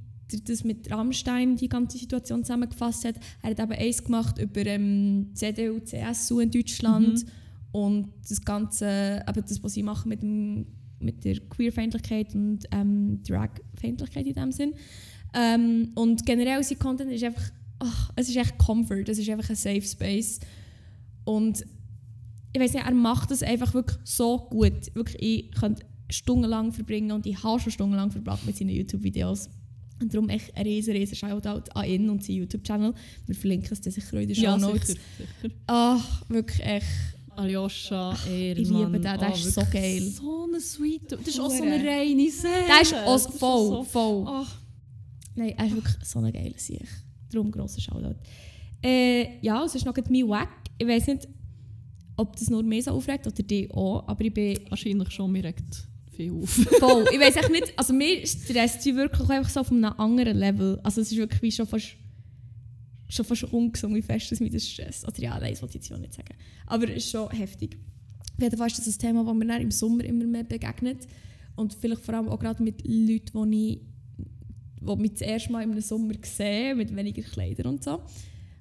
das 0.45 0.63
mit 0.63 0.89
Rammstein 0.91 1.55
die 1.55 1.69
ganze 1.69 1.97
Situation 1.97 2.43
zusammengefasst 2.43 3.05
hat. 3.05 3.15
Er 3.41 3.51
hat 3.51 3.59
eben 3.59 3.71
eins 3.71 4.03
gemacht 4.03 4.37
über 4.39 4.65
ähm, 4.65 5.29
CDU, 5.33 5.79
CSU 5.79 6.39
in 6.39 6.51
Deutschland 6.51 7.25
und 7.71 8.09
das 8.27 8.41
Ganze, 8.43 9.23
eben 9.27 9.43
das, 9.47 9.63
was 9.63 9.73
sie 9.73 9.83
machen 9.83 10.09
mit, 10.09 10.21
dem, 10.21 10.65
mit 10.99 11.23
der 11.25 11.39
Queerfeindlichkeit 11.39 12.33
und 12.35 12.59
ähm, 12.71 13.21
Dragfeindlichkeit 13.27 14.25
in 14.27 14.33
dem 14.33 14.51
Sinn. 14.51 14.73
Ähm, 15.33 15.91
und 15.95 16.25
generell 16.25 16.63
sein 16.63 16.79
Content 16.79 17.11
ist 17.11 17.23
einfach, 17.23 17.51
ach, 17.85 18.11
es 18.15 18.29
ist 18.29 18.35
echt 18.37 18.57
Comfort, 18.57 19.03
es 19.07 19.17
ist 19.17 19.29
einfach 19.29 19.49
ein 19.49 19.55
Safe 19.55 19.81
Space. 19.81 20.39
Und 21.23 21.65
ich 22.53 22.61
weiß 22.61 22.73
nicht, 22.73 22.85
er 22.85 22.93
macht 22.93 23.31
es 23.31 23.43
einfach 23.43 23.73
wirklich 23.73 23.97
so 24.03 24.37
gut. 24.49 24.93
Wirklich, 24.95 25.21
ich 25.21 25.51
könnte 25.51 25.85
stundenlang 26.09 26.71
verbringen 26.71 27.11
und 27.11 27.25
ich 27.25 27.41
habe 27.43 27.59
schon 27.59 27.71
stundenlang 27.71 28.11
verbracht 28.11 28.45
mit 28.45 28.55
seinen 28.55 28.69
YouTube-Videos. 28.69 29.49
Und 30.01 30.13
darum 30.13 30.27
echt 30.29 30.55
ein 30.55 30.65
riesen, 30.65 30.93
riesen 30.93 31.15
Shoutout 31.15 31.69
an 31.73 31.85
ihn 31.85 32.09
und 32.09 32.23
seinen 32.23 32.37
YouTube-Channel. 32.37 32.93
Wir 33.27 33.35
verlinken 33.35 33.69
es 33.71 33.81
dann 33.81 33.93
sicher 33.93 34.19
in 34.19 34.27
den 34.27 34.35
Show 34.35 34.43
Ja, 34.43 34.57
Notes. 34.57 34.87
sicher, 34.89 34.99
sicher. 35.41 35.53
Ach, 35.67 36.29
wirklich 36.29 36.65
echt. 36.65 36.85
Alyosha, 37.37 38.15
Ehrmann. 38.29 38.61
ich 38.63 38.69
liebe 38.69 38.91
den, 38.91 39.01
der 39.01 39.21
Ah, 39.21 39.27
ist 39.33 39.53
so 39.53 39.61
geil. 39.71 40.01
So 40.03 40.45
eine 40.47 40.59
sweet... 40.61 41.11
Das 41.11 41.19
ist 41.27 41.39
auch 41.39 41.49
so 41.51 41.63
eine 41.63 41.75
reine 41.85 42.29
Seele. 42.31 42.53
Der 42.67 42.81
ist 42.81 42.93
auch 42.93 43.13
Das 43.13 43.37
voll, 43.37 43.83
voll. 43.85 44.23
Ach, 44.27 44.59
Nein, 45.35 45.53
er 45.57 45.65
ist 45.65 45.75
wirklich 45.75 45.95
so 46.05 46.19
ein 46.19 46.31
geiler 46.31 46.57
Sieg. 46.57 46.87
Darum 47.35 47.51
grosser 47.51 47.81
Shoutout. 47.81 48.15
Äh, 48.83 49.39
ja, 49.41 49.63
es 49.63 49.75
ist 49.75 49.85
noch 49.85 49.95
mein 50.09 50.27
Wack. 50.27 50.49
Ich 50.77 50.87
weiß 50.87 51.07
nicht, 51.07 51.27
ob 52.17 52.35
das 52.35 52.49
nur 52.49 52.63
mehr 52.63 52.81
so 52.81 52.91
aufregt 52.91 53.27
oder 53.27 53.43
die 53.43 53.69
auch, 53.71 54.07
aber 54.07 54.23
ich 54.23 54.33
bin 54.33 54.59
Wahrscheinlich 54.69 55.11
schon, 55.11 55.31
mir 55.31 55.43
regt 55.43 55.87
viel 56.15 56.31
auf. 56.31 56.49
voll. 56.79 57.05
ich 57.11 57.19
weiß 57.19 57.35
echt 57.35 57.51
nicht, 57.51 57.73
also 57.77 57.93
mir 57.93 58.25
stresst 58.25 58.81
sie 58.81 58.95
wirklich 58.95 59.29
einfach 59.29 59.49
so 59.49 59.61
auf 59.61 59.71
einem 59.71 59.85
anderen 59.85 60.37
Level. 60.37 60.79
Also 60.83 61.01
es 61.01 61.11
ist 61.11 61.17
wirklich 61.17 61.41
wie 61.41 61.51
schon 61.51 61.67
fast 61.67 61.95
schon 63.07 63.25
fast 63.25 63.43
ungesund, 63.45 63.95
wie 63.95 64.01
fest 64.01 64.31
es 64.31 64.39
mich 64.39 64.51
das 64.51 64.67
stresst. 64.67 65.07
Oder 65.07 65.19
ja, 65.19 65.39
nein, 65.39 65.51
das 65.51 65.61
wollte 65.61 65.77
ich 65.77 65.83
jetzt 65.83 65.89
ja 65.89 65.97
nicht 65.97 66.13
sagen. 66.13 66.33
Aber 66.65 66.89
es 66.89 66.97
ist 66.97 67.11
schon 67.11 67.29
heftig. 67.29 67.77
Auf 68.35 68.41
jeden 68.41 68.57
Fall 68.57 68.67
ist 68.67 68.79
das 68.79 68.87
ein 68.87 68.99
Thema, 68.99 69.23
das 69.23 69.33
mir 69.33 69.45
dann 69.45 69.61
im 69.61 69.71
Sommer 69.71 70.03
immer 70.03 70.25
mehr 70.25 70.43
begegnet. 70.43 71.07
Und 71.55 71.73
vielleicht 71.73 72.03
vor 72.03 72.15
allem 72.15 72.29
auch 72.29 72.39
gerade 72.39 72.63
mit 72.63 72.81
Leuten, 72.85 73.51
die 73.51 73.73
ich 73.73 73.81
die 74.85 74.95
mich 75.01 75.13
das 75.13 75.21
erste 75.21 75.51
Mal 75.51 75.63
im 75.63 75.79
Sommer 75.81 76.13
sehe, 76.21 76.75
mit 76.75 76.95
weniger 76.95 77.21
Kleidern 77.23 77.67
und 77.67 77.83
so. 77.83 78.01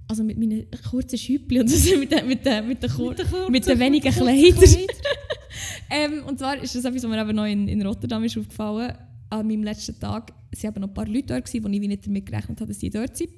Also 0.06 0.22
mit 0.22 0.38
meinen 0.38 0.66
kurzen 0.90 1.18
Schüppli 1.18 1.60
und 1.60 1.68
so, 1.68 1.96
mit 1.98 2.12
den, 2.12 2.26
mit 2.26 2.44
den, 2.44 2.68
mit 2.68 2.82
den, 2.82 2.90
kur 2.90 3.14
mit 3.50 3.66
den 3.66 3.78
wenigen 3.78 4.12
Kleidern. 4.12 4.86
ähm, 5.90 6.24
und 6.26 6.38
zwar 6.38 6.56
ist 6.62 6.74
das 6.74 6.84
etwas, 6.84 7.02
was 7.02 7.10
mir 7.10 7.20
eben 7.20 7.36
noch 7.36 7.46
in, 7.46 7.68
in 7.68 7.84
Rotterdam 7.86 8.24
ist 8.24 8.36
aufgefallen. 8.36 8.92
An 9.30 9.46
meinem 9.46 9.62
letzten 9.62 9.98
Tag 9.98 10.32
waren 10.62 10.80
noch 10.80 10.88
ein 10.88 10.94
paar 10.94 11.06
Leute 11.06 11.26
dort, 11.28 11.46
gewesen, 11.46 11.64
wo 11.64 11.68
ich 11.68 11.80
nicht 11.80 12.06
damit 12.06 12.26
gerechnet 12.26 12.60
habe, 12.60 12.68
dass 12.68 12.78
die 12.78 12.90
dort 12.90 13.16
sind. 13.16 13.30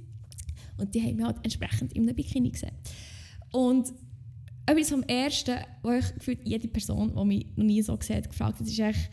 Und 0.78 0.94
die 0.94 1.00
haben 1.00 1.16
mich 1.16 1.24
halt 1.24 1.38
entsprechend 1.42 1.92
in 1.92 2.02
einem 2.02 2.16
Bikini 2.16 2.50
gesehen. 2.50 2.72
Und 3.52 3.92
etwas 4.66 4.90
vom 4.90 5.02
Ersten, 5.04 5.56
wo 5.82 5.92
ich 5.92 6.14
gefühlt 6.14 6.40
jede 6.44 6.68
Person, 6.68 7.14
die 7.16 7.24
mich 7.24 7.46
noch 7.56 7.64
nie 7.64 7.82
so 7.82 7.96
gesehen 7.96 8.16
hat, 8.16 8.28
gefragt 8.28 8.60
hat, 8.60 8.66
ist 8.66 8.80
eigentlich, 8.80 9.08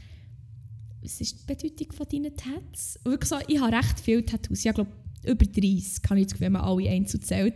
was 1.04 1.22
ist 1.22 1.40
die 1.40 1.54
Bedeutung 1.54 1.92
von 1.92 2.08
deinen 2.12 2.36
Tats? 2.36 3.00
Und 3.04 3.12
wirklich 3.12 3.30
so, 3.30 3.38
ich 3.48 3.60
habe 3.60 3.76
recht 3.76 4.00
viele 4.00 4.26
Tattoos. 4.26 4.64
Ich 4.64 4.74
glaube, 4.74 4.92
über 5.26 5.46
30 5.46 6.02
kann 6.02 6.18
ich 6.18 6.28
Gefühl, 6.28 6.42
wenn 6.42 6.54
man 6.54 6.62
alle 6.62 6.90
einzeln 6.90 7.22
zählt. 7.22 7.56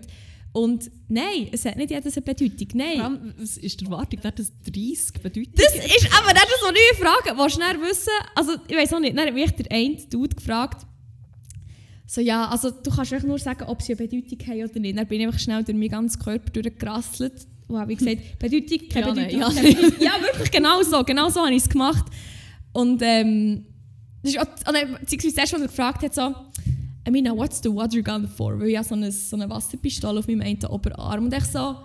Und 0.54 0.90
nein, 1.08 1.50
es 1.52 1.66
hat 1.66 1.76
nicht 1.76 1.92
jedes 1.92 2.18
eine 2.18 2.26
Bedeutung. 2.26 2.68
Nein. 2.74 3.00
Allem, 3.00 3.34
was 3.38 3.58
ist 3.58 3.80
die 3.80 3.86
Erwartung, 3.86 4.20
dass 4.22 4.36
das 4.36 4.52
30 4.66 5.22
bedeutet? 5.22 5.54
Das 5.60 5.76
ist 5.76 6.10
aber 6.18 6.32
ist 6.32 6.60
so 6.62 6.68
eine 6.68 6.78
neue 6.78 6.96
Frage. 7.00 7.38
Willst 7.38 7.58
du 7.58 7.62
schnell 7.62 7.82
wissen? 7.82 8.14
Also, 8.34 8.54
ich 8.68 8.76
weiß 8.76 8.94
auch 8.94 9.00
nicht. 9.00 9.18
Dann 9.18 9.28
hat 9.28 9.34
mich 9.34 9.52
der 9.52 9.72
eine 9.72 9.96
Dude 10.10 10.36
gefragt, 10.36 10.86
so, 12.10 12.22
ja, 12.22 12.48
also 12.48 12.72
du 12.72 12.90
kannst 12.90 13.12
echt 13.12 13.26
nur 13.26 13.38
sagen, 13.38 13.66
ob 13.66 13.82
sie 13.82 13.94
eine 13.94 14.08
Bedeutung 14.08 14.48
haben 14.48 14.64
oder 14.64 14.80
nicht. 14.80 14.98
Dann 14.98 15.08
bin 15.08 15.20
ich 15.20 15.28
einfach 15.28 15.40
schnell 15.40 15.64
durch 15.64 15.78
meinen 15.78 15.90
ganzen 15.90 16.20
Körper 16.22 16.50
durchgerasselt 16.50 17.46
und 17.68 17.78
habe 17.78 17.96
gesagt, 17.96 18.40
Bedeutung, 18.40 18.88
keine 18.90 19.08
Ja, 19.08 19.14
Bedeutung, 19.14 19.82
nein, 19.82 19.94
ja. 20.00 20.06
Ja, 20.06 20.22
wirklich, 20.22 20.50
genau 20.50 20.82
so. 20.84 21.04
Genau 21.04 21.30
so 21.30 21.42
habe 21.42 21.54
ich 21.54 21.64
es 21.64 21.70
gemacht. 21.70 22.06
Und 22.74 23.02
ähm, 23.02 23.66
das 24.24 24.34
ist 24.34 24.40
auch, 24.40 24.46
beziehungsweise 25.00 25.36
das 25.36 25.38
erste, 25.38 25.56
was 25.56 25.62
er 25.62 25.68
gefragt 25.68 26.04
hat, 26.04 26.14
so, 26.14 26.36
I 27.08 27.12
mean, 27.12 27.26
what's 27.38 27.62
the 27.64 27.70
water 27.74 28.02
gun 28.02 28.28
for? 28.28 28.60
Weil 28.60 28.70
ich 28.70 28.78
habe 28.78 28.88
so 28.88 28.96
eine, 28.96 29.12
so 29.12 29.36
eine 29.36 29.50
Wasserpistole 29.50 30.20
auf 30.20 30.28
meinem 30.28 30.42
einen 30.42 30.66
Oberarm 30.66 31.26
und 31.26 31.34
ich 31.34 31.46
so... 31.46 31.76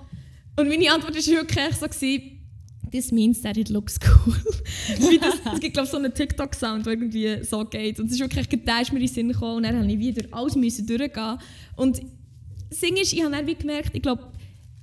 Und 0.55 0.69
meine 0.69 0.93
Antwort 0.93 1.15
war 1.15 1.23
wirklich 1.23 1.77
so, 1.77 1.87
gewesen, 1.87 2.43
this 2.91 3.11
means 3.11 3.41
that 3.43 3.57
it 3.57 3.71
looks 3.71 3.99
cool. 3.99 4.35
Das, 5.21 5.55
es 5.55 5.61
gibt 5.61 5.75
glaube 5.75 5.89
so 5.89 5.97
einen 5.97 6.13
TikTok-Sound, 6.13 6.85
der 6.85 6.93
irgendwie 6.93 7.43
so 7.45 7.65
geht. 7.65 7.99
Und 7.99 8.07
es 8.07 8.13
ist 8.13 8.21
wirklich, 8.21 8.47
der 8.49 8.83
ist 8.83 8.93
mir 8.93 8.99
in 8.99 9.07
den 9.07 9.15
Sinn 9.15 9.29
gekommen 9.29 9.57
und 9.57 9.63
dann 9.63 9.77
musste 9.77 9.93
ich 9.93 9.99
wieder 9.99 10.29
alles 10.33 10.57
müssen 10.57 10.87
durchgehen. 10.87 11.39
Und 11.77 12.03
das 12.69 12.81
Ding 12.81 12.97
ist, 12.97 13.13
ich 13.13 13.23
habe 13.23 13.33
dann 13.33 13.47
gemerkt, 13.47 13.91
ich 13.95 14.03
glaube, 14.03 14.33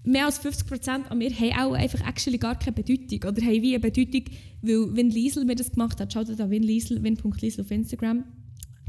mehr 0.03 0.25
als 0.25 0.41
50% 0.41 1.07
an 1.07 1.17
mir 1.17 1.31
haben 1.31 1.59
auch 1.59 1.73
einfach 1.73 2.07
actually 2.07 2.37
gar 2.37 2.57
keine 2.57 2.73
Bedeutung. 2.73 3.29
Oder 3.29 3.41
haben 3.41 3.61
wie 3.61 3.75
eine 3.75 3.79
Bedeutung, 3.79 4.23
weil 4.61 4.95
Win 4.95 5.09
Liesel 5.09 5.45
mir 5.45 5.55
das 5.55 5.71
gemacht 5.71 5.99
hat. 5.99 6.13
Schaut 6.13 6.29
an 6.29 6.49
Win 6.49 6.63
Liesel, 6.63 7.01
win.liesel 7.03 7.63
auf 7.63 7.71
Instagram. 7.71 8.23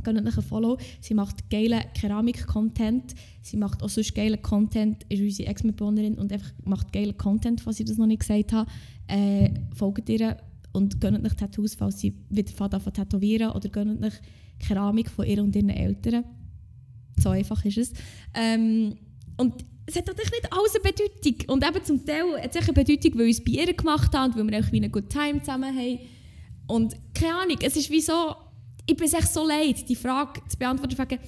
Geht 0.03 0.15
nicht 0.15 0.39
ein 0.39 0.43
Follow. 0.43 0.79
Sie 1.01 1.15
macht 1.15 1.51
geile 1.51 1.83
Keramik-Content. 1.95 3.15
Sie 3.43 3.57
macht 3.57 3.83
auch 3.83 3.89
sonst 3.89 4.15
geile 4.15 4.39
Content. 4.39 5.05
Ist 5.09 5.21
unsere 5.21 5.49
Ex-Mitbewohnerin 5.51 6.15
und 6.15 6.33
einfach 6.33 6.53
macht 6.65 6.93
geile 6.93 7.13
Content, 7.13 7.61
falls 7.61 7.81
ich 7.81 7.87
das 7.87 7.99
noch 7.99 8.07
nicht 8.07 8.21
gesagt 8.21 8.53
habe. 8.53 8.71
Äh, 9.09 9.51
folgt 9.75 10.09
ihr 10.09 10.39
und 10.73 11.01
gönnt 11.01 11.25
euch 11.25 11.35
Tattoos, 11.35 11.75
falls 11.75 12.01
sie 12.01 12.15
wieder 12.31 12.53
von 12.53 12.93
tätowieren 12.93 13.51
oder 13.51 13.69
gönnt 13.69 14.05
euch 14.05 14.15
Keramik 14.59 15.11
von 15.11 15.27
ihr 15.27 15.43
und 15.43 15.55
ihren 15.55 15.71
Eltern. 15.71 16.25
So 17.19 17.31
einfach 17.31 17.65
ist 17.65 17.79
es. 17.79 17.93
Ähm, 18.35 18.97
und 19.37 19.65
es 19.91 19.97
hat 19.97 20.07
natürlich 20.07 20.31
nicht 20.31 20.53
alles 20.53 20.75
eine 20.75 20.93
Bedeutung. 20.93 21.51
Und 21.55 21.67
eben 21.67 21.85
zum 21.85 22.05
Teil 22.05 22.43
hat 22.43 22.55
es 22.55 22.63
eine 22.63 22.73
Bedeutung, 22.73 23.13
weil 23.19 23.27
wir 23.27 23.31
es 23.31 23.45
bei 23.45 23.53
ihr 23.53 23.73
gemacht 23.75 24.15
haben 24.15 24.33
und 24.33 24.39
weil 24.39 24.51
wir 24.61 24.67
auch 24.67 24.73
wie 24.73 24.77
eine 24.77 24.91
gute 24.91 25.09
Time 25.09 25.41
zusammen 25.41 25.77
haben. 25.77 25.99
Und 26.67 26.97
keine 27.15 27.35
Ahnung, 27.35 27.59
es 27.63 27.77
ist 27.77 27.91
wie 27.91 28.01
so, 28.01 28.35
ich 28.87 28.97
bin 28.97 29.07
es 29.07 29.13
echt 29.13 29.33
so 29.33 29.47
leid, 29.47 29.89
die 29.89 29.97
Frage 29.97 30.41
zu 30.49 30.57
beantworten, 30.57 30.95
fragen, 30.95 31.19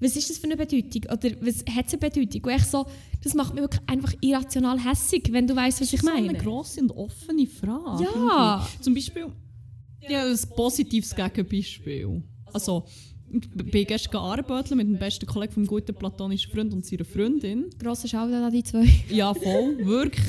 was 0.00 0.16
ist 0.16 0.28
das 0.28 0.38
für 0.38 0.44
eine 0.44 0.56
Bedeutung? 0.56 1.02
Oder 1.04 1.30
was 1.40 1.64
hat 1.74 1.86
es 1.86 1.92
eine 1.94 2.10
Bedeutung? 2.10 2.44
Und 2.44 2.50
echt 2.50 2.70
so, 2.70 2.84
das 3.22 3.34
macht 3.34 3.54
mich 3.54 3.62
wirklich 3.62 3.82
einfach 3.88 4.12
irrational 4.20 4.78
hässig, 4.78 5.28
wenn 5.30 5.46
du 5.46 5.54
weißt, 5.54 5.80
was 5.80 5.92
ich 5.92 6.00
Das 6.00 6.00
ist 6.00 6.06
so 6.06 6.12
meine. 6.14 6.28
eine 6.30 6.38
grosse 6.38 6.80
und 6.80 6.90
offene 6.90 7.46
Frage. 7.46 8.04
Ja. 8.04 8.68
Zum 8.80 8.94
Beispiel, 8.94 9.26
ja, 10.08 10.24
ein 10.24 10.38
positives 10.56 11.14
Gegenbeispiel. 11.14 12.22
Also, 12.52 12.84
bin 13.40 13.86
gestern 13.86 14.16
arbeiten 14.16 14.76
mit 14.76 14.86
dem 14.86 14.98
besten 14.98 15.26
Kollegen 15.26 15.52
vom 15.52 15.66
guten 15.66 15.94
platonischen 15.94 16.50
Freund 16.52 16.72
und 16.72 16.84
seiner 16.86 17.04
Freundin. 17.04 17.66
Grosser 17.82 18.08
Shoutout 18.08 18.34
an 18.34 18.52
die 18.52 18.62
zwei. 18.64 18.86
Ja, 19.10 19.32
voll, 19.34 19.78
wirklich 19.84 20.24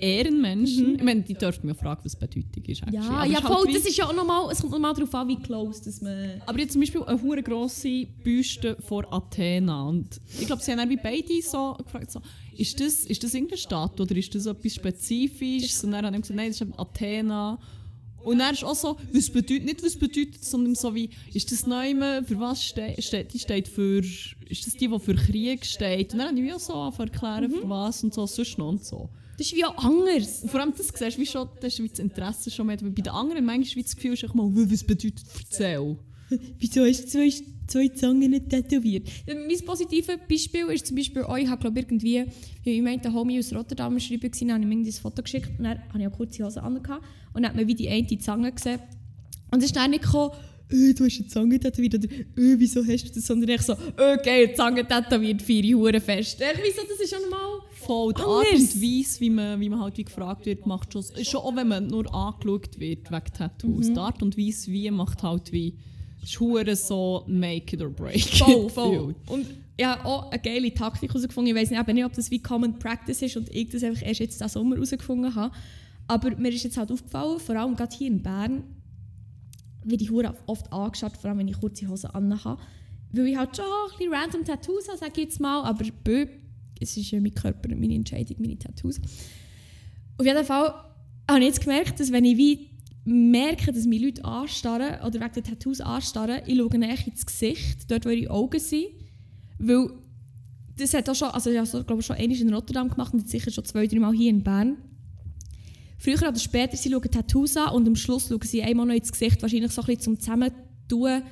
Ehrenmenschen. 0.00 0.96
Ich 0.96 1.02
meine, 1.02 1.20
die 1.22 1.34
dürfen 1.34 1.66
mich 1.66 1.76
fragen, 1.76 2.00
was 2.04 2.16
Bedeutung 2.16 2.64
ist. 2.64 2.82
actually. 2.82 2.96
Ja, 2.96 3.10
Aber 3.10 3.26
ja 3.26 3.42
halt 3.42 3.54
voll, 3.54 3.68
wie- 3.68 3.72
das 3.74 3.84
ist 3.84 3.96
ja 3.98 4.06
auch 4.06 4.14
nochmal, 4.14 4.50
es 4.50 4.60
kommt 4.60 4.72
nochmal 4.72 4.94
darauf 4.94 5.14
an, 5.14 5.28
wie 5.28 5.36
close 5.36 5.84
dass 5.84 6.00
man... 6.00 6.40
Aber 6.46 6.58
jetzt 6.58 6.72
zum 6.72 6.80
Beispiel 6.80 7.02
eine 7.02 7.20
hure 7.22 7.42
grosse 7.42 8.06
Büste 8.24 8.76
vor 8.80 9.12
Athena. 9.12 9.82
Und 9.88 10.20
ich 10.40 10.46
glaube, 10.46 10.62
sie 10.62 10.72
haben 10.72 10.88
wie 10.88 10.96
beide 10.96 11.42
so 11.42 11.74
gefragt, 11.84 12.10
so, 12.12 12.20
ist, 12.56 12.80
das, 12.80 13.04
ist 13.04 13.22
das 13.22 13.34
irgendeine 13.34 13.58
Stadt 13.58 14.00
oder 14.00 14.16
ist 14.16 14.34
das 14.34 14.46
etwas 14.46 14.74
Spezifisches? 14.74 15.84
Und 15.84 15.92
dann 15.92 16.06
haben 16.06 16.14
sie 16.14 16.20
gesagt, 16.22 16.36
nein, 16.36 16.48
das 16.50 16.60
ist 16.60 16.78
Athena. 16.78 17.58
Und 18.24 18.38
dann 18.38 18.54
ist 18.54 18.64
auch 18.64 18.74
so, 18.74 18.96
was 19.12 19.30
bedeutet, 19.30 19.64
nicht 19.64 19.82
was 19.82 19.96
bedeutet, 19.96 20.44
sondern 20.44 20.74
so 20.74 20.94
wie, 20.94 21.10
ist 21.32 21.50
das 21.52 21.66
Neume, 21.66 22.22
für 22.24 22.38
was 22.38 22.62
steht, 22.62 23.02
steht, 23.02 23.32
die 23.32 23.38
steht 23.38 23.68
für, 23.68 24.00
ist 24.00 24.66
das 24.66 24.74
die, 24.74 24.88
die 24.88 24.98
für 24.98 25.14
Krieg 25.14 25.64
steht? 25.64 26.12
Und 26.12 26.18
dann 26.18 26.28
habe 26.28 26.38
ich 26.38 26.44
wie 26.44 26.52
auch 26.52 26.60
so 26.60 26.74
angefangen 26.74 27.10
erklären, 27.10 27.50
für 27.50 27.68
was 27.68 28.04
und 28.04 28.14
so, 28.14 28.26
sonst 28.26 28.58
noch 28.58 28.68
und 28.68 28.84
so. 28.84 29.08
Das 29.38 29.46
ist 29.46 29.56
wie 29.56 29.64
auch 29.64 29.76
anders. 29.78 30.42
Und 30.42 30.50
vor 30.50 30.60
allem, 30.60 30.74
das 30.76 30.88
siehst 30.88 31.16
du, 31.16 31.20
wie 31.20 31.26
schon, 31.26 31.48
das 31.60 31.72
ist 31.72 31.82
wie 31.82 31.88
das 31.88 31.98
Interesse 31.98 32.50
schon 32.50 32.66
mehr, 32.66 32.80
weil 32.82 32.90
bei 32.90 33.02
den 33.02 33.12
anderen 33.12 33.44
manchmal 33.44 33.76
wie 33.76 33.82
das 33.82 33.96
Gefühl 33.96 34.12
ist, 34.12 34.34
mal, 34.34 34.50
was 34.52 34.84
bedeutet 34.84 35.22
erzähl. 35.38 35.96
Wieso 36.58 36.84
du 36.84 36.92
zwei, 36.92 37.32
zwei 37.70 37.88
Zangen 37.88 38.30
nicht 38.30 38.50
tätowiert? 38.50 39.08
Ja, 39.26 39.34
mein 39.34 39.64
positives 39.64 40.18
Beispiel 40.28 40.66
ist 40.66 40.86
zum 40.86 40.96
Beispiel, 40.96 41.24
oh, 41.28 41.36
ich 41.36 41.48
habe 41.48 41.60
glaube 41.60 41.80
irgendwie, 41.80 42.24
wie 42.64 42.70
ich 42.70 42.82
meinte, 42.82 43.08
ein 43.08 43.14
Homie 43.14 43.38
aus 43.38 43.52
Rotterdam 43.52 43.94
geschrieben, 43.94 44.30
dann 44.40 44.52
habe 44.52 44.64
ich 44.64 44.70
ihm 44.70 44.84
das 44.84 44.98
Foto 44.98 45.22
geschickt 45.22 45.50
und 45.58 45.64
dann 45.64 45.78
habe 45.88 46.00
ich 46.00 46.06
auch 46.06 46.12
kurze 46.12 46.44
Hose 46.44 46.62
an 46.62 46.76
und 46.76 46.86
dann 46.86 47.46
hat 47.46 47.56
man 47.56 47.66
wie 47.66 47.74
die 47.74 47.88
eine 47.88 48.18
Zange 48.18 48.52
gesehen. 48.52 48.80
Und 49.50 49.58
es 49.58 49.66
ist 49.66 49.76
dann 49.76 49.90
nicht 49.90 50.02
gekommen, 50.02 50.32
äh, 50.70 50.94
du 50.94 51.04
hast 51.04 51.18
eine 51.18 51.28
Zange 51.28 51.58
tätowiert 51.58 51.94
oder 51.94 52.08
äh, 52.10 52.58
wieso 52.58 52.84
hast 52.86 53.08
du 53.08 53.12
das, 53.14 53.26
sondern 53.26 53.50
ich 53.50 53.62
so, 53.62 53.72
äh, 53.72 54.16
geil, 54.22 54.54
Zange 54.54 54.86
tätowiert, 54.86 55.42
feiere 55.42 55.76
Hure 55.76 56.00
fest. 56.00 56.40
Äh, 56.40 56.54
wieso, 56.62 56.82
das 56.88 57.00
ist 57.00 57.10
schon 57.10 57.28
mal... 57.28 57.38
Voll, 57.72 58.12
die 58.12 58.20
Anders. 58.20 58.46
Art 58.46 58.52
und 58.52 58.82
Weise, 58.82 59.20
wie 59.20 59.30
man, 59.30 59.60
wie 59.60 59.68
man 59.68 59.80
halt 59.80 59.96
wie 59.96 60.04
gefragt 60.04 60.46
wird, 60.46 60.66
macht 60.66 60.92
schon, 60.92 61.02
schon 61.22 61.40
auch 61.40 61.56
wenn 61.56 61.66
man 61.66 61.86
nur 61.86 62.14
angeschaut 62.14 62.78
wird 62.78 63.10
wegen 63.10 63.32
Tattoos. 63.36 63.88
Mhm. 63.88 63.94
Die 63.94 64.00
Art 64.00 64.22
und 64.22 64.36
Weise, 64.36 64.70
wie 64.70 64.90
macht 64.90 65.22
halt 65.22 65.50
wie, 65.50 65.74
ist 66.22 66.38
hure 66.40 66.76
so 66.76 67.24
make 67.26 67.74
it 67.74 67.82
or 67.82 67.90
break 67.90 68.20
Voll, 68.20 68.66
it 68.66 68.72
voll. 68.72 69.14
Und 69.26 69.46
ja, 69.78 70.04
auch 70.04 70.30
eine 70.30 70.40
geile 70.40 70.72
Taktik 70.74 71.10
herausgefunden. 71.10 71.56
Ich 71.56 71.60
weiß 71.60 71.70
nicht, 71.70 71.86
nicht, 71.86 72.04
ob 72.04 72.12
das 72.12 72.30
wie 72.30 72.40
Common 72.42 72.78
Practice 72.78 73.22
ist 73.22 73.36
und 73.36 73.48
ich 73.50 73.70
das 73.70 73.82
einfach 73.82 74.02
erst 74.06 74.20
jetzt 74.20 74.34
diesen 74.34 74.48
Sommer 74.48 74.76
herausgefunden 74.76 75.34
habe. 75.34 75.54
Aber 76.06 76.36
mir 76.36 76.50
ist 76.50 76.64
jetzt 76.64 76.76
halt 76.76 76.92
aufgefallen, 76.92 77.38
vor 77.38 77.56
allem 77.56 77.76
gerade 77.76 77.96
hier 77.96 78.08
in 78.08 78.22
Bern, 78.22 78.64
wie 79.84 79.96
die 79.96 80.10
Hure 80.10 80.34
oft 80.46 80.70
angeschaut, 80.72 81.16
vor 81.16 81.30
allem 81.30 81.38
wenn 81.38 81.48
ich 81.48 81.58
kurze 81.58 81.88
Hosen 81.88 82.10
anhabe. 82.10 82.60
Weil 83.12 83.28
ich 83.28 83.36
halt 83.36 83.56
schon 83.56 83.64
ein 83.64 83.98
bisschen 83.98 84.12
random 84.12 84.44
Tattoos 84.44 84.88
habe, 84.88 84.98
sage 84.98 85.12
ich 85.16 85.24
jetzt 85.24 85.40
mal, 85.40 85.62
aber 85.64 85.84
bö, 86.04 86.26
es 86.80 86.96
ist 86.96 87.10
ja 87.10 87.20
mein 87.20 87.34
Körper 87.34 87.70
und 87.70 87.80
meine 87.80 87.94
Entscheidung, 87.94 88.36
meine 88.40 88.58
Tattoos. 88.58 89.00
Auf 90.18 90.26
jeden 90.26 90.44
Fall 90.44 90.74
habe 91.28 91.40
ich 91.40 91.46
jetzt 91.46 91.60
gemerkt, 91.62 91.98
dass 92.00 92.12
wenn 92.12 92.24
ich 92.24 92.36
wie 92.36 92.69
merke, 93.04 93.72
dass 93.72 93.86
mich 93.86 94.02
Leute 94.02 94.24
anstarren 94.24 95.00
oder 95.04 95.20
wegen 95.20 95.32
den 95.32 95.44
Tattoos 95.44 95.80
anstarren, 95.80 96.42
ich 96.46 96.56
schaue 96.56 96.82
echt 96.82 97.06
ins 97.06 97.26
Gesicht, 97.26 97.90
dort 97.90 98.04
wo 98.04 98.10
ihre 98.10 98.30
Augen 98.30 98.60
sind. 98.60 98.86
Weil 99.58 99.90
das 100.76 100.94
hat 100.94 101.08
auch 101.08 101.14
schon, 101.14 101.28
also 101.28 101.50
ich 101.50 101.56
habe 101.56 101.66
es 101.66 101.86
glaube 101.86 102.00
ich 102.00 102.06
schon 102.06 102.16
einmal 102.16 102.40
in 102.40 102.54
Rotterdam 102.54 102.88
gemacht 102.88 103.12
und 103.12 103.20
jetzt 103.20 103.30
sicher 103.30 103.50
schon 103.50 103.64
zwei, 103.64 103.86
drei 103.86 103.98
Mal 103.98 104.14
hier 104.14 104.30
in 104.30 104.42
Bern. 104.42 104.76
Früher 105.98 106.28
oder 106.28 106.38
später, 106.38 106.76
sie 106.76 106.90
schauen 106.90 107.02
Tattoos 107.02 107.56
an 107.56 107.74
und 107.74 107.86
am 107.86 107.96
Schluss 107.96 108.28
schauen 108.28 108.40
sie 108.42 108.62
einmal 108.62 108.86
noch 108.86 108.94
ins 108.94 109.12
Gesicht, 109.12 109.42
wahrscheinlich 109.42 109.72
so 109.72 109.82
ein 109.82 109.86
bisschen 109.86 110.02
zum 110.02 110.20
Zusammentun. 110.20 111.22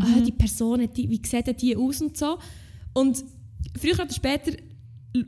Ah, 0.00 0.20
die 0.20 0.32
Person, 0.32 0.88
die, 0.94 1.08
wie 1.08 1.20
sieht 1.24 1.62
die 1.62 1.76
aus 1.76 2.02
und 2.02 2.16
so. 2.16 2.38
Und 2.92 3.24
früher 3.78 3.94
oder 3.94 4.12
später 4.12 4.52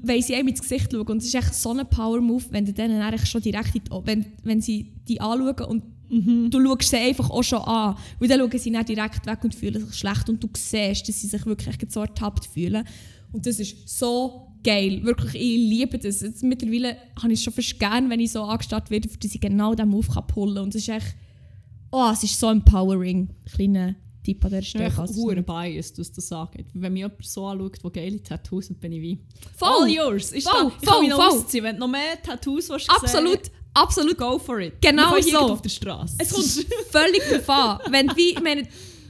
wollen 0.03 0.23
sie 0.23 0.35
einem 0.35 0.49
ins 0.49 0.61
Gesicht 0.61 0.93
schauen 0.93 1.07
und 1.07 1.19
es 1.19 1.27
ist 1.27 1.35
echt 1.35 1.55
so 1.55 1.71
ein 1.73 1.89
Power-Move, 1.89 2.45
wenn 2.51 2.65
du 2.65 2.73
denen 2.73 3.01
eigentlich 3.01 3.29
schon 3.29 3.43
direkt 3.43 3.75
die, 3.75 3.83
wenn, 4.05 4.27
wenn 4.43 4.61
sie 4.61 4.93
die 5.09 5.21
anschauen 5.21 5.69
und 5.69 5.83
Mhm. 6.11 6.51
du 6.51 6.65
schaust 6.65 6.91
sie 6.91 6.97
einfach 6.97 7.31
auch 7.31 7.43
schon 7.43 7.61
an. 7.61 7.97
Und 8.19 8.31
dann 8.31 8.41
schauen 8.41 8.59
sie 8.59 8.71
nicht 8.71 8.89
direkt 8.89 9.27
weg 9.27 9.45
und 9.45 9.55
fühlen 9.55 9.87
sich 9.87 9.95
schlecht. 9.95 10.29
Und 10.29 10.43
du 10.43 10.49
siehst, 10.57 11.09
dass 11.09 11.21
sie 11.21 11.27
sich 11.27 11.45
wirklich 11.47 11.77
so 11.89 12.01
ertappt 12.01 12.47
fühlen. 12.47 12.85
Und 13.33 13.47
das 13.47 13.59
ist 13.59 13.89
so 13.89 14.55
geil. 14.65 15.01
Wirklich, 15.05 15.35
ich 15.35 15.71
liebe 15.71 15.99
das. 15.99 16.23
Jetzt, 16.23 16.43
mittlerweile 16.43 16.97
habe 17.21 17.33
ich 17.33 17.41
es 17.41 17.45
schon 17.45 17.53
fast 17.53 17.79
gern, 17.79 18.09
wenn 18.09 18.21
ich 18.21 18.33
so 18.33 18.43
angestartet 18.43 18.91
werde, 18.91 19.09
dass 19.09 19.35
ich 19.35 19.41
genau 19.41 19.75
diesen 19.75 19.91
Move 19.91 20.09
kann 20.09 20.27
pullen 20.27 20.55
kann. 20.55 20.65
Und 20.65 20.75
es 20.75 20.83
ist 20.83 20.89
echt... 20.89 21.15
Oh, 21.91 22.11
es 22.13 22.23
ist 22.23 22.39
so 22.39 22.51
empowering. 22.51 23.29
Kleiner 23.47 23.95
Tipp 24.29 24.45
an 24.45 24.51
der 24.51 24.61
Ich 24.61 24.69
Stelle. 24.69 24.91
bin 24.91 25.05
es 25.05 25.17
hure 25.17 25.35
nicht- 25.37 25.47
biased, 25.47 25.99
was 25.99 26.13
das 26.13 26.29
sagt. 26.29 26.57
Wenn 26.75 26.93
mich 26.93 27.01
jemand 27.01 27.25
so 27.25 27.47
anschaut, 27.47 27.83
der 27.83 27.91
geile 27.91 28.23
Tattoos 28.23 28.69
hat, 28.69 28.79
bin 28.79 28.93
ich 28.93 29.01
wie... 29.01 29.19
Voll. 29.57 29.69
All 29.85 29.89
yours! 29.89 30.33
Ist 30.33 30.47
Voll, 30.49 30.65
da, 30.71 30.73
ich 30.83 30.87
kann 30.89 31.01
mich 31.01 31.09
noch 31.11 31.17
voll, 31.31 31.39
ausziehen. 31.41 31.65
Wenn 31.65 31.77
du 31.77 31.81
noch 31.81 31.89
mehr 31.89 32.21
Tattoos 32.23 32.69
willst 32.69 32.91
Absolut, 32.91 33.47
sehen, 33.47 33.55
absolut. 33.73 34.19
go 34.19 34.39
for 34.39 34.61
it. 34.61 34.75
Genau 34.83 35.19
so. 35.21 35.39
auf 35.39 35.63
der 35.63 35.71
Straße. 35.71 36.17
Es 36.19 36.31
kommt 36.33 36.47
völlig 36.91 37.23
drauf 37.23 37.49
an. 37.49 37.81
Wenn 37.93 38.09
du 38.09 38.17
wie, 38.17 38.31
ich 38.33 38.43
meine, 38.43 38.69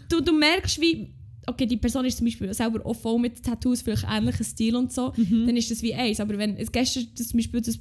du, 0.09 0.21
du 0.21 0.33
merkst, 0.33 0.81
wie, 0.81 1.13
okay, 1.49 1.67
die 1.67 1.79
Person 1.79 2.05
ist 2.05 2.19
zum 2.19 2.27
Beispiel 2.27 2.55
selber 2.55 2.85
auch 2.87 2.95
voll 2.95 3.19
mit 3.19 3.43
Tattoos, 3.43 3.83
vielleicht 3.83 4.05
ähnlichen 4.09 4.45
Stil 4.45 4.77
und 4.77 4.93
so, 4.93 5.13
dann 5.17 5.57
ist 5.57 5.69
das 5.71 5.83
wie 5.83 5.95
eins. 5.95 6.21
Aber 6.21 6.39
wenn, 6.39 6.57
es 6.57 6.71
gestern 6.71 7.09
das 7.17 7.29
zum 7.29 7.39
Beispiel 7.39 7.61
das, 7.61 7.77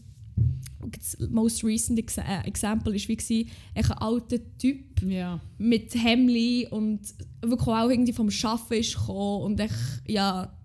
das 0.91 1.17
most 1.29 1.63
recent 1.63 1.99
ex 1.99 2.17
äh, 2.17 2.41
Example 2.45 2.95
ist 2.95 3.07
wie 3.09 3.47
ein 3.75 3.91
alter 3.93 4.37
Typ 4.57 5.01
ja. 5.01 5.41
mit 5.57 5.93
Hemli 5.95 6.67
und 6.69 7.01
wirklich 7.41 7.67
auch 7.67 7.89
irgendwie 7.89 8.13
vom 8.13 8.29
Schaffen 8.29 8.77
ist 8.77 8.95
gekommen 8.95 9.43
und 9.43 9.59
echt, 9.59 9.75
ja, 10.07 10.55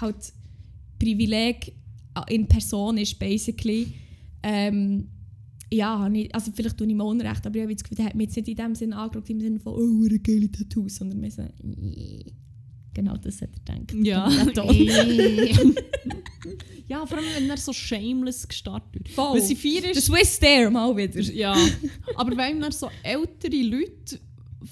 halt 0.00 0.32
Privileg 0.98 1.72
in 2.28 2.46
Person 2.46 2.98
ist, 2.98 3.18
basically. 3.18 3.92
Ähm, 4.42 5.08
ja, 5.72 6.08
ich, 6.08 6.34
also 6.34 6.52
vielleicht 6.54 6.76
tue 6.76 6.86
ich 6.86 6.94
mir 6.94 7.04
Unrecht, 7.04 7.46
aber 7.46 7.56
ich 7.56 7.62
habe 7.62 7.74
das 7.74 7.82
Gefühl, 7.82 7.96
der 7.96 8.06
hat 8.06 8.14
mich 8.14 8.26
jetzt 8.26 8.36
nicht 8.36 8.48
in 8.48 8.56
dem 8.56 8.74
Sinne 8.74 8.96
angeschaut, 8.96 9.30
im 9.30 9.40
Sinne 9.40 9.58
von, 9.58 9.72
oh, 9.74 10.06
eine 10.06 10.18
geile 10.18 10.50
Tattoos, 10.50 10.96
sondern 10.96 11.20
mehr 11.20 11.30
so. 11.30 11.42
Genau 12.94 13.16
das 13.16 13.40
hat 13.40 13.50
er 13.66 13.74
gedacht. 13.74 13.94
Ja. 14.06 14.28
Der 14.44 14.52
Ton. 14.54 14.76
ja, 16.88 17.06
vor 17.06 17.18
allem, 17.18 17.26
wenn 17.36 17.50
er 17.50 17.56
so 17.56 17.72
shameless 17.72 18.46
gestartet 18.46 18.92
wird. 18.94 19.08
Voll. 19.10 19.34
Weil 19.34 19.42
sie 19.42 19.56
vier 19.56 19.80
Der 19.82 19.90
ist... 19.92 20.06
Swiss 20.06 20.38
Dare 20.38 20.70
mal 20.70 20.96
wieder. 20.96 21.20
Ja. 21.32 21.56
Aber 22.16 22.36
wenn 22.36 22.60
dann 22.60 22.72
so 22.72 22.90
ältere 23.02 23.62
Leute... 23.62 24.18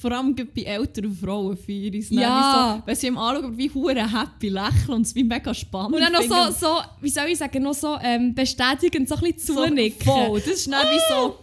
Vor 0.01 0.13
allem 0.13 0.37
bei 0.37 0.63
älteren 0.63 1.13
Frauen 1.13 1.57
feiern 1.57 1.91
dann 2.11 2.19
Ja. 2.19 2.77
so, 2.79 2.87
wenn 2.87 2.95
sie 2.95 3.07
ihm 3.09 3.19
anschauen, 3.19 3.59
wie 3.59 3.69
hure 3.71 3.97
happy 4.21 4.49
lächeln 4.49 4.91
und 4.95 5.03
es 5.05 5.15
wie 5.17 5.25
mega 5.25 5.53
spannend 5.53 5.95
Und 5.97 6.01
dann 6.01 6.13
noch 6.13 6.21
finden. 6.21 6.53
so, 6.53 6.67
so, 6.67 6.81
wie 7.01 7.09
soll 7.11 7.27
ich 7.29 7.39
sagen, 7.39 7.61
noch 7.65 7.75
so 7.75 7.99
ähm, 8.01 8.33
bestätigend, 8.33 9.09
so 9.09 9.17
ein 9.17 9.21
bisschen 9.33 9.57
So 9.57 9.65
zunicken. 9.67 10.01
Voll, 10.05 10.39
das 10.41 10.49
ist 10.51 10.71
dann 10.71 10.87
wie 10.87 11.01
so... 11.13 11.39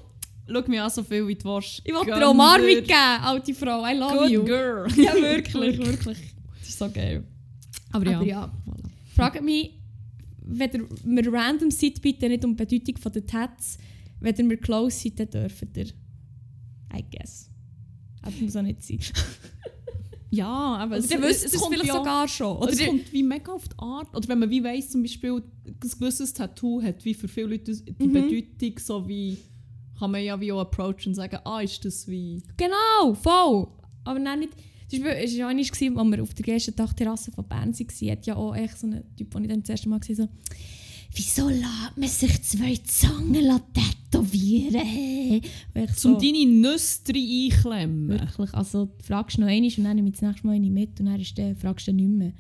Schau 0.50 0.62
mich 0.70 0.80
an, 0.80 0.90
so 0.90 1.04
viel 1.04 1.28
wie 1.28 1.36
du 1.36 1.44
willst. 1.44 1.82
Ich 1.84 1.94
wollte 1.94 2.14
dir 2.18 2.30
Umarmung 2.30 2.66
dir. 2.68 2.82
geben, 2.84 2.94
alte 3.22 3.54
Frau. 3.54 3.86
I 3.86 3.94
love 3.98 4.18
Good 4.18 4.30
you. 4.30 4.44
girl. 4.46 4.88
Ja, 4.96 5.14
wirklich, 5.16 5.78
wirklich. 5.78 6.18
Ist 6.78 6.80
so 6.80 6.92
geil. 6.92 7.24
Aber 7.92 8.06
ja. 8.06 8.18
Aber 8.18 8.26
ja. 8.26 8.54
Fragt 9.16 9.44
mich, 9.44 9.72
wenn 10.46 10.72
ihr 10.72 10.88
mir 11.04 11.34
random 11.34 11.72
seid, 11.72 12.02
bitte 12.02 12.30
nicht 12.30 12.46
um 12.46 12.56
die 12.56 12.66
Bedeutung 12.66 12.98
von 12.98 13.12
den 13.12 13.26
Tats. 13.26 13.78
Wenn 14.20 14.36
ihr 14.36 14.44
mir 14.44 14.58
close 14.58 15.00
seid, 15.00 15.20
dann 15.20 15.30
dürft 15.30 15.76
ihr. 15.76 15.88
I 16.96 17.04
guess. 17.12 17.50
Aber 18.22 18.34
muss 18.40 18.56
auch 18.56 18.62
nicht 18.62 18.84
sein. 18.84 19.00
Ja, 20.30 20.76
aber 20.76 20.98
es, 20.98 21.10
ihr 21.10 21.24
es 21.24 21.54
kommt 21.54 21.74
vielleicht 21.74 21.88
ja, 21.88 21.96
sogar 21.96 22.28
schon. 22.28 22.58
Oder 22.58 22.74
es 22.74 22.86
kommt 22.86 23.14
wie 23.14 23.24
mega 23.24 23.50
auf 23.50 23.66
die 23.70 23.80
Art. 23.80 24.14
Oder 24.14 24.28
wenn 24.28 24.40
man 24.40 24.50
wie 24.50 24.62
weiss, 24.62 24.90
zum 24.90 25.02
Beispiel, 25.02 25.42
ein 25.66 25.80
gewisses 25.80 26.34
Tattoo 26.34 26.82
hat 26.82 27.06
wie 27.06 27.14
für 27.14 27.30
viele 27.30 27.48
Leute 27.48 27.74
die 27.74 28.08
Mhm. 28.08 28.12
Bedeutung, 28.12 28.78
so 28.78 29.08
wie 29.08 29.38
kann 29.98 30.12
man 30.12 30.22
ja 30.22 30.40
wie 30.40 30.52
auch 30.52 30.60
approachen 30.60 31.08
und 31.08 31.16
sagen, 31.16 31.40
ah, 31.46 31.62
ist 31.62 31.84
das 31.86 32.10
wie... 32.10 32.44
Genau, 32.58 33.14
voll. 33.16 33.68
Aber 34.04 34.20
nein, 34.20 34.40
nicht. 34.40 34.54
Zum 34.90 35.04
Beispiel, 35.04 35.24
es 35.24 35.32
war 35.40 35.52
ja 35.52 35.88
einmal, 35.88 36.06
als 36.06 36.12
wir 36.18 36.24
auf 36.24 36.34
der 36.34 36.54
ersten 36.54 36.76
Dachterrasse 36.76 37.32
von 37.32 37.48
Bern 37.48 37.74
waren, 37.74 38.12
hat 38.12 38.26
ja 38.26 38.36
auch 38.36 38.56
echt 38.56 38.78
so 38.78 38.88
ein 38.88 39.04
Typ, 39.18 39.32
den 39.32 39.44
ich 39.44 39.50
dann 39.50 39.62
das 39.62 39.70
erste 39.70 39.90
Mal 39.90 40.00
gesehen 40.00 40.20
habe, 40.20 40.32
so 40.32 40.38
«Wieso 41.16 41.50
lässt 41.50 41.98
man 41.98 42.10
sich 42.10 42.44
zwei 42.44 42.76
Zangen 42.78 43.62
tätowieren?» 43.74 45.42
so, 45.96 46.20
deine 46.20 46.46
Nüsse 46.46 47.02
rein 47.10 47.16
einklemmen. 47.16 48.10
Wirklich, 48.10 48.54
also 48.54 48.86
du 48.86 49.04
fragst 49.04 49.38
noch 49.40 49.48
einmal 49.48 49.72
und 49.78 49.84
dann 49.84 49.96
nehme 49.96 50.10
ich 50.10 50.16
das 50.16 50.22
nächste 50.22 50.48
Mal 50.48 50.54
eine 50.54 50.70
mit 50.70 51.00
und 51.00 51.06
dann 51.08 51.20
ist 51.20 51.38
der, 51.38 51.56
fragst 51.56 51.88
du 51.88 51.94
nicht 51.94 52.10
mehr. 52.10 52.34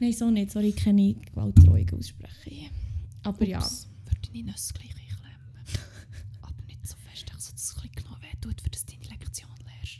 Nein, 0.00 0.12
so 0.12 0.30
nicht. 0.30 0.52
Sorry, 0.52 0.68
ich 0.68 0.76
kann 0.76 0.94
nicht 0.96 1.26
Gewaltdrohung 1.26 1.86
aussprechen. 1.98 2.70
Aber 3.22 3.44
ja. 3.44 3.58
Ups, 3.58 3.88
Würde 4.04 4.20
deine 4.32 4.44
Nüsse 4.44 4.72
gleich 4.74 4.90
einklemmen. 4.90 5.82
aber 6.42 6.62
nicht 6.66 6.86
so 6.86 6.96
fest, 7.08 7.24
dass 7.32 7.52
es 7.52 7.74
ein 7.76 7.82
bisschen 7.82 7.90
genau 7.96 8.16
wehtut, 8.20 8.60
für 8.60 8.70
das 8.70 8.84
du 8.86 8.92
deine 8.94 9.08
Lektion 9.10 9.50
lernst. 9.64 9.98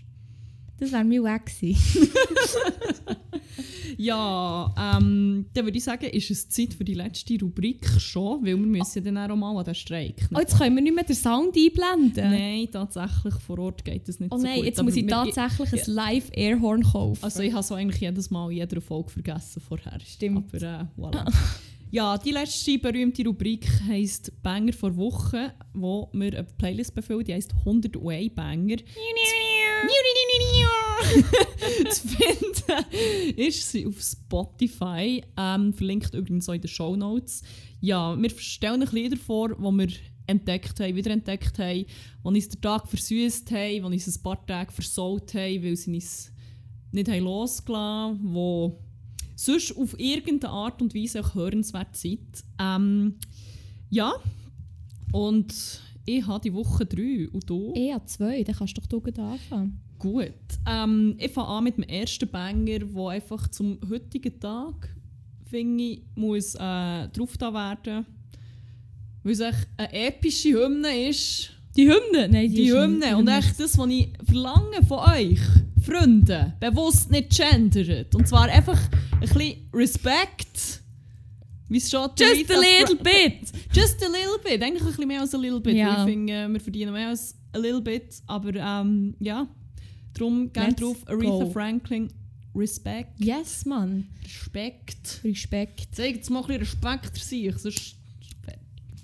Das 0.78 0.92
wäre 0.92 1.05
mir 1.05 1.22
wack 1.22 1.46
gewesen. 1.46 2.10
Ja, 3.96 4.74
ähm, 4.76 5.46
dann 5.55 5.64
würde 5.64 5.78
ich 5.78 5.84
sagen, 5.84 6.06
ist 6.06 6.30
es 6.30 6.48
Zeit 6.48 6.74
für 6.74 6.84
die 6.84 6.94
letzte 6.94 7.38
Rubrik 7.40 7.86
schon, 7.98 8.40
weil 8.40 8.56
wir 8.56 8.56
müssen 8.56 9.05
ja 9.05 9.12
dann 9.12 9.30
auch 9.30 9.36
mal 9.36 9.56
an 9.56 9.64
den 9.64 9.74
Streik. 9.74 10.28
Oh, 10.34 10.38
jetzt 10.38 10.59
können 10.59 10.74
wir 10.76 10.82
nicht 10.82 10.94
mehr 10.94 11.05
den 11.05 11.16
Sound 11.16 11.56
einblenden. 11.56 12.30
Nein, 12.30 12.68
tatsächlich, 12.70 13.34
vor 13.34 13.59
Ort 13.59 13.84
geht 13.84 14.09
das 14.09 14.20
nicht 14.20 14.32
Oh 14.32 14.36
so 14.36 14.42
nein, 14.42 14.56
gut. 14.56 14.64
jetzt 14.64 14.78
aber 14.78 14.86
muss 14.88 14.96
ich 14.96 15.06
tatsächlich 15.06 15.88
ein 15.88 15.94
Live-Airhorn 15.94 16.82
kaufen. 16.82 17.22
Also 17.22 17.42
ich 17.42 17.52
habe 17.52 17.62
so 17.62 17.74
eigentlich 17.74 18.01
jedes 18.01 18.30
Mal 18.30 18.51
in 18.51 18.59
jeder 18.59 18.80
Folge 18.80 19.10
vergessen 19.10 19.62
vorher. 19.66 19.98
Stimmt. 20.05 20.52
Aber 20.52 20.62
äh, 20.62 20.84
voilà. 21.01 21.32
ja, 21.90 22.18
die 22.18 22.32
letzte 22.32 22.78
berühmte 22.78 23.24
Rubrik 23.24 23.68
heisst 23.88 24.32
Banger 24.42 24.72
vor 24.72 24.96
Woche, 24.96 25.52
wo 25.72 26.10
wir 26.12 26.32
eine 26.32 26.44
Playlist 26.44 26.94
befüllen, 26.94 27.24
die 27.24 27.34
heisst 27.34 27.55
100 27.55 28.02
Way 28.02 28.30
Banger. 28.30 28.76
zu 31.90 32.09
finden 32.09 33.35
ist 33.36 33.70
sie 33.70 33.86
auf 33.86 34.01
Spotify, 34.01 35.23
ähm, 35.36 35.73
verlinkt 35.73 36.15
übrigens 36.15 36.48
auch 36.48 36.55
in 36.55 36.61
den 36.61 36.69
Show 36.69 36.97
Notes. 36.97 37.43
Ja, 37.81 38.16
wir 38.20 38.31
stellen 38.31 38.82
euch 38.82 38.93
Lieder 38.93 39.16
vor, 39.16 39.51
die 39.51 39.61
wir 39.61 39.89
entdeckt 40.27 40.81
haben, 40.81 40.97
wieder 40.97 41.11
entdeckt 41.11 41.59
haben, 41.59 41.85
die 41.85 41.86
uns 42.23 42.48
den 42.48 42.61
Tag 42.61 42.89
versüßt 42.89 43.51
haben, 43.51 43.74
die 43.74 43.81
uns 43.82 44.16
ein 44.16 44.23
paar 44.23 44.47
Tage 44.47 44.73
versaut 44.73 45.35
haben, 45.35 45.62
weil 45.62 45.77
sie 45.77 45.94
uns 45.94 46.32
nicht 46.93 47.09
losgelassen 47.09 48.35
haben, 48.35 48.73
die 48.73 48.73
sonst 49.36 49.77
auf 49.77 49.98
irgendeine 49.98 50.52
Art 50.52 50.81
und 50.81 50.94
Weise 50.94 51.20
auch 51.20 51.35
hörenswert 51.35 51.97
sind. 51.97 52.44
Ähm, 52.59 53.16
ja, 53.90 54.15
und 55.12 55.55
ich 56.06 56.26
habe 56.26 56.40
die 56.43 56.52
Woche 56.55 56.85
drei 56.86 57.28
und 57.32 57.48
du? 57.48 57.72
Eh, 57.74 57.93
an 57.93 58.06
zwei, 58.06 58.43
dann 58.43 58.55
kannst 58.55 58.76
du 58.76 58.81
doch 58.81 58.86
du 59.12 59.22
anfangen. 59.22 59.81
Gut. 59.98 60.32
Ähm, 60.68 61.14
ich 61.18 61.31
fange 61.32 61.48
an 61.48 61.64
mit 61.64 61.76
dem 61.76 61.85
ersten 61.85 62.28
Banger, 62.28 62.78
der 62.81 63.06
einfach 63.09 63.48
zum 63.48 63.78
heutigen 63.89 64.39
Tag, 64.39 64.94
finde 65.47 65.82
ich, 65.85 66.02
muss 66.14 66.55
äh, 66.56 67.09
drauf 67.09 67.36
da 67.39 67.52
werden. 67.52 68.05
Weil 69.22 69.32
es 69.32 69.40
echt 69.40 69.68
eine 69.78 69.93
epische 69.93 70.51
Hymne 70.52 71.09
ist. 71.09 71.51
Die 71.76 71.85
Hymne? 71.89 72.28
Nein, 72.28 72.51
Die 72.51 72.64
ist 72.64 72.74
Hymne. 72.74 72.98
nicht- 73.06 73.14
Und 73.14 73.28
echt 73.28 73.59
das, 73.59 73.78
was 73.78 73.89
ich 73.89 74.12
verlange 74.24 74.85
von 74.86 74.98
euch, 74.98 75.40
Freunde, 75.81 76.55
bewusst 76.60 77.10
nicht 77.10 77.31
gendert. 77.36 78.14
Und 78.14 78.28
zwar 78.28 78.44
einfach 78.44 78.78
ein 79.12 79.20
bisschen 79.20 79.56
Respekt. 79.72 80.82
Wie 81.69 81.78
es 81.78 81.89
die 81.89 81.97
Just 81.97 82.51
a 82.51 82.61
little 82.61 82.97
bit! 82.97 83.53
Just 83.73 84.03
a 84.03 84.07
little 84.07 84.39
bit. 84.43 84.62
Eigentlich 84.62 84.82
ein 84.82 84.89
bisschen 84.89 85.09
mehr 85.09 85.20
als 85.20 85.35
a 85.35 85.39
little 85.39 85.61
bit. 85.61 85.77
Ja. 85.77 86.05
Ich 86.05 86.11
finde, 86.11 86.32
äh, 86.32 86.49
wir 86.49 86.61
verdienen 86.61 86.93
mehr 86.93 87.09
als 87.09 87.35
a 87.53 87.59
little 87.59 87.81
bit. 87.81 88.23
Aber 88.27 88.55
ähm, 88.55 89.15
ja, 89.19 89.49
darum 90.12 90.53
gerne 90.53 90.74
drauf. 90.74 90.97
Aretha 91.07 91.45
go. 91.45 91.51
Franklin, 91.51 92.12
Respekt. 92.55 93.19
Yes, 93.19 93.65
Mann. 93.65 94.07
Respekt. 94.23 95.20
Respekt. 95.24 95.89
Zeig 95.93 96.16
jetzt 96.16 96.31
mal 96.31 96.41
ein 96.41 96.47
bisschen 96.47 96.61
Respekt 96.62 97.19
für 97.19 97.24
sich. 97.24 97.59
Sonst 97.59 97.97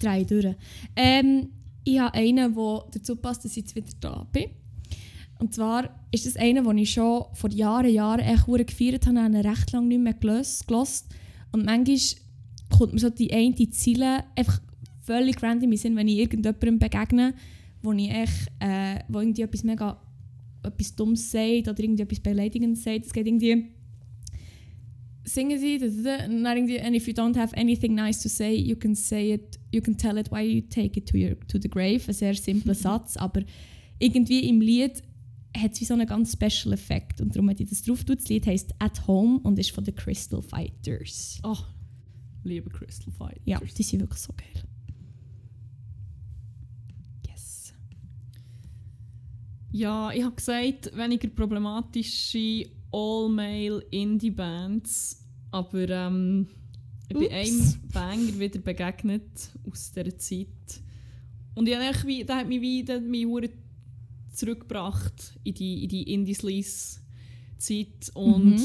Drei 0.00 0.24
durch. 0.24 0.54
Ähm, 0.96 1.50
ich 1.84 1.98
habe 2.00 2.14
einen, 2.14 2.54
der 2.54 2.84
dazu 2.90 3.16
passt, 3.16 3.44
dass 3.44 3.52
ich 3.52 3.58
jetzt 3.58 3.76
wieder 3.76 3.92
da 4.00 4.26
bin. 4.32 4.46
Und 5.38 5.54
zwar 5.54 5.90
ist 6.10 6.26
das 6.26 6.36
einer, 6.36 6.62
den 6.62 6.78
ich 6.78 6.92
schon 6.92 7.24
vor 7.34 7.50
Jahren, 7.50 7.90
Jahren 7.90 8.20
echt 8.20 8.46
gefeiert 8.46 9.06
habe, 9.06 9.22
habe 9.22 9.44
recht 9.44 9.72
lange 9.72 9.88
nicht 9.88 10.00
mehr 10.00 10.14
gelöst. 10.14 10.70
Und 10.70 11.64
manchmal 11.64 11.98
kommt 12.80 12.94
mir 12.94 12.98
so 12.98 13.10
die 13.10 13.32
eine 13.32 13.54
Ziele 13.70 14.24
einfach 14.36 14.60
völlig 15.02 15.42
random 15.42 15.76
Sinn, 15.76 15.96
wenn 15.96 16.08
ich 16.08 16.18
irgendjemandem 16.18 16.78
begegne, 16.78 17.34
wo 17.82 17.92
ich 17.92 18.10
echt, 18.10 18.48
äh, 18.60 19.00
wo 19.08 19.20
irgendwie 19.20 19.42
etwas 19.42 19.64
mega 19.64 20.00
etwas 20.62 20.94
Dummes 20.94 21.30
sagt 21.30 21.68
oder 21.68 21.78
irgendwie 21.78 22.02
etwas 22.02 22.20
Beleidigendes 22.20 22.82
sagt. 22.82 23.06
Es 23.06 23.12
geht 23.12 23.26
irgendwie 23.26 23.66
singen 25.24 25.58
sie 25.58 25.78
da, 25.78 25.86
da, 25.86 26.18
da, 26.18 26.24
und 26.24 26.42
dann 26.42 26.56
irgendwie, 26.56 26.80
and 26.80 26.96
if 26.96 27.06
you 27.06 27.14
don't 27.14 27.36
have 27.36 27.56
anything 27.56 27.94
nice 27.94 28.22
to 28.22 28.28
say, 28.28 28.54
you 28.54 28.76
can 28.76 28.94
say 28.94 29.34
it, 29.34 29.58
you 29.72 29.80
can 29.80 29.96
tell 29.96 30.16
it 30.16 30.30
why 30.30 30.42
you 30.42 30.62
take 30.62 30.98
it 30.98 31.06
to, 31.08 31.16
your, 31.16 31.38
to 31.48 31.58
the 31.60 31.68
grave. 31.68 32.02
Ein 32.08 32.14
sehr 32.14 32.34
simpler 32.34 32.74
Satz, 32.86 33.16
aber 33.16 33.42
irgendwie 33.98 34.48
im 34.48 34.60
Lied 34.60 35.02
hat 35.56 35.72
es 35.72 35.80
wie 35.80 35.84
so 35.84 35.94
einen 35.94 36.06
ganz 36.06 36.32
special 36.32 36.72
Effekt 36.72 37.20
und 37.20 37.34
darum 37.34 37.50
hat 37.50 37.60
ich 37.60 37.68
das 37.68 37.82
drauf 37.82 38.04
tut. 38.04 38.18
Das 38.18 38.28
Lied 38.28 38.46
heisst 38.46 38.74
At 38.78 39.06
Home 39.06 39.40
und 39.42 39.58
ist 39.58 39.72
von 39.72 39.84
den 39.84 39.94
Crystal 39.94 40.42
Fighters. 40.42 41.40
Oh, 41.42 41.56
liebe 42.44 42.70
Crystal 42.70 43.12
Fighters. 43.12 43.42
Ja, 43.44 43.60
die 43.60 43.82
sind 43.82 44.00
wirklich 44.00 44.20
so 44.20 44.32
geil. 44.32 44.64
Yes. 47.28 47.74
Ja, 49.72 50.10
ich 50.12 50.22
habe 50.22 50.34
gesagt, 50.34 50.96
weniger 50.96 51.28
problematische 51.28 52.70
All-Male-Indie-Bands. 52.92 55.18
Aber 55.52 55.88
ähm, 55.88 56.46
ich 57.08 57.18
bin 57.18 57.30
einem 57.30 57.74
Banger 57.92 58.38
wieder 58.38 58.60
begegnet 58.60 59.50
aus 59.68 59.92
dieser 59.92 60.16
Zeit. 60.18 60.46
Und 61.54 61.68
ich 61.68 61.76
habe 61.76 62.06
wie, 62.06 62.24
der 62.24 62.36
hat 62.36 62.48
mich 62.48 62.60
wie 62.60 62.84
der 62.84 62.96
hat 62.96 63.04
mich 63.04 63.26
zurückgebracht 64.32 65.38
in 65.42 65.54
die, 65.54 65.82
in 65.82 65.88
die 65.88 66.14
Indie-Sleaze-Zeit. 66.14 68.10
Und 68.14 68.56
Mhm. 68.56 68.62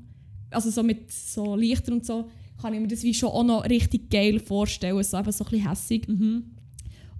also 0.51 0.71
so 0.71 0.83
mit 0.83 1.11
so 1.11 1.57
Lichtern 1.57 1.95
und 1.95 2.07
so, 2.07 2.29
kann 2.61 2.75
ich 2.75 2.81
mir 2.81 2.89
das 2.89 3.03
wie 3.03 3.15
schon 3.15 3.31
auch 3.31 3.45
noch 3.45 3.65
richtig 3.65 4.11
geil 4.11 4.41
vorstellen. 4.41 5.03
So 5.03 5.19
eben 5.19 5.33
so 5.33 5.45
ein 5.45 5.51
bisschen 5.51 5.69
hässig. 5.69 6.09
Mhm. 6.09 6.45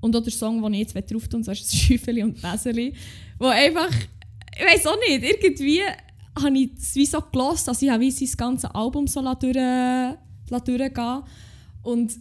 Und 0.01 0.15
auch 0.15 0.23
der 0.23 0.33
Song, 0.33 0.63
den 0.63 0.75
ich 0.75 0.93
jetzt 0.93 1.13
drauf 1.13 1.29
tun 1.29 1.43
so 1.43 1.51
ist 1.51 1.65
das 1.65 1.75
«Schäufeli 1.75 2.23
und 2.23 2.41
Bäseli», 2.41 2.95
wo 3.39 3.47
einfach, 3.47 3.91
ich 3.91 4.65
weiß 4.65 4.87
auch 4.87 4.99
nicht, 5.09 5.25
irgendwie 5.25 5.81
habe 6.43 6.59
ich 6.59 6.71
es 6.79 6.95
wie 6.95 7.07
so 7.07 7.21
gelost, 7.21 7.67
dass 7.67 7.83
ich 7.83 7.91
habe 7.91 8.01
wie 8.01 8.11
sein 8.11 8.29
ganzes 8.37 8.71
Album 8.71 9.07
so 9.07 9.23
durch, 9.23 9.57
durchgehen 10.65 11.23
Und 11.83 12.13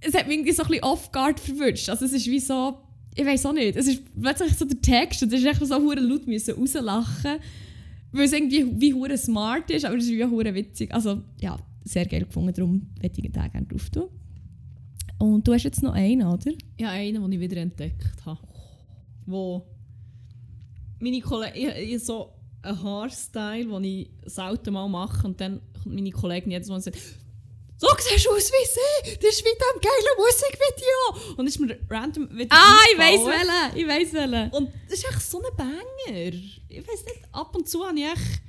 es 0.00 0.14
hat 0.14 0.26
mich 0.26 0.36
irgendwie 0.36 0.52
so 0.52 0.62
ein 0.62 0.68
bisschen 0.68 0.84
off-guard 0.84 1.38
verwünscht. 1.38 1.88
Also 1.88 2.04
es 2.04 2.12
ist 2.12 2.26
wie 2.26 2.40
so, 2.40 2.78
ich 3.14 3.24
weiß 3.24 3.46
auch 3.46 3.52
nicht, 3.52 3.76
es 3.76 3.86
ist 3.86 4.02
plötzlich 4.20 4.56
so 4.56 4.64
der 4.64 4.80
Text 4.80 5.22
und 5.22 5.32
es 5.32 5.40
ist 5.40 5.46
echt 5.46 5.64
so 5.64 5.76
hure 5.76 6.00
laut 6.00 6.26
müssen 6.26 6.54
rauslachen, 6.54 7.38
weil 8.12 8.24
es 8.24 8.32
irgendwie 8.32 8.80
wie 8.80 8.94
hure 8.94 9.16
smart 9.16 9.70
ist, 9.70 9.84
aber 9.84 9.96
es 9.96 10.04
ist 10.04 10.10
wie 10.10 10.24
hure 10.24 10.54
witzig. 10.54 10.92
Also 10.92 11.22
ja, 11.40 11.58
sehr 11.84 12.06
geil 12.06 12.24
gefunden, 12.24 12.52
darum 12.54 12.88
möchte 13.00 13.20
ich 13.20 13.30
den 13.30 13.32
gerne 13.32 13.66
drauf 13.66 13.90
tun. 13.90 14.08
Und 15.18 15.46
du 15.46 15.52
hast 15.52 15.62
jetzt 15.62 15.82
noch 15.82 15.92
einen, 15.92 16.26
oder? 16.26 16.52
Ja, 16.78 16.90
einen, 16.90 17.22
den 17.22 17.32
ich 17.32 17.40
wieder 17.40 17.58
entdeckt 17.58 18.26
habe. 18.26 18.40
Wo 19.24 19.64
meine 20.98 21.20
Kollegen, 21.20 21.98
so 21.98 22.32
einen 22.62 22.82
Haarstyle, 22.82 23.66
den 23.66 23.84
ich 23.84 24.10
selten 24.26 24.74
mal 24.74 24.88
mache 24.88 25.26
und 25.26 25.40
dann 25.40 25.60
kommt 25.82 25.94
meine 25.94 26.10
Kollegin 26.10 26.50
jedes 26.52 26.68
Mal 26.68 26.76
und 26.76 26.82
sagt, 26.82 26.98
so 27.78 27.88
siehst 27.98 28.26
du 28.26 28.30
aus 28.30 28.50
wie 28.50 28.66
sie, 28.66 29.16
das 29.16 29.34
ist 29.34 29.44
wie 29.44 29.50
diesem 29.50 29.80
geilen 29.80 30.16
Musikvideo. 30.16 31.34
Und 31.36 31.46
ist 31.48 31.58
mir 31.58 31.78
random 31.90 32.28
wieder 32.38 32.54
Ah, 32.54 32.78
ich 32.92 32.98
weiss 32.98 33.26
welchen, 33.26 33.76
ich 33.76 33.86
weiss 33.88 34.12
welchen. 34.12 34.50
Und 34.52 34.70
das 34.88 34.98
ist 34.98 35.04
echt 35.08 35.22
so 35.22 35.38
ein 35.42 35.56
Banger. 35.56 36.32
Ich 36.68 36.86
weiß 36.86 37.04
nicht, 37.04 37.22
ab 37.32 37.54
und 37.56 37.68
zu 37.68 37.84
habe 37.84 37.98
ich 37.98 38.04
echt 38.04 38.42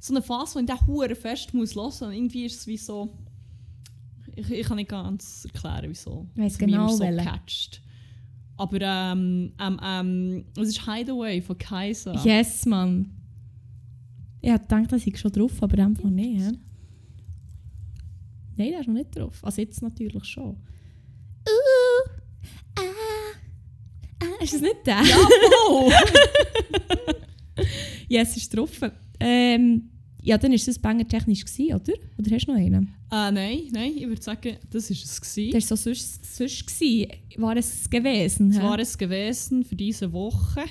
so 0.00 0.12
eine 0.12 0.22
Phase, 0.22 0.56
wo 0.56 0.58
ich 0.60 0.66
den 0.66 0.86
Huren 0.86 1.16
fest 1.16 1.54
muss 1.54 1.74
hören. 1.74 2.08
Und 2.08 2.12
irgendwie 2.12 2.44
ist 2.44 2.60
es 2.60 2.66
wie 2.66 2.76
so... 2.76 3.16
Ich, 4.36 4.50
ich 4.50 4.66
kann 4.66 4.76
nicht 4.76 4.90
ganz 4.90 5.44
erklären, 5.44 5.86
wieso. 5.88 6.26
Ich 6.34 6.42
weiss 6.42 6.58
genau 6.58 6.88
so 6.88 7.04
welchen. 7.04 7.24
catcht. 7.24 7.80
Aber 8.56 8.80
ähm, 8.80 9.52
ähm, 9.60 9.80
ähm, 9.82 10.44
es 10.56 10.68
ist 10.68 10.84
Hideaway 10.84 11.40
von 11.40 11.56
Kaiser. 11.56 12.14
Yes, 12.24 12.66
Mann. 12.66 13.10
Ich 14.40 14.50
hätte 14.50 14.64
gedacht, 14.64 14.92
das 14.92 15.02
sei 15.02 15.12
schon 15.16 15.32
drauf, 15.32 15.62
aber 15.62 15.82
einfach 15.82 16.10
nicht. 16.10 16.54
Nein, 18.56 18.70
der 18.70 18.80
ist 18.80 18.86
noch 18.86 18.94
nicht 18.94 19.16
drauf. 19.16 19.40
Also 19.42 19.60
jetzt 19.62 19.82
natürlich 19.82 20.24
schon. 20.24 20.56
Uh, 21.46 22.10
ah, 22.76 22.82
ah. 24.20 24.42
Ist 24.42 24.54
das 24.54 24.60
nicht 24.60 24.86
der? 24.86 25.02
Ja, 25.02 25.16
oh! 25.68 25.92
yes, 28.08 28.36
ist 28.36 28.56
drauf. 28.56 28.80
Ähm, 29.20 29.90
ja, 30.22 30.38
dann 30.38 30.52
war 30.52 30.58
das 30.58 30.78
Banger 30.78 31.06
technisch, 31.06 31.44
gewesen, 31.44 31.74
oder? 31.74 31.92
Oder 32.18 32.30
hast 32.34 32.46
du 32.46 32.52
noch 32.52 32.58
einen? 32.58 32.94
äh, 33.10 33.30
nein, 33.30 33.68
nein, 33.72 33.92
ich 33.94 34.06
würde 34.06 34.22
sagen, 34.22 34.56
das 34.70 34.90
war 34.90 34.96
es. 34.96 35.20
Gewesen. 35.20 35.50
Der 35.52 35.60
war 35.60 35.60
so 35.60 35.76
sonst, 35.76 36.36
sonst 36.36 36.66
gewesen. 36.66 37.12
War 37.36 37.56
es 37.56 37.90
gewesen? 37.90 38.50
Das 38.50 38.58
hä? 38.58 38.64
war 38.64 38.78
es 38.78 38.96
gewesen 38.96 39.64
für 39.64 39.76
diese 39.76 40.12
Woche. 40.12 40.64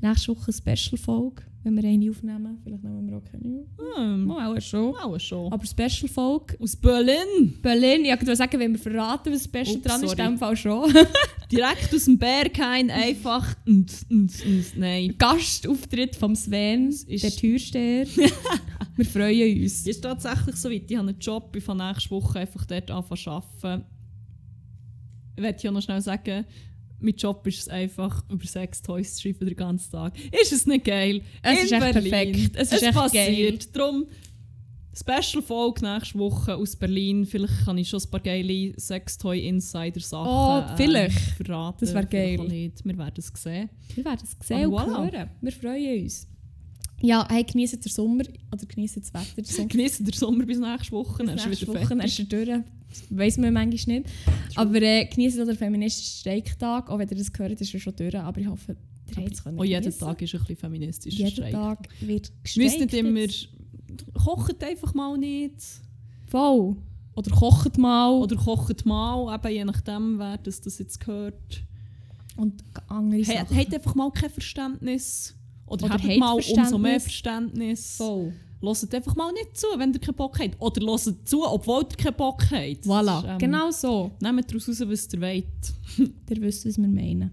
Nächste 0.00 0.28
Woche 0.28 0.50
eine 0.66 0.76
Special-Folge, 0.76 1.42
wenn 1.62 1.76
wir 1.76 1.84
eine 1.84 2.10
aufnehmen. 2.10 2.58
Vielleicht 2.64 2.82
nehmen 2.82 3.06
wir 3.10 3.18
auch 3.18 3.24
keine 3.24 3.64
auf. 3.78 3.96
Hm, 3.96 4.24
Mal 4.24 4.56
auch 4.56 4.60
schon. 4.62 4.94
auch 4.96 5.18
schon. 5.20 5.52
Aber 5.52 5.64
Special-Folge 5.66 6.56
Aus 6.58 6.74
Berlin. 6.76 7.58
Berlin, 7.60 8.04
ja, 8.06 8.14
ich 8.14 8.20
würde 8.22 8.34
sagen, 8.36 8.58
wenn 8.58 8.72
wir 8.72 8.78
verraten, 8.78 9.32
was 9.32 9.44
Special 9.44 9.76
Ups, 9.76 9.82
dran 9.82 10.02
ist, 10.02 10.12
in 10.12 10.16
sorry. 10.16 10.30
dem 10.30 10.38
Fall 10.38 10.56
schon. 10.56 10.90
Direkt 11.52 11.94
aus 11.94 12.04
dem 12.06 12.18
Berghain 12.18 12.90
einfach. 12.90 13.54
Und, 13.66 13.92
und, 14.08 14.32
und, 14.46 14.64
nein. 14.76 15.14
Gastauftritt 15.18 16.16
vom 16.16 16.34
Sven, 16.34 16.88
ist- 16.88 17.22
der 17.22 17.30
Türsteher. 17.32 18.06
wir 18.96 19.04
freuen 19.04 19.62
uns. 19.62 19.86
Ist 19.86 20.00
tatsächlich 20.00 20.56
so 20.56 20.70
weit. 20.70 20.90
Ich 20.90 20.96
habe 20.96 21.08
einen 21.10 21.18
Job, 21.18 21.54
ich 21.54 21.62
fange 21.64 21.86
nächste 21.88 22.10
Woche 22.10 22.38
einfach 22.38 22.64
dort 22.64 22.90
anfangen 22.90 23.20
zu 23.20 23.30
arbeiten. 23.30 23.84
Ich 25.36 25.42
möchte 25.42 25.64
ja 25.64 25.70
noch 25.72 25.82
schnell 25.82 26.00
sagen, 26.00 26.44
mein 27.00 27.14
Job 27.16 27.46
ist 27.46 27.60
es 27.60 27.68
einfach, 27.68 28.24
über 28.30 28.44
Sex-Toys 28.44 29.14
zu 29.16 29.22
schreiben 29.22 29.46
den 29.46 29.56
ganzen 29.56 29.90
Tag. 29.92 30.14
Ist 30.40 30.52
es 30.52 30.66
nicht 30.66 30.84
geil? 30.84 31.22
Es 31.42 31.64
ist 31.64 31.72
echt 31.72 31.80
Berlin. 31.92 32.02
perfekt. 32.10 32.50
Es 32.56 32.72
ist 32.72 32.82
echt 32.82 32.94
passiert. 32.94 33.76
Darum, 33.76 34.06
Special-Folge 34.92 35.84
nächste 35.84 36.18
Woche 36.18 36.56
aus 36.56 36.74
Berlin. 36.76 37.24
Vielleicht 37.24 37.64
kann 37.64 37.78
ich 37.78 37.88
schon 37.88 38.00
ein 38.02 38.10
paar 38.10 38.20
geile 38.20 38.72
Sex-Toy-Insider-Sachen 38.78 40.26
Oh, 40.28 40.76
vielleicht. 40.76 41.18
verraten. 41.36 41.78
Das 41.80 41.94
wär 41.94 42.04
geil. 42.06 42.38
Nicht. 42.38 42.84
Wir 42.84 42.98
werden 42.98 43.14
es 43.16 43.32
sehen. 43.40 43.70
Wir 43.94 44.04
werden 44.04 44.20
es 44.24 44.46
sehen 44.46 44.66
und 44.66 44.72
voilà. 44.74 45.12
hören. 45.12 45.30
Wir 45.40 45.52
freuen 45.52 46.02
uns. 46.04 46.26
Ja, 47.02 47.26
hey, 47.30 47.44
genießen 47.44 47.80
den 47.80 47.90
Sommer 47.90 48.24
oder 48.52 48.66
genießen 48.66 49.02
das 49.02 49.14
Wetter. 49.14 49.64
Genießen 49.68 50.04
den 50.04 50.12
Sommer 50.12 50.44
bis 50.44 50.58
nächste 50.58 50.92
Woche. 50.92 51.24
dann 51.24 51.36
ist 51.36 51.46
nächste 51.46 51.68
Woche 51.68 51.86
fertig. 51.86 52.04
ist 52.04 52.18
er 52.32 52.44
durch. 52.44 52.64
Weiss 53.10 53.36
man 53.38 53.52
manchmal 53.52 54.00
nicht. 54.00 54.10
Aber 54.56 54.80
äh, 54.82 55.04
genießen 55.06 55.46
den 55.46 55.56
feministischen 55.56 56.20
Streiktag. 56.20 56.90
Auch 56.90 56.98
wenn 56.98 57.08
ihr 57.08 57.16
das 57.16 57.32
gehört, 57.32 57.60
ist 57.60 57.72
er 57.74 57.80
schon 57.80 57.94
durch. 57.96 58.16
Aber 58.18 58.40
ich 58.40 58.46
hoffe, 58.46 58.76
ihr 59.10 59.16
habt 59.16 59.32
es 59.32 59.42
können 59.44 59.58
Oh, 59.58 59.64
jeden 59.64 59.80
geniessen. 59.82 60.00
Tag 60.00 60.22
ist 60.22 60.34
ein 60.34 60.40
bisschen 60.40 60.56
feministisch. 60.56 61.14
Jeden 61.14 61.50
Tag 61.52 61.88
wird 62.00 62.30
Müsst 62.56 62.58
nicht 62.58 62.90
gestreikt 62.92 62.94
immer. 62.94 63.10
Kocht 64.14 64.62
einfach 64.64 64.94
mal 64.94 65.16
nicht. 65.18 65.54
Voll. 66.26 66.76
Oder 67.14 67.30
kocht 67.30 67.76
mal. 67.78 68.10
Oder 68.12 68.36
kocht 68.36 68.86
mal, 68.86 69.34
eben 69.34 69.50
je 69.50 69.64
nachdem, 69.64 70.18
wer 70.18 70.38
das, 70.38 70.60
das 70.60 70.78
jetzt 70.78 71.00
gehört. 71.00 71.62
und 72.36 72.62
andere 72.88 73.18
He- 73.18 73.24
Sachen. 73.24 73.56
Habt 73.56 73.74
einfach 73.74 73.94
mal 73.94 74.10
kein 74.12 74.30
Verständnis. 74.30 75.34
Oder, 75.66 75.84
Oder 75.86 75.94
habt 75.94 76.16
mal 76.18 76.32
umso 76.34 76.78
mehr. 76.78 77.00
Verständnis. 77.00 77.96
Voll. 77.96 78.32
Hört 78.62 78.94
einfach 78.94 79.16
mal 79.16 79.32
nicht 79.32 79.56
zu, 79.56 79.66
wenn 79.76 79.92
ihr 79.92 80.00
keinen 80.00 80.16
Bock 80.16 80.38
habt. 80.38 80.60
Oder 80.60 80.84
hört 80.84 81.28
zu, 81.28 81.44
obwohl 81.46 81.82
ihr 81.90 81.96
keinen 81.96 82.16
Bock 82.16 82.42
habt. 82.50 82.84
Voilà, 82.84 83.18
ist, 83.20 83.28
ähm, 83.28 83.38
genau 83.38 83.70
so. 83.70 84.10
Nehmt 84.20 84.50
daraus 84.50 84.68
raus, 84.68 84.82
was 84.86 85.12
ihr 85.12 85.20
wollt. 85.20 85.46
Ihr 86.30 86.42
wisst, 86.42 86.66
was 86.66 86.76
wir 86.76 86.88
meinen. 86.88 87.30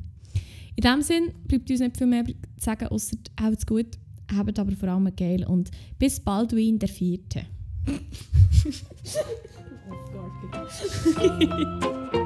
In 0.76 0.84
diesem 0.84 1.02
Sinn 1.02 1.34
bleibt 1.48 1.70
uns 1.70 1.80
nicht 1.80 1.98
viel 1.98 2.08
mehr 2.08 2.26
zu 2.26 2.34
sagen, 2.58 2.88
außer 2.88 3.18
habt's 3.42 3.66
gut, 3.66 3.98
habt 4.36 4.60
aber 4.60 4.72
vor 4.74 4.90
allem 4.90 5.14
geil 5.16 5.44
und 5.48 5.72
bis 5.98 6.20
Baldwin 6.20 6.80
der 6.80 6.90
Vierte. 6.90 7.46
Oh. 11.20 12.12